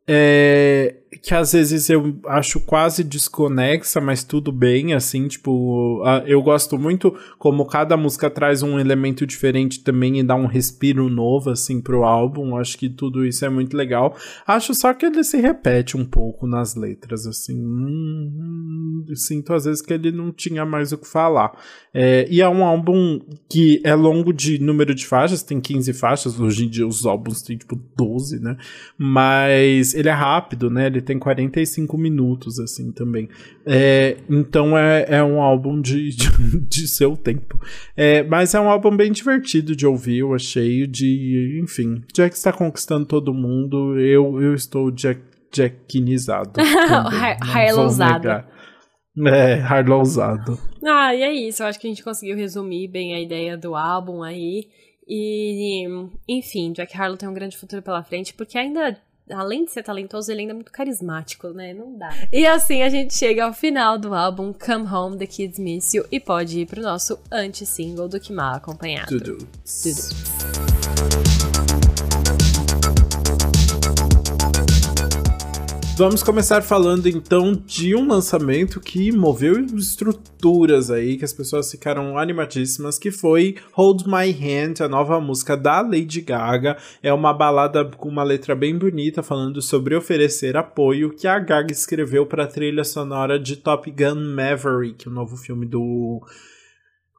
é, 0.07 0.97
que 1.23 1.35
às 1.35 1.53
vezes 1.53 1.89
eu 1.89 2.19
acho 2.27 2.61
quase 2.61 3.05
desconexa, 3.05 4.01
mas 4.01 4.25
tudo 4.25 4.51
bem, 4.53 4.95
assim, 4.95 5.29
tipo, 5.29 6.03
eu 6.27 6.43
gosto 6.43 6.79
muito 6.79 7.15
como 7.39 7.67
cada 7.67 7.97
música 7.97 8.31
traz 8.31 8.63
um 8.63 8.79
elemento 8.79 9.27
diferente 9.27 9.83
também 9.83 10.19
e 10.19 10.23
dá 10.23 10.35
um 10.35 10.47
respiro 10.47 11.09
novo, 11.09 11.51
assim, 11.51 11.81
pro 11.81 12.05
álbum, 12.05 12.57
acho 12.57 12.79
que 12.79 12.89
tudo 12.89 13.25
isso 13.25 13.45
é 13.45 13.49
muito 13.49 13.77
legal. 13.77 14.17
Acho 14.47 14.75
só 14.75 14.93
que 14.93 15.07
ele 15.07 15.23
se 15.25 15.39
repete 15.39 15.97
um 15.97 16.05
pouco 16.05 16.47
nas 16.47 16.75
letras, 16.75 17.27
assim, 17.27 17.55
hum, 17.57 19.05
sinto 19.15 19.53
às 19.53 19.65
vezes 19.65 19.83
que 19.83 19.93
ele 19.93 20.11
não 20.11 20.33
tinha 20.33 20.65
mais 20.65 20.93
o 20.93 20.99
que 20.99 21.07
falar. 21.07 21.53
É, 21.93 22.27
e 22.29 22.41
é 22.41 22.49
um 22.49 22.65
álbum 22.65 23.21
que 23.49 23.81
é 23.85 23.95
longo 23.95 24.33
de 24.33 24.59
número 24.59 24.95
de 24.95 25.07
faixas, 25.07 25.43
tem 25.43 25.61
15 25.61 25.93
faixas, 25.93 26.39
hoje 26.39 26.65
em 26.65 26.69
dia 26.69 26.87
os 26.87 27.07
álbuns 27.07 27.43
têm, 27.43 27.57
tipo, 27.57 27.81
12, 27.97 28.41
né, 28.41 28.57
mas 28.99 29.95
ele 29.95 30.09
é 30.09 30.13
rápido, 30.13 30.71
né? 30.71 30.87
Ele 30.87 31.01
tem 31.05 31.19
45 31.19 31.97
minutos, 31.97 32.59
assim, 32.59 32.91
também. 32.91 33.29
É, 33.67 34.17
então 34.29 34.77
é, 34.77 35.07
é 35.09 35.23
um 35.23 35.41
álbum 35.41 35.81
de, 35.81 36.11
de, 36.17 36.61
de 36.61 36.89
seu 36.89 37.17
tempo. 37.17 37.61
É, 37.97 38.23
mas 38.23 38.55
é 38.55 38.61
um 38.61 38.69
álbum 38.69 38.97
bem 38.97 39.13
divertido 39.13 39.77
de 39.77 39.87
ouvir, 39.87 40.19
eu 40.19 40.35
achei. 40.35 40.87
De, 40.87 41.61
enfim, 41.63 42.03
Jack 42.13 42.35
está 42.35 42.53
conquistando 42.53 43.07
todo 43.07 43.33
mundo. 43.33 43.99
Eu, 43.99 44.41
eu 44.41 44.55
estou 44.55 44.91
Jack, 44.91 45.21
Jackinizado. 45.55 46.61
Harlowzado. 47.41 48.45
É, 49.27 49.61
Harlowzado. 49.61 50.59
Ah, 50.85 51.15
e 51.15 51.23
é 51.23 51.33
isso. 51.33 51.63
Eu 51.63 51.69
acho 51.69 51.79
que 51.79 51.87
a 51.87 51.91
gente 51.91 52.03
conseguiu 52.03 52.37
resumir 52.37 52.89
bem 52.89 53.15
a 53.15 53.21
ideia 53.21 53.57
do 53.57 53.77
álbum 53.77 54.23
aí. 54.23 54.67
E, 55.07 55.87
enfim, 56.29 56.73
Jack 56.73 56.97
Harlow 56.97 57.17
tem 57.17 57.29
um 57.29 57.35
grande 57.35 57.57
futuro 57.57 57.83
pela 57.83 58.03
frente, 58.03 58.35
porque 58.35 58.59
ainda 58.59 58.99
além 59.31 59.65
de 59.65 59.71
ser 59.71 59.83
talentoso, 59.83 60.31
ele 60.31 60.43
ainda 60.43 60.53
é 60.53 60.55
muito 60.55 60.73
carismático, 60.73 61.49
né? 61.49 61.73
Não 61.73 61.97
dá. 61.97 62.11
E 62.33 62.47
assim 62.47 62.83
a 62.83 62.89
gente 62.89 63.15
chega 63.15 63.45
ao 63.45 63.53
final 63.53 63.99
do 63.99 64.15
álbum 64.15 64.53
Come 64.53 64.87
Home, 64.87 65.19
The 65.19 65.27
Kids 65.27 65.59
Miss 65.59 65.95
You 65.95 66.07
e 66.11 66.21
pode 66.21 66.61
ir 66.61 66.67
pro 66.67 66.83
nosso 66.83 67.19
anti-single 67.31 68.09
do 68.09 68.21
Que 68.21 68.33
Mal 68.33 68.55
Acompanhado. 68.57 69.19
Dudu. 69.19 69.39
Dudu. 69.39 71.24
Vamos 75.97 76.25
começar 76.25 76.61
falando 76.61 77.07
então 77.07 77.53
de 77.53 77.95
um 77.95 78.09
lançamento 78.09 78.81
que 78.81 79.13
moveu 79.13 79.65
estruturas 79.77 80.91
aí, 80.91 81.17
que 81.17 81.25
as 81.25 81.33
pessoas 81.33 81.71
ficaram 81.71 82.19
animadíssimas, 82.19 82.99
que 82.99 83.13
foi 83.13 83.55
Hold 83.73 84.05
My 84.05 84.29
Hand, 84.33 84.85
a 84.85 84.89
nova 84.89 85.21
música 85.21 85.57
da 85.57 85.81
Lady 85.83 86.21
Gaga. 86.21 86.77
É 87.01 87.13
uma 87.13 87.33
balada 87.33 87.85
com 87.85 88.09
uma 88.09 88.25
letra 88.25 88.57
bem 88.57 88.77
bonita 88.77 89.23
falando 89.23 89.63
sobre 89.63 89.95
oferecer 89.95 90.57
apoio 90.57 91.15
que 91.15 91.29
a 91.29 91.39
Gaga 91.39 91.71
escreveu 91.71 92.27
para 92.27 92.43
a 92.43 92.49
trilha 92.49 92.83
sonora 92.83 93.39
de 93.39 93.55
Top 93.55 93.89
Gun 93.89 94.35
Maverick, 94.35 95.09
o 95.09 95.13
novo 95.13 95.37
filme 95.37 95.65
do 95.65 96.21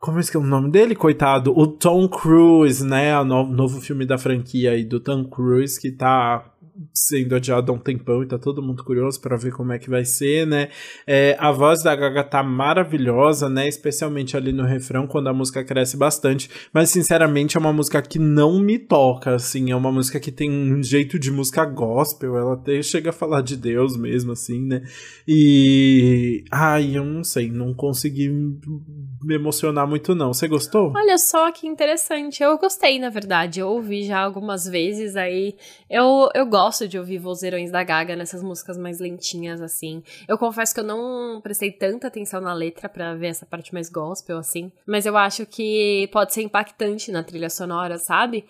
como 0.05 0.19
é 0.19 0.21
que 0.23 0.37
é 0.37 0.39
o 0.39 0.43
nome 0.43 0.69
dele, 0.69 0.93
coitado? 0.93 1.51
O 1.57 1.65
Tom 1.65 2.07
Cruise, 2.07 2.85
né? 2.85 3.19
O 3.19 3.25
novo, 3.25 3.81
filme 3.81 4.05
da 4.05 4.19
franquia 4.19 4.71
aí 4.73 4.85
do 4.85 4.99
Tom 4.99 5.25
Cruise, 5.25 5.81
que 5.81 5.91
tá 5.91 6.45
sendo 6.93 7.35
adiado 7.35 7.71
há 7.71 7.75
um 7.75 7.79
tempão 7.79 8.21
e 8.21 8.27
tá 8.27 8.37
todo 8.37 8.61
mundo 8.61 8.83
curioso 8.83 9.19
para 9.21 9.37
ver 9.37 9.51
como 9.53 9.71
é 9.71 9.79
que 9.79 9.89
vai 9.89 10.03
ser, 10.03 10.45
né? 10.45 10.69
É, 11.07 11.35
a 11.39 11.51
voz 11.51 11.81
da 11.81 11.95
Gaga 11.95 12.23
tá 12.23 12.43
maravilhosa, 12.43 13.49
né? 13.49 13.67
Especialmente 13.67 14.35
ali 14.35 14.51
no 14.51 14.63
refrão, 14.63 15.07
quando 15.07 15.27
a 15.27 15.33
música 15.33 15.63
cresce 15.63 15.95
bastante. 15.95 16.49
Mas, 16.73 16.89
sinceramente, 16.89 17.55
é 17.55 17.59
uma 17.59 17.71
música 17.71 18.01
que 18.01 18.19
não 18.19 18.59
me 18.59 18.77
toca, 18.77 19.35
assim. 19.35 19.71
É 19.71 19.75
uma 19.75 19.91
música 19.91 20.19
que 20.19 20.31
tem 20.31 20.51
um 20.51 20.83
jeito 20.83 21.17
de 21.17 21.31
música 21.31 21.63
gospel. 21.65 22.37
Ela 22.37 22.53
até 22.53 22.81
chega 22.81 23.09
a 23.09 23.13
falar 23.13 23.41
de 23.41 23.55
Deus 23.55 23.95
mesmo, 23.97 24.33
assim, 24.33 24.61
né? 24.65 24.81
E. 25.27 26.43
Ai, 26.51 26.97
eu 26.97 27.05
não 27.05 27.23
sei, 27.23 27.49
não 27.49 27.73
consegui 27.73 28.29
me 28.29 29.35
emocionar 29.35 29.87
muito, 29.87 30.13
não. 30.13 30.33
Você 30.33 30.47
gostou? 30.47 30.91
Olha 30.95 31.17
só 31.17 31.51
que 31.51 31.67
interessante. 31.67 32.43
Eu 32.43 32.57
gostei, 32.57 32.99
na 32.99 33.09
verdade. 33.09 33.59
Eu 33.59 33.69
ouvi 33.69 34.03
já 34.03 34.19
algumas 34.19 34.65
vezes 34.65 35.15
aí. 35.15 35.55
Eu, 35.89 36.29
eu 36.33 36.45
gosto 36.45 36.64
gosto 36.65 36.87
de 36.87 36.97
ouvir 36.97 37.19
vozeirões 37.19 37.69
da 37.69 37.83
Gaga 37.83 38.15
nessas 38.15 38.41
músicas 38.41 38.75
mais 38.75 38.99
lentinhas, 38.99 39.61
assim. 39.61 40.01
Eu 40.27 40.35
confesso 40.35 40.73
que 40.73 40.79
eu 40.79 40.83
não 40.83 41.39
prestei 41.39 41.71
tanta 41.71 42.07
atenção 42.07 42.41
na 42.41 42.53
letra 42.53 42.89
para 42.89 43.13
ver 43.13 43.27
essa 43.27 43.45
parte 43.45 43.71
mais 43.71 43.87
gospel, 43.87 44.39
assim. 44.39 44.71
Mas 44.83 45.05
eu 45.05 45.15
acho 45.15 45.45
que 45.45 46.09
pode 46.11 46.33
ser 46.33 46.41
impactante 46.41 47.11
na 47.11 47.23
trilha 47.23 47.51
sonora, 47.51 47.99
sabe? 47.99 48.45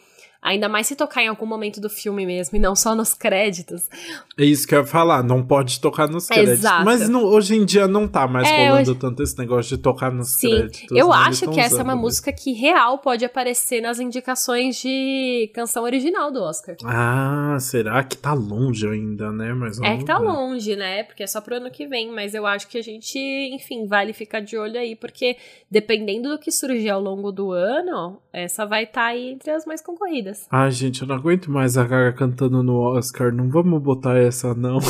Ainda 0.46 0.70
mais 0.70 0.86
se 0.86 0.96
tocar 0.96 1.24
em 1.24 1.28
algum 1.28 1.48
momento 1.48 1.82
do 1.82 1.90
filme 1.90 2.24
mesmo, 2.24 2.56
e 2.56 2.60
não 2.60 2.76
só 2.76 2.94
nos 2.94 3.16
créditos. 3.16 3.90
É 4.38 4.46
isso 4.46 4.68
que 4.68 4.76
eu 4.76 4.82
ia 4.82 4.86
falar, 4.86 5.24
não 5.24 5.44
pode 5.44 5.80
tocar 5.80 6.08
nos 6.08 6.28
créditos. 6.28 6.60
Exato. 6.60 6.86
Mas 6.86 7.10
não, 7.10 7.24
hoje 7.24 7.56
em 7.56 7.66
dia 7.66 7.88
não 7.88 8.08
tá 8.08 8.28
mais 8.28 8.48
é, 8.48 8.70
rolando 8.70 8.92
hoje... 8.92 9.00
tanto 9.00 9.24
esse 9.24 9.36
negócio 9.40 9.76
de 9.76 9.82
tocar 9.82 10.12
nos 10.12 10.36
Sim. 10.36 10.50
créditos. 10.50 10.92
Eu 10.92 11.10
né? 11.10 11.16
acho 11.16 11.50
que 11.50 11.60
essa 11.60 11.80
é 11.80 11.84
uma 11.84 11.96
música 11.96 12.32
que 12.32 12.54
real 12.54 13.00
pode 13.00 13.26
aparecer 13.26 13.82
nas 13.82 14.00
indicações 14.00 14.76
de 14.76 15.50
canção 15.52 15.84
original 15.84 16.32
do 16.32 16.44
Oscar. 16.44 16.76
Ah, 16.86 17.58
será 17.60 18.04
que 18.04 18.16
tá 18.16 18.34
longe 18.34 18.88
ainda, 18.88 19.32
né? 19.32 19.52
Mas 19.52 19.82
é 19.82 19.98
que 19.98 20.06
tá 20.06 20.20
ver. 20.20 20.26
longe, 20.26 20.76
né? 20.76 21.02
Porque 21.02 21.24
é 21.24 21.28
só 21.28 21.42
pro 21.42 21.56
ano 21.56 21.72
que 21.72 21.88
vem, 21.88 22.12
mas 22.12 22.36
eu 22.36 22.46
acho 22.46 22.68
que 22.68 22.78
a 22.78 22.84
gente, 22.84 23.18
enfim, 23.18 23.88
vale 23.88 24.14
ficar 24.14 24.42
de 24.42 24.56
olho 24.56 24.78
aí, 24.80 24.96
porque 24.96 25.38
dependendo 25.72 26.30
do 26.30 26.38
que 26.38 26.52
surgir 26.52 26.92
ao 26.92 27.02
longo 27.02 27.32
do 27.32 27.52
ano, 27.52 28.22
essa 28.32 28.64
vai 28.64 28.84
estar 28.84 29.02
tá 29.02 29.08
aí 29.08 29.30
entre 29.32 29.50
as 29.50 29.66
mais 29.66 29.82
concorridas. 29.82 30.35
Ai, 30.49 30.72
gente, 30.72 31.02
eu 31.02 31.07
não 31.07 31.16
aguento 31.16 31.52
mais 31.52 31.78
a 31.78 31.84
Gaga 31.84 32.14
cantando 32.14 32.64
no 32.64 32.80
Oscar. 32.80 33.32
Não 33.32 33.49
vamos 33.49 33.82
botar 33.82 34.18
essa, 34.18 34.53
não. 34.53 34.80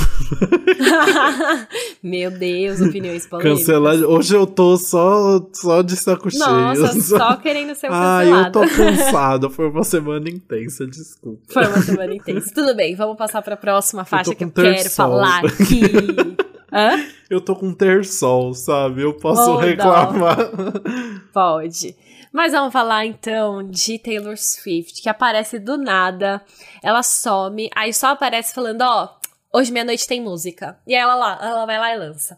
Meu 2.02 2.32
Deus, 2.32 2.82
opiniões 2.82 3.26
polêmicas. 3.26 3.60
Cancelar. 3.60 3.96
Hoje 3.96 4.36
eu 4.36 4.46
tô 4.46 4.78
só, 4.78 5.46
só 5.54 5.82
de 5.82 5.96
saco 5.96 6.30
cheio. 6.30 6.46
Nossa, 6.46 7.02
só 7.02 7.36
querendo 7.38 7.74
ser 7.76 7.88
cancelado. 7.88 8.34
Ai, 8.34 8.48
eu 8.48 8.52
tô 8.52 8.62
cansado. 8.62 9.50
Foi 9.50 9.70
uma 9.70 9.84
semana 9.84 10.30
intensa, 10.30 10.86
desculpa. 10.86 11.42
Foi 11.52 11.66
uma 11.66 11.82
semana 11.82 12.14
intensa. 12.14 12.52
Tudo 12.54 12.76
bem, 12.76 12.96
vamos 12.96 13.18
passar 13.18 13.42
pra 13.42 13.58
próxima 13.58 14.06
faixa 14.06 14.32
eu 14.32 14.36
que 14.36 14.44
eu 14.44 14.52
quero 14.52 14.90
falar 14.90 15.44
aqui. 15.46 16.36
Hã? 16.72 17.00
Eu 17.30 17.40
tô 17.40 17.56
com 17.56 17.74
terçol, 17.74 18.54
sabe? 18.54 19.02
Eu 19.02 19.14
posso 19.14 19.52
oh, 19.52 19.58
reclamar. 19.58 20.38
Não. 20.38 21.22
Pode. 21.34 21.96
Mas 22.36 22.52
vamos 22.52 22.74
falar 22.74 23.06
então 23.06 23.64
de 23.64 23.98
Taylor 23.98 24.38
Swift, 24.38 25.02
que 25.02 25.08
aparece 25.08 25.58
do 25.58 25.78
nada, 25.78 26.44
ela 26.84 27.02
some, 27.02 27.70
aí 27.74 27.94
só 27.94 28.08
aparece 28.08 28.54
falando: 28.54 28.82
Ó, 28.82 29.06
oh, 29.06 29.58
hoje 29.58 29.72
meia-noite 29.72 30.06
tem 30.06 30.20
música. 30.20 30.78
E 30.86 30.94
aí 30.94 31.00
ela, 31.00 31.16
lá, 31.16 31.40
ela 31.42 31.66
vai 31.66 31.80
lá 31.80 31.96
e 31.96 31.98
lança. 31.98 32.38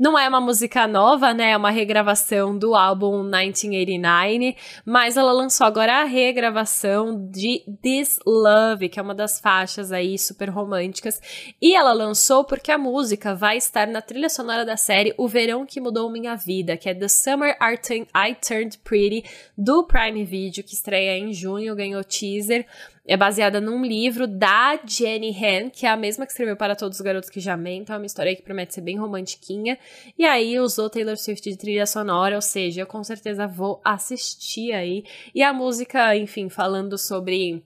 Não 0.00 0.18
é 0.18 0.26
uma 0.26 0.40
música 0.40 0.86
nova, 0.86 1.34
né? 1.34 1.50
É 1.50 1.56
uma 1.58 1.70
regravação 1.70 2.56
do 2.56 2.74
álbum 2.74 3.22
1989, 3.22 4.56
mas 4.82 5.18
ela 5.18 5.30
lançou 5.30 5.66
agora 5.66 6.00
a 6.00 6.04
regravação 6.04 7.28
de 7.28 7.62
This 7.82 8.18
Love, 8.26 8.88
que 8.88 8.98
é 8.98 9.02
uma 9.02 9.14
das 9.14 9.38
faixas 9.38 9.92
aí 9.92 10.18
super 10.18 10.48
românticas. 10.48 11.20
E 11.60 11.76
ela 11.76 11.92
lançou 11.92 12.44
porque 12.44 12.72
a 12.72 12.78
música 12.78 13.34
vai 13.34 13.58
estar 13.58 13.86
na 13.88 14.00
trilha 14.00 14.30
sonora 14.30 14.64
da 14.64 14.74
série 14.74 15.12
O 15.18 15.28
Verão 15.28 15.66
que 15.66 15.82
Mudou 15.82 16.10
Minha 16.10 16.34
Vida, 16.34 16.78
que 16.78 16.88
é 16.88 16.94
The 16.94 17.06
Summer 17.06 17.54
I 17.60 18.34
Turned 18.36 18.78
Pretty, 18.78 19.24
do 19.54 19.84
Prime 19.84 20.24
Video, 20.24 20.64
que 20.64 20.72
estreia 20.72 21.18
em 21.18 21.34
junho, 21.34 21.76
ganhou 21.76 22.02
teaser 22.02 22.66
é 23.10 23.16
baseada 23.16 23.60
num 23.60 23.84
livro 23.84 24.24
da 24.24 24.78
Jenny 24.86 25.36
Han, 25.36 25.68
que 25.68 25.84
é 25.84 25.88
a 25.88 25.96
mesma 25.96 26.24
que 26.24 26.30
escreveu 26.30 26.56
Para 26.56 26.76
Todos 26.76 26.96
os 26.96 27.04
Garotos 27.04 27.28
que 27.28 27.40
Já 27.40 27.56
Mentam, 27.56 27.96
é 27.96 27.98
uma 27.98 28.06
história 28.06 28.36
que 28.36 28.40
promete 28.40 28.72
ser 28.72 28.82
bem 28.82 28.96
romantiquinha. 28.96 29.76
E 30.16 30.24
aí 30.24 30.60
usou 30.60 30.88
Taylor 30.88 31.16
Swift 31.16 31.50
de 31.50 31.56
trilha 31.56 31.86
sonora, 31.86 32.36
ou 32.36 32.40
seja, 32.40 32.82
eu 32.82 32.86
com 32.86 33.02
certeza 33.02 33.48
vou 33.48 33.80
assistir 33.84 34.72
aí. 34.72 35.02
E 35.34 35.42
a 35.42 35.52
música, 35.52 36.16
enfim, 36.16 36.48
falando 36.48 36.96
sobre 36.96 37.64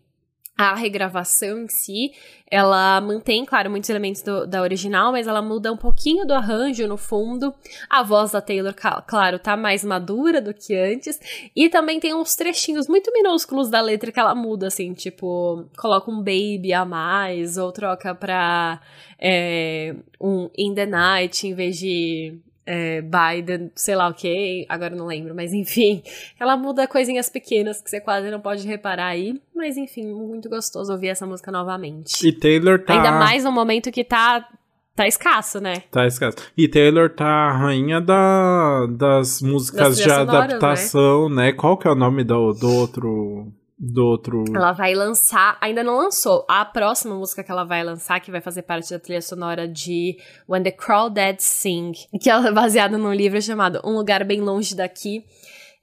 a 0.57 0.75
regravação 0.75 1.63
em 1.63 1.69
si, 1.69 2.13
ela 2.49 3.01
mantém, 3.01 3.45
claro, 3.45 3.69
muitos 3.69 3.91
elementos 3.91 4.23
do, 4.23 4.47
da 4.47 4.63
original, 4.63 5.11
mas 5.11 5.27
ela 5.27 5.43
muda 5.43 5.73
um 5.73 5.77
pouquinho 5.77 6.25
do 6.25 6.33
arranjo 6.33 6.87
no 6.87 6.97
fundo. 6.97 7.53
A 7.91 8.05
voz 8.05 8.31
da 8.31 8.41
Taylor, 8.41 8.73
claro, 9.07 9.39
tá 9.41 9.57
mais 9.57 9.83
madura 9.83 10.41
do 10.41 10.55
que 10.55 10.77
antes. 10.77 11.19
E 11.57 11.69
também 11.69 11.99
tem 11.99 12.15
uns 12.15 12.37
trechinhos 12.37 12.87
muito 12.87 13.13
minúsculos 13.13 13.69
da 13.69 13.81
letra 13.81 14.13
que 14.13 14.21
ela 14.21 14.35
muda, 14.35 14.69
assim, 14.69 14.93
tipo, 14.93 15.65
coloca 15.77 16.09
um 16.11 16.19
baby 16.19 16.73
a 16.73 16.85
mais, 16.85 17.59
ou 17.59 17.73
troca 17.73 18.15
pra 18.15 18.81
é, 19.19 19.97
um 20.21 20.49
in 20.57 20.75
the 20.75 20.87
night 20.87 21.49
em 21.49 21.55
vez 21.55 21.77
de 21.77 22.39
é, 22.67 23.03
Biden, 23.03 23.71
sei 23.75 23.95
lá 23.95 24.09
o 24.09 24.15
que, 24.15 24.67
agora 24.69 24.95
não 24.95 25.07
lembro, 25.07 25.35
mas 25.35 25.53
enfim, 25.53 26.03
ela 26.39 26.57
muda 26.57 26.87
coisinhas 26.87 27.29
pequenas 27.29 27.81
que 27.81 27.91
você 27.91 28.01
quase 28.01 28.31
não 28.31 28.41
pode 28.41 28.67
reparar 28.67 29.07
aí, 29.07 29.41
mas 29.55 29.77
enfim, 29.77 30.13
muito 30.13 30.49
gostoso 30.49 30.93
ouvir 30.93 31.09
essa 31.09 31.27
música 31.27 31.51
novamente. 31.53 32.27
E 32.27 32.33
Taylor 32.33 32.79
tá. 32.79 32.95
Ainda 32.95 33.13
mais 33.13 33.45
no 33.45 33.53
momento 33.53 33.91
que 33.91 34.05
tá. 34.05 34.49
Tá 34.97 35.09
escasso, 35.09 35.61
né? 35.61 35.83
Tá 35.91 36.07
escasso. 36.07 36.37
E 36.57 36.69
Taylor 36.69 37.11
tá 37.11 37.27
a 37.27 37.53
rainha 37.53 38.01
da, 38.01 38.87
das 38.87 39.43
músicas 39.43 39.89
das 39.89 39.97
de 39.97 40.05
sonoras, 40.05 40.35
adaptação, 40.37 41.29
né? 41.29 41.47
né? 41.47 41.53
Qual 41.53 41.77
que 41.77 41.89
é 41.89 41.91
o 41.91 41.97
nome 41.97 42.23
do, 42.23 42.53
do 42.53 42.71
outro 42.71 43.53
do 43.93 44.07
outro. 44.07 44.45
Ela 44.55 44.73
vai 44.73 44.95
lançar, 44.95 45.59
ainda 45.61 45.83
não 45.83 45.99
lançou. 45.99 46.45
A 46.49 46.65
próxima 46.65 47.15
música 47.15 47.45
que 47.45 47.51
ela 47.51 47.65
vai 47.65 47.85
lançar, 47.85 48.21
que 48.21 48.31
vai 48.31 48.41
fazer 48.41 48.63
parte 48.63 48.91
da 48.91 48.99
trilha 48.99 49.21
sonora 49.21 49.69
de 49.69 50.17
When 50.49 50.63
the 50.63 50.71
Crawdads 50.71 51.45
Sing, 51.45 51.93
que 52.21 52.31
é 52.31 52.53
baseada 52.53 52.97
num 52.97 53.13
livro 53.13 53.41
chamado 53.43 53.81
Um 53.85 53.95
Lugar 53.95 54.25
Bem 54.25 54.41
Longe 54.41 54.75
Daqui. 54.75 55.25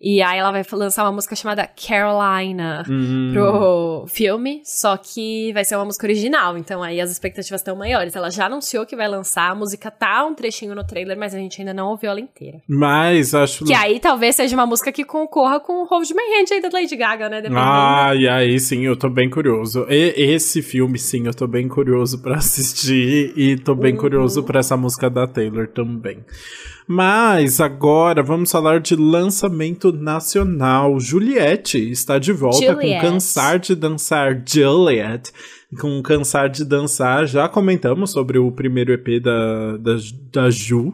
E 0.03 0.19
aí 0.21 0.39
ela 0.39 0.51
vai 0.51 0.65
lançar 0.71 1.03
uma 1.03 1.11
música 1.11 1.35
chamada 1.35 1.67
Carolina 1.67 2.83
uhum. 2.89 3.29
pro 3.31 4.05
filme, 4.07 4.61
só 4.65 4.97
que 4.97 5.53
vai 5.53 5.63
ser 5.63 5.75
uma 5.75 5.85
música 5.85 6.07
original, 6.07 6.57
então 6.57 6.81
aí 6.81 6.99
as 6.99 7.11
expectativas 7.11 7.61
estão 7.61 7.75
maiores. 7.75 8.15
Ela 8.15 8.31
já 8.31 8.47
anunciou 8.47 8.83
que 8.83 8.95
vai 8.95 9.07
lançar, 9.07 9.51
a 9.51 9.55
música 9.55 9.91
tá 9.91 10.25
um 10.25 10.33
trechinho 10.33 10.73
no 10.73 10.83
trailer, 10.83 11.15
mas 11.15 11.35
a 11.35 11.37
gente 11.37 11.61
ainda 11.61 11.73
não 11.73 11.89
ouviu 11.89 12.09
ela 12.09 12.19
inteira. 12.19 12.59
Mas 12.67 13.35
acho 13.35 13.63
que 13.63 13.73
aí 13.75 13.99
talvez 13.99 14.35
seja 14.35 14.55
uma 14.55 14.65
música 14.65 14.91
que 14.91 15.03
concorra 15.03 15.59
com 15.59 15.83
o 15.83 15.85
Hold 15.85 16.09
My 16.09 16.39
Hand 16.39 16.51
aí 16.51 16.61
da 16.61 16.69
Lady 16.73 16.95
Gaga, 16.95 17.29
né? 17.29 17.41
Dependendo. 17.41 17.63
Ah, 17.63 18.13
e 18.15 18.27
aí 18.27 18.59
sim, 18.59 18.83
eu 18.83 18.97
tô 18.97 19.07
bem 19.07 19.29
curioso. 19.29 19.85
E, 19.87 20.13
esse 20.17 20.63
filme 20.63 20.97
sim, 20.97 21.27
eu 21.27 21.33
tô 21.33 21.45
bem 21.45 21.67
curioso 21.67 22.19
para 22.23 22.37
assistir 22.37 23.33
e 23.35 23.55
tô 23.55 23.75
bem 23.75 23.93
uhum. 23.93 23.99
curioso 23.99 24.41
para 24.41 24.61
essa 24.61 24.75
música 24.75 25.11
da 25.11 25.27
Taylor 25.27 25.67
também. 25.67 26.25
Mas 26.87 27.59
agora 27.59 28.23
vamos 28.23 28.51
falar 28.51 28.79
de 28.79 28.95
lançamento 28.95 29.91
nacional. 29.91 30.99
Juliette 30.99 31.77
está 31.91 32.17
de 32.19 32.33
volta 32.33 32.65
Juliette. 32.65 33.01
com 33.01 33.11
Cansar 33.13 33.59
de 33.59 33.75
Dançar 33.75 34.43
Juliet. 34.45 35.31
Com 35.79 36.01
Cansar 36.01 36.49
de 36.49 36.65
Dançar, 36.65 37.25
já 37.25 37.47
comentamos 37.47 38.11
sobre 38.11 38.37
o 38.37 38.51
primeiro 38.51 38.91
EP 38.91 39.21
da, 39.21 39.77
da, 39.77 39.97
da 40.31 40.49
Ju. 40.49 40.93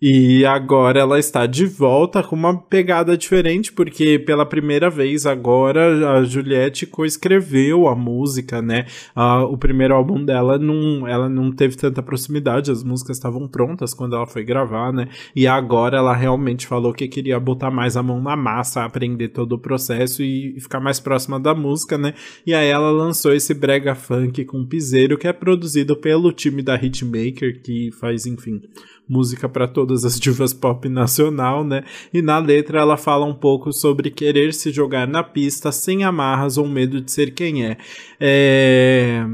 E 0.00 0.46
agora 0.46 1.00
ela 1.00 1.18
está 1.18 1.44
de 1.44 1.66
volta 1.66 2.22
com 2.22 2.36
uma 2.36 2.56
pegada 2.56 3.16
diferente, 3.16 3.72
porque 3.72 4.16
pela 4.16 4.46
primeira 4.46 4.88
vez 4.88 5.26
agora 5.26 6.12
a 6.12 6.22
Juliette 6.22 6.86
coescreveu 6.86 7.88
a 7.88 7.96
música, 7.96 8.62
né? 8.62 8.86
Uh, 9.16 9.52
o 9.52 9.58
primeiro 9.58 9.96
álbum 9.96 10.24
dela 10.24 10.56
não, 10.56 11.04
ela 11.04 11.28
não 11.28 11.50
teve 11.50 11.76
tanta 11.76 12.00
proximidade, 12.00 12.70
as 12.70 12.84
músicas 12.84 13.16
estavam 13.16 13.48
prontas 13.48 13.92
quando 13.92 14.14
ela 14.14 14.26
foi 14.26 14.44
gravar, 14.44 14.92
né? 14.92 15.08
E 15.34 15.48
agora 15.48 15.98
ela 15.98 16.14
realmente 16.14 16.68
falou 16.68 16.94
que 16.94 17.08
queria 17.08 17.40
botar 17.40 17.72
mais 17.72 17.96
a 17.96 18.02
mão 18.02 18.22
na 18.22 18.36
massa, 18.36 18.84
aprender 18.84 19.30
todo 19.30 19.54
o 19.54 19.58
processo 19.58 20.22
e, 20.22 20.56
e 20.56 20.60
ficar 20.60 20.78
mais 20.78 21.00
próxima 21.00 21.40
da 21.40 21.56
música, 21.56 21.98
né? 21.98 22.14
E 22.46 22.54
aí 22.54 22.68
ela 22.68 22.92
lançou 22.92 23.34
esse 23.34 23.52
brega 23.52 23.96
funk 23.96 24.44
com 24.44 24.64
piseiro 24.64 25.18
que 25.18 25.26
é 25.26 25.32
produzido 25.32 25.96
pelo 25.96 26.30
time 26.30 26.62
da 26.62 26.76
Hitmaker, 26.76 27.60
que 27.60 27.90
faz, 27.98 28.26
enfim, 28.26 28.62
música 29.08 29.48
para 29.48 29.66
todas 29.66 30.04
as 30.04 30.18
divas 30.20 30.52
pop 30.52 30.88
nacional, 30.88 31.64
né? 31.64 31.84
E 32.12 32.20
na 32.20 32.38
letra 32.38 32.80
ela 32.80 32.96
fala 32.96 33.24
um 33.24 33.34
pouco 33.34 33.72
sobre 33.72 34.10
querer 34.10 34.52
se 34.52 34.70
jogar 34.70 35.06
na 35.06 35.22
pista 35.22 35.72
sem 35.72 36.04
amarras 36.04 36.58
ou 36.58 36.68
medo 36.68 37.00
de 37.00 37.10
ser 37.10 37.32
quem 37.32 37.64
é. 37.64 37.76
É 38.20 39.24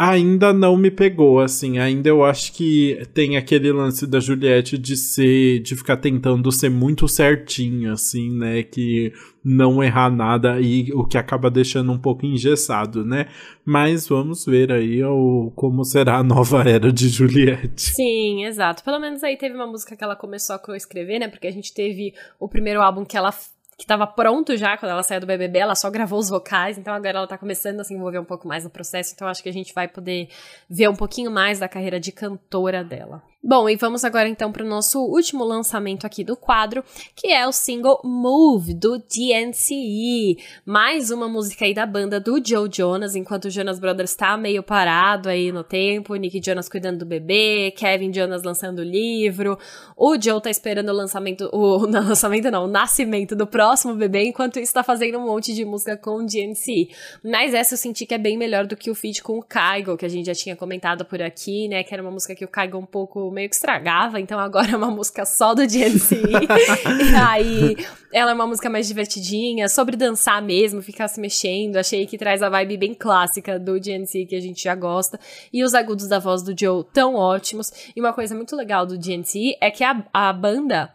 ainda 0.00 0.50
não 0.50 0.78
me 0.78 0.90
pegou, 0.90 1.40
assim, 1.40 1.78
ainda 1.78 2.08
eu 2.08 2.24
acho 2.24 2.54
que 2.54 3.06
tem 3.12 3.36
aquele 3.36 3.70
lance 3.70 4.06
da 4.06 4.18
Juliette 4.18 4.78
de 4.78 4.96
ser, 4.96 5.60
de 5.60 5.76
ficar 5.76 5.98
tentando 5.98 6.50
ser 6.50 6.70
muito 6.70 7.06
certinho, 7.06 7.92
assim, 7.92 8.30
né, 8.30 8.62
que 8.62 9.12
não 9.44 9.84
errar 9.84 10.10
nada 10.10 10.58
e 10.58 10.90
o 10.94 11.04
que 11.04 11.18
acaba 11.18 11.50
deixando 11.50 11.92
um 11.92 11.98
pouco 11.98 12.24
engessado, 12.24 13.04
né, 13.04 13.26
mas 13.62 14.08
vamos 14.08 14.46
ver 14.46 14.72
aí 14.72 15.04
o, 15.04 15.52
como 15.54 15.84
será 15.84 16.16
a 16.16 16.24
nova 16.24 16.62
era 16.66 16.90
de 16.90 17.10
Juliette. 17.10 17.82
Sim, 17.82 18.46
exato, 18.46 18.82
pelo 18.82 18.98
menos 18.98 19.22
aí 19.22 19.36
teve 19.36 19.54
uma 19.54 19.66
música 19.66 19.94
que 19.94 20.02
ela 20.02 20.16
começou 20.16 20.56
a 20.56 20.76
escrever, 20.78 21.18
né, 21.18 21.28
porque 21.28 21.46
a 21.46 21.52
gente 21.52 21.74
teve 21.74 22.14
o 22.38 22.48
primeiro 22.48 22.80
álbum 22.80 23.04
que 23.04 23.18
ela 23.18 23.34
que 23.80 23.84
estava 23.84 24.06
pronto 24.06 24.54
já 24.58 24.76
quando 24.76 24.92
ela 24.92 25.02
saiu 25.02 25.20
do 25.20 25.26
BBB, 25.26 25.58
ela 25.58 25.74
só 25.74 25.88
gravou 25.88 26.18
os 26.18 26.28
vocais, 26.28 26.76
então 26.76 26.92
agora 26.92 27.16
ela 27.16 27.26
tá 27.26 27.38
começando 27.38 27.80
a 27.80 27.84
se 27.84 27.94
envolver 27.94 28.18
um 28.18 28.24
pouco 28.26 28.46
mais 28.46 28.62
no 28.62 28.68
processo, 28.68 29.14
então 29.14 29.26
acho 29.26 29.42
que 29.42 29.48
a 29.48 29.52
gente 29.52 29.72
vai 29.72 29.88
poder 29.88 30.28
ver 30.68 30.90
um 30.90 30.94
pouquinho 30.94 31.30
mais 31.30 31.58
da 31.58 31.66
carreira 31.66 31.98
de 31.98 32.12
cantora 32.12 32.84
dela. 32.84 33.22
Bom, 33.42 33.70
e 33.70 33.74
vamos 33.74 34.04
agora 34.04 34.28
então 34.28 34.52
para 34.52 34.62
o 34.62 34.68
nosso 34.68 35.00
último 35.00 35.44
lançamento 35.44 36.06
aqui 36.06 36.22
do 36.22 36.36
quadro, 36.36 36.84
que 37.16 37.28
é 37.28 37.48
o 37.48 37.52
single 37.52 37.98
Move 38.04 38.74
do 38.74 38.98
DNCE. 38.98 40.36
Mais 40.62 41.10
uma 41.10 41.26
música 41.26 41.64
aí 41.64 41.72
da 41.72 41.86
banda 41.86 42.20
do 42.20 42.38
Joe 42.46 42.68
Jonas, 42.70 43.16
enquanto 43.16 43.46
o 43.46 43.50
Jonas 43.50 43.78
Brothers 43.78 44.10
está 44.10 44.36
meio 44.36 44.62
parado 44.62 45.30
aí 45.30 45.50
no 45.50 45.64
tempo, 45.64 46.14
Nick 46.16 46.38
Jonas 46.44 46.68
cuidando 46.68 46.98
do 46.98 47.06
bebê, 47.06 47.72
Kevin 47.74 48.12
Jonas 48.12 48.42
lançando 48.42 48.80
o 48.80 48.84
livro, 48.84 49.58
o 49.96 50.20
Joe 50.20 50.38
tá 50.42 50.50
esperando 50.50 50.90
o 50.90 50.94
lançamento, 50.94 51.48
o 51.50 51.86
não, 51.88 52.08
lançamento 52.08 52.50
não, 52.50 52.64
o 52.64 52.68
nascimento 52.68 53.34
do 53.34 53.46
próximo 53.46 53.94
bebê, 53.94 54.24
enquanto 54.24 54.60
isso 54.60 54.74
tá 54.74 54.82
fazendo 54.82 55.16
um 55.16 55.24
monte 55.24 55.54
de 55.54 55.64
música 55.64 55.96
com 55.96 56.16
o 56.16 56.26
DNCE. 56.26 56.90
Mas 57.24 57.54
essa 57.54 57.72
eu 57.72 57.78
senti 57.78 58.04
que 58.04 58.12
é 58.12 58.18
bem 58.18 58.36
melhor 58.36 58.66
do 58.66 58.76
que 58.76 58.90
o 58.90 58.94
feat 58.94 59.22
com 59.22 59.38
o 59.38 59.42
Kygo, 59.42 59.96
que 59.96 60.04
a 60.04 60.10
gente 60.10 60.26
já 60.26 60.34
tinha 60.34 60.54
comentado 60.54 61.06
por 61.06 61.22
aqui, 61.22 61.68
né, 61.68 61.82
que 61.82 61.94
era 61.94 62.02
uma 62.02 62.12
música 62.12 62.34
que 62.34 62.44
o 62.44 62.48
Kygo 62.48 62.76
um 62.76 62.84
pouco 62.84 63.29
meio 63.30 63.48
que 63.48 63.54
estragava, 63.54 64.20
então 64.20 64.38
agora 64.38 64.70
é 64.72 64.76
uma 64.76 64.90
música 64.90 65.24
só 65.24 65.54
do 65.54 65.66
DNC. 65.66 66.16
e 67.10 67.14
aí 67.14 67.76
ela 68.12 68.32
é 68.32 68.34
uma 68.34 68.46
música 68.46 68.68
mais 68.68 68.86
divertidinha, 68.88 69.68
sobre 69.68 69.96
dançar 69.96 70.42
mesmo, 70.42 70.82
ficar 70.82 71.08
se 71.08 71.20
mexendo. 71.20 71.76
Achei 71.76 72.06
que 72.06 72.18
traz 72.18 72.42
a 72.42 72.48
vibe 72.48 72.76
bem 72.76 72.94
clássica 72.94 73.58
do 73.58 73.78
DNC 73.78 74.26
que 74.26 74.36
a 74.36 74.40
gente 74.40 74.62
já 74.62 74.74
gosta. 74.74 75.18
E 75.52 75.62
os 75.62 75.74
agudos 75.74 76.08
da 76.08 76.18
voz 76.18 76.42
do 76.42 76.58
Joe 76.58 76.84
tão 76.92 77.14
ótimos. 77.14 77.72
E 77.94 78.00
uma 78.00 78.12
coisa 78.12 78.34
muito 78.34 78.56
legal 78.56 78.84
do 78.84 78.98
DNC 78.98 79.56
é 79.60 79.70
que 79.70 79.84
a, 79.84 80.04
a 80.12 80.32
banda 80.32 80.92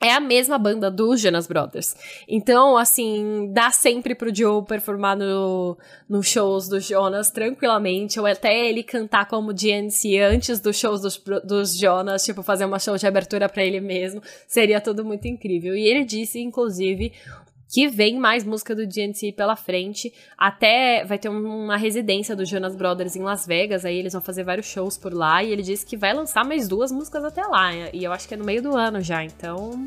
é 0.00 0.12
a 0.12 0.20
mesma 0.20 0.58
banda 0.58 0.90
dos 0.90 1.20
Jonas 1.20 1.46
Brothers. 1.46 1.96
Então, 2.28 2.76
assim, 2.76 3.50
dá 3.52 3.70
sempre 3.70 4.14
pro 4.14 4.34
Joe 4.34 4.64
performar 4.64 5.16
no, 5.16 5.76
no 6.08 6.22
shows 6.22 6.68
dos 6.68 6.86
Jonas 6.86 7.30
tranquilamente, 7.30 8.20
ou 8.20 8.26
até 8.26 8.68
ele 8.68 8.82
cantar 8.82 9.26
como 9.26 9.54
GNC 9.54 10.18
antes 10.20 10.60
dos 10.60 10.76
shows 10.76 11.00
dos, 11.00 11.22
dos 11.44 11.78
Jonas, 11.78 12.24
tipo, 12.24 12.42
fazer 12.42 12.66
uma 12.66 12.78
show 12.78 12.96
de 12.96 13.06
abertura 13.06 13.48
para 13.48 13.64
ele 13.64 13.80
mesmo. 13.80 14.22
Seria 14.46 14.80
tudo 14.80 15.04
muito 15.04 15.26
incrível. 15.26 15.74
E 15.74 15.86
ele 15.86 16.04
disse, 16.04 16.38
inclusive, 16.40 17.12
que 17.68 17.88
vem 17.88 18.18
mais 18.18 18.44
música 18.44 18.74
do 18.74 18.86
GNC 18.86 19.32
pela 19.32 19.56
frente. 19.56 20.12
Até 20.36 21.04
vai 21.04 21.18
ter 21.18 21.28
uma 21.28 21.76
residência 21.76 22.36
dos 22.36 22.48
Jonas 22.48 22.76
Brothers 22.76 23.16
em 23.16 23.22
Las 23.22 23.46
Vegas, 23.46 23.84
aí 23.84 23.98
eles 23.98 24.12
vão 24.12 24.22
fazer 24.22 24.44
vários 24.44 24.66
shows 24.66 24.96
por 24.96 25.12
lá. 25.12 25.42
E 25.42 25.52
ele 25.52 25.62
disse 25.62 25.84
que 25.84 25.96
vai 25.96 26.12
lançar 26.12 26.44
mais 26.44 26.68
duas 26.68 26.92
músicas 26.92 27.24
até 27.24 27.42
lá. 27.42 27.72
E 27.92 28.04
eu 28.04 28.12
acho 28.12 28.28
que 28.28 28.34
é 28.34 28.36
no 28.36 28.44
meio 28.44 28.62
do 28.62 28.76
ano 28.76 29.00
já, 29.00 29.24
então 29.24 29.84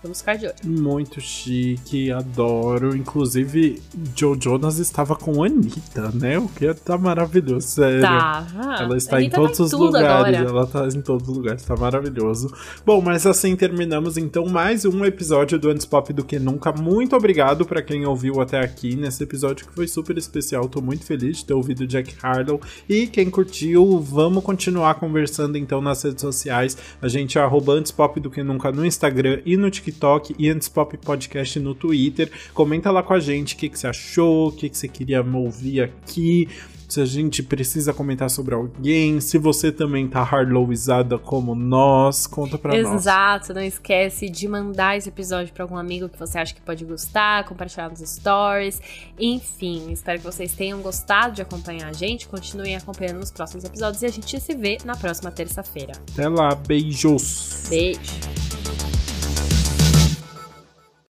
Vamos 0.00 0.20
ficar 0.20 0.36
de 0.36 0.46
olho. 0.46 0.54
Muito 0.64 1.20
chique, 1.20 2.12
adoro. 2.12 2.96
Inclusive, 2.96 3.82
Joe 4.14 4.38
Jonas 4.40 4.78
estava 4.78 5.16
com 5.16 5.42
Anitta, 5.42 6.12
né? 6.14 6.38
O 6.38 6.48
que 6.48 6.72
tá 6.72 6.96
maravilhoso, 6.96 7.66
sério. 7.66 8.02
Tava. 8.02 8.76
Ela 8.80 8.96
está 8.96 9.16
Anitta 9.16 9.36
em 9.36 9.40
todos 9.40 9.58
tá 9.58 9.64
os 9.64 9.72
lugares. 9.72 10.38
Agora. 10.38 10.50
Ela 10.50 10.66
tá 10.68 10.86
em 10.86 11.00
todos 11.00 11.28
os 11.28 11.36
lugares, 11.36 11.64
tá 11.64 11.76
maravilhoso. 11.76 12.54
Bom, 12.86 13.00
mas 13.00 13.26
assim 13.26 13.56
terminamos 13.56 14.16
então 14.16 14.46
mais 14.46 14.84
um 14.84 15.04
episódio 15.04 15.58
do 15.58 15.68
Antes 15.68 15.84
Pop 15.84 16.12
do 16.12 16.24
que 16.24 16.38
Nunca. 16.38 16.70
Muito 16.70 17.16
obrigado 17.16 17.66
para 17.66 17.82
quem 17.82 18.06
ouviu 18.06 18.40
até 18.40 18.60
aqui 18.60 18.94
nesse 18.94 19.24
episódio 19.24 19.66
que 19.66 19.74
foi 19.74 19.88
super 19.88 20.16
especial. 20.16 20.68
Tô 20.68 20.80
muito 20.80 21.04
feliz 21.04 21.38
de 21.38 21.46
ter 21.46 21.54
ouvido 21.54 21.88
Jack 21.88 22.14
Harlow. 22.22 22.60
E 22.88 23.08
quem 23.08 23.28
curtiu, 23.28 23.98
vamos 23.98 24.44
continuar 24.44 24.94
conversando 24.94 25.58
então 25.58 25.80
nas 25.80 26.00
redes 26.04 26.20
sociais. 26.20 26.78
A 27.02 27.08
gente 27.08 27.36
é 27.36 27.40
arroba 27.40 27.72
Antes 27.72 27.90
Pop 27.90 28.20
do 28.20 28.30
que 28.30 28.44
Nunca 28.44 28.70
no 28.70 28.86
Instagram 28.86 29.40
e 29.44 29.56
no 29.56 29.68
TikTok 29.68 29.87
TikTok 29.90 30.34
e 30.38 30.48
Antes 30.48 30.68
Pop 30.68 30.96
Podcast 30.96 31.58
no 31.60 31.74
Twitter. 31.74 32.30
Comenta 32.52 32.90
lá 32.90 33.02
com 33.02 33.14
a 33.14 33.20
gente 33.20 33.54
o 33.54 33.58
que, 33.58 33.68
que 33.68 33.78
você 33.78 33.86
achou, 33.86 34.48
o 34.48 34.52
que, 34.52 34.68
que 34.68 34.76
você 34.76 34.88
queria 34.88 35.22
ouvir 35.22 35.82
aqui 35.82 36.48
se 36.88 37.02
a 37.02 37.04
gente 37.04 37.42
precisa 37.42 37.92
comentar 37.92 38.30
sobre 38.30 38.54
alguém, 38.54 39.20
se 39.20 39.36
você 39.36 39.70
também 39.70 40.08
tá 40.08 40.22
hardlowizada 40.22 41.18
como 41.18 41.54
nós, 41.54 42.26
conta 42.26 42.56
pra 42.56 42.74
Exato, 42.74 42.94
nós. 42.94 43.02
Exato, 43.02 43.54
não 43.54 43.62
esquece 43.62 44.30
de 44.30 44.48
mandar 44.48 44.96
esse 44.96 45.10
episódio 45.10 45.52
para 45.52 45.64
algum 45.64 45.76
amigo 45.76 46.08
que 46.08 46.18
você 46.18 46.38
acha 46.38 46.54
que 46.54 46.62
pode 46.62 46.84
gostar, 46.86 47.44
compartilhar 47.44 47.90
nos 47.90 48.00
stories, 48.00 48.80
enfim, 49.18 49.92
espero 49.92 50.18
que 50.18 50.24
vocês 50.24 50.54
tenham 50.54 50.80
gostado 50.80 51.34
de 51.34 51.42
acompanhar 51.42 51.88
a 51.88 51.92
gente, 51.92 52.26
continuem 52.26 52.74
acompanhando 52.74 53.18
nos 53.18 53.30
próximos 53.30 53.64
episódios 53.64 54.02
e 54.02 54.06
a 54.06 54.10
gente 54.10 54.40
se 54.40 54.54
vê 54.54 54.78
na 54.84 54.96
próxima 54.96 55.30
terça-feira. 55.30 55.92
Até 56.12 56.26
lá, 56.26 56.54
beijos! 56.54 57.66
Beijo! 57.68 58.97